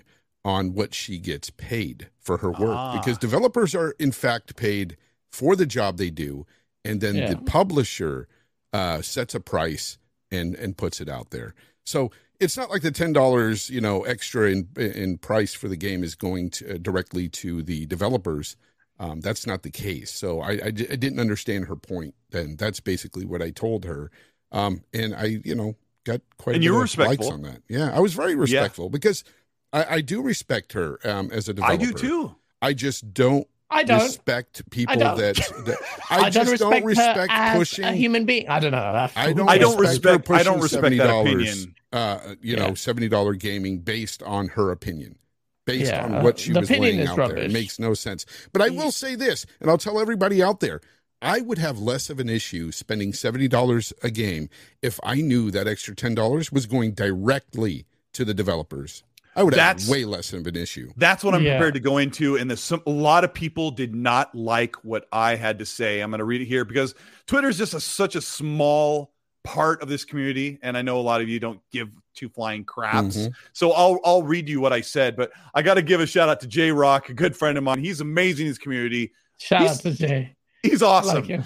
on 0.45 0.74
what 0.78 0.92
she 0.95 1.14
gets 1.18 1.49
paid 1.51 1.99
for 2.26 2.36
her 2.38 2.51
work 2.51 2.76
Ah. 2.76 2.92
because 2.99 3.16
developers 3.18 3.74
are, 3.74 3.90
in 3.99 4.12
fact, 4.12 4.57
paid 4.57 4.97
for 5.32 5.53
the 5.57 5.66
job 5.66 5.97
they 5.97 6.11
do. 6.11 6.47
And 6.84 7.01
then 7.01 7.14
Yeah. 7.16 7.30
the 7.32 7.38
publisher 7.59 8.28
uh, 8.72 9.01
sets 9.03 9.34
a 9.34 9.40
price 9.40 9.86
and, 10.30 10.55
and 10.62 10.76
puts 10.76 11.01
it 11.01 11.09
out 11.09 11.30
there. 11.30 11.55
So 11.84 12.11
it's 12.40 12.57
not 12.57 12.68
like 12.70 12.82
the 12.82 12.90
ten 13.03 13.12
dollars, 13.12 13.70
you 13.70 13.80
know, 13.80 14.03
extra 14.14 14.51
in 14.51 14.68
in 14.76 15.18
price 15.18 15.55
for 15.55 15.68
the 15.68 15.76
game 15.76 16.03
is 16.09 16.14
going 16.16 16.51
to, 16.57 16.74
uh, 16.74 16.78
directly 16.88 17.28
to 17.42 17.62
the 17.62 17.86
developers. 17.86 18.57
Um, 18.99 19.20
that's 19.20 19.47
not 19.47 19.62
the 19.62 19.70
case. 19.70 20.11
So 20.22 20.40
I, 20.40 20.53
I, 20.66 20.70
di- 20.78 20.90
I 20.90 20.97
didn't 20.97 21.20
understand 21.20 21.66
her 21.66 21.76
point. 21.76 22.14
Then 22.30 22.57
that's 22.57 22.80
basically 22.80 23.24
what 23.24 23.40
I 23.42 23.51
told 23.51 23.84
her. 23.84 24.11
Um, 24.53 24.82
and 24.92 25.14
I, 25.14 25.26
you 25.45 25.55
know, 25.55 25.74
got 26.05 26.20
quite 26.38 26.57
And 26.57 26.62
a 26.62 26.64
you 26.64 26.72
bit 26.72 26.76
were 26.76 26.84
of 26.84 26.98
likes 26.98 27.11
respectful. 27.11 27.32
on 27.32 27.42
that. 27.42 27.62
Yeah, 27.68 27.94
I 27.94 28.00
was 28.00 28.14
very 28.14 28.34
respectful 28.34 28.90
because 28.90 29.24
I, 29.72 29.96
I 29.96 30.00
do 30.00 30.22
respect 30.22 30.72
her 30.74 30.98
um, 31.05 31.30
as 31.32 31.48
a 31.48 31.55
developer. 31.55 31.82
I 31.82 31.84
do 31.84 31.92
too. 31.92 32.34
I 32.62 32.72
just 32.72 33.12
don't, 33.12 33.46
I 33.70 33.82
don't. 33.82 34.02
respect 34.02 34.68
people 34.70 34.94
don't. 34.96 35.18
that, 35.18 35.34
that 35.66 35.78
I, 36.11 36.16
I, 36.26 36.30
just 36.30 36.59
don't 36.61 36.70
respect, 36.70 36.86
respect 36.86 37.30
her 37.30 37.36
as 37.36 37.59
pushing. 37.59 37.84
a 37.84 37.92
human 37.92 38.24
being. 38.24 38.48
I 38.48 38.61
don't 38.61 38.72
know. 38.72 39.09
I 39.16 39.32
don't. 39.32 39.48
I 39.48 39.59
don't 39.59 39.78
respect. 39.78 40.05
her 40.05 40.12
respect- 40.18 40.30
I 40.40 40.42
don't 40.44 40.61
pushing 40.61 40.80
respect 40.80 40.96
that 40.98 41.11
$70, 41.11 41.20
opinion. 41.34 41.74
Uh, 41.92 42.34
you 42.40 42.57
know, 42.57 42.74
seventy 42.74 43.09
dollar 43.09 43.34
gaming 43.34 43.78
based 43.78 44.22
on 44.24 44.48
her 44.48 44.70
opinion, 44.72 45.16
based 45.64 45.92
Yeah, 45.92 46.05
on 46.05 46.22
what 46.24 46.38
she 46.40 46.52
the 46.52 46.61
was 46.61 46.68
opinion 46.70 46.96
laying 46.96 47.09
is 47.09 47.18
out 47.18 47.28
there. 47.28 47.38
It 47.38 47.52
makes 47.52 47.78
no 47.78 47.94
sense. 47.94 48.26
But 48.52 48.62
I 48.62 48.70
will 48.70 48.90
say 48.90 49.14
this, 49.14 49.46
and 49.61 49.70
I'll 49.70 49.78
tell 49.78 50.00
everybody 50.00 50.42
out 50.42 50.59
there. 50.61 50.80
I 51.22 51.40
would 51.40 51.58
have 51.58 51.78
less 51.78 52.10
of 52.10 52.20
an 52.20 52.28
issue 52.28 52.70
spending 52.72 53.12
seventy 53.12 53.48
dollars 53.48 53.92
a 54.02 54.10
game 54.10 54.48
if 54.82 55.00
I 55.02 55.16
knew 55.16 55.50
that 55.50 55.66
extra 55.66 55.94
ten 55.94 56.14
dollars 56.14 56.52
was 56.52 56.66
going 56.66 56.92
directly 56.92 57.86
to 58.12 58.24
the 58.24 58.34
developers. 58.34 59.02
I 59.36 59.42
would 59.42 59.54
That's- 59.54 59.82
have 59.84 59.90
way 59.90 60.04
less 60.04 60.32
of 60.32 60.46
an 60.46 60.54
issue. 60.54 60.92
That's 60.96 61.24
what 61.24 61.34
I'm 61.34 61.42
Yeah. 61.42 61.56
prepared 61.56 61.74
to 61.74 61.80
go 61.80 61.98
into. 61.98 62.36
And 62.36 62.48
the, 62.48 62.56
some, 62.56 62.82
a 62.86 62.90
lot 62.90 63.24
of 63.24 63.34
people 63.34 63.72
did 63.72 63.92
not 63.92 64.32
like 64.32 64.76
what 64.84 65.08
I 65.10 65.34
had 65.34 65.58
to 65.58 65.66
say. 65.66 66.00
I'm 66.00 66.10
going 66.10 66.20
to 66.20 66.24
read 66.24 66.40
it 66.40 66.44
here 66.44 66.64
because 66.64 66.94
Twitter 67.26 67.48
is 67.48 67.58
just 67.58 67.74
a, 67.74 67.80
such 67.80 68.14
a 68.14 68.20
small 68.20 69.12
part 69.42 69.82
of 69.82 69.88
this 69.88 70.04
community, 70.04 70.58
and 70.62 70.76
I 70.76 70.82
know 70.82 71.00
a 71.00 71.02
lot 71.02 71.20
of 71.20 71.28
you 71.28 71.40
don't 71.40 71.60
give 71.72 71.88
two 72.14 72.28
flying 72.28 72.64
craps. 72.64 73.16
Mhm. 73.16 73.32
So 73.52 73.72
I'll 73.72 73.98
I'll 74.04 74.22
read 74.22 74.48
you 74.48 74.60
what 74.60 74.72
I 74.72 74.80
said, 74.82 75.16
but 75.16 75.32
I 75.52 75.62
got 75.62 75.74
to 75.74 75.82
give 75.82 76.00
a 76.00 76.06
shout 76.06 76.28
out 76.28 76.40
to 76.42 76.46
J 76.46 76.70
Rock, 76.70 77.08
a 77.08 77.14
good 77.14 77.36
friend 77.36 77.58
of 77.58 77.64
mine. 77.64 77.80
He's 77.80 78.00
amazing 78.00 78.42
in 78.46 78.48
his 78.48 78.58
community. 78.58 79.12
Shout 79.38 79.62
He's 79.62 79.70
out 79.70 79.80
to 79.80 79.90
Jay. 79.94 80.36
He's 80.64 80.82
awesome. 80.82 81.26
like. 81.26 81.40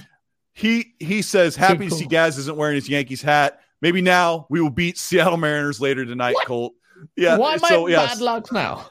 He 0.52 0.94
he 0.98 1.22
says 1.22 1.54
happy 1.54 1.84
to 1.84 1.90
cool. 1.90 1.98
see 1.98 2.06
Gaz 2.06 2.36
isn't 2.38 2.56
wearing 2.56 2.74
his 2.74 2.88
Yankees 2.88 3.22
hat. 3.22 3.60
Maybe 3.80 4.00
now 4.00 4.46
we 4.50 4.60
will 4.60 4.70
beat 4.70 4.98
Seattle 4.98 5.36
Mariners 5.36 5.80
later 5.80 6.04
tonight, 6.04 6.34
What? 6.34 6.46
Colt. 6.46 6.74
Yeah. 7.16 7.36
Why 7.36 7.52
am 7.54 7.58
so 7.60 7.86
I 7.86 7.90
yes. 7.90 8.14
bad 8.14 8.20
luck 8.20 8.52
now? 8.52 8.88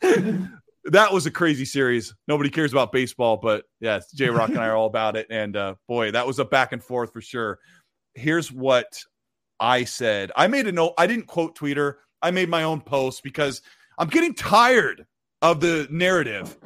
that 0.84 1.12
was 1.12 1.26
a 1.26 1.30
crazy 1.30 1.64
series. 1.64 2.14
Nobody 2.26 2.50
cares 2.50 2.72
about 2.72 2.90
baseball, 2.90 3.36
but 3.36 3.66
yes, 3.80 4.10
J 4.12 4.30
Rock 4.30 4.48
and 4.50 4.58
I 4.58 4.66
are 4.66 4.76
all 4.76 4.86
about 4.86 5.16
it. 5.16 5.28
And 5.30 5.56
uh, 5.56 5.74
boy, 5.86 6.10
that 6.10 6.26
was 6.26 6.38
a 6.40 6.44
back 6.44 6.72
and 6.72 6.82
forth 6.82 7.12
for 7.12 7.20
sure. 7.20 7.60
Here's 8.14 8.50
what 8.50 9.00
I 9.60 9.84
said. 9.84 10.32
I 10.36 10.48
made 10.48 10.66
a 10.66 10.72
note. 10.72 10.94
I 10.98 11.06
didn't 11.06 11.26
quote 11.26 11.56
Tweeter. 11.56 11.94
I 12.20 12.32
made 12.32 12.48
my 12.48 12.64
own 12.64 12.80
post 12.80 13.22
because 13.22 13.62
I'm 13.96 14.08
getting 14.08 14.34
tired 14.34 15.06
of 15.40 15.60
the 15.60 15.86
narrative 15.88 16.56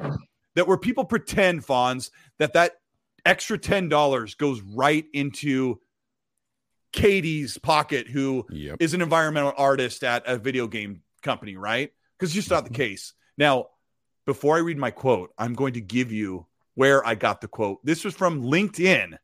that 0.55 0.67
where 0.67 0.77
people 0.77 1.05
pretend, 1.05 1.65
Fonz, 1.65 2.09
that 2.39 2.53
that 2.53 2.73
extra 3.25 3.57
ten 3.57 3.89
dollars 3.89 4.35
goes 4.35 4.61
right 4.61 5.05
into 5.13 5.79
Katie's 6.91 7.57
pocket, 7.57 8.07
who 8.07 8.45
Yep. 8.49 8.77
is 8.79 8.93
an 8.93 9.01
environmental 9.01 9.53
artist 9.57 10.03
at 10.03 10.23
a 10.27 10.37
video 10.37 10.67
game 10.67 11.01
company, 11.21 11.55
right? 11.55 11.91
Because 12.17 12.29
it's 12.29 12.35
just 12.35 12.51
not 12.51 12.65
the 12.65 12.69
case. 12.73 13.13
Now, 13.37 13.67
before 14.25 14.55
I 14.55 14.59
read 14.59 14.77
my 14.77 14.91
quote, 14.91 15.31
I'm 15.37 15.53
going 15.53 15.73
to 15.73 15.81
give 15.81 16.11
you 16.11 16.45
where 16.75 17.05
I 17.05 17.15
got 17.15 17.41
the 17.41 17.47
quote. 17.47 17.83
This 17.83 18.05
was 18.05 18.13
from 18.13 18.43
LinkedIn 18.43 19.17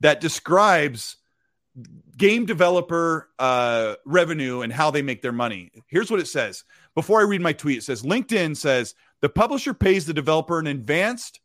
that 0.00 0.20
describes 0.20 1.16
game 2.16 2.44
developer 2.44 3.30
uh, 3.38 3.94
revenue 4.04 4.60
and 4.60 4.72
how 4.72 4.90
they 4.90 5.02
make 5.02 5.22
their 5.22 5.32
money. 5.32 5.70
Here's 5.86 6.10
what 6.10 6.20
it 6.20 6.28
says. 6.28 6.64
Before 6.94 7.20
I 7.20 7.24
read 7.24 7.40
my 7.40 7.52
tweet, 7.52 7.78
it 7.78 7.82
says 7.82 8.02
LinkedIn 8.02 8.56
says 8.56 8.94
the 9.20 9.28
publisher 9.28 9.74
pays 9.74 10.04
the 10.06 10.12
developer 10.14 10.58
an 10.58 10.66
advanced 10.66 11.40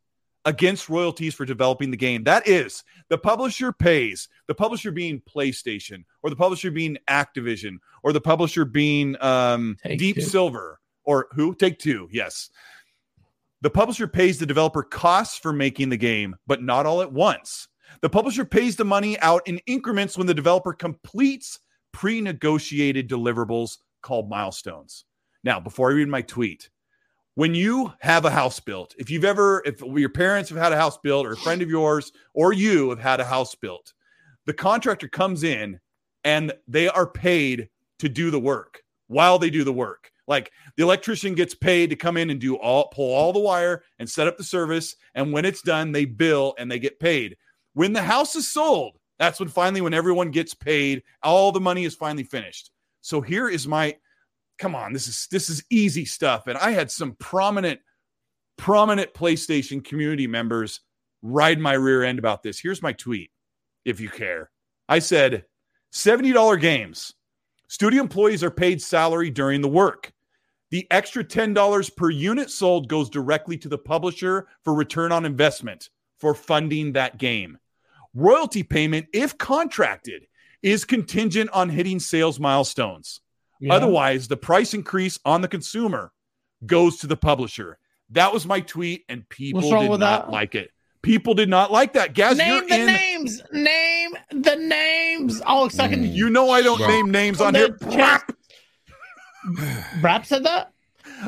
against 0.46 0.90
royalties 0.90 1.34
for 1.34 1.46
developing 1.46 1.92
the 1.92 1.98
game. 1.98 2.24
That 2.24 2.48
is, 2.48 2.84
the 3.10 3.18
publisher 3.18 3.72
pays, 3.74 4.30
the 4.48 4.56
publisher 4.56 4.92
being 4.92 5.22
PlayStation, 5.22 6.04
or 6.24 6.30
the 6.30 6.36
publisher 6.36 6.72
being 6.72 6.98
Activision, 7.10 7.78
or 8.04 8.14
the 8.14 8.22
publisher 8.22 8.66
being 8.66 9.22
um, 9.22 9.78
Deep 9.84 10.16
Two. 10.16 10.22
Silver, 10.22 10.80
or 11.04 11.28
who? 11.32 11.54
Take 11.56 11.80
Two, 11.80 12.08
yes. 12.12 12.50
The 13.62 13.70
publisher 13.70 14.08
pays 14.08 14.38
the 14.38 14.46
developer 14.46 14.84
costs 14.84 15.38
for 15.40 15.52
making 15.52 15.90
the 15.90 15.98
game, 15.98 16.36
but 16.46 16.62
not 16.62 16.86
all 16.86 17.02
at 17.02 17.12
once. 17.12 17.68
The 18.02 18.10
publisher 18.10 18.46
pays 18.46 18.76
the 18.76 18.86
money 18.86 19.20
out 19.20 19.48
in 19.48 19.60
increments 19.66 20.18
when 20.18 20.28
the 20.28 20.34
developer 20.34 20.74
completes 20.74 21.60
pre 21.92 22.22
negotiated 22.22 23.10
deliverables 23.10 23.78
called 24.02 24.30
milestones. 24.30 25.06
Now, 25.44 25.60
before 25.60 25.90
I 25.90 25.94
read 25.94 26.08
my 26.08 26.22
tweet, 26.22 26.70
when 27.38 27.54
you 27.54 27.94
have 28.00 28.26
a 28.26 28.32
house 28.32 28.60
built, 28.60 28.96
if 28.98 29.12
you've 29.12 29.24
ever, 29.24 29.62
if 29.64 29.80
your 29.82 30.10
parents 30.10 30.50
have 30.50 30.58
had 30.58 30.74
a 30.74 30.76
house 30.76 30.98
built, 30.98 31.24
or 31.24 31.34
a 31.34 31.38
friend 31.38 31.62
of 31.62 31.70
yours, 31.70 32.12
or 32.34 32.52
you 32.52 32.90
have 32.90 32.98
had 32.98 33.20
a 33.20 33.26
house 33.26 33.54
built, 33.54 33.94
the 34.48 34.56
contractor 34.56 35.08
comes 35.08 35.44
in 35.44 35.80
and 36.24 36.52
they 36.68 36.88
are 36.88 37.06
paid 37.06 37.70
to 38.00 38.10
do 38.10 38.32
the 38.32 38.40
work 38.40 38.82
while 39.06 39.38
they 39.38 39.52
do 39.52 39.64
the 39.64 39.72
work. 39.72 40.10
Like 40.28 40.52
the 40.78 40.82
electrician 40.82 41.36
gets 41.36 41.54
paid 41.54 41.92
to 41.92 41.96
come 41.96 42.18
in 42.18 42.32
and 42.32 42.42
do 42.42 42.56
all 42.56 42.88
pull 42.88 43.14
all 43.14 43.34
the 43.34 43.40
wire 43.40 43.84
and 44.00 44.10
set 44.10 44.28
up 44.28 44.38
the 44.38 44.44
service. 44.44 44.96
And 45.14 45.32
when 45.32 45.46
it's 45.46 45.62
done, 45.62 45.92
they 45.92 46.06
bill 46.06 46.56
and 46.58 46.72
they 46.72 46.80
get 46.80 47.00
paid. 47.00 47.38
When 47.76 47.94
the 47.94 48.02
house 48.02 48.36
is 48.36 48.52
sold, 48.52 48.98
that's 49.20 49.40
when 49.40 49.50
finally 49.50 49.82
when 49.82 49.94
everyone 49.94 50.32
gets 50.32 50.56
paid, 50.56 51.04
all 51.22 51.52
the 51.52 51.60
money 51.60 51.86
is 51.86 51.94
finally 51.94 52.24
finished. 52.24 52.72
So 53.02 53.22
here 53.22 53.48
is 53.48 53.68
my 53.68 53.96
come 54.58 54.76
on, 54.76 54.94
this 54.94 55.08
is 55.08 55.28
this 55.32 55.50
is 55.50 55.64
easy 55.70 56.06
stuff. 56.06 56.48
And 56.48 56.58
I 56.58 56.72
had 56.72 56.92
some 56.92 57.14
prominent, 57.14 57.80
prominent 58.58 59.14
PlayStation 59.14 59.84
community 59.84 60.28
members 60.28 60.82
ride 61.22 61.60
my 61.60 61.74
rear 61.74 62.04
end 62.04 62.20
about 62.20 62.44
this. 62.44 62.60
Here's 62.60 62.82
my 62.82 62.94
tweet, 62.94 63.32
if 63.86 64.00
you 64.00 64.10
care. 64.10 64.52
I 64.90 65.00
said, 65.00 65.46
$70 65.94 66.60
games. 66.60 67.14
Studio 67.68 68.02
employees 68.02 68.44
are 68.44 68.52
paid 68.52 68.82
salary 68.82 69.30
during 69.30 69.62
the 69.62 69.68
work. 69.68 70.12
The 70.70 70.88
extra 70.92 71.24
$10 71.24 71.96
per 71.96 72.10
unit 72.10 72.50
sold 72.50 72.90
goes 72.90 73.10
directly 73.10 73.58
to 73.60 73.70
the 73.70 73.78
publisher 73.78 74.48
for 74.64 74.74
return 74.74 75.12
on 75.12 75.26
investment 75.26 75.90
for 76.18 76.34
funding 76.34 76.94
that 76.94 77.18
game. 77.18 77.58
Royalty 78.14 78.64
payment, 78.64 79.08
if 79.14 79.38
contracted, 79.38 80.28
is 80.62 80.86
contingent 80.86 81.50
on 81.52 81.70
hitting 81.70 82.00
sales 82.00 82.40
milestones. 82.40 83.22
Yeah. 83.60 83.74
Otherwise, 83.74 84.28
the 84.28 84.38
price 84.38 84.74
increase 84.74 85.20
on 85.26 85.42
the 85.42 85.48
consumer 85.48 86.12
goes 86.66 86.98
to 86.98 87.08
the 87.08 87.18
publisher. 87.18 87.78
That 88.12 88.32
was 88.34 88.46
my 88.46 88.62
tweet, 88.62 89.04
and 89.10 89.28
people 89.30 89.62
did 89.62 90.00
not 90.00 90.00
that? 90.00 90.30
like 90.32 90.56
it. 90.56 90.72
People 91.02 91.34
did 91.34 91.50
not 91.50 91.72
like 91.72 91.94
that. 91.94 92.14
Gaz, 92.14 92.38
name 92.38 92.68
the 92.68 92.80
in. 92.80 92.86
names. 92.86 93.42
Name 93.52 94.12
the 94.32 94.56
names. 94.56 95.42
Oh, 95.46 95.68
second. 95.70 96.04
Mm. 96.04 96.14
You 96.14 96.30
know 96.30 96.50
I 96.50 96.62
don't 96.62 96.80
Well- 96.80 96.90
name 96.90 97.12
names 97.12 97.40
on 97.42 97.54
The 97.54 97.60
here. 97.60 97.78
chest- 97.92 98.26
Brap 100.02 100.26
said 100.26 100.44
that. 100.46 100.72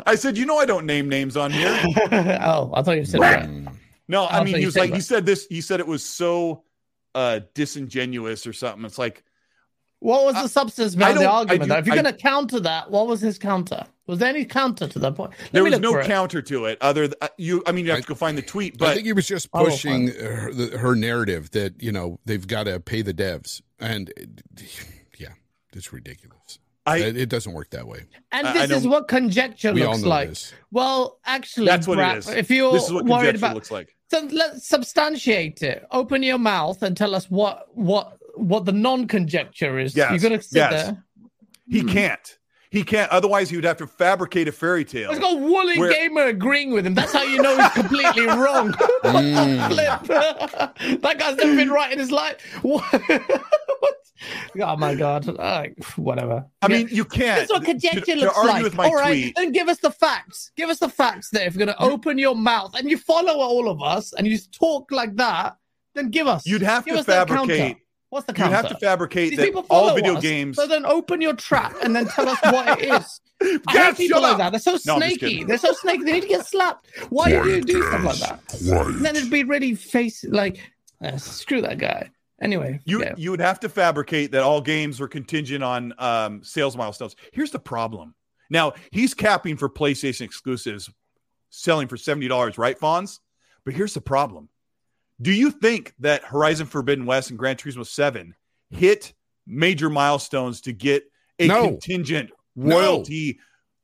I 0.06 0.16
said, 0.16 0.38
you 0.38 0.46
know 0.46 0.58
I 0.58 0.66
don't 0.66 0.86
name 0.86 1.10
names 1.10 1.38
on 1.38 1.52
here. 1.52 1.70
oh, 2.44 2.72
I 2.76 2.82
thought 2.82 2.98
you 2.98 3.06
said 3.06 3.22
that. 3.22 3.50
No, 4.08 4.26
I 4.26 4.40
Oh, 4.40 4.44
mean 4.44 4.58
he 4.58 4.66
was 4.66 4.74
said 4.74 4.82
like 4.82 4.94
he 4.94 5.02
said 5.02 5.26
this. 5.26 5.46
He 5.48 5.62
said 5.62 5.80
it 5.80 5.88
was 5.88 6.04
so 6.04 6.64
uh 7.16 7.40
disingenuous 7.54 8.46
or 8.46 8.54
something. 8.54 8.86
It's 8.86 8.98
like 8.98 9.24
What 10.02 10.24
was 10.26 10.36
the 10.36 10.48
substance 10.48 10.96
behind 10.96 11.18
the 11.20 11.30
argument? 11.30 11.70
do- 11.70 11.76
if 11.78 11.86
you're 11.86 11.96
going 11.96 12.06
to 12.06 12.14
counter 12.14 12.60
that, 12.62 12.90
what 12.90 13.08
was 13.08 13.20
his 13.22 13.38
counter? 13.38 13.86
Was 14.08 14.20
there 14.20 14.30
any 14.30 14.46
counter 14.46 14.88
to 14.88 15.00
that 15.00 15.16
point? 15.16 15.32
Let 15.40 15.52
there 15.52 15.64
was 15.64 15.80
no 15.80 15.92
for 15.92 16.00
it. 16.02 16.08
counter 16.08 16.42
to 16.42 16.66
it. 16.66 16.78
Other 16.82 17.08
th- 17.08 17.18
uh, 17.22 17.28
you, 17.38 17.62
I 17.68 17.74
mean, 17.74 17.86
you 17.86 17.92
have 17.92 17.98
I- 18.00 18.02
to 18.02 18.08
go 18.08 18.16
find 18.16 18.38
the 18.38 18.42
tweet, 18.42 18.78
But 18.78 18.90
I 18.90 18.94
think 18.96 19.06
he 19.06 19.14
was 19.14 19.28
just 19.28 19.50
Oh, 19.54 19.66
pushing 19.66 20.08
her, 20.08 20.78
her 20.78 20.96
narrative 20.96 21.52
that 21.52 21.82
you 21.84 21.92
know 21.92 22.20
they've 22.26 22.48
got 22.48 22.64
to 22.64 22.80
pay 22.80 23.02
the 23.02 23.14
devs, 23.14 23.62
and 23.80 24.12
yeah, 25.18 25.30
it's 25.74 25.92
ridiculous. 25.94 26.60
I- 26.86 26.98
it, 27.00 27.18
it 27.18 27.30
doesn't 27.30 27.54
work 27.54 27.70
that 27.72 27.86
way. 27.86 28.06
And 28.32 28.48
I- 28.48 28.64
I 28.64 28.66
this 28.66 28.80
is 28.80 28.88
what 28.88 29.08
conjecture 29.10 29.74
We 29.74 29.84
all 29.84 29.92
looks 29.92 30.04
know 30.04 30.10
like. 30.10 30.30
this. 30.30 30.54
Well, 30.72 31.20
actually, 31.26 31.68
that's 31.68 31.88
what 31.88 32.00
Brap, 32.00 32.14
it 32.16 32.18
is. 32.20 32.30
If 32.30 32.50
you're 32.50 32.72
this 32.72 32.86
is 32.86 32.94
what 32.94 33.06
worried 33.06 33.26
conjecture 33.34 33.38
about, 33.46 33.56
looks 33.56 33.70
like. 33.70 33.96
so 34.10 34.28
let's 34.32 34.68
substantiate 34.68 35.62
it. 35.62 35.86
Open 35.92 36.24
your 36.24 36.40
mouth 36.40 36.82
and 36.82 36.98
tell 36.98 37.14
us 37.14 37.30
what 37.30 37.68
what 37.76 38.18
what 38.40 38.66
the 38.66 38.72
non-conjecture 38.72 39.80
is. 39.80 39.96
Yes, 39.96 40.12
You're 40.12 40.30
going 40.30 40.40
to 40.40 40.46
sit 40.46 40.58
yes. 40.58 40.72
there. 40.86 41.04
He 41.70 41.82
Hmm. 41.82 41.90
can't. 41.90 42.36
He 42.72 42.84
can't. 42.84 43.12
Otherwise, 43.12 43.50
he 43.50 43.56
would 43.56 43.66
have 43.66 43.78
to 43.78 43.88
fabricate 43.88 44.48
a 44.48 44.52
fairy 44.52 44.86
tale. 44.86 45.10
Let's 45.10 45.20
go 45.20 45.36
Woolly 45.36 45.80
Where- 45.80 45.92
Gamer 45.92 46.26
agreeing 46.26 46.72
with 46.72 46.86
him. 46.86 46.94
That's 46.94 47.12
how 47.14 47.24
you 47.24 47.42
know 47.42 47.58
he's 47.58 47.72
completely 47.72 48.26
wrong. 48.28 48.74
Mm. 49.04 49.68
Flip. 50.06 51.02
that 51.02 51.18
guy's 51.20 51.36
never 51.38 51.56
been 51.56 51.72
right 51.72 51.92
in 51.92 51.98
his 52.00 52.12
life. 52.12 52.38
What? 52.62 52.84
What? 53.80 53.96
oh 54.62 54.76
my 54.76 54.94
god. 54.96 55.28
Uh, 55.40 55.68
whatever. 55.96 56.46
I 56.62 56.68
Yeah. 56.68 56.78
mean, 56.78 56.90
you 56.92 57.06
can't. 57.06 57.40
That's 57.40 57.52
what 57.52 57.64
conjecture 57.64 58.02
to, 58.02 58.16
looks 58.16 58.38
argue 58.38 58.52
like. 58.52 58.64
with 58.64 58.76
my 58.76 58.86
All 58.86 58.94
right, 58.96 59.14
tweet. 59.14 59.36
then 59.36 59.52
give 59.52 59.68
us 59.70 59.78
the 59.80 59.92
facts. 59.92 60.52
Give 60.58 60.70
us 60.70 60.80
the 60.80 60.90
facts 60.90 61.30
there. 61.32 61.48
If 61.48 61.56
you're 61.56 61.66
going 61.66 61.76
to 61.76 61.84
open 61.84 62.18
your 62.20 62.36
mouth 62.36 62.76
and 62.78 62.90
you 62.90 62.98
follow 62.98 63.34
all 63.40 63.70
of 63.70 63.82
us 63.82 64.14
and 64.14 64.28
you 64.28 64.38
talk 64.52 64.92
like 64.92 65.16
that, 65.16 65.56
then 65.96 66.10
give 66.10 66.28
us. 66.28 66.46
You'd 66.46 66.62
have 66.62 66.86
give 66.86 66.96
to 66.96 67.00
us 67.00 67.06
that 67.08 67.30
fabricate. 67.30 67.78
What's 68.10 68.26
the 68.26 68.34
You'd 68.34 68.52
have 68.52 68.68
to 68.70 68.76
fabricate 68.76 69.30
These 69.32 69.38
that 69.38 69.46
people 69.46 69.66
all 69.70 69.88
follow 69.90 69.96
video 69.96 70.16
us, 70.16 70.24
games. 70.24 70.56
So 70.58 70.66
then 70.66 70.86
open 70.86 71.22
your 71.22 71.36
trap 71.36 71.76
and 71.84 71.96
then 71.96 72.08
tell 72.08 72.28
us 72.28 72.40
what 72.42 72.80
it 72.82 72.90
is. 72.90 73.22
I 73.68 73.74
Gaz, 73.74 73.98
people 73.98 74.22
like 74.22 74.38
that. 74.38 74.50
They're 74.52 74.60
so 74.60 74.78
No, 74.86 74.98
snaky. 74.98 75.18
kidding. 75.18 75.48
They're 75.48 75.58
so 75.60 75.74
snaky. 75.74 76.04
They 76.04 76.14
need 76.14 76.22
to 76.24 76.28
get 76.28 76.46
slapped. 76.46 76.88
Why 77.10 77.30
do 77.30 77.36
you 77.36 77.42
Quiet, 77.42 77.66
do 77.68 77.84
stuff 77.84 78.04
like 78.04 78.18
that? 78.18 78.42
Quiet. 78.68 78.88
And 78.88 79.06
then 79.06 79.16
it'd 79.16 79.30
be 79.30 79.44
really 79.44 79.76
face 79.76 80.24
like 80.28 80.60
uh, 81.04 81.18
screw 81.18 81.62
that 81.62 81.78
guy. 81.78 82.10
Anyway, 82.42 82.80
You 82.86 83.02
yeah. 83.04 83.14
you 83.18 83.32
would 83.32 83.42
have 83.42 83.60
to 83.60 83.70
fabricate 83.70 84.32
that 84.32 84.44
all 84.44 84.62
games 84.62 85.00
were 85.00 85.08
contingent 85.10 85.64
on 85.64 85.94
um, 86.00 86.44
sales 86.44 86.76
milestones. 86.76 87.16
Here's 87.34 87.52
the 87.52 87.60
problem. 87.60 88.16
Now 88.50 88.74
he's 88.92 89.14
capping 89.14 89.56
for 89.58 89.70
PlayStation 89.70 90.22
exclusives, 90.22 90.90
selling 91.50 91.88
for 91.88 91.98
seventy 91.98 92.28
dollars, 92.28 92.58
right, 92.58 92.80
Fonz? 92.80 93.20
But 93.66 93.74
here's 93.76 93.94
the 93.94 94.02
problem. 94.02 94.50
Do 95.22 95.32
you 95.34 95.52
think 95.52 95.94
that 96.00 96.24
Horizon 96.24 96.68
Forbidden 96.68 97.06
West 97.06 97.30
and 97.30 97.38
Gran 97.38 97.56
Turismo 97.56 97.86
Seven 97.86 98.36
hit 98.70 99.14
major 99.46 99.90
milestones 99.90 100.62
to 100.62 100.72
get 100.74 101.04
a 101.40 101.48
No. 101.48 101.68
contingent 101.68 102.32
No. 102.56 102.78
royalty 102.78 103.40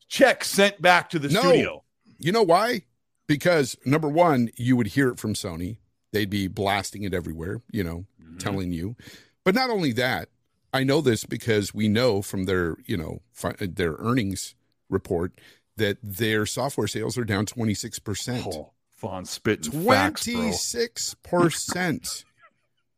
check 0.08 0.44
sent 0.44 0.82
back 0.82 1.10
to 1.10 1.20
the 1.20 1.30
No. 1.30 1.42
studio? 1.42 1.84
You 2.20 2.32
know 2.32 2.44
why? 2.44 2.84
Because 3.28 3.76
number 3.86 4.08
one, 4.08 4.50
you 4.56 4.78
would 4.78 4.88
hear 4.88 5.10
it 5.10 5.20
from 5.20 5.34
Sony. 5.34 5.78
They'd 6.14 6.30
be 6.30 6.48
blasting 6.48 7.04
it 7.04 7.14
everywhere, 7.14 7.62
you 7.72 7.84
know, 7.84 8.06
mm-hmm. 8.22 8.38
telling 8.38 8.72
you. 8.72 8.96
But 9.44 9.56
not 9.56 9.70
only 9.70 9.92
that, 9.94 10.30
I 10.72 10.84
know 10.84 11.02
this 11.02 11.26
because 11.26 11.74
we 11.74 11.88
know 11.88 12.22
from 12.22 12.46
their, 12.46 12.78
you 12.86 12.96
know, 12.98 13.22
fi- 13.34 13.56
their 13.60 13.96
earnings 14.00 14.56
report 14.90 15.34
that 15.78 15.98
their 16.02 16.46
software 16.46 16.88
sales 16.88 17.18
are 17.18 17.26
down 17.26 17.46
26%. 17.46 18.46
Oh, 18.54 18.74
Fonz 19.02 19.28
spitting 19.28 19.72
26%. 19.72 22.24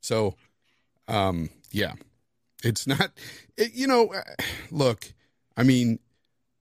so, 0.02 0.36
um, 1.08 1.50
yeah, 1.72 1.94
it's 2.64 2.88
not, 2.88 3.12
it, 3.58 3.74
you 3.74 3.88
know, 3.88 4.14
uh, 4.14 4.22
look, 4.72 5.14
I 5.56 5.64
mean, 5.64 6.00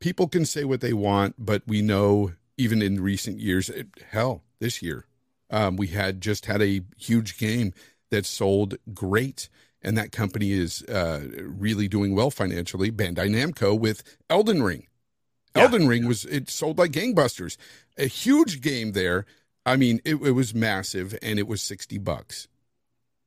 people 0.00 0.28
can 0.28 0.46
say 0.46 0.64
what 0.64 0.80
they 0.80 0.92
want, 0.92 1.34
but 1.38 1.62
we 1.66 1.82
know 1.82 2.32
even 2.56 2.82
in 2.82 3.02
recent 3.02 3.38
years, 3.38 3.68
it, 3.68 3.88
hell, 4.10 4.42
this 4.58 4.82
year, 4.82 5.06
um, 5.50 5.76
we 5.76 5.88
had 5.88 6.20
just 6.20 6.46
had 6.46 6.62
a 6.62 6.82
huge 6.96 7.38
game 7.38 7.72
that 8.10 8.26
sold 8.26 8.76
great. 8.94 9.48
And 9.82 9.98
that 9.98 10.10
company 10.10 10.52
is 10.52 10.82
uh, 10.84 11.20
really 11.38 11.86
doing 11.86 12.14
well 12.14 12.30
financially. 12.30 12.90
Bandai 12.90 13.30
Namco 13.30 13.78
with 13.78 14.02
Elden 14.28 14.62
Ring. 14.62 14.86
Yeah. 15.54 15.64
Elden 15.64 15.86
Ring 15.86 16.08
was 16.08 16.24
it 16.24 16.50
sold 16.50 16.78
like 16.78 16.90
gangbusters. 16.90 17.56
A 17.98 18.06
huge 18.06 18.60
game 18.60 18.92
there. 18.92 19.26
I 19.64 19.76
mean, 19.76 20.00
it, 20.04 20.16
it 20.16 20.32
was 20.32 20.54
massive, 20.54 21.16
and 21.22 21.38
it 21.38 21.48
was 21.48 21.62
sixty 21.62 21.98
bucks. 21.98 22.48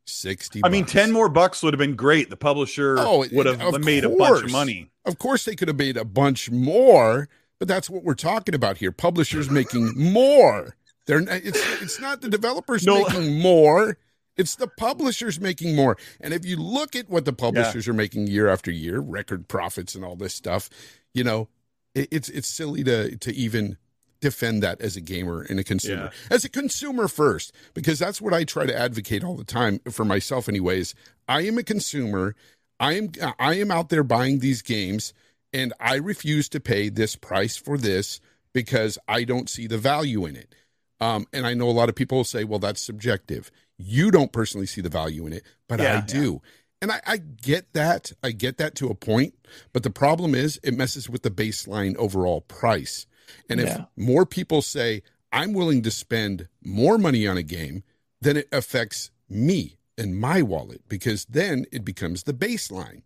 Sixty. 0.06 0.62
I 0.64 0.70
mean, 0.70 0.86
ten 0.86 1.12
more 1.12 1.30
bucks 1.30 1.62
would 1.62 1.74
have 1.74 1.80
been 1.80 1.96
great. 1.96 2.30
The 2.30 2.38
publisher 2.38 2.98
Oh, 3.00 3.26
would 3.32 3.46
have 3.46 3.80
made 3.84 4.06
a 4.06 4.10
bunch 4.10 4.44
of 4.46 4.52
money. 4.52 4.90
Of 5.06 5.20
course, 5.20 5.46
they 5.46 5.56
could 5.56 5.68
have 5.68 5.78
made 5.78 5.98
a 5.98 6.06
bunch 6.06 6.50
more, 6.50 7.30
but 7.60 7.68
that's 7.68 7.90
what 7.90 8.04
we're 8.04 8.16
talking 8.16 8.56
about 8.56 8.78
here. 8.78 8.92
Publishers 8.92 9.50
making 9.50 9.94
more. 9.96 10.76
They're 11.06 11.22
it's 11.28 11.82
it's 11.82 12.00
not 12.00 12.22
the 12.22 12.30
developers 12.30 12.86
No. 12.86 13.04
making 13.04 13.40
more. 13.40 13.98
It's 14.38 14.56
the 14.56 14.68
publishers 14.68 15.40
making 15.40 15.76
more. 15.76 15.98
And 16.22 16.34
if 16.34 16.46
you 16.46 16.56
look 16.56 16.96
at 16.96 17.10
what 17.10 17.26
the 17.26 17.34
publishers 17.34 17.88
are 17.88 17.94
making 17.94 18.28
year 18.28 18.48
after 18.48 18.72
year, 18.72 19.00
record 19.00 19.48
profits 19.48 19.96
and 19.96 20.06
all 20.06 20.16
this 20.16 20.34
stuff, 20.34 20.70
you 21.14 21.24
know, 21.24 21.50
it, 21.94 22.08
it's 22.12 22.30
it's 22.30 22.48
silly 22.48 22.84
to 22.86 23.18
to 23.18 23.36
even 23.36 23.78
defend 24.22 24.64
that 24.64 24.82
as 24.82 24.96
a 24.96 25.02
gamer 25.02 25.42
and 25.42 25.60
a 25.60 25.64
consumer. 25.64 26.12
As 26.30 26.44
a 26.44 26.50
consumer 26.50 27.08
first, 27.08 27.54
because 27.74 28.00
that's 28.00 28.22
what 28.22 28.34
I 28.34 28.44
try 28.44 28.66
to 28.66 28.78
advocate 28.78 29.24
all 29.24 29.36
the 29.36 29.44
time 29.44 29.80
for 29.92 30.06
myself 30.06 30.50
anyways. 30.50 30.96
I 31.28 31.42
am 31.42 31.58
a 31.58 31.64
consumer. 31.64 32.36
I 32.80 32.94
am 32.94 33.12
I 33.40 33.56
am 33.56 33.72
out 33.72 33.90
there 33.90 34.04
buying 34.04 34.40
these 34.40 34.62
games 34.62 35.14
and 35.54 35.74
I 35.80 35.96
refuse 35.96 36.50
to 36.50 36.60
pay 36.60 36.90
this 36.90 37.16
price 37.16 37.58
for 37.58 37.78
this 37.78 38.20
because 38.54 38.98
I 39.08 39.24
don't 39.24 39.50
see 39.50 39.68
the 39.68 39.78
value 39.78 40.26
in 40.26 40.36
it. 40.36 40.56
Um, 41.02 41.28
and 41.34 41.46
I 41.46 41.54
know 41.54 41.70
a 41.70 41.72
lot 41.72 41.90
of 41.90 41.96
people 41.96 42.18
will 42.18 42.26
say, 42.26 42.44
well, 42.44 42.60
that's 42.60 42.82
subjective. 42.82 43.52
You 43.78 44.12
don't 44.12 44.32
personally 44.32 44.68
see 44.68 44.82
the 44.82 44.90
value 44.90 45.26
in 45.26 45.34
it, 45.34 45.44
but 45.68 45.80
Yeah, 45.80 45.98
I 45.98 46.02
do. 46.02 46.42
And 46.82 46.92
I, 46.92 47.02
I 47.06 47.18
get 47.18 47.74
that. 47.74 48.12
I 48.24 48.32
get 48.32 48.58
that 48.58 48.76
to 48.76 48.88
a 48.88 48.96
point. 48.96 49.34
But 49.74 49.84
the 49.84 49.90
problem 49.90 50.36
is 50.36 50.60
it 50.64 50.74
messes 50.74 51.10
with 51.10 51.24
the 51.24 51.32
baseline 51.32 51.96
overall 51.98 52.42
price. 52.42 53.06
And 53.50 53.60
if 53.60 53.68
Yeah. 53.68 53.86
more 53.96 54.26
people 54.26 54.62
say, 54.62 55.02
I'm 55.32 55.54
willing 55.54 55.82
to 55.84 55.92
spend 55.92 56.48
more 56.64 56.98
money 56.98 57.28
on 57.28 57.38
a 57.38 57.44
game, 57.44 57.84
then 58.22 58.36
it 58.38 58.48
affects 58.52 59.12
me 59.30 59.78
and 59.98 60.20
my 60.20 60.42
wallet 60.42 60.82
because 60.90 61.26
then 61.26 61.66
it 61.72 61.84
becomes 61.86 62.24
the 62.24 62.34
baseline. 62.34 63.02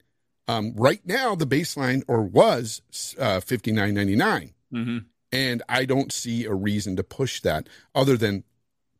Um, 0.47 0.73
right 0.75 1.05
now, 1.05 1.35
the 1.35 1.47
baseline 1.47 2.03
or 2.07 2.21
was 2.21 2.81
uh, 3.17 3.39
fifty 3.39 3.71
nine 3.71 3.93
ninety 3.95 4.15
nine, 4.15 4.53
Mm-hmm. 4.73 4.97
and 5.31 5.63
I 5.69 5.85
don't 5.85 6.11
see 6.11 6.45
a 6.45 6.53
reason 6.53 6.95
to 6.97 7.03
push 7.03 7.41
that 7.41 7.67
other 7.95 8.17
than 8.17 8.43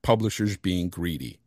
publishers 0.02 0.58
being 0.58 0.90
greedy. 0.90 1.40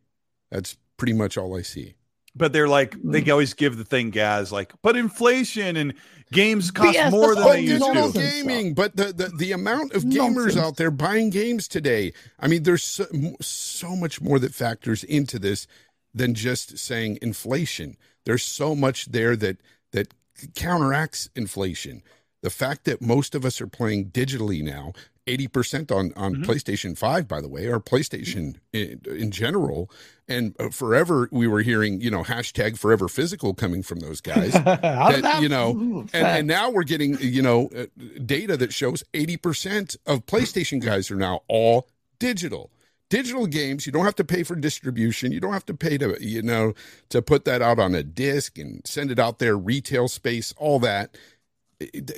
That's 0.51 0.77
pretty 0.97 1.13
much 1.13 1.37
all 1.37 1.57
I 1.57 1.61
see. 1.63 1.95
But 2.37 2.53
they're 2.53 2.67
like 2.67 2.91
mm. 2.91 3.11
they 3.11 3.31
always 3.31 3.53
give 3.53 3.77
the 3.77 3.85
thing 3.85 4.09
gas 4.09 4.51
like, 4.51 4.73
but 4.81 4.95
inflation 4.95 5.75
and 5.75 5.93
games 6.31 6.71
cost 6.71 6.97
BS, 6.97 7.11
more 7.11 7.35
that's 7.35 7.47
than 7.47 7.53
they 7.53 7.61
used 7.61 7.83
digital 7.83 8.11
to. 8.11 8.19
gaming, 8.19 8.73
but 8.73 8.95
the, 8.95 9.13
the 9.13 9.31
the 9.37 9.51
amount 9.51 9.93
of 9.93 10.03
gamers 10.03 10.35
Nonsense. 10.35 10.57
out 10.57 10.77
there 10.77 10.91
buying 10.91 11.29
games 11.29 11.67
today. 11.67 12.13
I 12.39 12.47
mean, 12.47 12.63
there's 12.63 12.83
so, 12.83 13.05
so 13.41 13.95
much 13.95 14.21
more 14.21 14.39
that 14.39 14.53
factors 14.53 15.03
into 15.03 15.39
this 15.39 15.67
than 16.13 16.33
just 16.33 16.77
saying 16.77 17.19
inflation. 17.21 17.97
There's 18.25 18.43
so 18.43 18.75
much 18.75 19.07
there 19.07 19.35
that 19.37 19.57
that 19.91 20.13
counteracts 20.55 21.29
inflation. 21.35 22.03
The 22.43 22.49
fact 22.49 22.85
that 22.85 23.01
most 23.01 23.35
of 23.35 23.45
us 23.45 23.59
are 23.61 23.67
playing 23.67 24.11
digitally 24.11 24.63
now, 24.63 24.93
80% 25.27 25.91
on 25.91 26.13
on 26.15 26.35
Mhm. 26.37 26.45
PlayStation 26.45 26.97
5 26.97 27.27
by 27.27 27.41
the 27.41 27.47
way, 27.47 27.67
or 27.67 27.79
PlayStation 27.79 28.55
in, 28.73 29.01
in 29.05 29.31
general, 29.31 29.91
and 30.27 30.55
uh, 30.59 30.69
forever 30.69 31.27
we 31.31 31.47
were 31.47 31.61
hearing, 31.61 32.01
you 32.01 32.09
know, 32.09 32.23
hashtag 32.23 32.77
forever 32.77 33.07
physical 33.07 33.53
coming 33.53 33.83
from 33.83 33.99
those 33.99 34.21
guys. 34.31 34.53
That, 34.53 34.81
that- 34.81 35.41
you 35.41 35.49
know, 35.49 36.05
and, 36.13 36.27
and 36.27 36.47
now 36.47 36.69
we're 36.69 36.83
getting 36.83 37.17
you 37.19 37.41
know 37.41 37.69
uh, 37.75 37.85
data 38.25 38.57
that 38.57 38.73
shows 38.73 39.03
80% 39.13 39.97
of 40.05 40.25
playstation 40.25 40.81
guys 40.81 41.11
are 41.11 41.15
now 41.15 41.41
all 41.47 41.87
digital. 42.19 42.71
Digital 43.09 43.47
games 43.47 43.85
you 43.85 43.93
don't 43.93 44.03
have 44.03 44.15
to 44.15 44.25
pay 44.25 44.43
for 44.43 44.53
distribution. 44.55 45.31
You 45.31 45.39
don't 45.39 45.53
have 45.53 45.65
to 45.67 45.73
pay 45.73 45.97
to 45.97 46.17
you 46.19 46.41
know 46.41 46.73
to 47.09 47.21
put 47.21 47.45
that 47.45 47.61
out 47.61 47.79
on 47.79 47.95
a 47.95 48.03
disc 48.03 48.57
and 48.57 48.81
send 48.85 49.11
it 49.11 49.19
out 49.19 49.39
there 49.39 49.57
retail 49.57 50.09
space 50.09 50.53
all 50.57 50.77
that 50.79 51.17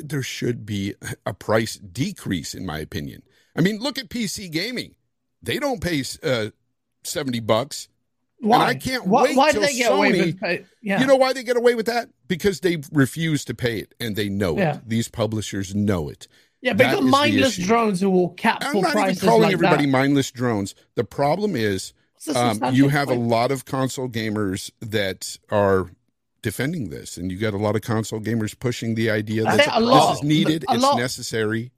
there 0.03 0.23
should 0.23 0.65
be 0.65 0.95
a 1.25 1.33
price 1.33 1.75
decrease 1.75 2.53
in 2.53 2.65
my 2.65 2.79
opinion 2.79 3.21
i 3.55 3.61
mean 3.61 3.79
look 3.79 3.97
at 3.97 4.09
pc 4.09 4.49
gaming 4.51 4.95
they 5.41 5.59
don't 5.59 5.81
pay 5.81 6.03
uh, 6.23 6.49
70 7.03 7.39
bucks 7.41 7.87
why? 8.41 8.67
I 8.67 8.75
can't 8.75 9.05
why, 9.05 9.23
wait 9.23 9.35
Why 9.37 9.51
till 9.51 9.61
do 9.61 9.67
they 9.67 9.73
get 9.73 9.91
away 9.91 10.11
with? 10.41 10.65
Yeah. 10.81 11.01
you 11.01 11.07
know 11.07 11.17
why 11.17 11.33
they 11.33 11.43
get 11.43 11.57
away 11.57 11.75
with 11.75 11.87
that 11.87 12.09
because 12.27 12.61
they 12.61 12.77
refuse 12.91 13.43
to 13.45 13.53
pay 13.53 13.79
it 13.79 13.93
and 13.99 14.15
they 14.15 14.29
know 14.29 14.57
Yeah. 14.57 14.75
it 14.77 14.87
these 14.87 15.09
publishers 15.09 15.75
know 15.75 16.07
it 16.09 16.27
yeah, 16.61 16.73
but 16.73 16.99
you 16.99 17.05
mindless 17.05 17.57
drones 17.57 18.01
who 18.01 18.09
will 18.09 18.29
cap 18.29 18.63
i'm 18.65 18.73
for 18.73 18.81
not 18.81 18.91
even 18.91 19.01
prices 19.03 19.23
calling 19.23 19.43
like 19.43 19.53
everybody 19.53 19.85
that. 19.85 19.91
mindless 19.91 20.31
drones 20.31 20.75
the 20.95 21.03
problem 21.03 21.55
is 21.55 21.93
um, 22.35 22.59
you 22.73 22.89
have 22.89 23.09
a 23.09 23.13
lot 23.13 23.51
of 23.51 23.65
console 23.65 24.09
gamers 24.09 24.71
that 24.81 25.37
are 25.51 25.89
defending 26.41 26.89
this 26.89 27.17
and 27.17 27.31
you 27.31 27.37
got 27.37 27.53
a 27.53 27.57
lot 27.57 27.75
of 27.75 27.81
console 27.81 28.19
gamers 28.19 28.57
pushing 28.57 28.95
the 28.95 29.09
idea 29.09 29.43
that 29.43 29.57
say 29.63 29.65
a 29.71 29.79
this 29.79 29.89
lot. 29.89 30.13
is 30.15 30.23
needed 30.23 30.63
A 30.69 30.73
it's 30.73 30.83
lot. 30.83 30.97
necessary 30.97 31.71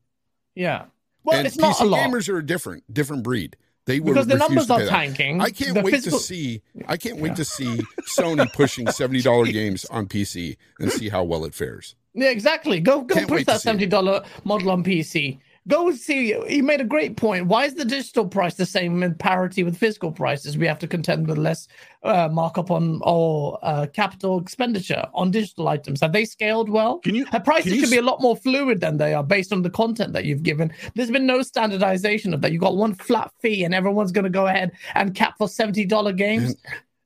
Yeah. 0.56 0.86
Well, 1.24 1.38
and 1.38 1.48
it's 1.48 1.58
not 1.58 1.76
PC 1.78 1.82
a 1.82 1.86
lot 1.86 2.00
gamers 2.10 2.30
are 2.30 2.38
a 2.38 2.46
different 2.46 2.92
different 2.94 3.24
breed 3.24 3.56
they 3.86 4.00
would 4.00 4.14
because 4.14 4.28
the 4.28 4.38
numbers 4.38 4.70
are 4.70 4.86
tanking. 4.86 5.42
I 5.42 5.50
can't 5.50 5.74
The 5.74 5.82
wait 5.82 5.92
physical- 5.96 6.20
to 6.20 6.24
see. 6.24 6.62
I 6.88 6.98
can't 6.98 7.18
wait 7.18 7.36
to 7.38 7.44
see 7.46 7.82
Sony 8.08 8.52
pushing 8.54 8.88
seventy 8.92 9.22
dollar 9.24 9.46
games 9.48 9.86
on 9.86 10.06
PC 10.08 10.58
and 10.80 10.92
see 10.92 11.10
how 11.10 11.24
well 11.24 11.46
it 11.46 11.56
fares. 11.56 11.96
Yeah, 12.14 12.30
exactly. 12.30 12.80
Go 12.80 13.02
go 13.02 13.16
Can't 13.16 13.28
push 13.28 13.46
that 13.46 13.62
seventy 13.62 13.88
dollar 13.88 14.24
model 14.44 14.70
on 14.70 14.84
PC. 14.84 15.40
Go 15.68 15.92
see. 15.92 16.34
You 16.50 16.64
made 16.64 16.82
a 16.82 16.86
great 16.86 17.18
point. 17.18 17.46
Why 17.46 17.66
is 17.66 17.76
the 17.76 17.86
digital 17.86 18.28
price 18.28 18.56
the 18.56 18.66
same 18.66 19.04
in 19.04 19.14
parity 19.14 19.64
with 19.64 19.78
physical 19.78 20.12
prices? 20.12 20.58
We 20.58 20.66
have 20.66 20.80
to 20.80 20.88
contend 20.88 21.28
with 21.28 21.38
less 21.38 21.68
uh, 22.02 22.30
markup 22.32 22.72
on 22.72 23.00
or 23.04 23.60
uh, 23.62 23.86
capital 23.94 24.40
expenditure 24.40 25.06
on 25.14 25.30
digital 25.30 25.68
items. 25.68 26.02
Have 26.02 26.14
they 26.14 26.26
scaled 26.26 26.68
well? 26.68 26.98
Can 27.00 27.14
you? 27.14 27.28
Uh, 27.32 27.40
prices 27.40 27.66
can 27.66 27.74
you 27.76 27.82
should 27.82 27.92
be 27.92 27.98
a 27.98 28.02
lot 28.02 28.22
more 28.22 28.36
fluid 28.36 28.82
than 28.82 28.98
they 28.98 29.14
are 29.14 29.24
based 29.24 29.54
on 29.54 29.62
the 29.62 29.70
content 29.70 30.14
that 30.14 30.26
you've 30.26 30.42
given. 30.42 30.74
There's 30.96 31.12
been 31.12 31.28
no 31.28 31.44
standardization 31.44 32.34
of 32.34 32.42
that. 32.42 32.52
You've 32.52 32.62
got 32.62 32.76
one 32.76 32.96
flat 32.96 33.32
fee, 33.40 33.64
and 33.64 33.76
everyone's 33.76 34.12
going 34.12 34.24
to 34.24 34.32
go 34.32 34.48
ahead 34.48 34.72
and 34.96 35.14
cap 35.14 35.36
for 35.38 35.48
seventy 35.48 35.86
dollar 35.86 36.12
games. 36.12 36.56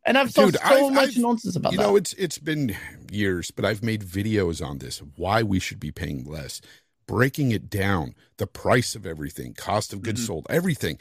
And 0.05 0.17
I've 0.17 0.31
saw 0.31 0.47
so 0.49 0.59
I've- 0.63 0.89
much 0.91 1.09
I've- 1.09 1.21
nonsense 1.21 1.57
about 1.57 1.73
You 1.73 1.79
that. 1.79 1.83
know, 1.83 1.95
it's 1.97 2.13
it's 2.13 2.37
been 2.37 2.73
years, 3.11 3.51
but 3.51 3.65
I've 3.65 3.83
made 3.83 4.01
videos 4.01 4.65
on 4.65 4.77
this. 4.77 4.99
Why 5.17 5.43
we 5.43 5.59
should 5.59 5.79
be 5.79 5.91
paying 5.91 6.23
less, 6.23 6.61
breaking 7.07 7.51
it 7.51 7.69
down, 7.69 8.15
the 8.37 8.47
price 8.47 8.95
of 8.95 9.05
everything, 9.05 9.53
cost 9.53 9.93
of 9.93 10.01
goods 10.01 10.21
Mhm. 10.23 10.27
sold, 10.27 10.47
everything, 10.49 10.97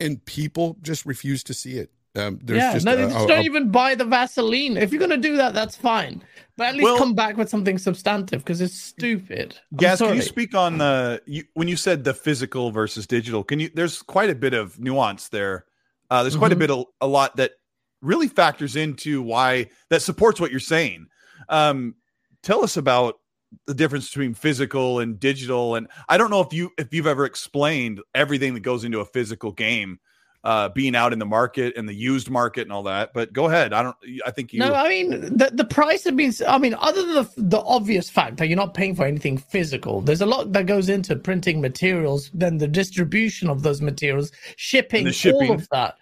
and 0.00 0.24
people 0.24 0.76
just 0.82 1.06
refuse 1.06 1.42
to 1.44 1.54
see 1.54 1.78
it. 1.78 1.90
Um, 2.16 2.38
there's 2.44 2.58
yeah, 2.58 2.72
just 2.74 2.86
no, 2.86 2.92
a- 2.92 2.96
they 2.96 3.02
just 3.06 3.24
a- 3.24 3.28
don't 3.28 3.38
a- 3.40 3.42
even 3.44 3.70
buy 3.70 3.96
the 3.96 4.04
Vaseline. 4.04 4.76
If 4.76 4.92
you're 4.92 5.00
gonna 5.00 5.16
do 5.16 5.36
that, 5.36 5.52
that's 5.52 5.74
fine. 5.76 6.22
But 6.56 6.68
at 6.68 6.74
least 6.74 6.84
Well- 6.84 6.98
come 6.98 7.14
back 7.14 7.36
with 7.36 7.48
something 7.48 7.76
substantive 7.76 8.44
because 8.44 8.60
it's 8.60 8.80
stupid. 8.80 9.58
I'm 9.72 9.78
Gaz, 9.78 9.98
can 9.98 10.14
you 10.14 10.22
speak 10.22 10.54
on 10.54 10.78
the 10.78 11.20
you, 11.26 11.42
when 11.54 11.66
you 11.66 11.74
said 11.76 12.04
the 12.04 12.14
physical 12.14 12.70
versus 12.70 13.06
digital? 13.08 13.42
Can 13.42 13.58
you? 13.58 13.68
There's 13.74 14.00
quite 14.00 14.30
a 14.30 14.34
bit 14.36 14.54
of 14.54 14.78
nuance 14.78 15.28
there. 15.28 15.64
Uh, 16.08 16.22
there's 16.22 16.36
quite 16.36 16.52
a 16.52 16.56
Mhm. 16.56 16.58
bit, 16.60 16.70
of, 16.70 16.84
a 17.00 17.06
lot 17.08 17.34
that 17.36 17.52
really 18.00 18.28
factors 18.28 18.76
into 18.76 19.20
why 19.22 19.68
that 19.90 20.00
supports 20.02 20.38
what 20.40 20.52
you're 20.52 20.60
saying. 20.60 21.06
Um, 21.48 21.96
tell 22.44 22.62
us 22.62 22.76
about 22.76 23.18
the 23.66 23.74
difference 23.74 24.08
between 24.08 24.34
physical 24.34 25.00
and 25.00 25.18
digital. 25.18 25.74
And 25.74 25.88
I 26.08 26.18
don't 26.18 26.30
know 26.30 26.40
if 26.40 26.52
you 26.52 26.70
if 26.78 26.92
you've 26.92 27.06
ever 27.06 27.24
explained 27.24 28.00
everything 28.14 28.54
that 28.54 28.60
goes 28.60 28.84
into 28.84 29.00
a 29.00 29.04
physical 29.04 29.52
game, 29.52 29.98
uh, 30.44 30.68
being 30.68 30.94
out 30.94 31.12
in 31.12 31.18
the 31.18 31.26
market 31.26 31.74
and 31.76 31.88
the 31.88 31.94
used 31.94 32.30
market 32.30 32.62
and 32.62 32.72
all 32.72 32.82
that. 32.82 33.14
But 33.14 33.32
go 33.32 33.46
ahead. 33.46 33.72
I 33.72 33.82
don't. 33.82 33.96
I 34.26 34.30
think 34.30 34.52
you. 34.52 34.60
No, 34.60 34.74
I 34.74 34.88
mean 34.88 35.10
the 35.10 35.50
the 35.52 35.64
price 35.64 36.04
have 36.04 36.16
been. 36.16 36.32
I 36.46 36.58
mean, 36.58 36.74
other 36.74 37.02
than 37.02 37.14
the 37.14 37.30
the 37.36 37.60
obvious 37.60 38.10
fact 38.10 38.36
that 38.36 38.48
you're 38.48 38.56
not 38.56 38.74
paying 38.74 38.94
for 38.94 39.06
anything 39.06 39.38
physical, 39.38 40.02
there's 40.02 40.20
a 40.20 40.26
lot 40.26 40.52
that 40.52 40.66
goes 40.66 40.88
into 40.88 41.16
printing 41.16 41.60
materials, 41.60 42.30
then 42.34 42.58
the 42.58 42.68
distribution 42.68 43.48
of 43.48 43.62
those 43.62 43.80
materials, 43.80 44.32
shipping, 44.56 45.10
shipping. 45.10 45.50
all 45.50 45.54
of 45.54 45.68
that. 45.70 45.96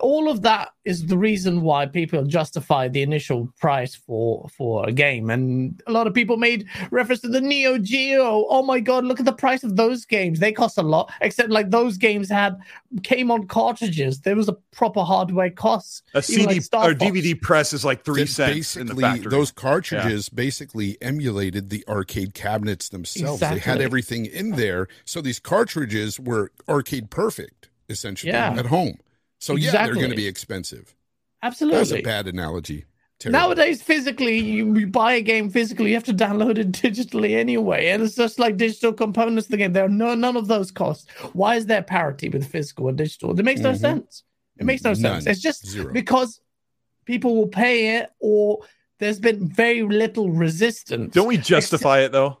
All 0.00 0.28
of 0.30 0.42
that 0.42 0.70
is 0.84 1.06
the 1.06 1.18
reason 1.18 1.62
why 1.62 1.86
people 1.86 2.24
justify 2.24 2.88
the 2.88 3.02
initial 3.02 3.52
price 3.58 3.94
for 3.94 4.48
for 4.56 4.88
a 4.88 4.92
game. 4.92 5.30
And 5.30 5.82
a 5.86 5.92
lot 5.92 6.06
of 6.06 6.14
people 6.14 6.36
made 6.36 6.66
reference 6.90 7.20
to 7.22 7.28
the 7.28 7.40
Neo 7.40 7.78
Geo. 7.78 8.46
Oh 8.48 8.62
my 8.62 8.80
god, 8.80 9.04
look 9.04 9.18
at 9.18 9.26
the 9.26 9.32
price 9.32 9.64
of 9.64 9.76
those 9.76 10.04
games. 10.04 10.38
They 10.40 10.52
cost 10.52 10.78
a 10.78 10.82
lot. 10.82 11.12
Except 11.20 11.50
like 11.50 11.70
those 11.70 11.96
games 11.96 12.28
had 12.30 12.56
came 13.02 13.30
on 13.30 13.46
cartridges. 13.46 14.20
There 14.20 14.36
was 14.36 14.48
a 14.48 14.56
proper 14.72 15.02
hardware 15.02 15.50
cost. 15.50 16.02
a 16.14 16.22
CD 16.22 16.60
like 16.72 16.88
or 16.88 16.94
DVD 16.94 17.40
press 17.40 17.72
is 17.72 17.84
like 17.84 18.04
three 18.04 18.22
that 18.22 18.28
cents 18.28 18.76
in 18.76 18.86
the 18.86 18.94
basically 18.94 19.02
factory. 19.02 19.30
those 19.30 19.50
cartridges 19.50 20.28
basically 20.28 20.96
emulated 21.00 21.70
the 21.70 21.84
arcade 21.88 22.34
cabinets 22.34 22.88
themselves. 22.88 23.40
They 23.40 23.58
had 23.58 23.80
everything 23.80 24.26
in 24.26 24.52
there, 24.52 24.88
so 25.04 25.20
these 25.20 25.40
cartridges 25.40 26.20
were 26.20 26.52
arcade 26.68 27.10
perfect 27.10 27.68
essentially 27.88 28.32
Yeah. 28.32 28.54
at 28.58 28.66
home. 28.66 28.98
So 29.40 29.56
yeah, 29.56 29.72
they're 29.72 29.94
going 29.94 30.10
to 30.10 30.16
be 30.16 30.26
expensive. 30.26 30.94
Absolutely. 31.42 31.76
That 31.76 31.80
was 31.80 31.92
a 31.92 32.02
bad 32.02 32.26
analogy. 32.28 32.84
Terrible. 33.18 33.38
Nowadays, 33.40 33.82
physically, 33.82 34.38
you, 34.38 34.76
you 34.76 34.86
buy 34.88 35.14
a 35.14 35.22
game 35.22 35.48
physically, 35.48 35.88
you 35.88 35.94
have 35.94 36.04
to 36.04 36.12
download 36.14 36.58
it 36.58 36.72
digitally 36.72 37.34
anyway, 37.36 37.88
and 37.88 38.02
it's 38.02 38.14
just 38.14 38.38
like 38.38 38.56
digital 38.58 38.92
components. 38.92 39.46
of 39.46 39.52
The 39.52 39.56
game 39.56 39.72
there 39.72 39.84
are 39.86 39.88
no 39.88 40.14
none 40.14 40.36
of 40.36 40.48
those 40.48 40.70
costs. 40.70 41.06
Why 41.32 41.56
is 41.56 41.64
there 41.66 41.82
parity 41.82 42.28
with 42.28 42.46
physical 42.46 42.88
and 42.88 42.98
digital? 42.98 43.38
It 43.38 43.42
makes 43.44 43.60
no 43.62 43.72
Mhm. 43.72 43.78
sense. 43.80 44.22
It 44.58 44.66
makes 44.66 44.82
no 44.82 44.92
sense. 44.94 45.26
It's 45.26 45.40
just 45.40 45.66
Zero. 45.66 45.92
because 45.92 46.40
people 47.06 47.36
will 47.36 47.48
pay 47.48 47.96
it, 47.98 48.10
or 48.20 48.60
there's 48.98 49.20
been 49.20 49.48
very 49.48 49.82
little 49.82 50.30
resistance. 50.30 51.14
Don't 51.14 51.28
we 51.28 51.36
justify 51.38 52.00
it 52.00 52.12
though? 52.12 52.38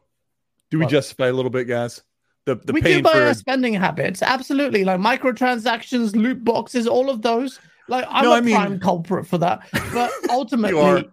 Do 0.70 0.78
we 0.78 0.84
What? 0.84 0.90
justify 0.90 1.28
a 1.28 1.32
little 1.32 1.50
bit, 1.50 1.68
guys? 1.68 2.02
The 2.46 2.54
the 2.54 2.72
we 2.72 2.80
do 2.80 3.02
buy 3.02 3.12
for 3.12 3.22
our 3.24 3.34
spending 3.34 3.74
habits, 3.74 4.22
absolutely. 4.22 4.84
Like 4.84 4.98
microtransactions, 5.00 6.14
loot 6.16 6.44
boxes, 6.44 6.86
all 6.86 7.10
of 7.10 7.22
those. 7.22 7.58
Like 7.88 8.04
I'm 8.08 8.24
No, 8.24 8.32
a 8.32 8.36
I 8.36 8.40
mean- 8.40 8.54
prime 8.56 8.80
culprit 8.80 9.26
for 9.26 9.38
that, 9.38 9.60
but 9.92 10.12
ultimately, 10.30 10.80
are. 10.80 11.04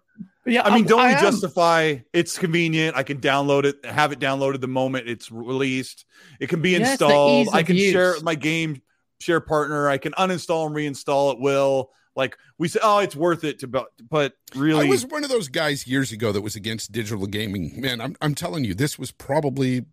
yeah. 0.45 0.61
I 0.63 0.73
mean, 0.75 0.85
don't 0.85 0.99
I 0.99 1.07
we 1.09 1.13
am. 1.15 1.21
justify 1.21 1.97
it's 2.13 2.37
convenient? 2.37 2.95
I 2.95 3.03
can 3.03 3.19
download 3.19 3.65
it, 3.65 3.83
have 3.85 4.11
it 4.11 4.19
downloaded 4.19 4.61
the 4.61 4.67
moment 4.67 5.07
it's 5.09 5.31
released. 5.31 6.05
It 6.39 6.47
can 6.49 6.61
be 6.61 6.71
Yes, 6.71 6.91
installed. 6.91 7.47
ease 7.47 7.53
I 7.53 7.59
of 7.61 7.65
can 7.67 7.77
share 7.77 8.11
it 8.11 8.15
with 8.15 8.23
my 8.23 8.35
game 8.35 8.81
share 9.19 9.39
partner. 9.39 9.87
I 9.89 9.97
can 9.97 10.11
uninstall 10.13 10.67
and 10.67 10.75
reinstall 10.75 11.33
at 11.33 11.39
will. 11.39 11.91
Like 12.15 12.37
we 12.59 12.67
say, 12.67 12.79
oh, 12.83 12.99
it's 12.99 13.15
worth 13.15 13.43
it 13.43 13.57
to, 13.59 13.67
bu- 13.67 13.85
but 14.09 14.33
really, 14.55 14.85
I 14.85 14.89
was 14.89 15.03
one 15.05 15.23
of 15.23 15.31
those 15.31 15.47
guys 15.47 15.87
years 15.87 16.11
ago 16.11 16.31
that 16.31 16.41
was 16.41 16.55
against 16.55 16.91
digital 16.91 17.25
gaming. 17.25 17.81
Man, 17.81 18.01
I'm 18.01 18.15
I'm 18.21 18.35
telling 18.35 18.63
you, 18.65 18.75
this 18.75 18.99
was 18.99 19.11
probably 19.11 19.85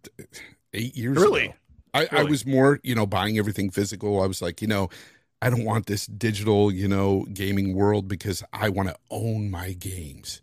eight 0.74 0.96
years 0.96 1.16
Really? 1.16 1.46
ago. 1.46 1.54
I, 1.92 2.08
I 2.12 2.22
was 2.22 2.46
more, 2.46 2.78
you 2.84 2.94
know, 2.94 3.04
buying 3.06 3.36
everything 3.36 3.70
physical. 3.70 4.22
I 4.22 4.26
was 4.26 4.40
like, 4.40 4.62
you 4.62 4.68
know, 4.68 4.88
I 5.42 5.50
don't 5.50 5.64
want 5.64 5.86
this 5.86 6.06
digital, 6.06 6.70
you 6.70 6.86
know, 6.86 7.26
gaming 7.32 7.74
world 7.74 8.06
because 8.06 8.44
I 8.52 8.68
want 8.68 8.88
to 8.90 8.96
own 9.10 9.50
my 9.50 9.72
games. 9.72 10.40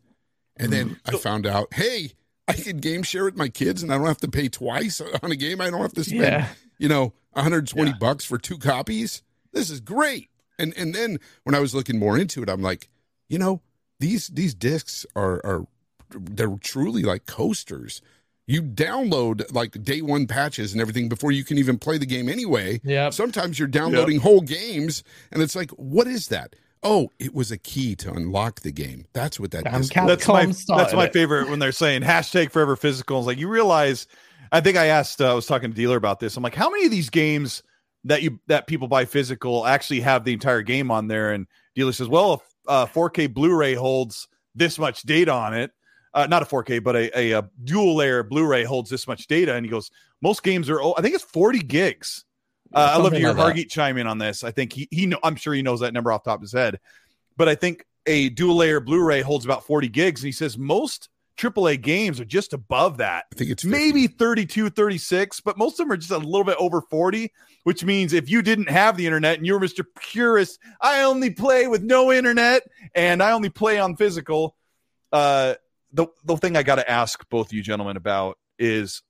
And 0.58 0.74
then 0.74 0.90
mm-hmm. 0.90 1.16
I 1.16 1.20
found 1.20 1.46
out, 1.48 1.74
hey, 1.74 2.12
I 2.50 2.54
can 2.54 2.78
game 2.78 3.04
share 3.04 3.24
with 3.24 3.38
my 3.38 3.48
kids 3.48 3.82
and 3.82 3.94
I 3.94 3.98
don't 3.98 4.08
have 4.08 4.18
to 4.20 4.28
pay 4.28 4.50
twice 4.50 5.00
on 5.24 5.32
a 5.32 5.36
game. 5.36 5.62
I 5.62 5.70
don't 5.70 5.82
have 5.82 5.94
to 5.94 6.04
spend, 6.04 6.22
Yeah. 6.22 6.50
you 6.80 6.90
know, 6.90 7.14
120 7.34 7.92
Yeah. 7.92 7.98
bucks 7.98 8.26
for 8.26 8.38
two 8.38 8.58
copies. 8.58 9.22
This 9.54 9.70
is 9.70 9.80
great. 9.80 10.30
And 10.60 10.74
and 10.76 10.94
then 10.94 11.20
when 11.44 11.56
I 11.56 11.60
was 11.60 11.74
looking 11.76 12.00
more 12.00 12.18
into 12.18 12.42
it, 12.42 12.50
I'm 12.50 12.62
like, 12.62 12.90
you 13.30 13.38
know, 13.38 13.62
these 14.00 14.28
these 14.28 14.54
discs 14.56 15.06
are 15.16 15.40
are 15.46 15.68
they're 16.10 16.56
truly 16.58 17.04
like 17.04 17.26
coasters. 17.26 18.02
You 18.48 18.62
download 18.62 19.54
like 19.54 19.84
day 19.84 20.02
one 20.02 20.26
patches 20.26 20.72
and 20.72 20.82
everything 20.82 21.10
before 21.10 21.34
you 21.34 21.44
can 21.44 21.58
even 21.58 21.78
play 21.78 21.98
the 21.98 22.06
game 22.06 22.30
anyway. 22.30 22.80
Yep. 22.84 23.14
Sometimes 23.14 23.60
you're 23.60 23.68
downloading 23.68 24.20
whole 24.20 24.42
games 24.42 25.04
and 25.32 25.42
it's 25.44 25.56
like, 25.56 25.70
what 25.72 26.08
is 26.08 26.30
that? 26.30 26.56
Oh, 26.82 27.12
it 27.20 27.34
was 27.34 27.52
a 27.52 27.58
key 27.58 27.96
to 27.98 28.14
unlock 28.14 28.62
the 28.62 28.72
game. 28.72 29.06
That's 29.12 29.40
what 29.40 29.52
that 29.52 29.66
Damn, 29.66 29.82
is. 29.82 29.90
Capcom 29.90 30.08
that's 30.08 30.28
my 30.28 30.78
that's 30.78 30.94
my 30.94 31.10
favorite 31.10 31.50
when 31.50 31.60
they're 31.60 31.72
saying 31.74 32.04
hashtag 32.04 32.52
forever 32.52 32.76
physical. 32.76 33.18
It's 33.20 33.28
like 33.28 33.38
you 33.38 33.50
realize. 33.50 34.08
I 34.52 34.62
think 34.62 34.78
I 34.78 34.86
asked. 34.86 35.20
Uh, 35.20 35.32
I 35.32 35.34
was 35.34 35.46
talking 35.46 35.70
to 35.70 35.76
dealer 35.76 35.98
about 35.98 36.22
this. 36.22 36.38
I'm 36.38 36.44
like, 36.44 36.56
how 36.56 36.70
many 36.70 36.86
of 36.86 36.92
these 36.92 37.10
games 37.10 37.64
that 38.06 38.22
you 38.22 38.40
that 38.48 38.68
people 38.68 38.88
buy 38.88 39.04
physical 39.04 39.66
actually 39.66 40.00
have 40.02 40.24
the 40.24 40.32
entire 40.32 40.62
game 40.62 40.90
on 40.90 41.08
there? 41.08 41.34
And 41.34 41.48
dealer 41.76 41.92
says, 41.92 42.08
well, 42.08 42.36
if 42.36 42.42
uh, 42.68 42.86
4K 42.86 43.34
Blu-ray 43.34 43.74
holds 43.74 44.28
this 44.56 44.80
much 44.80 45.02
data 45.02 45.34
on 45.34 45.54
it, 45.54 45.72
uh, 46.18 46.26
not 46.26 46.42
a 46.42 46.46
4K, 46.46 46.84
but 46.84 46.96
a, 46.96 47.18
a, 47.18 47.32
a 47.34 47.50
dual 47.64 47.96
layer 47.96 48.24
Blu-ray 48.24 48.64
holds 48.64 48.90
this 48.90 49.08
much 49.08 49.28
data. 49.28 49.54
And 49.54 49.64
he 49.64 49.70
goes, 49.70 49.92
most 50.22 50.42
games 50.42 50.68
are. 50.68 50.82
oh, 50.82 50.96
I 50.98 51.02
think 51.02 51.14
it's 51.14 51.24
40 51.24 51.60
gigs. 51.60 52.26
Uh, 52.74 52.94
I 52.94 52.98
love 52.98 53.14
to 53.14 53.20
hear 53.20 53.30
like 53.30 53.38
that. 53.38 53.56
Hargeet 53.56 53.70
chime 53.70 53.98
in 53.98 54.08
on 54.08 54.18
this. 54.18 54.44
I 54.44 54.52
think 54.52 54.74
he 54.74 54.88
he 54.92 55.06
know, 55.06 55.20
I'm 55.24 55.36
sure 55.36 55.54
he 55.54 55.62
knows 55.62 55.80
that 55.82 55.94
number 55.94 56.12
off 56.12 56.24
the 56.24 56.32
top 56.32 56.40
of 56.40 56.42
his 56.42 56.54
head, 56.54 56.80
but 57.38 57.48
I 57.48 57.56
think 57.56 57.86
a 58.06 58.30
dual 58.30 58.58
layer 58.58 58.80
Blu-ray 58.82 59.22
holds 59.22 59.46
about 59.46 59.66
40 59.66 59.88
gigs, 59.88 60.22
and 60.22 60.26
he 60.26 60.32
says 60.34 60.58
most 60.58 61.08
AAA 61.38 61.82
games 61.82 62.20
are 62.20 62.26
just 62.26 62.52
above 62.52 62.98
that. 62.98 63.26
I 63.32 63.36
think 63.38 63.52
it's 63.52 63.64
50. 63.64 63.78
Maybe 63.78 64.08
32, 64.08 64.70
36, 64.70 65.40
but 65.42 65.58
most 65.58 65.74
of 65.74 65.86
them 65.86 65.92
are 65.92 65.98
just 65.98 66.12
a 66.12 66.18
little 66.18 66.44
bit 66.44 66.58
over 66.60 66.82
40, 66.82 67.32
which 67.64 67.86
means 67.86 68.12
if 68.12 68.30
you 68.30 68.42
didn't 68.42 68.70
have 68.70 68.98
the 68.98 69.06
internet 69.06 69.38
and 69.38 69.46
you're 69.46 69.60
Mr. 69.60 69.86
Purist, 69.96 70.60
I 70.82 71.04
only 71.04 71.30
play 71.30 71.68
with 71.68 71.84
no 71.84 72.12
internet 72.12 72.64
and 72.96 73.22
I 73.24 73.32
only 73.32 73.50
play 73.50 73.80
on 73.80 73.96
physical. 73.96 74.56
Uh, 75.14 75.54
the, 75.98 76.08
the 76.24 76.38
thing 76.38 76.56
I 76.56 76.64
got 76.64 76.76
to 76.76 76.90
ask 76.90 77.28
both 77.30 77.48
of 77.48 77.54
you 77.54 77.64
gentlemen 77.64 77.98
about 77.98 78.38
is 78.60 79.02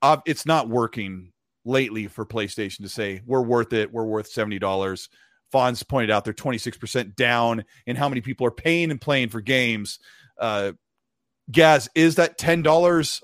uh, 0.00 0.16
it's 0.26 0.46
not 0.46 0.68
working 0.68 1.32
lately 1.66 2.06
for 2.06 2.24
PlayStation 2.24 2.78
to 2.78 2.88
say 2.88 3.20
we're 3.26 3.42
worth 3.42 3.72
it, 3.72 3.92
we're 3.92 4.04
worth 4.04 4.32
$70. 4.32 5.08
Fonz 5.52 5.86
pointed 5.86 6.10
out 6.10 6.24
they're 6.24 6.32
26% 6.32 7.14
down 7.14 7.64
in 7.86 7.94
how 7.94 8.08
many 8.08 8.22
people 8.22 8.46
are 8.46 8.50
paying 8.50 8.90
and 8.90 9.00
playing 9.00 9.28
for 9.28 9.42
games. 9.42 9.98
Uh, 10.40 10.72
Gaz, 11.50 11.90
is 11.94 12.16
that 12.16 12.38
$10 12.38 13.22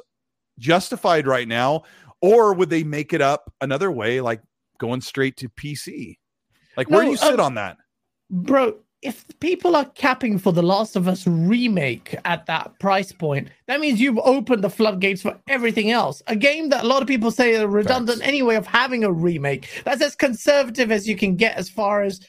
justified 0.59 1.27
right 1.27 1.49
now? 1.49 1.83
Or 2.21 2.53
would 2.53 2.69
they 2.69 2.85
make 2.85 3.15
it 3.15 3.23
up 3.23 3.51
another 3.63 3.91
way, 3.91 4.21
like 4.21 4.43
going 4.79 5.01
straight 5.01 5.39
to 5.39 5.49
PC? 5.49 6.19
Like, 6.77 6.91
where 6.91 7.03
do 7.03 7.11
you 7.11 7.17
sit 7.17 7.41
um, 7.41 7.47
on 7.47 7.55
that? 7.55 7.79
Bro, 8.31 8.77
if 9.03 9.25
people 9.41 9.77
are 9.77 9.87
capping 9.87 10.39
for 10.39 10.53
the 10.53 10.63
Last 10.63 10.95
of 10.95 11.09
Us 11.09 11.27
remake 11.27 12.15
at 12.27 12.45
that 12.47 12.79
price 12.81 13.13
point, 13.13 13.49
that 13.67 13.81
means 13.81 14.01
you've 14.01 14.19
opened 14.19 14.63
the 14.63 14.69
floodgates 14.69 15.23
for 15.23 15.39
everything 15.49 15.91
else. 15.91 16.23
A 16.27 16.37
game 16.37 16.69
that 16.69 16.85
a 16.85 16.87
lot 16.87 17.01
of 17.01 17.09
people 17.09 17.31
say 17.31 17.57
are 17.57 17.67
redundant 17.67 18.19
Facts. 18.19 18.29
anyway 18.29 18.57
of 18.57 18.67
having 18.67 19.05
a 19.05 19.13
remake. 19.13 19.83
That's 19.85 20.03
as 20.03 20.15
conservative 20.15 20.91
as 20.91 21.09
you 21.09 21.17
can 21.17 21.37
get 21.37 21.57
as 21.57 21.71
far 21.71 22.03
as 22.03 22.21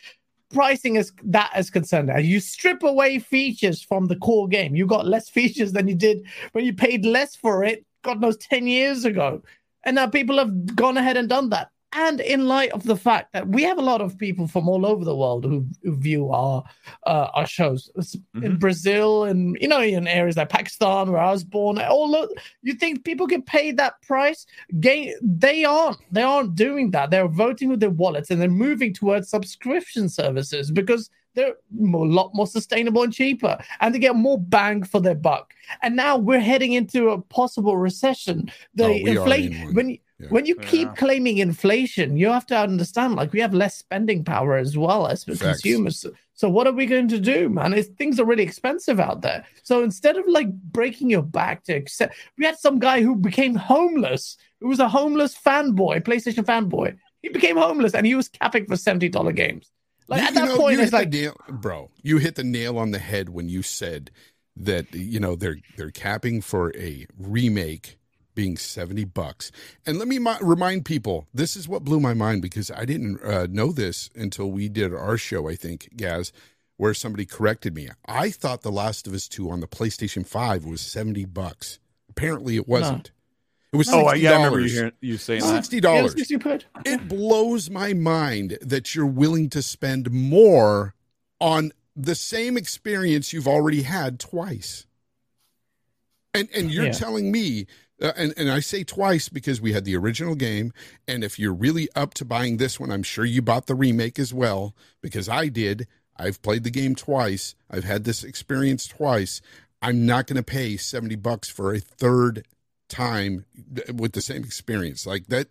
pricing 0.53 0.95
is 0.95 1.11
that 1.23 1.51
is 1.57 1.69
concerned. 1.69 2.11
You 2.23 2.39
strip 2.39 2.83
away 2.83 3.19
features 3.19 3.81
from 3.81 4.07
the 4.07 4.15
core 4.17 4.47
game. 4.47 4.75
You 4.75 4.85
got 4.85 5.07
less 5.07 5.29
features 5.37 5.73
than 5.73 5.87
you 5.89 5.95
did 5.95 6.25
when 6.53 6.63
you 6.63 6.73
paid 6.73 7.05
less 7.05 7.35
for 7.35 7.63
it, 7.65 7.85
God 8.03 8.21
knows, 8.21 8.37
10 8.37 8.67
years 8.67 9.03
ago. 9.03 9.41
And 9.83 9.95
now 9.95 10.07
people 10.07 10.37
have 10.37 10.75
gone 10.75 10.97
ahead 10.97 11.17
and 11.17 11.27
done 11.27 11.49
that. 11.49 11.69
And 11.93 12.21
in 12.21 12.47
light 12.47 12.71
of 12.71 12.83
the 12.83 12.95
fact 12.95 13.33
that 13.33 13.47
we 13.49 13.63
have 13.63 13.77
a 13.77 13.81
lot 13.81 13.99
of 14.01 14.17
people 14.17 14.47
from 14.47 14.69
all 14.69 14.85
over 14.85 15.03
the 15.03 15.15
world 15.15 15.43
who, 15.43 15.65
who 15.83 15.95
view 15.97 16.29
our 16.31 16.63
uh, 17.05 17.27
our 17.33 17.45
shows 17.45 17.89
It's 17.95 18.15
in. 18.35 18.57
Brazil 18.57 19.25
and 19.25 19.57
you 19.59 19.67
know 19.67 19.81
in 19.81 20.07
areas 20.07 20.37
like 20.37 20.49
Pakistan 20.49 21.11
where 21.11 21.21
I 21.21 21.31
was 21.31 21.43
born, 21.43 21.79
all 21.79 22.15
o- 22.15 22.29
you 22.61 22.73
think 22.75 23.03
people 23.03 23.27
get 23.27 23.45
paid 23.45 23.77
that 23.77 24.01
price? 24.03 24.45
Game 24.79 25.13
they 25.21 25.65
aren't. 25.65 25.97
They 26.13 26.21
aren't 26.23 26.55
doing 26.55 26.91
that. 26.91 27.11
They're 27.11 27.27
voting 27.27 27.67
with 27.69 27.81
their 27.81 27.89
wallets 27.89 28.31
and 28.31 28.41
they're 28.41 28.49
moving 28.49 28.93
towards 28.93 29.29
subscription 29.29 30.07
services 30.09 30.71
because 30.71 31.09
they're 31.33 31.55
more, 31.71 32.05
a 32.05 32.09
lot 32.09 32.31
more 32.33 32.45
sustainable 32.47 33.03
and 33.03 33.13
cheaper, 33.13 33.57
and 33.79 33.95
they 33.95 33.99
get 33.99 34.15
more 34.17 34.37
bang 34.37 34.83
for 34.83 34.99
their 34.99 35.15
buck. 35.15 35.53
And 35.81 35.95
now 35.95 36.17
we're 36.17 36.41
heading 36.41 36.73
into 36.73 37.09
a 37.11 37.21
possible 37.21 37.77
recession. 37.77 38.51
The 38.75 38.85
Oh, 38.85 38.93
inflation 38.95 39.73
when 39.73 39.89
you, 39.91 39.97
Yeah. 40.21 40.27
when 40.29 40.45
you 40.45 40.55
keep 40.55 40.87
Yeah. 40.89 40.93
claiming 40.95 41.37
inflation, 41.39 42.17
you 42.17 42.27
have 42.29 42.45
to 42.47 42.57
understand 42.57 43.15
like 43.15 43.33
we 43.33 43.39
have 43.39 43.53
less 43.53 43.75
spending 43.77 44.23
power 44.23 44.57
as 44.57 44.77
well 44.77 45.07
as 45.07 45.23
Facts. 45.23 45.39
consumers. 45.41 46.05
So 46.33 46.49
what 46.49 46.65
are 46.67 46.73
we 46.73 46.85
going 46.85 47.07
to 47.09 47.19
do, 47.19 47.49
man? 47.49 47.73
It's, 47.73 47.87
things 47.89 48.19
are 48.19 48.25
really 48.25 48.43
expensive 48.43 48.99
out 48.99 49.21
there. 49.21 49.45
So 49.63 49.83
instead 49.83 50.17
of 50.17 50.25
like 50.27 50.51
breaking 50.51 51.09
your 51.09 51.21
back 51.21 51.63
to 51.65 51.73
accept, 51.73 52.15
we 52.37 52.45
had 52.45 52.57
some 52.57 52.79
guy 52.79 53.01
who 53.01 53.15
became 53.15 53.55
homeless. 53.55 54.37
Who 54.59 54.67
was 54.67 54.79
a 54.79 54.89
homeless 54.89 55.35
fanboy, 55.37 56.01
PlayStation 56.03 56.45
fanboy. 56.45 56.95
He 57.21 57.29
became 57.29 57.57
homeless 57.57 57.93
and 57.93 58.05
he 58.05 58.15
was 58.15 58.27
capping 58.29 58.65
for 58.65 58.75
seventy 58.77 59.09
dollar 59.09 59.31
games. 59.31 59.71
Like 60.07 60.21
You- 60.21 60.27
at 60.27 60.33
you 60.33 60.39
that 60.39 60.45
know, 60.49 60.57
point, 60.57 60.79
it's 60.79 60.93
like 60.93 61.09
nail, 61.09 61.35
bro. 61.49 61.89
You 62.03 62.17
hit 62.17 62.35
the 62.35 62.43
nail 62.43 62.77
on 62.77 62.91
the 62.91 62.99
head 62.99 63.29
when 63.29 63.47
you 63.49 63.61
said 63.61 64.11
that 64.57 64.93
you 64.93 65.19
know 65.19 65.35
they're 65.35 65.57
they're 65.77 65.91
capping 65.91 66.41
for 66.41 66.75
a 66.75 67.05
remake 67.17 67.97
being 68.35 68.57
70 68.57 69.05
bucks. 69.05 69.51
And 69.85 69.97
let 69.99 70.07
me 70.07 70.19
mi- 70.19 70.35
remind 70.41 70.85
people, 70.85 71.27
this 71.33 71.55
is 71.55 71.67
what 71.67 71.83
blew 71.83 71.99
my 71.99 72.13
mind 72.13 72.41
because 72.41 72.71
I 72.71 72.85
didn't 72.85 73.21
uh, 73.23 73.47
know 73.49 73.71
this 73.71 74.09
until 74.15 74.51
we 74.51 74.69
did 74.69 74.93
our 74.93 75.17
show, 75.17 75.49
I 75.49 75.55
think, 75.55 75.89
Gaz, 75.95 76.31
where 76.77 76.93
somebody 76.93 77.25
corrected 77.25 77.75
me. 77.75 77.89
I 78.07 78.29
thought 78.31 78.61
The 78.61 78.71
Last 78.71 79.07
of 79.07 79.13
Us 79.13 79.27
2 79.27 79.49
on 79.49 79.59
the 79.59 79.67
PlayStation 79.67 80.25
5 80.25 80.65
was 80.65 80.81
70 80.81 81.25
bucks. 81.25 81.79
Apparently 82.09 82.55
it 82.55 82.67
wasn't. 82.67 83.11
It 83.73 83.77
was 83.77 83.87
$60. 83.87 83.91
Oh, 83.93 84.13
yeah, 84.13 84.31
I 84.31 84.35
remember 84.35 84.59
you, 84.59 84.69
hearing, 84.69 84.91
you 84.99 85.17
saying 85.17 85.41
that. 85.41 85.63
$60. 85.63 86.17
Yes, 86.17 86.29
you 86.29 86.39
could. 86.39 86.65
It 86.85 87.07
blows 87.07 87.69
my 87.69 87.93
mind 87.93 88.57
that 88.61 88.93
you're 88.93 89.05
willing 89.05 89.49
to 89.51 89.61
spend 89.61 90.11
more 90.11 90.93
on 91.39 91.71
the 91.95 92.15
same 92.15 92.57
experience 92.57 93.31
you've 93.31 93.47
already 93.47 93.83
had 93.83 94.19
twice. 94.19 94.85
And 96.33 96.49
and 96.55 96.71
you're 96.71 96.85
Yeah. 96.85 96.91
telling 96.93 97.31
me 97.31 97.67
Uh, 98.01 98.11
and 98.17 98.33
and 98.35 98.49
I 98.49 98.59
say 98.59 98.83
twice 98.83 99.29
because 99.29 99.61
we 99.61 99.73
had 99.73 99.85
the 99.85 99.95
original 99.95 100.35
game 100.35 100.73
and 101.07 101.23
if 101.23 101.37
you're 101.37 101.53
really 101.53 101.87
up 101.95 102.13
to 102.15 102.25
buying 102.25 102.57
this 102.57 102.79
one, 102.79 102.91
I'm 102.91 103.03
sure 103.03 103.25
you 103.25 103.41
bought 103.41 103.67
the 103.67 103.75
remake 103.75 104.17
as 104.17 104.33
well 104.33 104.75
because 105.01 105.29
I 105.29 105.47
did. 105.47 105.87
I've 106.17 106.41
played 106.41 106.63
the 106.63 106.71
game 106.71 106.95
twice. 106.95 107.55
I've 107.69 107.83
had 107.83 108.03
this 108.03 108.23
experience 108.23 108.87
twice. 108.87 109.41
I'm 109.81 110.05
not 110.05 110.27
going 110.27 110.37
to 110.37 110.43
pay 110.43 110.77
70 110.77 111.15
bucks 111.15 111.49
for 111.49 111.73
a 111.73 111.79
third 111.79 112.45
time 112.89 113.45
with 113.93 114.13
the 114.13 114.21
same 114.21 114.43
experience. 114.43 115.07
Like 115.07 115.27
that 115.27 115.47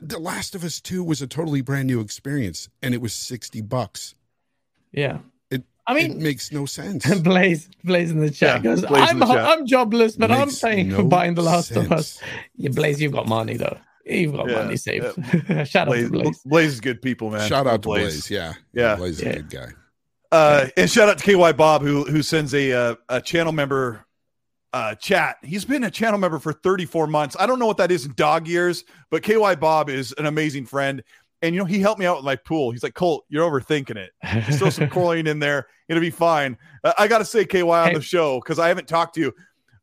the 0.00 0.18
Last 0.18 0.54
of 0.54 0.64
Us 0.64 0.80
2 0.80 1.04
was 1.04 1.20
a 1.20 1.26
totally 1.26 1.60
brand 1.60 1.88
new 1.88 2.00
experience 2.00 2.68
and 2.82 2.94
it 2.94 3.00
was 3.00 3.12
60 3.12 3.60
bucks. 3.62 4.14
Yeah. 4.92 5.18
It 5.88 5.92
I 5.92 5.98
it 5.98 6.16
makes 6.16 6.52
no 6.52 6.66
sense. 6.66 7.12
Blaze, 7.20 7.68
Blaze 7.84 8.10
in 8.10 8.20
the 8.20 8.30
chat 8.30 8.56
Yeah, 8.56 8.62
goes, 8.62 8.84
Blaze 8.84 9.08
I'm, 9.10 9.18
the 9.18 9.26
chat. 9.26 9.38
I'm 9.38 9.66
jobless, 9.66 10.16
but 10.16 10.30
I'm 10.30 10.48
Makes 10.48 10.60
paying 10.60 10.90
for 10.90 11.02
buying 11.04 11.34
The 11.34 11.42
Last 11.42 11.70
of 11.72 11.90
Us. 11.92 12.12
sense. 12.12 12.30
Yeah, 12.56 12.70
Blaze, 12.70 13.00
you've 13.00 13.12
got 13.12 13.26
money 13.28 13.56
though. 13.56 13.78
You've 14.04 14.32
got 14.34 14.48
Yeah, 14.48 14.62
money 14.62 14.76
saved. 14.76 15.14
Shout 15.68 15.88
out 15.88 15.92
Blaze, 15.92 16.04
to 16.06 16.10
Blaze. 16.10 16.40
Blaze 16.44 16.72
is 16.74 16.80
good 16.80 17.00
people, 17.02 17.30
man. 17.30 17.48
Shout 17.48 17.66
out 17.66 17.82
to 17.82 17.88
Blaze. 17.88 18.30
Yeah. 18.30 18.54
Yeah. 18.72 18.96
Blaze 18.96 19.18
is 19.18 19.22
Yeah. 19.24 19.30
a 19.30 19.36
good 19.36 19.50
guy. 19.50 19.66
Uh, 20.32 20.66
and 20.76 20.88
shout 20.90 21.08
out 21.08 21.18
to 21.18 21.24
KY 21.24 21.52
Bob 21.52 21.82
who 21.82 22.04
who 22.04 22.22
sends 22.22 22.54
a 22.54 22.72
uh, 22.72 22.94
a 23.08 23.20
channel 23.20 23.52
member 23.52 24.04
uh, 24.72 24.94
chat. 24.94 25.36
He's 25.42 25.64
been 25.64 25.82
a 25.82 25.90
channel 25.90 26.18
member 26.20 26.38
for 26.38 26.52
34 26.52 27.08
months. 27.08 27.36
I 27.38 27.46
don't 27.46 27.58
know 27.58 27.66
what 27.66 27.78
that 27.78 27.90
is 27.90 28.04
in 28.06 28.12
dog 28.14 28.46
years, 28.46 28.84
but 29.10 29.24
KY 29.24 29.56
Bob 29.56 29.90
is 29.90 30.14
an 30.18 30.26
amazing 30.26 30.66
friend. 30.66 31.02
And 31.42 31.54
you 31.54 31.60
know, 31.60 31.64
he 31.64 31.80
helped 31.80 31.98
me 31.98 32.06
out 32.06 32.16
with 32.16 32.24
my 32.24 32.36
pool. 32.36 32.70
He's 32.70 32.82
like, 32.82 32.94
Colt, 32.94 33.24
you're 33.30 33.48
overthinking 33.50 33.96
it. 33.96 34.10
Just 34.46 34.58
throw 34.58 34.68
some 34.70 34.88
chlorine 34.90 35.26
in 35.26 35.38
there. 35.38 35.66
It'll 35.88 36.00
be 36.02 36.10
fine. 36.10 36.58
Uh, 36.84 36.92
I 36.98 37.08
got 37.08 37.18
to 37.18 37.24
say, 37.24 37.44
KY 37.44 37.62
on 37.62 37.88
Hey. 37.88 37.94
the 37.94 38.02
show, 38.02 38.40
because 38.40 38.58
I 38.58 38.68
haven't 38.68 38.86
talked 38.88 39.14
to 39.14 39.20
you. 39.20 39.32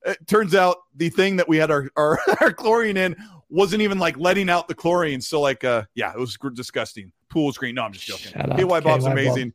It 0.05 0.25
turns 0.27 0.53
out 0.55 0.77
the 0.95 1.09
thing 1.09 1.35
that 1.37 1.47
we 1.49 1.57
had 1.57 1.71
our, 1.71 1.89
our, 1.97 2.19
our 2.41 2.53
chlorine 2.53 2.95
in 2.97 3.15
wasn't 3.49 3.81
even 3.81 3.97
like 3.97 4.17
letting 4.17 4.49
out 4.49 4.67
the 4.67 4.75
chlorine. 4.75 5.19
So, 5.19 5.41
like, 5.41 5.63
uh, 5.63 5.83
yeah, 5.95 6.13
it 6.13 6.19
was 6.19 6.37
disgusting. 6.53 7.11
Pool 7.29 7.47
was 7.47 7.57
green. 7.57 7.75
No, 7.75 7.83
I'm 7.83 7.91
just 7.91 8.05
joking. 8.05 8.31
Shout 8.33 8.51
out 8.51 8.57
KY 8.57 8.63
Bob's 8.65 8.83
KY 8.85 9.09
Bob. 9.09 9.11
amazing. 9.11 9.53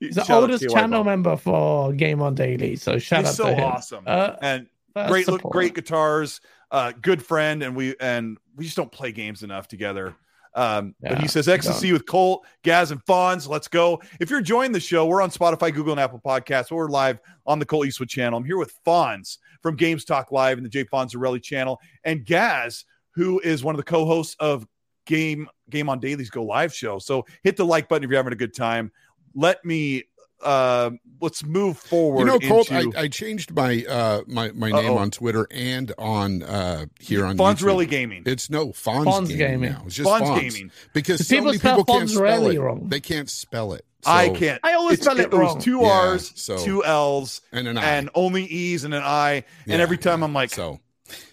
He's 0.00 0.16
the 0.16 0.34
oldest 0.34 0.68
channel 0.68 0.98
Bob. 1.00 1.06
member 1.06 1.36
for 1.36 1.92
Game 1.92 2.20
On 2.20 2.34
Daily. 2.34 2.74
So 2.76 2.98
shout 2.98 3.20
He's 3.20 3.28
out 3.28 3.34
so 3.34 3.44
to 3.46 3.54
him. 3.54 3.64
awesome. 3.64 4.04
Uh, 4.06 4.32
and 4.42 4.66
uh, 4.96 5.08
great 5.08 5.24
support. 5.26 5.52
great 5.52 5.74
guitars, 5.74 6.40
uh, 6.72 6.92
good 7.00 7.22
friend, 7.24 7.62
and 7.62 7.74
we 7.76 7.94
and 8.00 8.36
we 8.56 8.64
just 8.64 8.76
don't 8.76 8.92
play 8.92 9.12
games 9.12 9.42
enough 9.42 9.68
together. 9.68 10.14
Um, 10.54 10.94
but 11.00 11.18
he 11.18 11.24
Yeah, 11.24 11.28
says 11.28 11.48
ecstasy 11.48 11.92
with 11.92 12.06
Colt, 12.06 12.46
Gaz, 12.62 12.90
and 12.90 13.04
Fonz. 13.04 13.48
Let's 13.48 13.68
go. 13.68 14.00
If 14.20 14.30
you're 14.30 14.38
enjoying 14.38 14.72
the 14.72 14.80
show, 14.80 15.06
we're 15.06 15.22
on 15.22 15.30
Spotify, 15.30 15.74
Google, 15.74 15.92
and 15.92 16.00
Apple 16.00 16.20
Podcasts. 16.24 16.70
We're 16.70 16.88
live 16.88 17.18
on 17.46 17.58
the 17.58 17.66
Colt 17.66 17.86
Eastwood 17.86 18.08
channel. 18.08 18.38
I'm 18.38 18.44
here 18.44 18.56
with 18.56 18.72
Fonz 18.86 19.38
from 19.62 19.76
Games 19.76 20.04
Talk 20.04 20.30
Live 20.30 20.58
and 20.58 20.64
the 20.64 20.70
Jay 20.70 20.84
Fonzarelli 20.84 21.42
channel, 21.42 21.80
and 22.04 22.24
Gaz, 22.24 22.84
who 23.14 23.40
is 23.40 23.64
one 23.64 23.74
of 23.74 23.78
the 23.78 23.84
co-hosts 23.84 24.36
of 24.38 24.66
Game 25.06 25.48
Game 25.70 25.88
on 25.88 25.98
Daily's 25.98 26.30
Go 26.30 26.44
Live 26.44 26.72
show. 26.72 26.98
So 26.98 27.26
hit 27.42 27.56
the 27.56 27.64
like 27.64 27.88
button 27.88 28.04
if 28.04 28.10
you're 28.10 28.18
having 28.18 28.32
a 28.32 28.36
good 28.36 28.54
time. 28.54 28.92
Let 29.34 29.64
me 29.64 30.04
uh, 30.42 30.90
let's 31.20 31.44
move 31.44 31.78
forward. 31.78 32.20
You 32.20 32.24
know, 32.26 32.38
Colt, 32.38 32.70
into- 32.70 32.98
I, 32.98 33.02
I 33.02 33.08
changed 33.08 33.54
my 33.54 33.84
uh 33.88 34.22
my, 34.26 34.50
my 34.52 34.70
name 34.70 34.86
Uh-oh. 34.92 34.98
on 34.98 35.10
Twitter 35.10 35.46
and 35.50 35.92
on 35.98 36.42
uh 36.42 36.86
here 37.00 37.24
on 37.24 37.36
Fonzarelli 37.36 37.62
Really 37.62 37.86
Gaming. 37.86 38.22
It's 38.26 38.50
no 38.50 38.68
Fonz, 38.68 39.04
Fonz 39.04 39.28
gaming, 39.28 39.38
Gaming. 39.38 39.72
now. 39.72 39.82
It's 39.86 39.94
just 39.96 40.08
Fonz 40.10 40.20
Fonz, 40.22 40.40
Gaming. 40.40 40.70
because 40.92 41.26
so 41.26 41.34
people 41.34 41.46
many 41.46 41.58
spell 41.58 41.76
people 41.78 41.94
can't 41.98 42.10
spell 42.10 42.22
Fonzarelli 42.42 42.54
it. 42.54 42.60
wrong. 42.60 42.88
They 42.88 43.00
can't 43.00 43.30
spell 43.30 43.72
it. 43.72 43.84
I 44.06 44.28
can't. 44.28 44.60
I 44.62 44.74
always 44.74 45.00
spell 45.00 45.18
it 45.18 45.30
was 45.30 45.38
wrong. 45.40 45.60
two 45.62 45.80
Yeah, 45.80 46.10
R's, 46.10 46.32
so- 46.38 46.62
two 46.62 46.84
L's, 46.84 47.40
and 47.52 47.66
an 47.66 47.78
I. 47.78 47.84
and 47.84 48.10
only 48.14 48.44
E's 48.44 48.84
and 48.84 48.92
an 48.92 49.02
I. 49.02 49.32
and 49.32 49.44
Yeah, 49.66 49.76
every 49.78 49.96
time 49.96 50.22
I'm 50.22 50.34
like, 50.34 50.50
so 50.50 50.78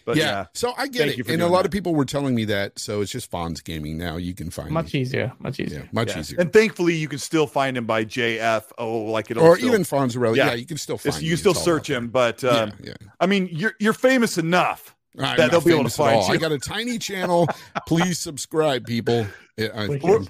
but 0.05 0.17
yeah. 0.17 0.23
yeah. 0.23 0.45
So 0.53 0.73
I 0.77 0.87
get 0.87 1.07
Thank 1.07 1.19
it, 1.19 1.29
and 1.29 1.41
a 1.41 1.47
lot 1.47 1.59
that. 1.59 1.65
of 1.67 1.71
people 1.71 1.93
were 1.95 2.05
telling 2.05 2.35
me 2.35 2.45
that. 2.45 2.77
So 2.79 3.01
it's 3.01 3.11
just 3.11 3.31
Fonz 3.31 3.63
Gaming 3.63 3.97
now. 3.97 4.17
You 4.17 4.33
can 4.33 4.49
find 4.49 4.67
him. 4.69 4.73
Much 4.73 4.93
me. 4.93 5.01
easier. 5.01 5.31
Much 5.39 5.59
easier. 5.59 5.79
Yeah, 5.79 5.85
much 5.91 6.09
Yeah. 6.09 6.19
easier. 6.19 6.39
And 6.39 6.51
thankfully, 6.51 6.95
you 6.95 7.07
can 7.07 7.19
still 7.19 7.47
find 7.47 7.77
him 7.77 7.85
by 7.85 8.03
JFO, 8.05 9.09
like 9.11 9.31
it 9.31 9.37
or 9.37 9.55
still, 9.57 9.69
even 9.69 9.83
Fonzarelli. 9.83 10.35
Yeah. 10.37 10.47
Yeah. 10.47 10.53
you 10.55 10.65
can 10.65 10.77
still 10.77 10.95
it's- 10.95 11.15
find. 11.15 11.23
you 11.25 11.31
me. 11.31 11.35
still 11.37 11.51
It's 11.53 11.63
search 11.63 11.89
him. 11.89 12.09
But 12.09 12.43
um, 12.43 12.73
yeah, 12.83 12.93
I 13.19 13.25
mean, 13.27 13.49
you're 13.51 13.73
you're 13.79 13.93
famous 13.93 14.37
enough. 14.37 14.95
I'm 15.19 15.35
that 15.37 15.51
they'll 15.51 15.59
be 15.61 15.73
able 15.73 15.83
to 15.83 15.89
find 15.89 16.15
all. 16.15 16.31
I 16.31 16.37
got 16.37 16.51
a 16.53 16.57
tiny 16.57 16.97
channel. 16.97 17.47
Please 17.87 18.19
subscribe, 18.19 18.85
people. 18.85 19.27
Yeah, 19.57 19.67
I- 19.75 19.87
We 19.89 19.97
We're- 19.97 20.25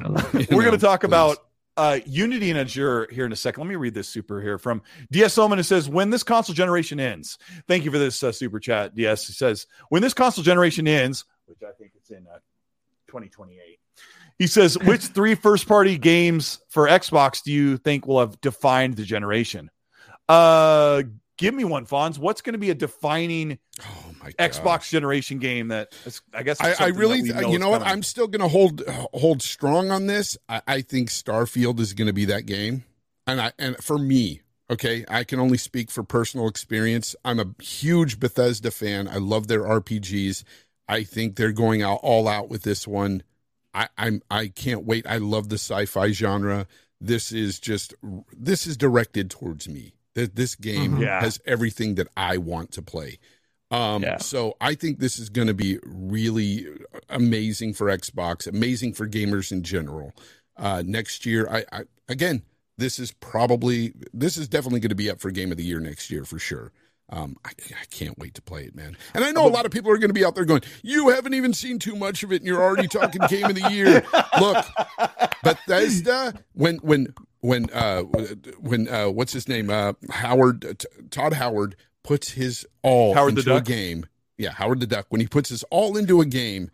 We're 0.49 0.63
going 0.63 0.71
to 0.71 0.77
talk 0.79 1.01
please. 1.01 1.05
about 1.07 1.37
uh, 1.81 1.99
Unity 2.05 2.51
and 2.51 2.59
Azure 2.59 3.07
here 3.11 3.25
in 3.25 3.31
a 3.31 3.35
second. 3.35 3.63
Let 3.63 3.69
me 3.69 3.75
read 3.75 3.95
this 3.95 4.07
super 4.07 4.39
here 4.39 4.59
from 4.59 4.83
DS 5.09 5.35
Oman. 5.39 5.57
It 5.57 5.63
says, 5.63 5.89
When 5.89 6.11
this 6.11 6.21
console 6.21 6.53
generation 6.53 6.99
ends, 6.99 7.39
thank 7.67 7.85
you 7.85 7.91
for 7.91 7.97
this 7.97 8.21
uh, 8.21 8.31
super 8.31 8.59
chat, 8.59 8.93
DS. 8.93 9.29
It 9.29 9.33
says, 9.33 9.65
When 9.89 10.03
this 10.03 10.13
console 10.13 10.43
generation 10.43 10.87
ends, 10.87 11.25
which 11.47 11.63
I 11.63 11.71
think 11.71 11.93
it's 11.95 12.11
in 12.11 12.27
uh, 12.27 12.37
2028, 13.07 13.79
he 14.37 14.45
says, 14.45 14.77
Which 14.83 15.01
three 15.01 15.33
first 15.33 15.67
party 15.67 15.97
games 15.97 16.59
for 16.69 16.87
Xbox 16.87 17.41
do 17.41 17.51
you 17.51 17.77
think 17.77 18.05
will 18.05 18.19
have 18.19 18.39
defined 18.41 18.95
the 18.95 19.03
generation? 19.03 19.71
Uh, 20.29 21.01
give 21.37 21.55
me 21.55 21.63
one, 21.63 21.87
Fonz. 21.87 22.19
What's 22.19 22.41
going 22.41 22.53
to 22.53 22.59
be 22.59 22.69
a 22.69 22.75
defining 22.75 23.57
Oh 23.81 24.10
Xbox 24.39 24.63
gosh. 24.63 24.91
generation 24.91 25.39
game 25.39 25.69
that 25.69 25.93
is, 26.05 26.21
I 26.33 26.43
guess, 26.43 26.61
I, 26.61 26.75
I 26.79 26.87
really, 26.87 27.21
that 27.31 27.45
we 27.45 27.51
you 27.53 27.59
know 27.59 27.69
what? 27.69 27.79
coming. 27.81 27.93
I'm 27.93 28.03
still 28.03 28.27
going 28.27 28.41
to 28.41 28.47
hold 28.47 28.83
hold 29.13 29.41
strong 29.41 29.91
on 29.91 30.07
this. 30.07 30.37
I, 30.47 30.61
I 30.67 30.81
think 30.81 31.09
Starfield 31.09 31.79
is 31.79 31.93
going 31.93 32.07
to 32.07 32.13
be 32.13 32.25
that 32.25 32.45
game, 32.45 32.83
and 33.27 33.41
I 33.41 33.51
and 33.59 33.75
for 33.77 33.97
me, 33.97 34.41
okay, 34.69 35.05
I 35.07 35.23
can 35.23 35.39
only 35.39 35.57
speak 35.57 35.89
for 35.91 36.03
personal 36.03 36.47
experience. 36.47 37.15
I'm 37.25 37.39
a 37.39 37.45
huge 37.63 38.19
Bethesda 38.19 38.71
fan. 38.71 39.07
I 39.07 39.15
love 39.17 39.47
their 39.47 39.61
RPGs. 39.63 40.43
I 40.87 41.03
think 41.03 41.35
they're 41.35 41.51
going 41.51 41.81
out 41.81 41.99
all 42.03 42.27
out 42.27 42.49
with 42.49 42.63
this 42.63 42.87
one. 42.87 43.23
I, 43.73 43.87
I'm 43.97 44.21
I 44.29 44.47
can't 44.49 44.83
wait. 44.85 45.05
I 45.07 45.17
love 45.17 45.47
the 45.49 45.55
sci-fi 45.57 46.11
genre. 46.11 46.67
This 46.99 47.31
is 47.31 47.59
just 47.59 47.93
this 48.37 48.67
is 48.67 48.75
directed 48.77 49.29
towards 49.29 49.67
me. 49.69 49.93
Th- 50.13 50.29
This 50.33 50.55
game 50.55 50.97
Mhm. 50.97 51.01
Yeah. 51.03 51.21
has 51.21 51.39
everything 51.45 51.95
that 51.95 52.09
I 52.17 52.35
want 52.37 52.71
to 52.73 52.81
play. 52.81 53.17
Um, 53.71 54.03
Yeah. 54.03 54.17
So 54.17 54.57
I 54.61 54.75
think 54.75 54.99
this 54.99 55.17
is 55.17 55.29
going 55.29 55.47
to 55.47 55.53
be 55.53 55.79
really 55.83 56.67
amazing 57.09 57.73
for 57.73 57.87
Xbox, 57.87 58.47
amazing 58.47 58.93
for 58.93 59.07
gamers 59.07 59.51
in 59.51 59.63
general. 59.63 60.13
Uh, 60.57 60.83
next 60.85 61.25
year, 61.25 61.47
I, 61.49 61.63
I 61.71 61.83
again, 62.09 62.43
this 62.77 62.99
is 62.99 63.11
probably 63.13 63.93
this 64.13 64.37
is 64.37 64.47
definitely 64.47 64.81
going 64.81 64.89
to 64.89 64.95
be 64.95 65.09
up 65.09 65.19
for 65.19 65.31
Game 65.31 65.51
of 65.51 65.57
the 65.57 65.63
Year 65.63 65.79
next 65.79 66.11
year 66.11 66.25
for 66.25 66.37
sure. 66.37 66.71
Um, 67.09 67.35
I, 67.43 67.49
I 67.49 67.85
can't 67.89 68.17
wait 68.17 68.35
to 68.35 68.41
play 68.41 68.63
it, 68.63 68.73
man. 68.75 68.95
And 69.13 69.25
I 69.25 69.31
know 69.31 69.45
a 69.45 69.49
lot 69.49 69.65
of 69.65 69.71
people 69.71 69.91
are 69.91 69.97
going 69.97 70.09
to 70.09 70.13
be 70.13 70.23
out 70.23 70.33
there 70.35 70.45
going, 70.45 70.61
"You 70.81 71.09
haven't 71.09 71.33
even 71.33 71.53
seen 71.53 71.77
too 71.77 71.95
much 71.95 72.23
of 72.23 72.31
it, 72.31 72.37
and 72.37 72.45
you're 72.45 72.61
already 72.61 72.87
talking 72.87 73.21
Game 73.27 73.45
of 73.45 73.55
the 73.55 73.69
Year." 73.69 74.03
Look, 74.39 74.65
Bethesda, 75.43 76.33
when 76.53 76.77
when 76.77 77.13
when 77.41 77.69
uh 77.71 78.03
when 78.59 78.87
uh 78.87 79.09
what's 79.09 79.33
his 79.33 79.47
name 79.49 79.69
uh 79.69 79.93
Howard 80.09 80.63
uh, 80.65 80.73
Todd 81.09 81.33
Howard 81.33 81.75
puts 82.03 82.31
his 82.31 82.65
all 82.81 83.13
Howard 83.13 83.35
the 83.35 83.41
into 83.41 83.55
a 83.55 83.61
game. 83.61 84.05
Yeah, 84.37 84.51
Howard 84.51 84.79
the 84.79 84.87
Duck. 84.87 85.05
When 85.09 85.21
he 85.21 85.27
puts 85.27 85.49
his 85.49 85.63
all 85.63 85.97
into 85.97 86.21
a 86.21 86.25
game, 86.25 86.71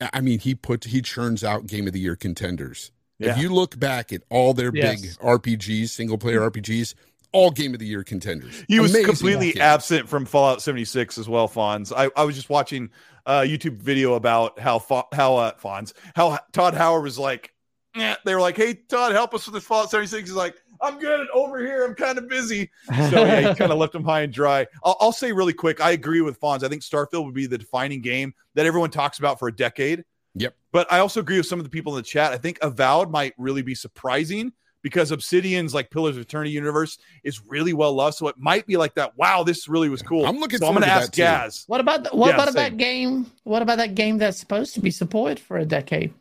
I 0.00 0.10
I 0.14 0.20
mean, 0.20 0.38
he 0.38 0.54
put 0.54 0.84
he 0.84 1.02
churns 1.02 1.42
out 1.42 1.66
Game 1.66 1.86
of 1.86 1.92
the 1.92 2.00
Year 2.00 2.16
contenders. 2.16 2.92
Yeah. 3.18 3.32
If 3.32 3.38
you 3.38 3.48
look 3.52 3.78
back 3.78 4.12
at 4.12 4.22
all 4.30 4.54
their 4.54 4.70
big 4.70 5.00
RPGs, 5.20 5.88
single 5.88 6.18
player 6.18 6.40
RPGs, 6.48 6.94
all 7.32 7.50
Game 7.50 7.74
of 7.74 7.80
the 7.80 7.86
Year 7.86 8.04
contenders. 8.04 8.64
He 8.68 8.78
was 8.78 8.92
Amazing 8.92 9.06
completely 9.06 9.46
games. 9.46 9.60
absent 9.60 10.08
from 10.08 10.24
Fallout 10.24 10.62
76 10.62 11.18
as 11.18 11.28
well, 11.28 11.48
Fonz. 11.48 11.92
I, 11.94 12.10
I 12.16 12.24
was 12.24 12.36
just 12.36 12.48
watching 12.48 12.90
a 13.26 13.40
YouTube 13.40 13.76
video 13.76 14.14
about 14.14 14.58
how 14.60 14.78
Fa- 14.78 15.04
how 15.12 15.36
uh, 15.36 15.52
Fonz 15.56 15.92
how 16.14 16.38
Todd 16.52 16.74
Howard 16.74 17.02
was 17.02 17.18
like, 17.18 17.52
eh. 17.96 18.14
they 18.24 18.34
were 18.34 18.40
like, 18.40 18.56
"Hey 18.56 18.74
Todd, 18.74 19.12
help 19.12 19.34
us 19.34 19.46
with 19.46 19.54
this 19.54 19.64
Fallout 19.64 19.90
76." 19.90 20.28
He's 20.28 20.36
like, 20.36 20.54
"I'm 20.80 20.98
good 20.98 21.26
over 21.32 21.58
here. 21.60 21.84
I'm 21.84 21.94
kind 21.94 22.18
of 22.18 22.28
busy." 22.28 22.70
So 23.10 23.24
yeah, 23.24 23.48
he 23.50 23.54
kind 23.54 23.72
of 23.72 23.78
left 23.78 23.94
him 23.94 24.04
high 24.04 24.22
and 24.22 24.32
dry. 24.32 24.66
I'll, 24.84 24.96
I'll 25.00 25.12
say 25.12 25.32
really 25.32 25.52
quick, 25.52 25.80
I 25.80 25.92
agree 25.92 26.20
with 26.20 26.40
Fonz. 26.40 26.62
I 26.64 26.68
think 26.68 26.82
Starfield 26.82 27.24
would 27.24 27.34
be 27.34 27.46
the 27.46 27.58
defining 27.58 28.00
game 28.02 28.34
that 28.54 28.66
everyone 28.66 28.90
talks 28.90 29.18
about 29.18 29.38
for 29.38 29.48
a 29.48 29.52
decade. 29.54 30.04
Yep. 30.34 30.54
But 30.72 30.92
I 30.92 30.98
also 31.00 31.20
agree 31.20 31.36
with 31.38 31.46
some 31.46 31.58
of 31.58 31.64
the 31.64 31.70
people 31.70 31.94
in 31.96 32.02
the 32.02 32.06
chat. 32.08 32.32
I 32.32 32.36
think 32.38 32.58
Avowed 32.62 33.10
might 33.10 33.32
really 33.38 33.62
be 33.62 33.74
surprising 33.74 34.52
because 34.82 35.10
Obsidian's 35.10 35.74
like 35.74 35.90
Pillars 35.90 36.16
of 36.16 36.22
Eternity 36.22 36.50
universe 36.52 36.98
is 37.24 37.40
really 37.46 37.72
well 37.72 37.92
loved. 37.94 38.16
So 38.16 38.28
it 38.28 38.36
might 38.38 38.64
be 38.66 38.76
like 38.76 38.94
that. 38.94 39.16
Wow, 39.18 39.42
this 39.42 39.68
really 39.68 39.88
was 39.88 40.02
cool. 40.02 40.24
I'm 40.26 40.38
looking 40.38 40.58
So 40.60 40.66
I'm 40.66 40.74
going 40.74 40.82
to 40.82 40.88
to 40.88 40.92
ask 40.92 41.12
that. 41.12 41.16
Gaz. 41.16 41.64
What 41.66 41.80
about 41.80 42.04
the, 42.04 42.10
what 42.10 42.28
Yeah, 42.28 42.34
about 42.34 42.46
same. 42.48 42.54
that 42.54 42.76
game? 42.76 43.26
What 43.42 43.62
about 43.62 43.78
that 43.78 43.94
game 43.96 44.18
that's 44.18 44.38
supposed 44.38 44.74
to 44.74 44.80
be 44.80 44.90
supported 44.92 45.40
for 45.40 45.56
a 45.56 45.64
decade? 45.64 46.12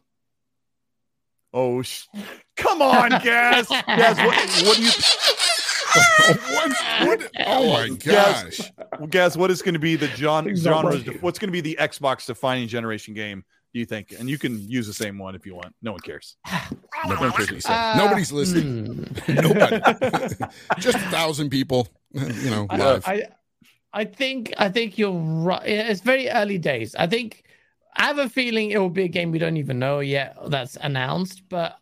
Oh, 1.53 1.81
sh- 1.83 2.05
come 2.57 2.81
on, 2.81 3.09
Gaz. 3.09 3.67
Gaz, 3.67 4.17
what, 4.17 4.67
what 4.67 4.77
do 4.77 4.83
you, 4.83 4.91
what, 5.95 6.71
what, 7.07 7.31
oh 7.47 7.73
my 7.73 7.89
gosh. 7.89 8.59
Gaz? 9.09 9.37
What 9.37 9.51
is 9.51 9.61
going 9.61 9.73
to 9.73 9.79
be 9.79 9.95
the 9.95 10.07
John 10.09 10.45
Things 10.45 10.63
don't 10.63 10.91
genres? 10.91 11.21
What's 11.21 11.39
going 11.39 11.49
to 11.49 11.53
be 11.53 11.61
the 11.61 11.77
Xbox 11.79 12.25
defining 12.25 12.67
generation 12.67 13.13
game? 13.13 13.43
Do 13.73 13.79
you 13.79 13.85
think? 13.85 14.13
And 14.17 14.29
you 14.29 14.37
can 14.37 14.59
use 14.69 14.87
the 14.87 14.93
same 14.93 15.17
one 15.17 15.35
if 15.35 15.45
you 15.45 15.55
want. 15.55 15.75
No 15.81 15.91
one 15.91 15.99
cares. 16.01 16.37
Nobody 17.05 17.31
cares 17.31 17.33
what 17.33 17.51
you 17.51 17.61
say. 17.61 17.73
Uh, 17.73 17.97
Nobody's 17.97 18.31
listening. 18.31 19.05
hmm. 19.25 19.33
Nobody. 19.33 19.79
Just 20.79 20.97
a 20.97 21.09
thousand 21.11 21.49
people, 21.49 21.87
you 22.13 22.49
know, 22.49 22.65
I, 22.69 22.77
live. 22.77 23.03
I, 23.07 23.23
I 23.93 24.05
think 24.05 24.53
I 24.57 24.69
think 24.69 24.97
you're 24.97 25.11
right. 25.11 25.63
It's 25.65 26.01
very 26.01 26.29
early 26.29 26.57
days. 26.57 26.95
I 26.95 27.07
think 27.07 27.43
I 27.95 28.05
have 28.05 28.19
a 28.19 28.29
feeling 28.29 28.71
it 28.71 28.77
will 28.77 28.89
be 28.89 29.03
a 29.03 29.09
game 29.09 29.31
we 29.31 29.39
don't 29.39 29.57
even 29.57 29.79
know 29.79 29.99
yet 29.99 30.37
that's 30.47 30.77
announced. 30.77 31.43
But 31.49 31.77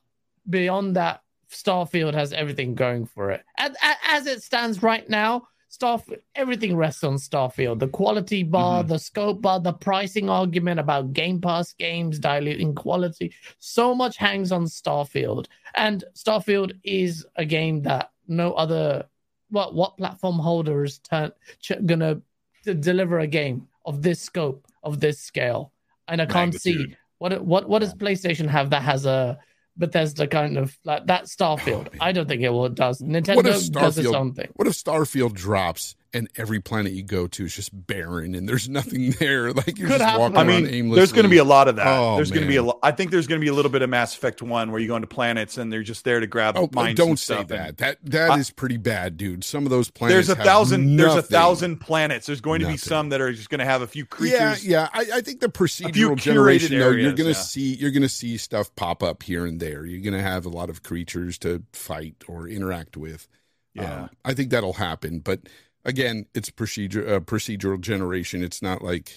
beyond 0.50 0.96
that, 0.96 1.22
Starfield 1.52 2.14
has 2.14 2.34
everything 2.34 2.76
going 2.76 3.06
for 3.06 3.32
it. 3.32 3.44
As, 3.58 3.76
as 4.10 4.28
it 4.28 4.44
stands 4.44 4.82
right 4.84 5.08
now, 5.10 5.48
Starfield 5.72 6.20
everything 6.36 6.76
rests 6.76 7.04
on 7.04 7.16
Starfield. 7.16 7.80
The 7.80 7.88
quality 7.88 8.44
bar, 8.44 8.82
Mm-hmm. 8.82 8.90
the 8.94 9.00
scope 9.00 9.42
bar, 9.42 9.60
the 9.60 9.74
pricing 9.74 10.30
argument 10.30 10.80
about 10.80 11.14
Game 11.14 11.40
Pass 11.42 11.74
games 11.74 12.18
diluting 12.20 12.74
quality. 12.76 13.34
So 13.60 13.94
much 13.94 14.18
hangs 14.18 14.52
on 14.52 14.66
Starfield, 14.66 15.48
and 15.76 16.04
Starfield 16.16 16.74
is 16.84 17.26
a 17.36 17.46
game 17.46 17.82
that 17.84 18.12
no 18.28 18.54
other 18.54 19.06
what 19.50 19.76
what 19.76 19.98
platform 19.98 20.40
holder 20.40 20.84
is 20.84 20.98
turn, 21.00 21.32
ch- 21.60 21.74
gonna 21.86 22.22
d- 22.64 22.74
deliver 22.74 23.20
a 23.20 23.28
game 23.28 23.68
of 23.86 24.02
this 24.02 24.20
scope 24.20 24.66
of 24.84 25.00
this 25.00 25.20
scale 25.20 25.72
and 26.08 26.20
i 26.20 26.26
can't 26.26 26.56
see 26.60 26.96
what 27.20 27.40
what 27.46 27.70
what 27.70 27.80
does 27.80 27.94
playstation 27.94 28.48
have 28.48 28.72
that 28.72 28.82
has 28.82 29.06
a 29.06 29.38
bethesda 29.78 30.28
kind 30.28 30.58
of 30.58 30.78
like 30.84 31.06
that 31.08 31.26
starfield. 31.26 31.88
Oh, 31.94 31.98
I 32.00 32.12
don't 32.12 32.28
think 32.28 32.42
it 32.42 32.50
will 32.50 32.70
does. 32.70 33.02
Nintendo 33.02 33.72
does 33.72 33.98
its 33.98 34.08
own 34.10 34.34
thing. 34.34 34.50
What 34.56 34.68
if 34.68 34.74
Starfield 34.74 35.34
drops 35.34 35.96
and 36.16 36.30
every 36.38 36.60
planet 36.62 36.94
you 36.94 37.04
go 37.04 37.28
to 37.28 37.46
is 37.46 37.54
just 37.56 37.70
barren 37.88 38.34
and 38.34 38.48
there's 38.50 38.68
nothing 38.70 39.12
there? 39.20 39.52
Like 39.54 39.78
you're 39.78 39.88
Could 39.90 40.00
just 40.00 40.04
happen. 40.04 40.22
walking 40.22 40.38
I 40.38 40.42
around 40.42 40.64
mean, 40.64 40.74
aimlessly. 40.74 40.96
there's 41.00 41.12
going 41.12 41.24
to 41.24 41.30
be 41.30 41.38
a 41.38 41.44
lot 41.44 41.68
of 41.68 41.76
that. 41.76 41.86
Oh, 41.88 42.16
there's 42.16 42.32
going 42.32 42.44
to 42.44 42.48
be 42.48 42.56
a 42.56 42.64
lot. 42.64 42.80
I 42.82 42.92
think 42.92 43.12
there's 43.12 43.28
going 43.28 43.40
to 43.40 43.44
be 43.46 43.50
a 43.50 43.54
little 43.54 43.70
bit 43.72 43.82
of 43.82 43.90
Mass 43.90 44.16
Effect 44.16 44.42
One 44.42 44.72
where 44.72 44.80
you 44.80 44.88
go 44.88 44.96
into 44.96 45.08
planets 45.08 45.58
and 45.58 45.72
they're 45.72 45.84
just 45.84 46.04
there 46.06 46.20
to 46.20 46.28
grab 46.28 46.56
Oh, 46.58 46.70
mines. 46.74 46.98
don't 46.98 47.18
say 47.20 47.44
that. 47.44 47.78
That 47.78 47.98
that 48.04 48.40
is 48.40 48.50
I- 48.50 48.54
pretty 48.56 48.78
bad, 48.78 49.18
dude. 49.18 49.44
Some 49.44 49.66
of 49.66 49.70
those 49.70 49.90
planets. 49.92 50.28
There's 50.28 50.40
a 50.40 50.44
thousand. 50.44 50.96
There's 50.96 51.16
a 51.16 51.22
thousand 51.22 51.78
planets. 51.80 52.26
There's 52.26 52.42
going 52.42 52.62
to 52.62 52.68
be 52.68 52.78
some 52.78 53.10
that 53.10 53.22
are 53.22 53.34
just 53.34 53.50
going 53.50 53.60
to 53.60 53.66
have 53.66 53.82
a 53.82 53.88
few 53.88 54.06
creatures. 54.06 54.66
Yeah, 54.66 54.82
yeah. 54.82 54.90
I, 54.94 55.18
I 55.18 55.22
think 55.22 55.42
the 55.42 55.50
procedural 55.50 56.16
generation, 56.18 56.80
though, 56.80 56.92
you're 56.92 57.14
gonna 57.14 57.30
yeah. 57.30 57.36
see 57.36 57.76
you're 57.76 57.92
gonna 57.92 58.08
see 58.10 58.38
stuff 58.38 58.74
pop 58.76 59.04
up 59.04 59.24
here 59.24 59.46
and 59.46 59.60
there. 59.60 59.86
You're 59.86 60.02
gonna 60.02 60.22
have 60.24 60.46
a 60.46 60.50
lot 60.50 60.70
of 60.70 60.82
creatures 60.84 61.38
to 61.40 61.64
fight 61.74 62.24
or 62.28 62.48
interact 62.48 62.96
with. 62.98 63.28
Yeah. 63.74 64.04
Um, 64.04 64.10
I 64.24 64.34
think 64.34 64.52
that'll 64.52 64.74
happen. 64.74 65.20
But 65.20 65.42
again, 65.86 66.26
it's 66.34 66.50
procedure 66.50 67.16
uh, 67.16 67.20
procedural 67.20 67.80
generation. 67.80 68.44
It's 68.44 68.62
not 68.62 68.82
like 68.82 69.12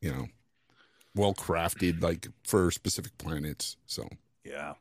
you 0.00 0.10
know 0.10 0.28
well 1.14 1.34
crafted 1.34 2.02
like 2.02 2.28
for 2.44 2.70
specific 2.70 3.18
planets. 3.18 3.76
So 3.86 4.08
Yeah. 4.44 4.74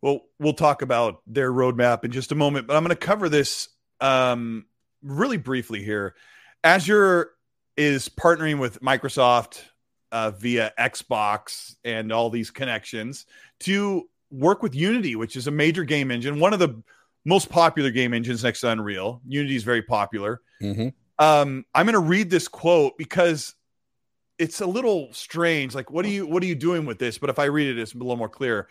Well, 0.00 0.22
we'll 0.38 0.54
talk 0.54 0.82
about 0.82 1.22
their 1.26 1.52
roadmap 1.52 2.04
in 2.04 2.10
just 2.10 2.32
a 2.32 2.34
moment, 2.34 2.66
but 2.66 2.76
I'm 2.76 2.82
going 2.82 2.90
to 2.90 2.96
cover 2.96 3.28
this 3.28 3.68
um, 4.00 4.66
really 5.02 5.36
briefly 5.36 5.82
here. 5.82 6.14
Azure 6.64 7.30
is 7.76 8.08
partnering 8.08 8.58
with 8.58 8.80
Microsoft 8.80 9.62
uh, 10.10 10.32
via 10.32 10.72
Xbox 10.78 11.76
and 11.84 12.12
all 12.12 12.30
these 12.30 12.50
connections 12.50 13.26
to 13.60 14.08
work 14.30 14.62
with 14.62 14.74
Unity, 14.74 15.14
which 15.14 15.36
is 15.36 15.46
a 15.46 15.50
major 15.52 15.84
game 15.84 16.10
engine, 16.10 16.40
one 16.40 16.52
of 16.52 16.58
the 16.58 16.82
most 17.24 17.48
popular 17.50 17.90
game 17.90 18.12
engines 18.14 18.42
next 18.44 18.60
to 18.60 18.68
Unreal. 18.70 19.20
Unity 19.26 19.56
is 19.56 19.62
very 19.64 19.82
popular. 19.82 20.40
mhm. 20.60 20.92
um 21.18 21.64
i'm 21.74 21.86
going 21.86 21.94
to 21.94 21.98
read 21.98 22.30
this 22.30 22.48
quote 22.48 22.96
because 22.98 23.54
it's 24.38 24.60
a 24.60 24.66
little 24.66 25.12
strange 25.12 25.74
like 25.74 25.90
what 25.90 26.04
are 26.04 26.08
you 26.08 26.26
what 26.26 26.42
are 26.42 26.46
you 26.46 26.54
doing 26.54 26.86
with 26.86 26.98
this 26.98 27.18
but 27.18 27.28
if 27.30 27.38
i 27.38 27.44
read 27.44 27.68
it 27.68 27.78
it's 27.78 27.94
a 27.94 27.98
little 27.98 28.16
more 28.16 28.28
clear 28.28 28.66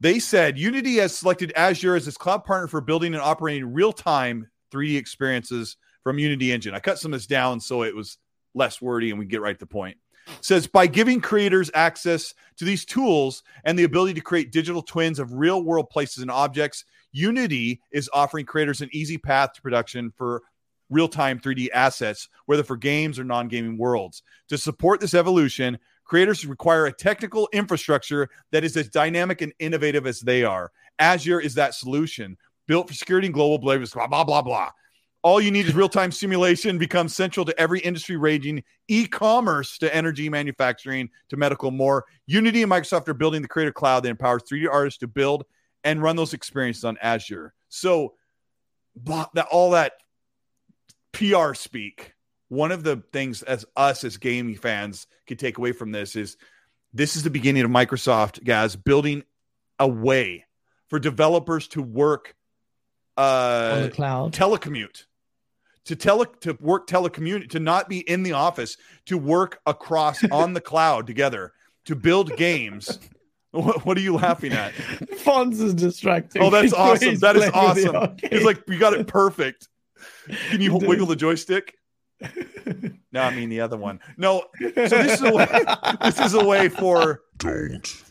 They 0.00 0.18
said 0.20 0.56
Unity 0.58 0.96
has 0.98 1.16
selected 1.16 1.52
Azure 1.56 1.96
as 1.96 2.06
its 2.06 2.16
cloud 2.16 2.44
partner 2.44 2.68
for 2.68 2.80
building 2.80 3.14
and 3.14 3.22
operating 3.22 3.72
real 3.72 3.92
time 3.92 4.48
3D 4.72 4.96
experiences 4.96 5.76
from 6.04 6.20
Unity 6.20 6.52
Engine. 6.52 6.72
I 6.72 6.78
cut 6.78 6.98
some 7.00 7.12
of 7.12 7.18
this 7.18 7.26
down 7.26 7.58
so 7.60 7.82
it 7.82 7.96
was 7.96 8.18
less 8.54 8.80
wordy 8.80 9.10
and 9.10 9.18
we 9.18 9.26
get 9.26 9.40
right 9.40 9.54
to 9.54 9.58
the 9.58 9.66
point. 9.66 9.96
It 10.28 10.44
says 10.44 10.68
by 10.68 10.86
giving 10.86 11.20
creators 11.20 11.68
access 11.74 12.32
to 12.58 12.64
these 12.64 12.84
tools 12.84 13.42
and 13.64 13.76
the 13.78 13.82
ability 13.84 14.14
to 14.14 14.20
create 14.20 14.52
digital 14.52 14.82
twins 14.82 15.18
of 15.18 15.32
real 15.32 15.62
world 15.64 15.90
places 15.90 16.22
and 16.22 16.30
objects, 16.30 16.84
Unity 17.12 17.80
is 17.90 18.10
offering 18.12 18.46
creators 18.46 18.80
an 18.80 18.90
easy 18.92 19.18
path 19.18 19.54
to 19.54 19.62
production 19.62 20.12
for 20.16 20.42
real 20.90 21.08
time 21.08 21.38
3D 21.38 21.68
assets, 21.72 22.28
whether 22.46 22.62
for 22.62 22.76
games 22.76 23.18
or 23.18 23.24
non 23.24 23.48
gaming 23.48 23.78
worlds. 23.78 24.22
To 24.48 24.58
support 24.58 25.00
this 25.00 25.14
evolution, 25.14 25.78
creators 26.04 26.46
require 26.46 26.86
a 26.86 26.92
technical 26.92 27.48
infrastructure 27.52 28.28
that 28.52 28.64
is 28.64 28.76
as 28.76 28.88
dynamic 28.88 29.42
and 29.42 29.52
innovative 29.58 30.06
as 30.06 30.20
they 30.20 30.44
are. 30.44 30.72
Azure 30.98 31.40
is 31.40 31.54
that 31.54 31.74
solution 31.74 32.36
built 32.66 32.88
for 32.88 32.94
security 32.94 33.26
and 33.26 33.34
global 33.34 33.58
blah, 33.58 33.78
blah, 33.78 34.06
blah, 34.06 34.24
blah, 34.24 34.42
blah. 34.42 34.70
All 35.22 35.40
you 35.40 35.50
need 35.50 35.66
is 35.66 35.74
real 35.74 35.88
time 35.88 36.12
simulation 36.12 36.78
becomes 36.78 37.14
central 37.14 37.44
to 37.44 37.60
every 37.60 37.80
industry 37.80 38.16
ranging 38.16 38.62
e 38.86 39.06
commerce 39.06 39.76
to 39.78 39.94
energy 39.94 40.28
manufacturing 40.28 41.10
to 41.28 41.36
medical 41.36 41.72
more. 41.72 42.04
Unity 42.26 42.62
and 42.62 42.70
Microsoft 42.70 43.08
are 43.08 43.14
building 43.14 43.42
the 43.42 43.48
creator 43.48 43.72
cloud 43.72 44.04
that 44.04 44.10
empowers 44.10 44.44
3D 44.44 44.68
artists 44.70 44.98
to 45.00 45.08
build 45.08 45.44
and 45.84 46.02
run 46.02 46.16
those 46.16 46.34
experiences 46.34 46.84
on 46.84 46.98
Azure. 47.00 47.54
So, 47.68 48.14
that, 49.04 49.46
all 49.50 49.70
that 49.72 49.92
PR 51.12 51.54
speak, 51.54 52.14
one 52.48 52.72
of 52.72 52.82
the 52.82 53.02
things 53.12 53.42
as 53.42 53.64
us 53.76 54.04
as 54.04 54.16
gaming 54.16 54.56
fans 54.56 55.06
could 55.26 55.38
take 55.38 55.58
away 55.58 55.72
from 55.72 55.92
this 55.92 56.16
is 56.16 56.36
this 56.92 57.16
is 57.16 57.22
the 57.22 57.30
beginning 57.30 57.64
of 57.64 57.70
Microsoft, 57.70 58.44
guys, 58.44 58.74
building 58.76 59.22
a 59.78 59.86
way 59.86 60.44
for 60.88 60.98
developers 60.98 61.68
to 61.68 61.82
work 61.82 62.34
uh, 63.16 63.72
on 63.74 63.82
the 63.82 63.90
cloud, 63.90 64.32
telecommute, 64.32 65.04
to 65.84 65.96
tele 65.96 66.26
to 66.40 66.56
work 66.60 66.86
telecommute, 66.86 67.50
to 67.50 67.60
not 67.60 67.88
be 67.88 67.98
in 67.98 68.22
the 68.22 68.32
office, 68.32 68.76
to 69.06 69.18
work 69.18 69.60
across 69.66 70.24
on 70.30 70.54
the 70.54 70.60
cloud 70.60 71.06
together, 71.06 71.52
to 71.84 71.94
build 71.94 72.36
games. 72.36 72.98
What, 73.50 73.86
what, 73.86 73.96
are 73.96 74.00
you 74.00 74.14
laughing 74.14 74.52
at? 74.52 74.74
Fonz 75.24 75.60
is 75.60 75.74
distracting. 75.74 76.42
Oh, 76.42 76.50
that's 76.50 76.72
awesome. 76.72 77.16
That 77.16 77.36
is 77.36 77.48
awesome. 77.54 78.16
He's 78.30 78.44
like, 78.44 78.62
you 78.68 78.78
got 78.78 78.92
it 78.92 79.06
perfect. 79.06 79.68
Can 80.50 80.60
you 80.60 80.76
wiggle 80.76 81.06
the 81.06 81.16
joystick? 81.16 81.74
no, 83.12 83.22
I 83.22 83.34
mean 83.34 83.48
the 83.48 83.60
other 83.60 83.76
one. 83.76 84.00
No. 84.16 84.44
So 84.60 84.70
this 84.70 85.20
is 85.20 85.22
a 85.22 85.32
way, 85.32 85.46
this 86.02 86.20
is 86.20 86.34
a 86.34 86.44
way 86.44 86.68
for 86.68 87.22
don't. 87.36 88.04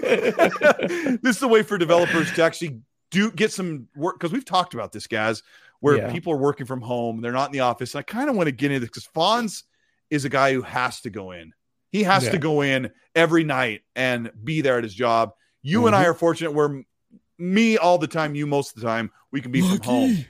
this 0.00 1.36
is 1.36 1.42
a 1.42 1.48
way 1.48 1.62
for 1.62 1.78
developers 1.78 2.32
to 2.34 2.42
actually 2.42 2.80
do 3.10 3.30
get 3.30 3.52
some 3.52 3.88
work 3.96 4.18
because 4.18 4.32
we've 4.32 4.44
talked 4.44 4.74
about 4.74 4.92
this, 4.92 5.06
guys, 5.06 5.42
where 5.80 5.96
yeah. 5.96 6.12
people 6.12 6.32
are 6.32 6.38
working 6.38 6.66
from 6.66 6.80
home, 6.80 7.20
they're 7.20 7.32
not 7.32 7.48
in 7.48 7.52
the 7.52 7.60
office. 7.60 7.94
And 7.94 8.00
I 8.00 8.02
kind 8.02 8.28
of 8.28 8.36
want 8.36 8.46
to 8.46 8.52
get 8.52 8.70
into 8.70 8.80
this 8.80 8.90
because 8.90 9.08
Fonz 9.14 9.64
is 10.10 10.24
a 10.24 10.28
guy 10.28 10.52
who 10.52 10.62
has 10.62 11.00
to 11.02 11.10
go 11.10 11.32
in. 11.32 11.52
He 11.96 12.02
has 12.02 12.24
yeah. 12.24 12.32
to 12.32 12.38
go 12.38 12.60
in 12.60 12.90
every 13.14 13.42
night 13.42 13.80
and 13.94 14.30
be 14.44 14.60
there 14.60 14.76
at 14.76 14.84
his 14.84 14.92
job. 14.92 15.32
You 15.62 15.78
mm-hmm. 15.78 15.86
and 15.86 15.96
I 15.96 16.04
are 16.04 16.12
fortunate 16.12 16.50
where 16.52 16.84
me 17.38 17.78
all 17.78 17.96
the 17.96 18.06
time, 18.06 18.34
you 18.34 18.46
most 18.46 18.76
of 18.76 18.82
the 18.82 18.86
time, 18.86 19.10
we 19.32 19.40
can 19.40 19.50
be 19.50 19.62
Lucky. 19.62 19.76
from 19.78 19.86
home. 19.86 20.24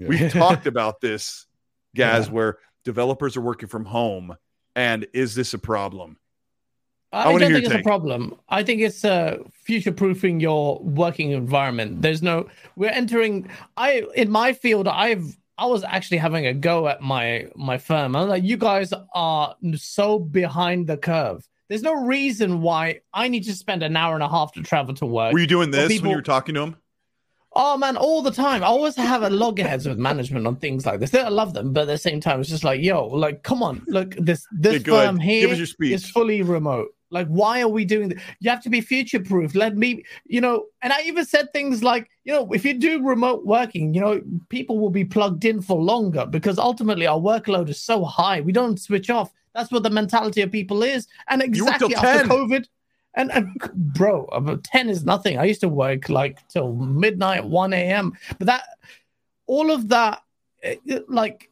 Yeah. 0.00 0.08
We've 0.08 0.32
talked 0.32 0.66
about 0.66 1.00
this, 1.00 1.46
guys, 1.94 2.26
yeah. 2.26 2.32
where 2.32 2.58
developers 2.84 3.36
are 3.36 3.40
working 3.40 3.68
from 3.68 3.84
home. 3.84 4.36
And 4.74 5.06
is 5.14 5.36
this 5.36 5.54
a 5.54 5.60
problem? 5.60 6.16
I, 7.12 7.20
I 7.20 7.30
don't 7.30 7.38
think 7.38 7.54
it's 7.54 7.68
take. 7.68 7.80
a 7.82 7.84
problem. 7.84 8.34
I 8.48 8.64
think 8.64 8.80
it's 8.80 9.04
uh, 9.04 9.44
future 9.52 9.92
proofing 9.92 10.40
your 10.40 10.80
working 10.82 11.30
environment. 11.30 12.02
There's 12.02 12.20
no, 12.20 12.48
we're 12.74 12.90
entering. 12.90 13.48
I 13.76 14.06
in 14.16 14.28
my 14.28 14.54
field, 14.54 14.88
I've 14.88 15.36
I 15.58 15.66
was 15.66 15.84
actually 15.84 16.18
having 16.18 16.46
a 16.46 16.54
go 16.54 16.88
at 16.88 17.00
my 17.00 17.48
my 17.54 17.78
firm. 17.78 18.16
I'm 18.16 18.28
like, 18.28 18.44
you 18.44 18.56
guys 18.56 18.92
are 19.14 19.54
so 19.76 20.18
behind 20.18 20.86
the 20.86 20.96
curve. 20.96 21.46
There's 21.68 21.82
no 21.82 21.94
reason 21.94 22.60
why 22.60 23.00
I 23.14 23.28
need 23.28 23.44
to 23.44 23.54
spend 23.54 23.82
an 23.82 23.96
hour 23.96 24.14
and 24.14 24.22
a 24.22 24.28
half 24.28 24.52
to 24.52 24.62
travel 24.62 24.94
to 24.96 25.06
work. 25.06 25.32
Were 25.32 25.38
you 25.38 25.46
doing 25.46 25.70
this 25.70 25.88
people... 25.88 26.04
when 26.04 26.10
you 26.10 26.16
were 26.16 26.22
talking 26.22 26.54
to 26.54 26.62
him? 26.62 26.76
Oh 27.54 27.76
man, 27.76 27.96
all 27.98 28.22
the 28.22 28.30
time. 28.30 28.62
I 28.62 28.66
always 28.66 28.96
have 28.96 29.22
a 29.22 29.30
loggerheads 29.30 29.86
with 29.86 29.98
management 29.98 30.46
on 30.46 30.56
things 30.56 30.86
like 30.86 31.00
this. 31.00 31.14
I 31.14 31.28
love 31.28 31.52
them, 31.52 31.72
but 31.72 31.82
at 31.82 31.86
the 31.86 31.98
same 31.98 32.20
time, 32.20 32.40
it's 32.40 32.48
just 32.48 32.64
like, 32.64 32.80
yo, 32.80 33.06
like, 33.06 33.42
come 33.42 33.62
on, 33.62 33.82
look, 33.86 34.14
this 34.16 34.46
this 34.50 34.82
firm 34.82 35.18
here 35.18 35.52
is 35.52 36.10
fully 36.10 36.40
remote. 36.40 36.94
Like, 37.12 37.28
why 37.28 37.60
are 37.60 37.68
we 37.68 37.84
doing 37.84 38.08
that? 38.08 38.18
You 38.40 38.50
have 38.50 38.62
to 38.62 38.70
be 38.70 38.80
future 38.80 39.20
proof. 39.20 39.54
Let 39.54 39.76
me, 39.76 40.04
you 40.24 40.40
know, 40.40 40.66
and 40.80 40.92
I 40.92 41.02
even 41.02 41.24
said 41.24 41.52
things 41.52 41.82
like, 41.82 42.10
you 42.24 42.32
know, 42.32 42.50
if 42.52 42.64
you 42.64 42.74
do 42.74 43.04
remote 43.06 43.44
working, 43.44 43.94
you 43.94 44.00
know, 44.00 44.22
people 44.48 44.78
will 44.78 44.90
be 44.90 45.04
plugged 45.04 45.44
in 45.44 45.60
for 45.60 45.80
longer 45.80 46.26
because 46.26 46.58
ultimately 46.58 47.06
our 47.06 47.18
workload 47.18 47.68
is 47.68 47.78
so 47.78 48.04
high. 48.04 48.40
We 48.40 48.52
don't 48.52 48.80
switch 48.80 49.10
off. 49.10 49.32
That's 49.54 49.70
what 49.70 49.82
the 49.82 49.90
mentality 49.90 50.40
of 50.40 50.50
people 50.50 50.82
is. 50.82 51.06
And 51.28 51.42
exactly 51.42 51.94
after 51.94 52.28
COVID, 52.28 52.64
and, 53.14 53.30
and 53.30 53.54
bro, 53.74 54.26
10 54.62 54.88
is 54.88 55.04
nothing. 55.04 55.38
I 55.38 55.44
used 55.44 55.60
to 55.60 55.68
work 55.68 56.08
like 56.08 56.46
till 56.48 56.72
midnight, 56.72 57.44
1 57.44 57.72
a.m. 57.74 58.14
But 58.38 58.46
that, 58.46 58.62
all 59.46 59.70
of 59.70 59.88
that, 59.88 60.22
eh, 60.62 60.76
like, 61.08 61.50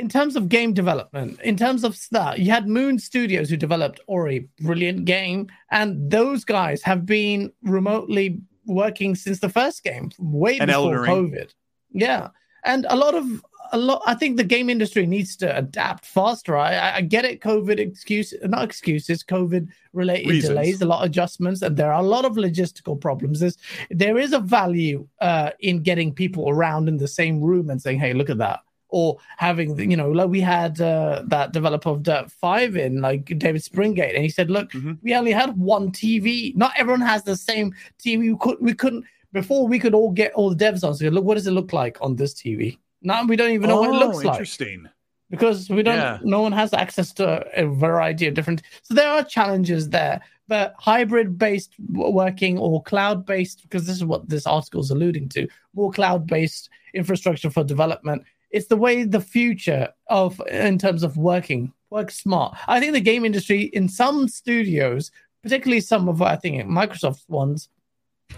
in 0.00 0.08
terms 0.08 0.34
of 0.34 0.48
game 0.48 0.72
development, 0.72 1.38
in 1.42 1.56
terms 1.56 1.84
of 1.84 1.98
that, 2.10 2.38
you 2.38 2.50
had 2.50 2.66
Moon 2.66 2.98
Studios 2.98 3.50
who 3.50 3.56
developed 3.56 4.00
Ori, 4.06 4.48
brilliant 4.60 5.04
game, 5.04 5.48
and 5.70 6.10
those 6.10 6.44
guys 6.44 6.82
have 6.82 7.04
been 7.04 7.52
remotely 7.62 8.40
working 8.66 9.14
since 9.14 9.40
the 9.40 9.48
first 9.48 9.84
game, 9.84 10.10
way 10.18 10.58
and 10.58 10.68
before 10.68 11.06
COVID. 11.06 11.52
Yeah, 11.92 12.28
and 12.64 12.86
a 12.88 12.96
lot 12.96 13.14
of 13.14 13.26
a 13.72 13.78
lot. 13.78 14.02
I 14.06 14.14
think 14.14 14.36
the 14.36 14.44
game 14.44 14.70
industry 14.70 15.06
needs 15.06 15.36
to 15.36 15.56
adapt 15.56 16.06
faster. 16.06 16.56
I, 16.56 16.96
I 16.96 17.00
get 17.02 17.26
it. 17.26 17.40
COVID 17.40 17.78
excuse, 17.78 18.32
not 18.42 18.64
excuses. 18.64 19.22
COVID 19.22 19.68
related 19.92 20.40
delays, 20.40 20.80
a 20.80 20.86
lot 20.86 21.02
of 21.02 21.10
adjustments, 21.10 21.60
and 21.62 21.76
there 21.76 21.92
are 21.92 22.00
a 22.00 22.06
lot 22.06 22.24
of 22.24 22.36
logistical 22.36 22.98
problems. 22.98 23.40
There's 23.40 23.58
there 23.90 24.18
is 24.18 24.32
a 24.32 24.40
value 24.40 25.06
uh, 25.20 25.50
in 25.60 25.82
getting 25.82 26.14
people 26.14 26.48
around 26.48 26.88
in 26.88 26.96
the 26.96 27.08
same 27.08 27.40
room 27.42 27.68
and 27.68 27.82
saying, 27.82 28.00
"Hey, 28.00 28.14
look 28.14 28.30
at 28.30 28.38
that." 28.38 28.60
Or 28.90 29.18
having 29.36 29.78
you 29.90 29.96
know 29.96 30.10
like 30.10 30.28
we 30.28 30.40
had 30.40 30.80
uh, 30.80 31.22
that 31.26 31.52
developer 31.52 31.90
of 31.90 32.02
Dirt 32.02 32.30
Five 32.30 32.76
in 32.76 33.00
like 33.00 33.26
David 33.38 33.62
Springate, 33.62 34.14
and 34.14 34.22
he 34.22 34.28
said, 34.28 34.50
"Look, 34.50 34.70
mm-hmm. 34.72 34.94
we 35.02 35.14
only 35.14 35.32
had 35.32 35.56
one 35.56 35.90
TV. 35.90 36.54
Not 36.56 36.72
everyone 36.76 37.00
has 37.00 37.22
the 37.24 37.36
same 37.36 37.74
TV. 37.98 38.18
We 38.18 38.36
could 38.36 38.58
we 38.60 38.74
couldn't 38.74 39.04
before 39.32 39.66
we 39.66 39.78
could 39.78 39.94
all 39.94 40.10
get 40.10 40.32
all 40.34 40.50
the 40.54 40.64
devs 40.64 40.84
on. 40.84 40.94
So 40.94 41.08
look, 41.08 41.24
what 41.24 41.34
does 41.34 41.46
it 41.46 41.52
look 41.52 41.72
like 41.72 41.98
on 42.00 42.16
this 42.16 42.34
TV? 42.34 42.78
Now 43.02 43.24
we 43.24 43.36
don't 43.36 43.52
even 43.52 43.68
know 43.68 43.78
oh, 43.78 43.90
what 43.90 43.90
it 43.90 44.06
looks 44.06 44.24
oh, 44.24 44.30
interesting. 44.30 44.82
like." 44.84 44.92
Because 45.30 45.70
we 45.70 45.84
don't, 45.84 45.94
yeah. 45.94 46.18
no 46.24 46.40
one 46.40 46.50
has 46.50 46.74
access 46.74 47.12
to 47.12 47.46
a 47.54 47.64
variety 47.64 48.26
of 48.26 48.34
different. 48.34 48.62
So 48.82 48.94
there 48.94 49.08
are 49.08 49.22
challenges 49.22 49.88
there, 49.88 50.20
but 50.48 50.74
hybrid 50.76 51.38
based 51.38 51.72
working 51.88 52.58
or 52.58 52.82
cloud 52.82 53.24
based, 53.24 53.62
because 53.62 53.86
this 53.86 53.94
is 53.94 54.04
what 54.04 54.28
this 54.28 54.44
article 54.44 54.80
is 54.80 54.90
alluding 54.90 55.28
to, 55.28 55.46
more 55.72 55.92
cloud 55.92 56.26
based 56.26 56.68
infrastructure 56.94 57.48
for 57.48 57.62
development 57.62 58.24
it's 58.50 58.66
the 58.66 58.76
way 58.76 59.04
the 59.04 59.20
future 59.20 59.88
of 60.08 60.40
in 60.50 60.78
terms 60.78 61.02
of 61.02 61.16
working 61.16 61.72
work 61.90 62.10
smart. 62.10 62.56
I 62.68 62.80
think 62.80 62.92
the 62.92 63.00
game 63.00 63.24
industry 63.24 63.62
in 63.62 63.88
some 63.88 64.28
studios, 64.28 65.10
particularly 65.42 65.80
some 65.80 66.08
of 66.08 66.22
I 66.22 66.36
think 66.36 66.64
Microsoft 66.64 67.28
ones, 67.28 67.68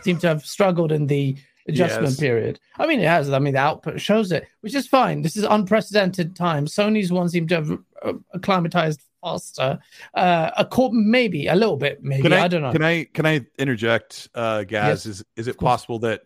seem 0.03 0.19
to 0.19 0.29
have 0.29 0.45
struggled 0.45 0.93
in 0.93 1.07
the 1.07 1.37
adjustment 1.69 2.11
yes. 2.11 2.21
period. 2.21 2.61
I 2.79 2.87
mean, 2.87 3.01
it 3.01 3.07
has. 3.07 3.31
I 3.31 3.39
mean, 3.39 3.55
the 3.55 3.61
output 3.61 4.01
shows 4.01 4.33
it, 4.33 4.47
which 4.61 4.75
is 4.75 4.87
fine. 4.87 5.23
This 5.23 5.37
is 5.37 5.45
unprecedented 5.45 6.35
times. 6.35 6.75
Sony's 6.75 7.13
one 7.13 7.29
seem 7.29 7.47
to 7.49 7.55
have 7.55 7.79
uh, 8.03 8.13
acclimatized 8.35 9.03
faster. 9.23 9.79
Uh, 10.15 10.51
a 10.57 10.65
court, 10.65 10.93
maybe 10.93 11.47
a 11.47 11.55
little 11.55 11.77
bit, 11.77 12.03
maybe. 12.03 12.33
I, 12.33 12.45
I, 12.45 12.49
don't 12.49 12.63
know. 12.63 12.73
Can 12.73 12.83
I 12.83 13.05
can 13.05 13.27
I 13.27 13.47
interject, 13.59 14.29
uh, 14.35 14.65
Gaz? 14.65 15.07
Yes. 15.07 15.07
Is 15.07 15.25
is 15.37 15.49
it 15.49 15.59
possible 15.59 15.99
that 16.01 16.23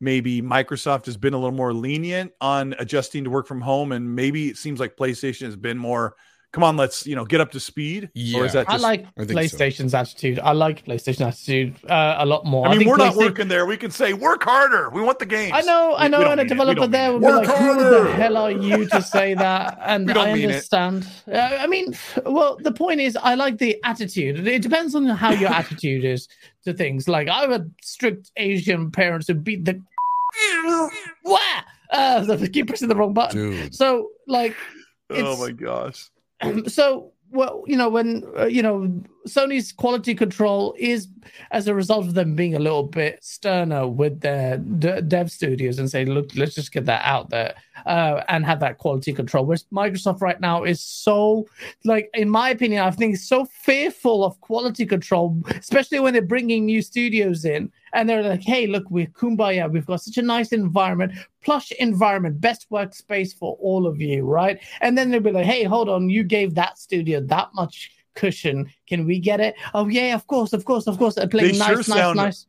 maybe 0.00 0.40
Microsoft 0.42 1.06
has 1.06 1.16
been 1.16 1.34
a 1.34 1.38
little 1.38 1.56
more 1.56 1.72
lenient 1.72 2.32
on 2.40 2.74
adjusting 2.78 3.24
to 3.24 3.30
work 3.30 3.46
from 3.46 3.60
home, 3.60 3.92
and 3.92 4.14
maybe 4.14 4.48
it 4.48 4.56
seems 4.56 4.80
like 4.80 4.96
PlayStation 4.96 5.46
has 5.46 5.56
been 5.56 5.78
more. 5.78 6.16
Come 6.52 6.64
on, 6.64 6.76
let's 6.76 7.06
you 7.06 7.14
know 7.14 7.24
get 7.24 7.40
up 7.40 7.52
to 7.52 7.60
speed. 7.60 8.10
Yeah, 8.12 8.48
just, 8.48 8.68
I 8.68 8.76
like 8.76 9.06
I 9.16 9.22
PlayStation's 9.22 9.92
so. 9.92 9.98
attitude. 9.98 10.40
I 10.40 10.50
like 10.50 10.84
PlayStation 10.84 11.24
attitude 11.28 11.76
uh, 11.88 12.16
a 12.18 12.26
lot 12.26 12.44
more. 12.44 12.66
I 12.66 12.76
mean, 12.76 12.88
I 12.88 12.90
we're 12.90 12.96
not 12.96 13.14
working 13.14 13.46
there. 13.46 13.66
We 13.66 13.76
can 13.76 13.92
say 13.92 14.14
work 14.14 14.42
harder. 14.42 14.90
We 14.90 15.00
want 15.00 15.20
the 15.20 15.26
games. 15.26 15.52
I 15.54 15.60
know, 15.60 15.94
I 15.96 16.08
know. 16.08 16.22
And 16.28 16.40
a 16.40 16.44
developer 16.44 16.88
there 16.88 17.12
would 17.12 17.20
be 17.20 17.28
like, 17.28 17.46
harder. 17.46 17.98
"Who 17.98 18.04
the 18.08 18.12
hell 18.14 18.36
are 18.36 18.50
you 18.50 18.88
to 18.88 19.00
say 19.00 19.34
that?" 19.34 19.78
And 19.90 20.10
I 20.10 20.32
understand. 20.32 21.06
Uh, 21.32 21.38
I 21.38 21.68
mean, 21.68 21.96
well, 22.26 22.58
the 22.60 22.72
point 22.72 23.00
is, 23.00 23.16
I 23.16 23.36
like 23.36 23.58
the 23.58 23.78
attitude. 23.84 24.44
It 24.44 24.62
depends 24.62 24.96
on 24.96 25.06
how 25.06 25.30
your 25.30 25.50
attitude 25.50 26.04
is 26.04 26.26
to 26.64 26.72
things. 26.72 27.08
Like 27.08 27.28
I 27.28 27.46
have 27.46 27.66
strict 27.80 28.30
Asian 28.36 28.90
parents 28.90 29.28
who 29.28 29.34
beat 29.34 29.64
the 29.64 29.80
what? 31.22 31.64
Uh, 31.92 32.26
I 32.28 32.46
keep 32.48 32.68
pressing 32.68 32.88
the 32.88 32.96
wrong 32.96 33.12
button. 33.12 33.50
Dude. 33.50 33.74
So, 33.74 34.10
like, 34.26 34.56
oh 35.10 35.36
my 35.38 35.52
gosh. 35.52 36.10
So, 36.68 37.12
well, 37.30 37.64
you 37.66 37.76
know, 37.76 37.90
when 37.90 38.24
uh, 38.38 38.46
you 38.46 38.62
know, 38.62 39.02
Sony's 39.26 39.72
quality 39.72 40.14
control 40.14 40.74
is 40.78 41.08
as 41.50 41.68
a 41.68 41.74
result 41.74 42.06
of 42.06 42.14
them 42.14 42.34
being 42.34 42.54
a 42.54 42.58
little 42.58 42.82
bit 42.82 43.22
sterner 43.22 43.86
with 43.86 44.20
their 44.20 44.58
d- 44.58 45.00
dev 45.02 45.30
studios 45.30 45.78
and 45.78 45.90
say, 45.90 46.04
look, 46.04 46.30
let's 46.36 46.54
just 46.54 46.72
get 46.72 46.86
that 46.86 47.04
out 47.04 47.30
there 47.30 47.54
uh, 47.86 48.22
and 48.28 48.46
have 48.46 48.60
that 48.60 48.78
quality 48.78 49.12
control. 49.12 49.44
Whereas 49.44 49.64
Microsoft 49.72 50.20
right 50.20 50.40
now 50.40 50.64
is 50.64 50.80
so, 50.80 51.46
like, 51.84 52.08
in 52.14 52.30
my 52.30 52.50
opinion, 52.50 52.82
I 52.82 52.90
think 52.90 53.16
so 53.16 53.44
fearful 53.44 54.24
of 54.24 54.40
quality 54.40 54.86
control, 54.86 55.42
especially 55.48 56.00
when 56.00 56.12
they're 56.12 56.22
bringing 56.22 56.64
new 56.64 56.82
studios 56.82 57.44
in 57.44 57.70
and 57.92 58.08
they're 58.08 58.22
like, 58.22 58.42
hey, 58.42 58.66
look, 58.66 58.90
we're 58.90 59.06
kumbaya. 59.06 59.70
We've 59.70 59.86
got 59.86 60.00
such 60.02 60.16
a 60.16 60.22
nice 60.22 60.52
environment, 60.52 61.12
plush 61.42 61.72
environment, 61.72 62.40
best 62.40 62.70
workspace 62.70 63.36
for 63.36 63.56
all 63.60 63.86
of 63.86 64.00
you, 64.00 64.24
right? 64.24 64.60
And 64.80 64.96
then 64.96 65.10
they'll 65.10 65.20
be 65.20 65.32
like, 65.32 65.46
hey, 65.46 65.64
hold 65.64 65.88
on, 65.88 66.08
you 66.08 66.24
gave 66.24 66.54
that 66.54 66.78
studio 66.78 67.20
that 67.20 67.50
much 67.54 67.90
cushion. 68.20 68.70
Can 68.88 69.06
we 69.06 69.18
get 69.18 69.40
it? 69.40 69.54
Oh 69.74 69.88
yeah, 69.88 70.14
of 70.14 70.26
course, 70.26 70.52
of 70.52 70.64
course, 70.64 70.86
of 70.86 70.98
course. 70.98 71.14
They're 71.16 71.28
playing 71.28 71.52
They 71.52 71.58
nice, 71.58 71.68
sure 71.68 71.76
nice, 71.78 71.86
sound- 71.86 72.16
nice. 72.16 72.46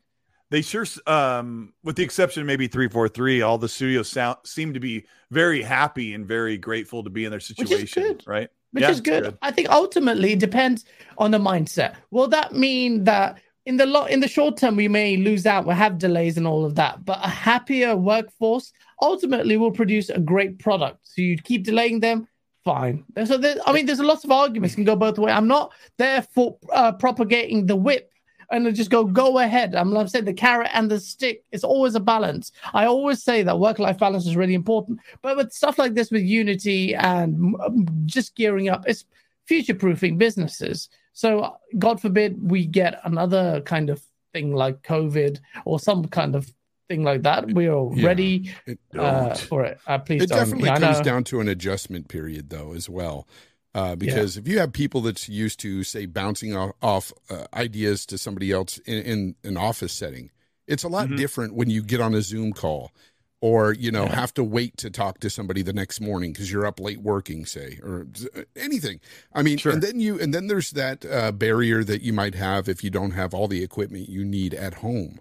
They 0.51 0.61
sure, 0.61 0.85
um, 1.07 1.71
with 1.81 1.95
the 1.95 2.03
exception 2.03 2.41
of 2.41 2.47
maybe 2.47 2.67
three 2.67 2.89
four 2.89 3.07
three, 3.07 3.41
all 3.41 3.57
the 3.57 3.69
studios 3.69 4.09
sound 4.09 4.37
seem 4.45 4.73
to 4.73 4.81
be 4.81 5.05
very 5.31 5.61
happy 5.61 6.13
and 6.13 6.27
very 6.27 6.57
grateful 6.57 7.03
to 7.05 7.09
be 7.09 7.23
in 7.23 7.31
their 7.31 7.39
situation, 7.39 8.03
good. 8.03 8.23
right? 8.27 8.49
which 8.73 8.81
Yeah, 8.83 8.89
is 8.91 8.99
it's 8.99 9.05
good. 9.09 9.37
I 9.41 9.51
think 9.51 9.69
ultimately 9.69 10.33
it 10.33 10.39
depends 10.39 10.83
on 11.17 11.31
the 11.31 11.37
mindset. 11.39 11.95
Will 12.11 12.27
that 12.29 12.53
mean 12.53 13.05
that 13.05 13.39
in 13.65 13.77
the 13.77 13.85
lo- 13.85 14.05
in 14.13 14.19
the 14.19 14.27
short 14.27 14.57
term 14.57 14.75
we 14.75 14.89
may 14.89 15.15
lose 15.15 15.45
out, 15.45 15.65
we'll 15.65 15.75
have 15.85 15.97
delays 15.97 16.35
and 16.37 16.45
all 16.47 16.65
of 16.65 16.75
that, 16.75 17.05
but 17.05 17.19
a 17.23 17.29
happier 17.29 17.95
workforce 17.95 18.73
ultimately 19.01 19.55
will 19.55 19.71
produce 19.71 20.09
a 20.09 20.19
great 20.19 20.59
product. 20.59 20.99
So 21.03 21.21
you 21.21 21.37
keep 21.37 21.63
delaying 21.63 22.01
them, 22.01 22.27
fine. 22.63 23.03
So 23.25 23.37
there, 23.37 23.55
I 23.65 23.73
mean, 23.73 23.85
there's 23.85 23.99
a 23.99 24.05
lot 24.05 24.23
of 24.23 24.31
arguments 24.31 24.75
can 24.75 24.83
go 24.83 24.95
both 24.95 25.17
ways. 25.17 25.33
I'm 25.33 25.47
not 25.47 25.71
there 25.97 26.21
for 26.21 26.57
uh, 26.73 26.91
propagating 26.93 27.65
the 27.65 27.75
whip. 27.75 28.07
And 28.51 28.67
I 28.67 28.71
just 28.71 28.89
go, 28.89 29.05
go 29.05 29.39
ahead. 29.39 29.75
I'm, 29.75 29.95
I'm 29.95 30.09
saying 30.09 30.25
the 30.25 30.33
carrot 30.33 30.71
and 30.73 30.91
the 30.91 30.99
stick. 30.99 31.45
It's 31.53 31.63
always 31.63 31.95
a 31.95 32.01
balance. 32.01 32.51
I 32.73 32.85
always 32.85 33.23
say 33.23 33.43
that 33.43 33.57
work-life 33.57 33.97
balance 33.97 34.27
is 34.27 34.35
really 34.35 34.55
important. 34.55 34.99
But 35.21 35.37
with 35.37 35.53
stuff 35.53 35.79
like 35.79 35.93
this, 35.93 36.11
with 36.11 36.23
Unity 36.23 36.93
and 36.93 37.55
um, 37.63 37.87
just 38.05 38.35
gearing 38.35 38.67
up, 38.67 38.83
it's 38.87 39.05
future-proofing 39.45 40.17
businesses. 40.17 40.89
So 41.13 41.55
God 41.79 42.01
forbid 42.01 42.51
we 42.51 42.65
get 42.65 42.99
another 43.05 43.61
kind 43.61 43.89
of 43.89 44.01
thing 44.33 44.53
like 44.53 44.81
COVID 44.81 45.39
or 45.63 45.79
some 45.79 46.05
kind 46.09 46.35
of 46.35 46.51
thing 46.91 47.03
like 47.03 47.23
that. 47.23 47.51
We 47.53 47.67
are 47.67 47.89
Yeah. 47.95 48.05
ready 48.05 48.53
uh, 48.97 49.35
for 49.35 49.63
it. 49.63 49.79
Uh, 49.87 49.97
please 49.99 50.23
it 50.23 50.29
don't. 50.29 50.39
definitely 50.39 50.69
Yeah, 50.69 50.79
comes 50.79 51.01
down 51.01 51.23
to 51.25 51.39
an 51.39 51.47
adjustment 51.47 52.07
period 52.09 52.49
though 52.49 52.73
as 52.73 52.89
well 52.89 53.27
uh, 53.73 53.95
because 53.95 54.35
if 54.37 54.47
you 54.47 54.59
have 54.59 54.73
people 54.73 55.01
that's 55.01 55.29
used 55.29 55.59
to 55.61 55.83
say 55.83 56.05
bouncing 56.05 56.55
off, 56.55 56.71
off 56.81 57.13
uh, 57.29 57.45
ideas 57.53 58.05
to 58.07 58.17
somebody 58.17 58.51
else 58.51 58.77
in, 58.79 58.97
in 59.03 59.35
an 59.43 59.57
office 59.57 59.93
setting 59.93 60.29
it's 60.67 60.83
a 60.83 60.89
lot 60.89 61.07
Mhm. 61.07 61.17
different 61.17 61.55
when 61.55 61.69
you 61.69 61.81
get 61.81 62.01
on 62.01 62.13
a 62.13 62.21
zoom 62.21 62.51
call 62.53 62.91
or 63.39 63.73
you 63.73 63.91
know 63.91 64.03
Yeah. 64.03 64.15
have 64.15 64.33
to 64.35 64.43
wait 64.43 64.77
to 64.77 64.89
talk 64.89 65.19
to 65.21 65.29
somebody 65.29 65.61
the 65.63 65.73
next 65.73 65.99
morning 66.01 66.33
because 66.33 66.51
you're 66.51 66.65
up 66.67 66.79
late 66.79 67.01
working 67.01 67.45
say 67.45 67.79
or 67.81 68.07
uh, 68.35 68.41
anything 68.57 68.99
i 69.33 69.41
mean 69.41 69.57
Sure. 69.57 69.71
and 69.71 69.81
then 69.81 69.99
you 70.01 70.19
and 70.19 70.33
then 70.33 70.47
there's 70.47 70.71
that 70.71 71.05
uh, 71.05 71.31
barrier 71.31 71.83
that 71.83 72.01
you 72.01 72.13
might 72.13 72.35
have 72.35 72.67
if 72.69 72.83
you 72.83 72.89
don't 72.89 73.11
have 73.11 73.33
all 73.33 73.47
the 73.47 73.63
equipment 73.63 74.09
you 74.09 74.23
need 74.25 74.53
at 74.53 74.75
home 74.75 75.19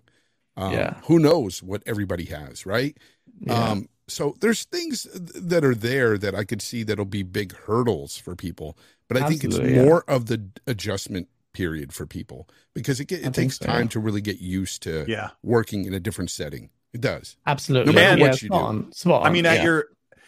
um, 0.56 0.72
Yeah. 0.72 0.94
who 1.04 1.18
knows 1.18 1.62
what 1.62 1.82
everybody 1.86 2.24
has 2.26 2.66
right 2.66 2.96
Yeah. 3.40 3.54
um, 3.70 3.88
so 4.08 4.34
there's 4.40 4.64
things 4.64 5.06
that 5.14 5.64
are 5.64 5.74
there 5.74 6.18
that 6.18 6.34
I 6.34 6.42
could 6.44 6.60
see 6.60 6.82
that'll 6.82 7.04
be 7.04 7.22
big 7.22 7.54
hurdles 7.54 8.16
for 8.18 8.34
people, 8.34 8.76
but 9.06 9.16
I 9.16 9.28
think 9.28 9.44
it's 9.44 9.56
yeah. 9.56 9.84
more 9.84 10.02
of 10.08 10.26
the 10.26 10.48
adjustment 10.66 11.28
period 11.52 11.92
for 11.92 12.06
people 12.06 12.48
because 12.74 12.98
it, 12.98 13.04
get, 13.06 13.20
it 13.20 13.22
think 13.22 13.34
takes 13.36 13.58
so, 13.58 13.66
time 13.66 13.82
yeah. 13.82 13.88
to 13.90 14.00
really 14.00 14.20
get 14.20 14.40
used 14.40 14.82
to 14.82 15.04
Yeah. 15.06 15.30
working 15.44 15.84
in 15.84 15.94
a 15.94 16.00
different 16.00 16.30
setting. 16.32 16.70
It 16.92 17.00
does. 17.00 17.36
Absolutely. 17.46 17.92
no 17.92 18.00
matter 18.00 18.18
yeah, 18.18 18.26
what 18.30 18.42
you 18.42 18.48
spot 18.48 18.60
do. 18.60 18.64
on, 18.66 18.92
spot 18.92 19.26
I 19.26 19.30
mean, 19.30 19.46
at 19.46 19.58
yeah. 19.58 19.64
your 19.64 19.84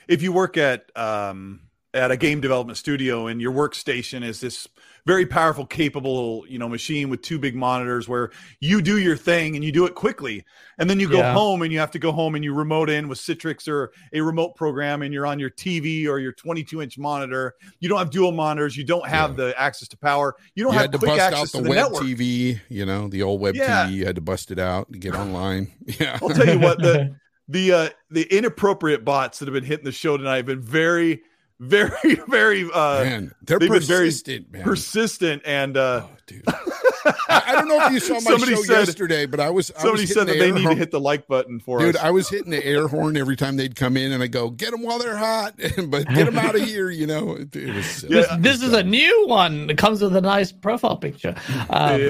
if 0.06 0.22
you 0.22 0.32
work 0.32 0.56
at 0.56 0.96
um 0.96 1.62
at 1.94 2.10
a 2.10 2.16
game 2.16 2.40
development 2.40 2.78
studio 2.78 3.26
and 3.26 3.40
your 3.40 3.52
workstation 3.52 4.24
is 4.24 4.40
this 4.40 4.66
very 5.04 5.26
powerful, 5.26 5.66
capable, 5.66 6.44
you 6.48 6.58
know, 6.58 6.68
machine 6.68 7.10
with 7.10 7.20
two 7.22 7.38
big 7.38 7.54
monitors 7.56 8.08
where 8.08 8.30
you 8.60 8.80
do 8.80 8.98
your 8.98 9.16
thing 9.16 9.56
and 9.56 9.64
you 9.64 9.72
do 9.72 9.84
it 9.84 9.94
quickly, 9.96 10.44
and 10.78 10.88
then 10.88 11.00
you 11.00 11.08
go 11.08 11.18
Yeah. 11.18 11.32
home 11.34 11.60
and 11.62 11.72
you 11.72 11.80
have 11.80 11.90
to 11.90 11.98
go 11.98 12.12
home 12.12 12.34
and 12.36 12.44
you 12.44 12.54
remote 12.54 12.88
in 12.88 13.08
with 13.08 13.18
Citrix 13.18 13.66
or 13.68 13.90
a 14.12 14.20
remote 14.20 14.54
program 14.54 15.02
and 15.02 15.12
you're 15.12 15.26
on 15.26 15.38
your 15.40 15.50
TV 15.50 16.06
or 16.06 16.18
your 16.20 16.32
22 16.32 16.80
inch 16.80 16.98
monitor. 16.98 17.54
You 17.80 17.88
don't 17.88 17.98
have 17.98 18.10
dual 18.10 18.30
monitors. 18.32 18.76
You 18.76 18.84
don't 18.84 19.06
have 19.06 19.36
the 19.36 19.54
access 19.60 19.88
to 19.88 19.98
power. 19.98 20.36
You 20.54 20.62
don't 20.64 20.72
You 20.72 20.78
have 20.78 20.82
had 20.84 20.92
to 20.92 20.98
quick 20.98 21.08
bust 21.10 21.20
out 21.20 21.32
access 21.32 21.52
the, 21.52 21.58
to 21.58 21.64
the 21.64 21.70
web 21.70 21.78
network. 21.78 22.02
TV, 22.04 22.60
you 22.68 22.86
know, 22.86 23.08
the 23.08 23.22
old 23.22 23.40
web 23.40 23.56
Yeah. 23.56 23.86
TV. 23.88 23.92
You 23.94 24.06
had 24.06 24.14
to 24.14 24.20
bust 24.22 24.50
it 24.52 24.58
out 24.60 24.90
to 24.92 24.98
get 24.98 25.14
online. 25.14 25.72
Yeah. 26.00 26.18
I'll 26.22 26.30
tell 26.30 26.48
you 26.48 26.60
what 26.60 26.78
the 26.78 27.16
the 27.48 27.72
uh 27.72 27.88
the 28.10 28.22
inappropriate 28.34 29.04
bots 29.04 29.40
that 29.40 29.46
have 29.48 29.52
been 29.52 29.64
hitting 29.64 29.84
the 29.84 29.90
show 29.92 30.16
tonight 30.16 30.36
have 30.36 30.46
been 30.46 30.62
very 30.62 31.22
very 31.62 32.14
very 32.28 32.68
uh 32.72 33.04
man, 33.04 33.34
they're 33.42 33.58
they've 33.58 33.70
been 33.70 33.80
very 33.82 34.06
persistent, 34.08 34.50
man. 34.52 34.62
persistent 34.62 35.42
and 35.46 35.76
uh 35.76 36.02
Oh, 36.04 36.10
dude. 36.26 36.42
I, 36.46 37.42
I 37.46 37.52
don't 37.52 37.68
know 37.68 37.84
if 37.86 37.92
you 37.92 38.00
saw 38.00 38.14
my 38.14 38.20
Somebody 38.20 38.54
show 38.54 38.62
said- 38.62 38.86
yesterday, 38.86 39.26
but 39.26 39.40
I 39.40 39.50
was 39.50 39.70
I 39.72 39.80
somebody 39.80 40.02
was 40.02 40.12
said 40.14 40.26
that 40.26 40.32
the 40.34 40.38
they 40.38 40.48
air 40.48 40.54
need 40.54 40.64
to 40.68 40.74
hit 40.74 40.90
the 40.90 41.00
like 41.00 41.26
button 41.26 41.58
for 41.60 41.78
us. 41.78 41.84
Dude, 41.84 41.96
us 41.96 42.02
I 42.02 42.10
was 42.10 42.28
hitting 42.28 42.50
the 42.50 42.64
air 42.64 42.86
horn 42.88 43.16
every 43.16 43.36
time 43.36 43.56
they'd 43.56 43.74
come 43.76 43.96
in, 43.96 44.12
and 44.12 44.22
I 44.22 44.26
go, 44.28 44.50
"Get 44.50 44.70
them 44.70 44.82
while 44.82 44.98
they're 44.98 45.16
hot," 45.16 45.54
but 45.88 46.06
get 46.08 46.26
them 46.26 46.38
out 46.38 46.54
of 46.54 46.62
here. 46.62 46.90
You 46.90 47.06
know, 47.06 47.32
it, 47.36 47.54
it 47.56 47.74
was. 47.74 47.86
silly. 47.86 48.16
Yeah. 48.16 48.36
this, 48.38 48.60
this 48.60 48.62
is 48.68 48.72
a 48.72 48.82
new 48.82 49.26
one. 49.28 49.68
It 49.70 49.78
comes 49.78 50.00
with 50.02 50.14
a 50.16 50.20
nice 50.20 50.52
profile 50.52 50.96
picture. 50.96 51.34
Um, 51.70 52.00
Yeah. 52.00 52.08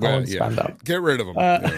Well, 0.00 0.20
yeah. 0.20 0.26
stand 0.48 0.58
up. 0.60 0.84
Get 0.84 1.00
rid 1.02 1.20
of 1.20 1.26
them. 1.26 1.36
Uh, 1.36 1.70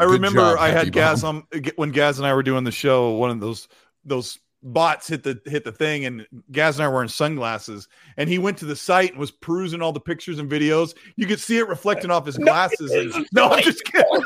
I 0.00 0.04
remember 0.04 0.40
job, 0.40 0.58
I 0.58 0.68
had 0.70 0.92
Gaz 0.92 1.22
on 1.24 1.44
when 1.76 1.90
Gaz 1.90 2.18
and 2.18 2.26
I 2.26 2.32
were 2.34 2.42
doing 2.42 2.64
the 2.64 2.72
show 2.72 3.10
one 3.10 3.30
of 3.30 3.40
those 3.40 3.68
those 4.04 4.38
bots 4.62 5.08
hit 5.08 5.22
the 5.22 5.40
hit 5.46 5.64
the 5.64 5.72
thing 5.72 6.04
and 6.04 6.26
Gaz 6.52 6.76
and 6.76 6.84
I 6.84 6.88
were 6.88 6.94
wearing 6.94 7.08
sunglasses 7.08 7.88
and 8.18 8.28
he 8.28 8.38
went 8.38 8.58
to 8.58 8.66
the 8.66 8.76
site 8.76 9.10
and 9.12 9.18
was 9.18 9.30
perusing 9.30 9.80
all 9.80 9.92
the 9.92 10.00
pictures 10.00 10.38
and 10.38 10.50
videos 10.50 10.94
you 11.16 11.26
could 11.26 11.40
see 11.40 11.56
it 11.56 11.66
reflecting 11.68 12.10
off 12.10 12.26
his 12.26 12.38
No, 12.38 12.44
glasses 12.44 12.90
and, 12.90 13.26
no 13.32 13.48
I'm 13.50 13.62
just 13.62 13.82
kidding 13.84 14.22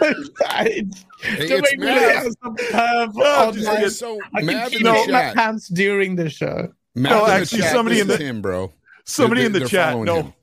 Hey, 0.48 0.80
to 0.82 0.86
it's 1.22 1.70
make 1.70 1.78
me 1.80 1.86
Mav. 1.86 2.00
have 2.12 2.32
some 2.42 2.56
curve 2.56 3.14
No, 3.14 3.52
just 3.52 3.66
my- 3.66 3.88
so 3.88 4.18
I 4.34 4.42
Mav 4.42 4.46
can 4.46 4.48
in 4.50 4.68
keep 4.70 4.82
the 4.84 4.94
it 4.94 5.10
my 5.12 5.32
pants 5.34 5.68
during 5.68 6.16
the 6.16 6.30
show. 6.30 6.72
Mav 6.94 7.10
No, 7.12 7.24
in 7.24 7.30
the 7.30 7.36
actually, 7.36 7.60
chat, 7.62 7.72
somebody 7.72 8.00
in 8.00 8.06
the- 8.08 8.16
him, 8.16 8.40
bro. 8.42 8.72
somebody 9.04 9.40
They're- 9.42 9.46
in 9.46 9.52
the 9.64 9.68
chat 9.68 9.96
no 9.98 10.16
him. 10.22 10.34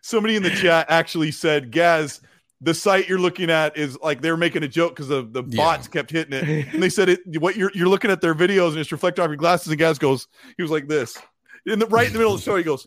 somebody 0.00 0.36
in 0.36 0.42
the 0.42 0.50
chat 0.50 0.86
actually 0.88 1.30
said 1.30 1.70
Gaz 1.70 2.20
the 2.64 2.72
site 2.72 3.08
you're 3.08 3.18
looking 3.18 3.50
at 3.50 3.76
is 3.76 3.98
like 4.00 4.20
they're 4.22 4.36
making 4.36 4.62
a 4.62 4.68
joke 4.68 4.92
because 4.94 5.08
the, 5.08 5.22
the 5.22 5.42
Yeah. 5.48 5.56
bots 5.56 5.88
kept 5.88 6.10
hitting 6.10 6.32
it 6.32 6.46
and 6.72 6.80
they 6.82 6.88
said 6.88 7.08
it 7.08 7.20
what 7.40 7.56
you're 7.56 7.72
you're 7.74 7.88
looking 7.88 8.10
at 8.10 8.20
their 8.20 8.34
videos 8.34 8.70
and 8.70 8.78
it's 8.78 8.92
reflecting 8.92 9.22
off 9.24 9.28
your 9.28 9.36
glasses 9.36 9.68
and 9.68 9.78
Gaz 9.78 9.98
goes 9.98 10.28
he 10.56 10.62
was 10.62 10.70
like 10.70 10.86
this 10.88 11.18
in 11.66 11.78
the 11.80 11.86
right 11.86 12.06
in 12.06 12.12
the 12.12 12.18
middle 12.20 12.34
of 12.34 12.40
the 12.40 12.44
show 12.44 12.56
he 12.56 12.62
goes 12.62 12.86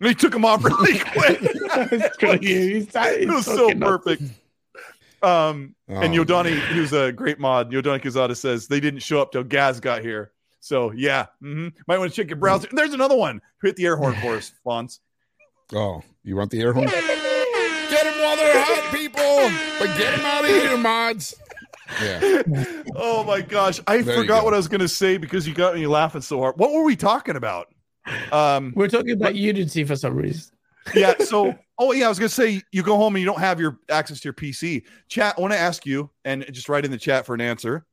and 0.00 0.08
he 0.08 0.14
took 0.14 0.32
them 0.32 0.44
off 0.44 0.64
really 0.64 0.98
quick 1.12 1.38
it 2.20 3.28
was 3.28 3.44
so 3.46 3.72
perfect 3.74 4.22
um 5.22 5.74
and 5.88 6.14
Oh, 6.14 6.24
Yodani, 6.24 6.60
man. 6.60 6.76
who's 6.76 6.92
a 6.92 7.10
great 7.12 7.38
mod, 7.40 7.72
Yodani 7.72 8.00
Kazada 8.02 8.36
says 8.36 8.68
they 8.68 8.78
didn't 8.78 9.00
show 9.00 9.20
up 9.22 9.32
till 9.32 9.42
Gaz 9.42 9.80
got 9.80 10.02
here. 10.02 10.32
So 10.60 10.92
yeah, 10.92 11.26
hmm 11.40 11.68
might 11.86 11.98
want 11.98 12.12
to 12.12 12.16
check 12.16 12.28
your 12.30 12.36
browser. 12.36 12.68
There's 12.70 12.92
another 12.94 13.16
one. 13.16 13.40
Hit 13.62 13.76
the 13.76 13.86
air 13.86 13.96
horn 13.96 14.14
for 14.20 14.36
us, 14.36 14.52
Fonz. 14.66 14.98
Oh, 15.72 16.02
you 16.22 16.36
want 16.36 16.50
the 16.50 16.60
air 16.60 16.72
horn? 16.72 16.88
Get 17.90 18.04
them 18.04 18.14
while 18.22 18.36
they're 18.36 18.62
hot, 18.64 18.94
people. 18.94 19.50
But 19.78 19.96
get 19.98 20.16
them 20.16 20.24
out 20.26 20.44
of 20.44 20.50
here, 20.50 20.76
mods. 20.76 21.34
Yeah. 22.02 22.42
Oh 22.96 23.24
my 23.24 23.40
gosh, 23.40 23.80
I 23.86 24.02
There 24.02 24.16
forgot 24.16 24.40
go. 24.40 24.44
what 24.44 24.54
I 24.54 24.58
was 24.58 24.68
going 24.68 24.80
to 24.80 24.88
say 24.88 25.16
because 25.16 25.48
you 25.48 25.54
got 25.54 25.74
me 25.74 25.86
laughing 25.86 26.20
so 26.20 26.38
hard. 26.40 26.58
What 26.58 26.72
were 26.72 26.82
we 26.82 26.96
talking 26.96 27.36
about? 27.36 27.68
Um, 28.32 28.72
We're 28.76 28.88
talking 28.88 29.12
about 29.12 29.34
Unity 29.34 29.84
for 29.84 29.96
some 29.96 30.14
reason. 30.14 30.54
yeah. 30.94 31.14
So, 31.18 31.54
oh 31.78 31.92
yeah, 31.92 32.06
I 32.06 32.08
was 32.08 32.18
going 32.18 32.28
to 32.28 32.34
say 32.34 32.62
you 32.72 32.82
go 32.82 32.96
home 32.96 33.14
and 33.16 33.20
you 33.20 33.26
don't 33.26 33.40
have 33.40 33.58
your 33.60 33.78
access 33.88 34.20
to 34.20 34.24
your 34.26 34.34
PC. 34.34 34.84
Chat. 35.08 35.34
I 35.38 35.40
want 35.40 35.52
to 35.54 35.58
ask 35.58 35.86
you, 35.86 36.10
and 36.24 36.44
just 36.52 36.68
write 36.68 36.84
in 36.84 36.90
the 36.90 36.98
chat 36.98 37.24
for 37.24 37.34
an 37.34 37.40
answer. 37.40 37.86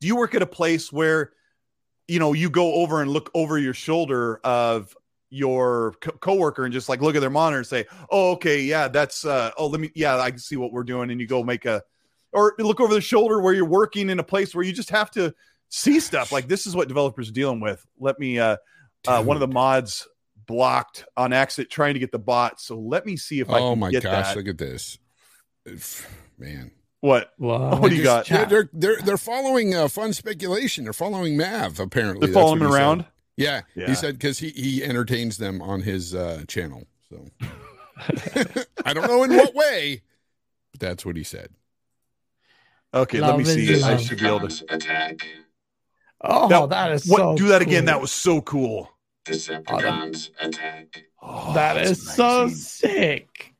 Do 0.00 0.06
you 0.06 0.16
work 0.16 0.34
at 0.34 0.42
a 0.42 0.46
place 0.46 0.90
where, 0.92 1.32
you 2.08 2.18
know, 2.18 2.32
you 2.34 2.48
go 2.50 2.74
over 2.74 3.00
and 3.02 3.10
look 3.10 3.30
over 3.34 3.58
your 3.58 3.74
shoulder 3.74 4.40
of 4.44 4.94
your 5.30 5.94
co- 6.00 6.12
coworker 6.12 6.64
and 6.64 6.72
just 6.72 6.88
like 6.88 7.00
look 7.00 7.16
at 7.16 7.20
their 7.20 7.30
monitor 7.30 7.58
and 7.58 7.66
say, 7.66 7.84
"Oh, 8.10 8.32
okay, 8.32 8.60
yeah, 8.60 8.88
that's 8.88 9.24
uh, 9.24 9.50
oh, 9.58 9.66
let 9.66 9.80
me, 9.80 9.90
yeah, 9.94 10.18
I 10.18 10.30
can 10.30 10.38
see 10.38 10.56
what 10.56 10.72
we're 10.72 10.84
doing," 10.84 11.10
and 11.10 11.20
you 11.20 11.26
go 11.26 11.42
make 11.42 11.64
a, 11.64 11.82
or 12.32 12.54
look 12.58 12.80
over 12.80 12.94
the 12.94 13.00
shoulder 13.00 13.40
where 13.40 13.54
you're 13.54 13.64
working 13.64 14.10
in 14.10 14.18
a 14.18 14.24
place 14.24 14.54
where 14.54 14.64
you 14.64 14.72
just 14.72 14.90
have 14.90 15.10
to 15.12 15.34
see 15.68 16.00
stuff 16.00 16.32
like 16.32 16.48
this 16.48 16.66
is 16.66 16.76
what 16.76 16.88
developers 16.88 17.28
are 17.28 17.32
dealing 17.32 17.60
with. 17.60 17.84
Let 17.98 18.18
me, 18.18 18.38
uh, 18.38 18.56
uh 19.06 19.22
one 19.22 19.36
of 19.36 19.40
the 19.40 19.48
mods 19.48 20.06
blocked 20.46 21.04
on 21.16 21.32
accident 21.32 21.70
trying 21.70 21.94
to 21.94 22.00
get 22.00 22.12
the 22.12 22.18
bot, 22.18 22.60
so 22.60 22.78
let 22.78 23.04
me 23.04 23.16
see 23.16 23.40
if 23.40 23.50
I 23.50 23.54
can 23.54 23.62
Oh 23.62 23.70
can 23.72 23.78
my 23.80 23.90
get 23.90 24.04
gosh, 24.04 24.28
that. 24.28 24.36
look 24.36 24.48
at 24.48 24.58
this. 24.58 24.98
Man. 26.38 26.70
What? 27.00 27.32
Wow. 27.38 27.78
What 27.80 27.90
do 27.90 27.96
you 27.96 28.02
got? 28.02 28.26
They're, 28.26 28.46
they're 28.46 28.70
they're 28.72 29.00
they're 29.02 29.18
following 29.18 29.74
uh, 29.74 29.88
fun 29.88 30.12
speculation. 30.12 30.84
They're 30.84 30.92
following 30.92 31.36
Mav 31.36 31.78
apparently. 31.78 32.26
They're 32.26 32.34
following 32.34 32.60
what 32.60 32.66
him 32.66 32.98
he 32.98 33.02
said. 33.02 33.12
Around. 33.38 33.64
Yeah, 33.76 33.82
Yeah. 33.82 33.88
he 33.88 33.94
said 33.94 34.14
because 34.18 34.38
he 34.38 34.50
he 34.50 34.82
entertains 34.84 35.36
them 35.38 35.60
on 35.62 35.82
his 35.82 36.14
uh, 36.14 36.44
channel. 36.48 36.86
So 37.10 37.28
I 38.84 38.92
don't 38.92 39.06
know 39.08 39.22
in 39.24 39.36
what 39.36 39.54
way, 39.54 40.02
but 40.72 40.80
that's 40.80 41.04
what 41.06 41.16
he 41.16 41.22
said. 41.22 41.50
Okay, 42.94 43.20
Love 43.20 43.36
let 43.38 43.46
me 43.46 43.62
is 43.62 43.78
see. 43.78 43.82
I 43.84 43.92
love. 43.92 44.00
should 44.00 44.18
be 44.18 44.26
able 44.26 44.48
to. 44.48 44.74
attack. 44.74 45.26
Oh, 46.22 46.48
That- 46.48 46.70
that 46.70 46.92
is 46.92 47.06
What? 47.06 47.18
so 47.18 47.36
do 47.36 47.48
that 47.48 47.62
again. 47.62 47.82
cool. 47.82 47.86
That 47.86 48.00
was 48.00 48.12
so 48.12 48.40
cool. 48.40 48.90
Decepticons 49.26 50.30
attack. 50.40 51.04
Oh, 51.20 51.52
that's 51.52 51.90
is 51.90 52.14
so 52.14 52.48
sick. 52.48 53.52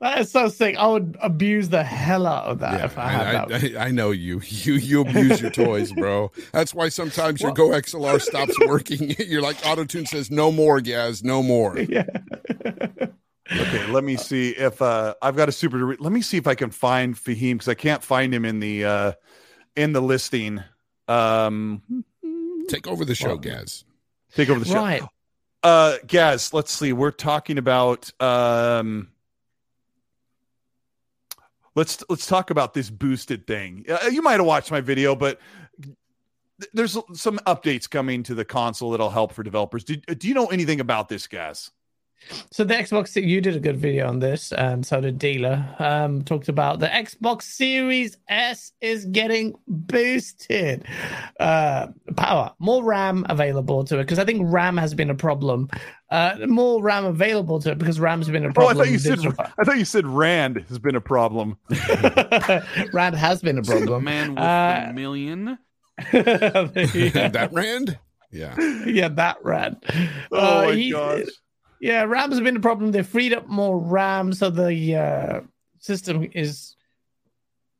That 0.00 0.18
is 0.20 0.30
so 0.30 0.48
sick. 0.48 0.76
I 0.76 0.86
would 0.86 1.18
abuse 1.20 1.68
the 1.68 1.84
hell 1.84 2.26
out 2.26 2.46
of 2.46 2.60
that 2.60 2.78
Yeah, 2.78 2.84
if 2.86 2.96
I 2.96 3.08
had 3.08 3.26
I, 3.34 3.46
that. 3.46 3.76
I, 3.76 3.86
I 3.86 3.90
know 3.90 4.10
you. 4.12 4.40
You 4.50 4.74
you 4.74 5.00
abuse 5.02 5.40
your 5.42 5.50
toys, 5.50 5.92
bro. 5.92 6.32
That's 6.52 6.72
why 6.74 6.88
sometimes 6.88 7.42
your 7.42 7.52
GoXLR 7.52 8.20
stops 8.22 8.58
working. 8.66 9.10
You're 9.18 9.42
like 9.42 9.56
AutoTune 9.58 10.08
says, 10.08 10.30
"No 10.30 10.50
more, 10.50 10.80
Gaz, 10.80 11.22
no 11.22 11.42
more." 11.42 11.78
yeah. 11.78 12.04
Okay, 13.52 13.86
let 13.88 14.04
me 14.04 14.16
see 14.16 14.50
if 14.50 14.80
uh 14.80 15.14
I've 15.20 15.36
got 15.36 15.48
a 15.48 15.52
super. 15.52 15.96
Let 15.96 16.12
me 16.12 16.22
see 16.22 16.36
if 16.38 16.46
I 16.46 16.54
can 16.54 16.70
find 16.70 17.14
Fahim 17.14 17.54
because 17.54 17.68
I 17.68 17.74
can't 17.74 18.02
find 18.02 18.32
him 18.34 18.44
in 18.44 18.60
the 18.60 18.84
uh 18.84 19.12
in 19.76 19.92
the 19.92 20.00
listing. 20.00 20.62
Um, 21.08 21.82
Take 22.68 22.86
over 22.86 23.04
the 23.04 23.14
show, 23.16 23.28
Well, 23.30 23.38
Gaz. 23.38 23.84
take 24.34 24.48
over 24.48 24.60
the 24.60 24.66
show. 24.66 24.74
Right. 24.76 25.02
Uh, 25.64 25.96
Gaz, 26.06 26.54
let's 26.54 26.70
see. 26.72 26.92
We're 26.92 27.10
talking 27.10 27.58
about 27.58 28.10
um. 28.22 29.08
Let's 31.74 32.02
let's 32.08 32.26
talk 32.26 32.50
about 32.50 32.74
this 32.74 32.90
boosted 32.90 33.46
thing. 33.46 33.84
Uh, 33.88 34.08
you 34.10 34.22
might 34.22 34.34
have 34.34 34.46
watched 34.46 34.70
my 34.70 34.80
video, 34.80 35.14
but 35.14 35.38
there's 36.74 36.96
some 37.14 37.38
updates 37.46 37.88
coming 37.88 38.22
to 38.24 38.34
the 38.34 38.44
console 38.44 38.90
that'll 38.90 39.10
help 39.10 39.32
for 39.32 39.42
developers. 39.42 39.84
Do, 39.84 39.96
do 39.96 40.28
you 40.28 40.34
know 40.34 40.46
anything 40.46 40.80
about 40.80 41.08
this, 41.08 41.26
Gaz? 41.26 41.70
So 42.52 42.64
the 42.64 42.74
Xbox, 42.74 43.20
you 43.20 43.40
did 43.40 43.56
a 43.56 43.60
good 43.60 43.76
video 43.78 44.06
on 44.06 44.18
this, 44.18 44.52
and 44.52 44.84
so 44.84 45.00
did 45.00 45.18
Dealer. 45.18 45.74
Um, 45.78 46.22
talked 46.22 46.48
about 46.48 46.78
the 46.78 46.86
Xbox 46.86 47.42
Series 47.42 48.16
S 48.28 48.72
is 48.80 49.06
getting 49.06 49.54
boosted, 49.66 50.84
uh, 51.40 51.88
power, 52.16 52.52
more 52.58 52.84
RAM 52.84 53.24
available 53.28 53.84
to 53.84 53.98
it 53.98 54.02
because 54.04 54.18
I 54.18 54.24
think 54.24 54.42
RAM 54.44 54.76
has 54.76 54.94
been 54.94 55.10
a 55.10 55.14
problem. 55.14 55.68
Uh, 56.10 56.36
more 56.46 56.82
RAM 56.82 57.04
available 57.04 57.60
to 57.60 57.70
it 57.72 57.78
because 57.78 57.98
RAM's 57.98 58.28
been 58.28 58.44
a 58.44 58.48
Oh, 58.48 58.50
I 58.50 58.52
problem. 58.52 58.76
thought 58.78 58.90
you 58.92 58.98
said 58.98 59.18
I 59.58 59.64
thought 59.64 59.78
you 59.78 59.84
said 59.84 60.06
Rand 60.06 60.64
has 60.68 60.78
been 60.78 60.96
a 60.96 61.00
problem. 61.00 61.56
Rand 62.92 63.16
has 63.16 63.40
been 63.42 63.58
a 63.58 63.62
problem. 63.62 64.04
Man 64.04 64.30
with 64.34 64.38
Uh, 64.38 64.86
a 64.88 64.92
million. 64.92 65.58
yeah, 66.12 66.18
that 67.28 67.50
Rand. 67.52 67.98
Yeah. 68.32 68.56
yeah, 68.86 69.08
that 69.08 69.38
Rand. 69.42 69.76
Oh 70.32 70.62
Uh, 70.62 70.64
my 70.66 70.74
he- 70.74 70.90
gosh. 70.92 71.22
Yeah, 71.80 72.02
RAMs 72.02 72.34
have 72.34 72.44
been 72.44 72.56
a 72.56 72.60
problem. 72.60 72.92
They've 72.92 73.06
freed 73.06 73.32
up 73.32 73.48
more 73.48 73.78
RAM, 73.78 74.34
so 74.34 74.50
the 74.50 74.96
uh, 74.96 75.40
system 75.78 76.28
is 76.34 76.76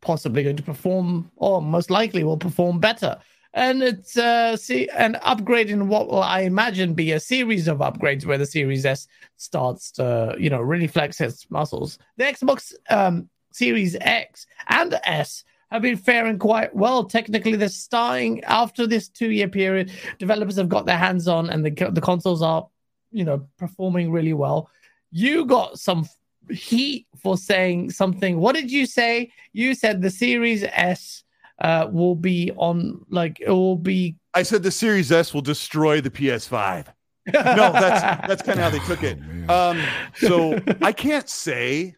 possibly 0.00 0.42
going 0.42 0.56
to 0.56 0.62
perform, 0.62 1.30
or 1.36 1.60
most 1.60 1.90
likely 1.90 2.24
will 2.24 2.38
perform 2.38 2.80
better. 2.80 3.18
And 3.52 3.82
it's 3.82 4.16
uh, 4.16 4.56
see 4.56 4.88
an 4.96 5.16
upgrade 5.22 5.70
in 5.70 5.88
what 5.88 6.08
will 6.08 6.22
I 6.22 6.40
imagine 6.40 6.94
be 6.94 7.12
a 7.12 7.20
series 7.20 7.68
of 7.68 7.78
upgrades 7.78 8.24
where 8.24 8.38
the 8.38 8.46
Series 8.46 8.86
S 8.86 9.06
starts 9.36 9.90
to 9.92 10.34
you 10.38 10.48
know 10.48 10.60
really 10.60 10.86
flex 10.86 11.20
its 11.20 11.50
muscles. 11.50 11.98
The 12.16 12.24
Xbox 12.24 12.72
um, 12.88 13.28
Series 13.52 13.96
X 14.00 14.46
and 14.68 14.98
S 15.04 15.44
have 15.72 15.82
been 15.82 15.96
faring 15.96 16.38
quite 16.38 16.74
well. 16.74 17.04
Technically, 17.04 17.56
they're 17.56 17.68
starting 17.68 18.42
after 18.44 18.86
this 18.86 19.08
two-year 19.08 19.48
period. 19.48 19.92
Developers 20.18 20.56
have 20.56 20.68
got 20.68 20.86
their 20.86 20.98
hands 20.98 21.28
on, 21.28 21.50
and 21.50 21.66
the 21.66 21.90
the 21.90 22.00
consoles 22.00 22.42
are 22.42 22.66
you 23.10 23.24
know 23.24 23.46
performing 23.58 24.10
really 24.10 24.32
well. 24.32 24.70
You 25.12 25.44
got 25.44 25.78
some 25.78 26.06
heat 26.50 27.06
for 27.22 27.36
saying 27.36 27.90
something. 27.90 28.38
What 28.38 28.54
did 28.54 28.70
you 28.70 28.86
say? 28.86 29.32
You 29.52 29.74
said 29.74 30.02
the 30.02 30.10
Series 30.10 30.64
S 30.64 31.24
uh, 31.60 31.88
will 31.90 32.14
be 32.14 32.52
on 32.56 33.04
like 33.08 33.40
it 33.40 33.50
will 33.50 33.76
be. 33.76 34.16
I 34.34 34.42
said 34.42 34.62
the 34.62 34.70
Series 34.70 35.12
S 35.12 35.34
will 35.34 35.42
destroy 35.42 36.00
the 36.00 36.10
PS5. 36.10 36.86
No, 37.32 37.42
that's 37.42 38.26
that's 38.26 38.42
kind 38.42 38.58
of 38.58 38.64
how 38.64 38.70
they 38.70 38.84
took 38.86 39.02
it. 39.02 39.18
Oh. 39.48 39.70
Um, 39.70 39.82
so 40.14 40.60
I 40.80 40.92
can't 40.92 41.28
say 41.28 41.96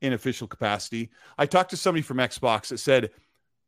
in 0.00 0.12
official 0.12 0.46
capacity. 0.46 1.10
I 1.36 1.46
talked 1.46 1.70
to 1.70 1.76
somebody 1.76 2.02
from 2.02 2.18
Xbox 2.18 2.68
that 2.68 2.78
said 2.78 3.10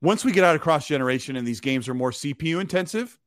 once 0.01 0.24
we 0.24 0.30
get 0.30 0.44
out 0.44 0.55
of 0.55 0.60
cross 0.60 0.86
generation 0.86 1.34
and 1.34 1.44
these 1.44 1.59
games 1.59 1.88
are 1.88 1.94
more 1.94 2.12
CPU 2.12 2.60
intensive, 2.60 3.18